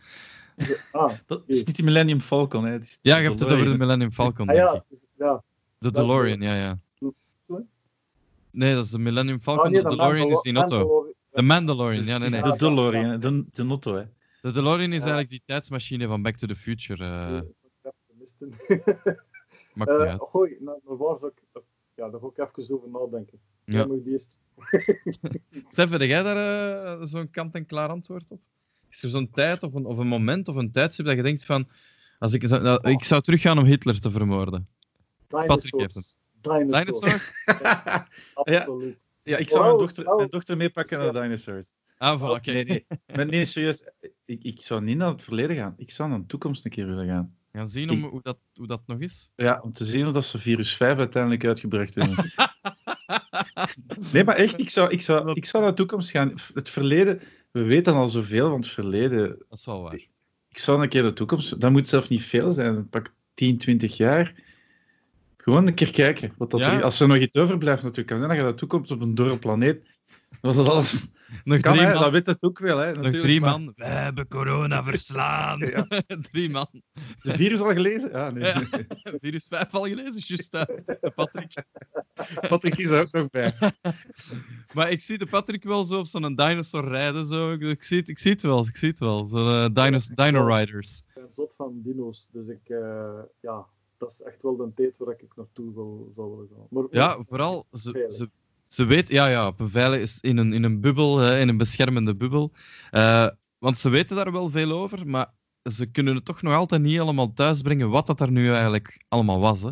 [0.91, 2.77] Ah, dat is niet die Millennium Falcon, hè?
[3.01, 4.49] Ja, je hebt het over de Millennium Falcon.
[4.49, 4.83] Ah, ja,
[5.17, 5.43] ja.
[5.77, 6.79] De DeLorean, ja, ja.
[8.51, 9.65] Nee, dat is de Millennium Falcon.
[9.65, 11.13] Oh, nee, de DeLorean is die Notto.
[11.31, 12.41] De Mandalorian, ja, nee, nee.
[12.41, 14.03] De DeLorean, de, de Notto, hè.
[14.41, 17.03] De DeLorean is eigenlijk die tijdsmachine van Back to the Future.
[17.03, 17.41] Uh...
[19.73, 20.21] Maakt niet uit.
[20.21, 21.61] Gooi, nou, waar zou ik...
[21.95, 23.39] Ja, daar ga ik even over nadenken.
[23.65, 23.85] Ja.
[23.85, 24.39] moet die eerst...
[25.69, 28.39] Stefan, heb jij daar uh, zo'n kant-en-klaar antwoord op?
[28.89, 31.45] Is er zo'n tijd of een, of een moment of een tijdstip dat je denkt
[31.45, 31.67] van...
[32.19, 34.67] Als ik, nou, ik zou teruggaan om Hitler te vermoorden.
[35.27, 36.19] Patrick heeft het.
[36.41, 36.85] Dinosaurs.
[36.85, 37.31] dinosaurs?
[37.63, 38.97] ja, absoluut.
[39.23, 40.17] Ja, ik zou wow, mijn, dochter, wow.
[40.17, 41.67] mijn dochter meepakken naar de dinosaurs.
[41.97, 42.51] Ah, voilà, oké.
[42.51, 42.85] Nee, nee.
[43.15, 43.83] Maar nee, serieus.
[44.25, 45.73] Ik, ik zou niet naar het verleden gaan.
[45.77, 47.35] Ik zou naar de toekomst een keer willen gaan.
[47.51, 49.29] Gaan zien om, ik, hoe, dat, hoe dat nog is?
[49.35, 52.31] Ja, om te zien hoe dat ze virus 5 uiteindelijk uitgebracht hebben.
[54.13, 56.33] nee, maar echt, ik zou, ik, zou, ik zou naar de toekomst gaan.
[56.53, 57.21] Het verleden,
[57.55, 59.27] we weten al zoveel van het verleden.
[59.49, 59.93] Dat is wel waar.
[60.49, 63.97] Ik zou een keer de toekomst, dat moet zelfs niet veel zijn, pak 10, 20
[63.97, 64.33] jaar.
[65.37, 66.33] Gewoon een keer kijken.
[66.37, 66.77] Wat dat Ja.
[66.77, 68.07] er, als er nog iets overblijft, natuurlijk.
[68.07, 69.81] Kan zijn dat je dat toekomt op een dorre planeet.
[70.41, 71.07] Dat dat alles.
[71.43, 72.01] Nog Kan, drie hè, man.
[72.01, 72.77] dat weet het ook wel.
[72.77, 73.73] Hè, Nog drie maar- man.
[73.75, 75.59] We hebben corona verslaan.
[75.75, 75.87] Ja.
[76.31, 76.67] drie man.
[77.21, 78.09] De virus al gelezen?
[78.11, 78.43] Ja, nee.
[78.43, 78.61] Ja.
[79.21, 80.49] Virus 5 al gelezen, juist
[81.15, 81.63] Patrick.
[82.49, 83.53] Patrick is er ook nog bij.
[84.73, 87.25] Maar ik zie de Patrick wel zo op zo'n dinosaur rijden.
[87.25, 87.51] Zo.
[87.51, 89.27] Ik, ik, zie het, ik zie het wel, ik zie het wel.
[89.27, 90.97] Zo'n eh, dinos, Dino Riders.
[91.07, 93.65] Ik ben zot van dino's, dus ik, eh, ja,
[93.97, 96.67] dat is echt wel de tijd waar ik naartoe wil, zou willen gaan.
[96.69, 98.13] Maar, Ja, vooral, ze, Veilig.
[98.13, 98.29] ze,
[98.67, 99.53] ze weet, ja, ja,
[99.93, 102.51] is in een, in een bubbel, hè, in een beschermende bubbel.
[102.91, 103.27] Eh,
[103.57, 105.33] want ze weten daar wel veel over, maar
[105.63, 109.39] ze kunnen het toch nog altijd niet helemaal thuisbrengen wat dat er nu eigenlijk allemaal
[109.39, 109.61] was.
[109.61, 109.69] Hè.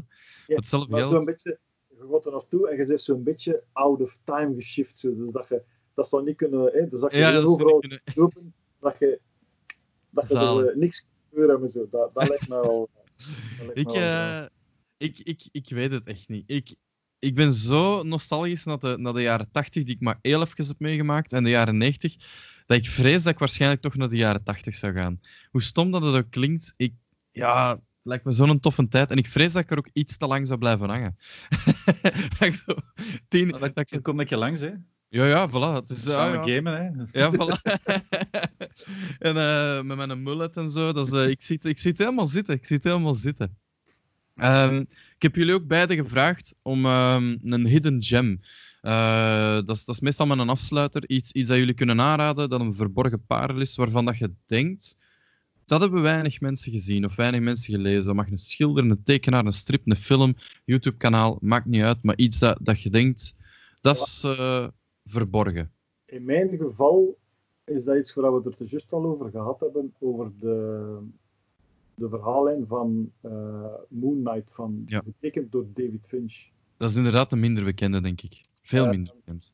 [0.48, 1.60] Ja, Hetzelfde maar zo'n beetje,
[1.90, 5.00] je gaat er naartoe en je zit zo'n beetje out of time geshift.
[5.00, 5.64] Zo, dus dat je
[5.94, 8.96] dat zou niet kunnen, hè, dus dat je Ja, heel dat niet kunnen- lopen, dat
[9.00, 9.20] je,
[10.10, 11.88] dat je er eh, niks kunt gebeuren en zo.
[11.92, 12.90] Dat, dat lijkt me wel.
[13.74, 14.46] Ik, eh,
[14.98, 16.44] ik, ik, ik weet het echt niet.
[16.50, 16.76] Ik,
[17.24, 20.68] ik ben zo nostalgisch naar de, naar de jaren 80, die ik maar heel even
[20.68, 22.16] heb meegemaakt, en de jaren 90,
[22.66, 25.20] dat ik vrees dat ik waarschijnlijk toch naar de jaren 80 zou gaan.
[25.52, 26.94] Hoe stom dat het ook klinkt, ik,
[27.32, 29.12] ja, het lijkt me zo'n toffe tijd.
[29.12, 31.18] En ik vrees dat ik er ook iets te lang zou blijven hangen.
[32.66, 32.76] Zo
[33.28, 34.72] tien, dat Dan kom ik je langs, hè.
[35.10, 35.74] ja, ja, voilà.
[35.76, 36.56] Het is, Samen ja.
[36.56, 37.20] gamen, hè.
[37.20, 37.62] Ja, voilà.
[39.28, 40.92] en eh, met mijn mullet en zo.
[40.92, 42.56] Dat is, eh, ik, zie het, ik zie het helemaal zitten.
[42.56, 43.58] Ik zie het helemaal zitten.
[44.36, 44.80] Ehm,
[45.16, 48.40] ik heb jullie ook beiden gevraagd om ehm, een hidden gem.
[48.82, 51.10] Eh, dat, is, dat is meestal met een afsluiter.
[51.10, 54.98] Iets, iets dat jullie kunnen aanraden, dat een verborgen parel is, waarvan dat je denkt...
[55.66, 58.06] Dat hebben weinig mensen gezien of weinig mensen gelezen.
[58.06, 62.04] Dat mag een schilder, een tekenaar, een strip, een film, YouTube-kanaal, maakt niet uit.
[62.04, 63.36] Maar iets dat, dat je denkt,
[63.82, 64.68] dat is eh,
[65.06, 65.72] verborgen.
[66.06, 67.18] In mijn geval
[67.66, 70.98] is dat iets waar we het er juist al over gehad hebben, over de,
[71.96, 75.04] de verhaallijn van eh, Moon Knight, van, Ja.
[75.50, 76.50] door David Finch.
[76.78, 78.46] Dat is inderdaad een minder bekende, denk ik.
[78.62, 79.54] Veel minder bekend.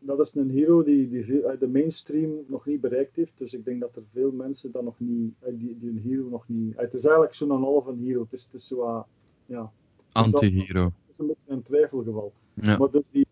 [0.00, 3.64] Dat is een hero die, die uit de mainstream nog niet bereikt heeft, dus ik
[3.64, 6.76] denk dat er veel mensen dat nog niet, eh, die, die een hero nog niet...
[6.76, 9.06] Het is eigenlijk zo'n halve hero, het is, het is zo, wat-
[9.46, 9.72] ja,
[10.12, 10.84] Anti-hero.
[10.84, 12.32] het is een beetje een twijfelgeval.
[12.54, 12.78] Ja.
[12.78, 13.26] Maar dus die,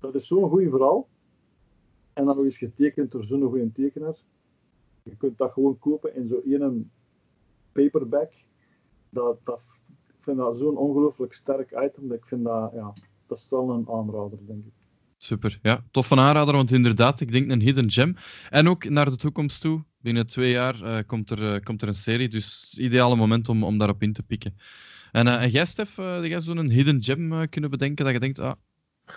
[0.00, 1.08] dat is zo'n goed verhaal.
[2.12, 4.16] En dan nog eens getekend door zo'n goede tekenaar.
[5.02, 6.42] Je kunt dat gewoon kopen in zo'n
[7.72, 8.32] paperback.
[9.10, 9.60] Dat, dat,
[10.08, 12.08] ik vind dat zo'n ongelooflijk sterk item.
[12.08, 12.92] Dat ik vind dat, ja,
[13.26, 14.72] dat is wel een aanrader, denk ik.
[15.16, 15.58] Super.
[15.62, 18.14] Ja, tof van aanrader, want inderdaad, ik denk een hidden gem.
[18.50, 19.84] En ook naar de toekomst toe.
[20.00, 23.48] Binnen twee jaar eh, komt, er, eh, komt er een serie, dus het ideale moment
[23.48, 24.56] om, om daarop in te pikken.
[25.12, 28.20] En, eh en jij, Stef, eh, heb jij zo'n hidden gem kunnen bedenken dat je
[28.20, 28.52] denkt, ah,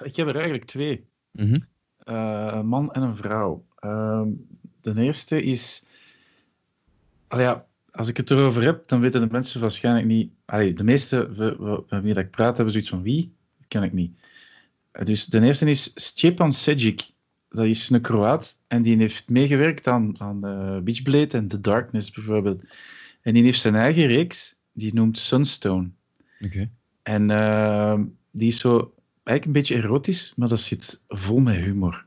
[0.04, 1.06] Ik heb er eigenlijk twee.
[1.32, 1.60] mhm,
[1.98, 3.66] Eh, een man en een vrouw.
[3.76, 4.30] Ehm,
[4.82, 5.86] de eerste is.
[7.30, 10.32] Ja, als ik het erover heb, dan weten de mensen waarschijnlijk niet.
[10.46, 11.30] Allee, de meeste
[11.90, 13.34] met wie dat ik praat hebben zoiets van wie?
[13.58, 14.18] Dat ken ik niet.
[14.92, 17.10] Eh, Dus de eerste is Stepan Sejic.
[17.50, 22.12] dat is een Kroaat en die heeft meegewerkt aan, aan uh, Witchblade en The Darkness
[22.12, 22.62] bijvoorbeeld.
[23.22, 25.90] En die heeft zijn eigen reeks, die noemt Sunstone.
[26.42, 26.70] Oké.
[27.04, 28.00] En uh,
[28.32, 28.94] die is zo
[29.24, 32.06] eigenlijk een beetje erotisch, maar dat zit vol met humor.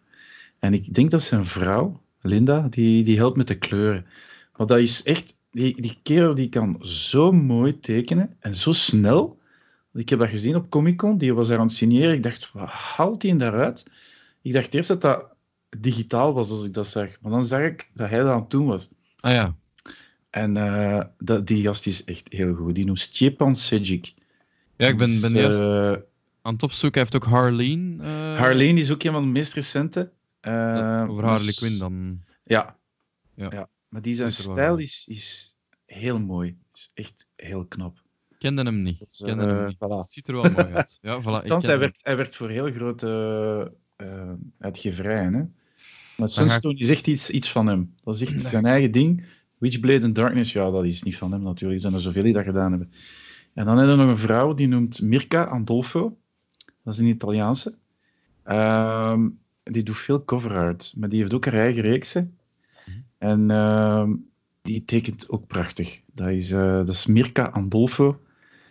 [0.58, 4.06] En ik denk dat zijn vrouw, Linda, die, die helpt met de kleuren.
[4.56, 9.38] Maar dat is echt, die, die kerel die kan zo mooi tekenen en zo snel.
[9.92, 12.14] Ik heb dat gezien op Comic Con, die was daar aan het signeren.
[12.14, 13.86] Ik dacht, wat haalt hij daaruit?
[14.42, 15.24] Ik dacht eerst dat dat
[15.78, 17.08] digitaal was als ik dat zag.
[17.20, 18.88] Maar dan zag ik dat hij dat aan het doen was.
[19.20, 19.54] Ah ja.
[20.30, 22.74] En uh, dat, die gast is echt heel goed.
[22.74, 24.14] Die noemt Stepan Sejic.
[24.76, 26.02] Ja, ik ben, ben Dus, juist eh,
[26.42, 27.00] aan het opzoeken.
[27.00, 27.98] Hij heeft ook Harleen.
[28.02, 30.10] eh, Harleen is ook een van de meest recente.
[30.40, 32.20] Eh, Over Harley dus- Quinn dan.
[32.44, 32.76] Ja.
[33.34, 33.48] Ja.
[33.50, 33.68] ja.
[33.88, 36.56] Maar die zijn stijl is, is heel mooi.
[36.74, 38.02] Is echt heel knap.
[38.38, 39.00] Kende hem niet.
[39.00, 39.76] Is, Kende eh, hem niet.
[39.76, 40.08] voilà.
[40.10, 40.98] Ziet er wel mooi uit.
[41.02, 41.24] Ja, voilà.
[41.24, 45.34] Althans, hij werkt, hij werkt voor heel grote eh uitgeverijen.
[45.34, 45.38] Hè?
[45.40, 45.48] Maar
[46.16, 47.94] ga ik- Sunstone is echt iets, iets van hem.
[48.04, 48.46] Dat is echt Nee.
[48.46, 49.24] zijn eigen ding.
[49.58, 51.74] Witchblade and Darkness, ja, dat is niet van hem natuurlijk.
[51.74, 52.92] Er zijn er zoveel die dat gedaan hebben.
[53.54, 56.16] En dan hebben we nog een vrouw die noemt Mirka Andolfo.
[56.84, 57.74] Dat is een Italiaanse.
[58.42, 59.28] Ehm,
[59.62, 62.37] die doet veel cover art, maar die heeft ook haar eigen reeksen.
[63.18, 64.14] En ehm,
[64.62, 66.00] die tekent ook prachtig.
[66.14, 68.20] Dat is, eh, dat is Mirka Andolfo.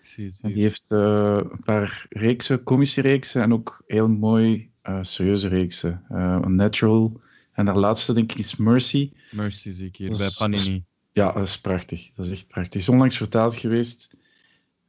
[0.02, 5.00] Zie het die heeft eh, een paar reeksen, komische reeksen en ook heel mooi eh,
[5.02, 6.04] serieuze reeksen.
[6.10, 7.22] Een Natural.
[7.52, 9.12] En haar laatste, denk ik, is Mercy.
[9.32, 10.84] Mercy zie ik hier Dat bij is- Panini.
[11.12, 12.10] Ja, dat is prachtig.
[12.16, 12.82] Dat is echt prachtig.
[12.82, 14.14] Is onlangs vertaald geweest.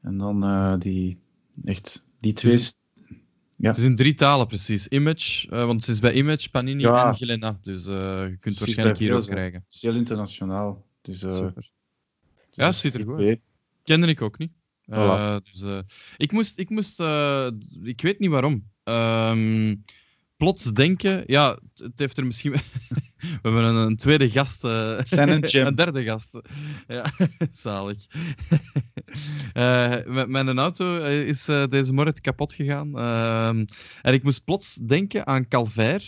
[0.03, 1.19] En dan die,
[1.65, 2.59] echt, die twee.
[3.59, 3.69] Ja.
[3.69, 4.89] Het is in drie talen precies.
[4.89, 7.07] Image, eh, want het is bij Image, Panini Ja.
[7.07, 7.65] en Glénat.
[7.65, 9.61] Dus eh, je kunt Precies, waarschijnlijk hier ook krijgen.
[9.65, 10.87] Het is heel internationaal.
[11.03, 11.71] Dus, eh, Super.
[12.51, 13.41] Ja, het dus ziet er goed uit.
[13.83, 14.53] Kende ik ook niet.
[14.91, 15.43] Voilà.
[15.53, 15.83] Dus,
[16.17, 17.01] ik moest, ik moest
[17.83, 18.71] ik weet niet waarom.
[18.85, 19.75] Ehm,
[20.37, 22.55] plots denken, ja, het, het heeft er misschien.
[23.19, 24.63] We hebben een, een tweede gast.
[24.63, 25.29] Jam.
[25.67, 26.39] een derde gast.
[26.87, 27.05] Ja,
[27.51, 28.07] zalig.
[29.53, 32.99] Eh, met mijn auto eh, is deze morgen kapot gegaan.
[32.99, 33.65] Ehm,
[34.03, 36.05] en ik moest plots denken aan Calvaire.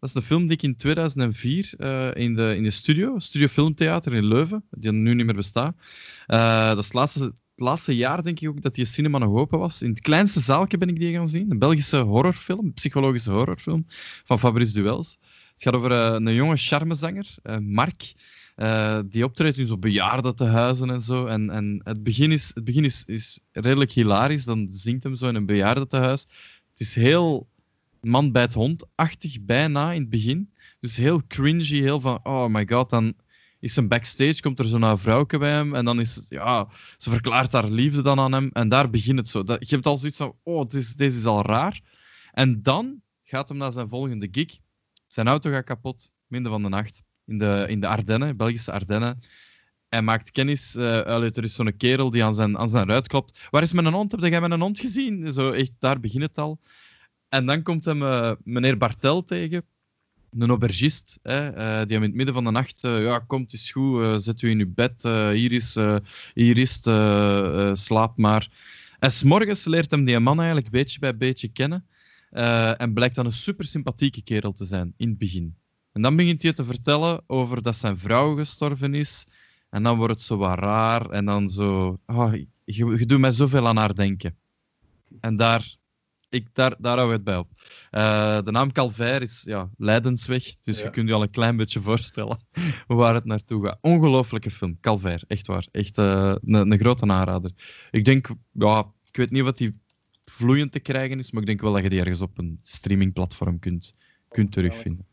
[0.00, 3.46] Dat is een film die ik in 2004 eh, in, de, in de studio, Studio
[3.46, 5.76] Filmtheater in Leuven, die nu niet meer bestaat.
[6.26, 7.34] Dat is het laatste, het
[7.64, 9.82] laatste jaar, denk ik ook, dat die cinema nog open was.
[9.82, 11.50] In het kleinste zaaltje ben ik die gaan zien.
[11.50, 13.86] Een Belgische horrorfilm, een psychologische horrorfilm
[14.24, 15.18] van Fabrice Duels.
[15.54, 18.14] Het gaat over eh, een jonge charmezanger, eh, Mark,
[18.54, 21.26] eh, die optreedt in zo'n bejaardentehuizen en zo.
[21.26, 24.44] En, en het begin, is, het begin is, is redelijk hilarisch.
[24.44, 26.20] Dan zingt hem zo in een bejaardentehuis.
[26.70, 27.48] Het is heel
[28.00, 30.52] man bij het hond-achtig bijna in het begin.
[30.80, 33.14] Dus heel cringy, heel van, oh my god, dan
[33.60, 37.52] is een backstage, komt er zo'n vrouwke bij hem en dan is ja, ze verklaart
[37.52, 39.44] haar liefde dan aan hem en daar begint het zo.
[39.44, 41.80] Dat, je hebt al zoiets van, oh, het is, deze is al raar.
[42.32, 44.58] En dan gaat hem naar zijn volgende gig.
[45.14, 49.18] Zijn auto gaat kapot, midden van de nacht, in de, in de Ardennen, Belgische Ardennen.
[49.88, 53.38] Hij maakt kennis, allee, er is zo'n kerel die aan zijn, aan zijn ruit klopt.
[53.50, 54.12] Waar is mijn hond?
[54.12, 55.32] Heb jij mijn hond gezien?
[55.32, 56.60] Zo, echt, daar begint het al.
[57.28, 59.64] En dan komt hem eh, meneer Bartel tegen,
[60.38, 63.52] een aubergist, hè, eh, die hem in het midden van de nacht, eh, ja, komt,
[63.52, 65.02] is goed, zet u in uw bed,
[65.32, 65.78] hier is,
[66.34, 66.80] hier is
[67.84, 68.48] slaap maar.
[68.98, 71.86] En s'morgens leert hem die man eigenlijk beetje bij beetje kennen,
[72.34, 75.56] eh, en blijkt dan een super sympathieke kerel te zijn, in het begin.
[75.92, 79.26] En dan begint hij te vertellen over dat zijn vrouw gestorven is,
[79.70, 82.32] en dan wordt het zo wat raar, en dan zo, oh,
[82.64, 84.36] je, je doet mij zoveel aan haar denken.
[85.20, 85.76] En daar,
[86.28, 87.48] ik, daar, daar hou ik het bij op.
[87.90, 90.84] Eh, de naam Calvaire is ja, Leidensweg, dus Ja.
[90.84, 92.38] je kunt je al een klein beetje voorstellen
[92.86, 93.78] waar het naartoe gaat.
[93.80, 95.66] Ongelooflijke film, Calvaire, echt waar.
[95.70, 97.52] Echt eh, een, een grote aanrader.
[97.90, 99.82] Ik denk, ja, ik weet niet wat die
[100.34, 103.58] vloeiend te krijgen is, maar ik denk wel dat je die ergens op een streamingplatform
[103.58, 103.94] kunt,
[104.28, 105.06] kunt terugvinden.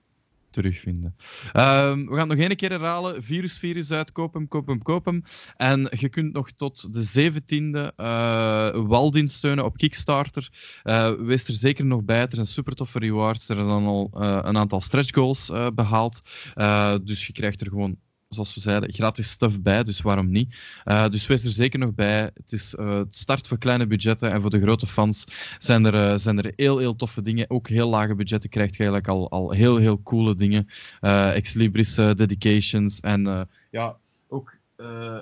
[0.50, 1.16] terugvinden.
[1.54, 3.24] Ehm, we gaan het nog één keer herhalen.
[3.24, 5.24] Virusvirus uit, koop hem, koop hem, koop hem.
[5.58, 10.50] En je kunt nog tot de 17e eh Waldin steunen op Kickstarter.
[10.84, 12.22] Eh, wees er zeker nog bij.
[12.22, 13.50] Er zijn super toffe rewards.
[13.50, 16.22] Er zijn dan al eh, een aantal stretch goals eh, behaald.
[16.54, 17.98] Eh, dus je krijgt er gewoon
[18.34, 20.56] zoals we zeiden, gratis stuff bij, dus waarom niet?
[20.86, 22.22] Uh, dus wees er zeker nog bij.
[22.34, 25.26] Het is uh, het start voor kleine budgetten en voor de grote fans
[25.58, 27.50] zijn er, uh, zijn er heel, heel toffe dingen.
[27.50, 30.68] Ook heel lage budgetten krijgt je eigenlijk al, al heel, heel coole dingen.
[31.02, 34.58] Ex Libris dedications en ja, ook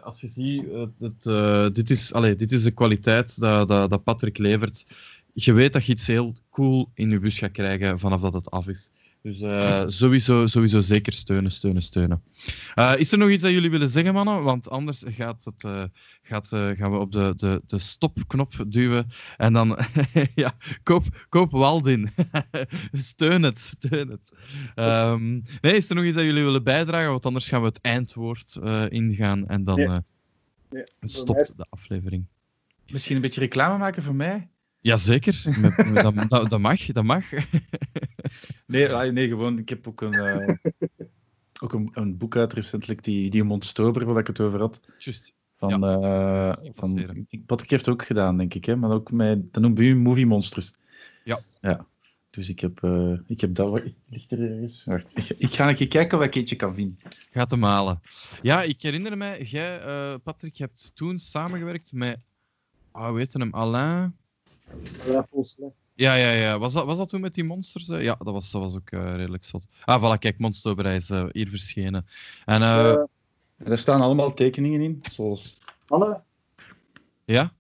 [0.02, 0.64] als je ziet,
[1.00, 4.86] het, dit, is, allez, dit is de kwaliteit dat, dat, dat Patrick levert.
[5.34, 8.52] Je weet dat je iets heel cool in je bus gaat krijgen vanaf dat het
[8.52, 8.92] af is.
[9.22, 12.24] Dus uh, sowieso, sowieso zeker steunen, steunen, steunen.
[12.76, 14.44] Uh, is er nog iets dat jullie willen zeggen, mannen?
[14.44, 15.84] Want anders gaat het, uh,
[16.22, 19.08] gaat, gaan we op de, de, de stopknop duwen.
[19.38, 19.78] En dan,
[20.36, 22.10] ja, koop, koop Waldin.
[22.92, 24.34] steun het, steun het.
[24.76, 27.10] Um, nee, is er nog iets dat jullie willen bijdragen?
[27.12, 29.48] Want anders gaan we het eindwoord ingaan.
[29.48, 30.00] En dan nee.
[30.70, 32.26] Nee, stopt de aflevering.
[32.88, 34.48] Misschien een beetje reclame maken voor mij?
[34.82, 35.44] Jazeker,
[35.94, 37.26] dat, dat, dat mag, dat mag.
[38.70, 40.56] Nee, nee, gewoon, ik heb ook een, uh,
[41.64, 44.82] ook een, een, boek uit recentelijk, die, die Monstober, waar ik het over had.
[44.98, 45.38] Juist.
[45.56, 48.76] Van, ja, uh, van Patrick heeft het ook gedaan, denk ik, hè?
[48.76, 50.74] maar ook met, dat noemt u Movie Monsters.
[51.24, 51.40] Ja.
[51.62, 51.86] ja.
[52.30, 53.82] Dus ik heb, uh, ik heb dat.
[54.10, 54.86] Ligt er ergens?
[54.86, 57.00] Wacht, ik, ik, ga een keer kijken of ik eentje kan vinden.
[57.32, 58.02] Gaat hem halen.
[58.42, 62.20] Ja, ik herinner mij, jij, uh, Patrick, je hebt toen samengewerkt met.
[62.92, 63.54] Ah, weet je hem?
[63.54, 64.16] Alain.
[65.06, 65.74] Alain Poncelet.
[66.00, 66.60] Ja, ja, ja.
[66.60, 67.88] Was dat, was dat toen met die monsters?
[67.88, 69.66] Ja, dat was, dat was ook uh, redelijk zot.
[69.86, 72.06] Ah, voilà, kijk, Monsterberij is uh, hier verschenen.
[72.46, 72.96] En, uh,
[73.58, 75.62] er staan allemaal tekeningen in, zoals...
[75.88, 76.22] Anne?
[77.26, 77.52] Ja?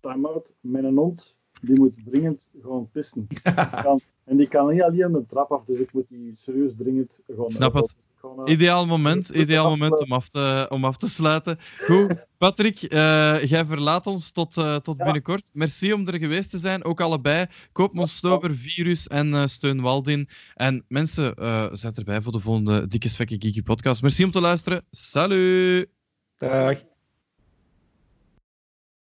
[0.00, 0.52] Time out.
[0.60, 3.26] Mijn hond, die moet dringend gewoon pissen.
[4.24, 7.50] en die kan niet alleen de trap af, dus ik moet die serieus dringend gewoon...
[7.50, 7.96] Snap het.
[8.22, 11.58] Eh, ideaal moment, ideaal moment om af te, om af te sluiten.
[11.78, 15.04] Goed, Patrick, uh, jij verlaat ons tot, uh, tot ja.
[15.04, 15.50] binnenkort.
[15.52, 17.46] Merci om er geweest te zijn, ook allebei.
[17.72, 20.28] Koop Monstober, Virus en uh, steun Waldin.
[20.54, 21.34] En mensen,
[21.72, 24.02] zet erbij voor de volgende Dikke Svekke Geeky podcast.
[24.02, 24.84] Merci om te luisteren.
[24.90, 25.88] Salut!
[26.36, 26.89] Dag.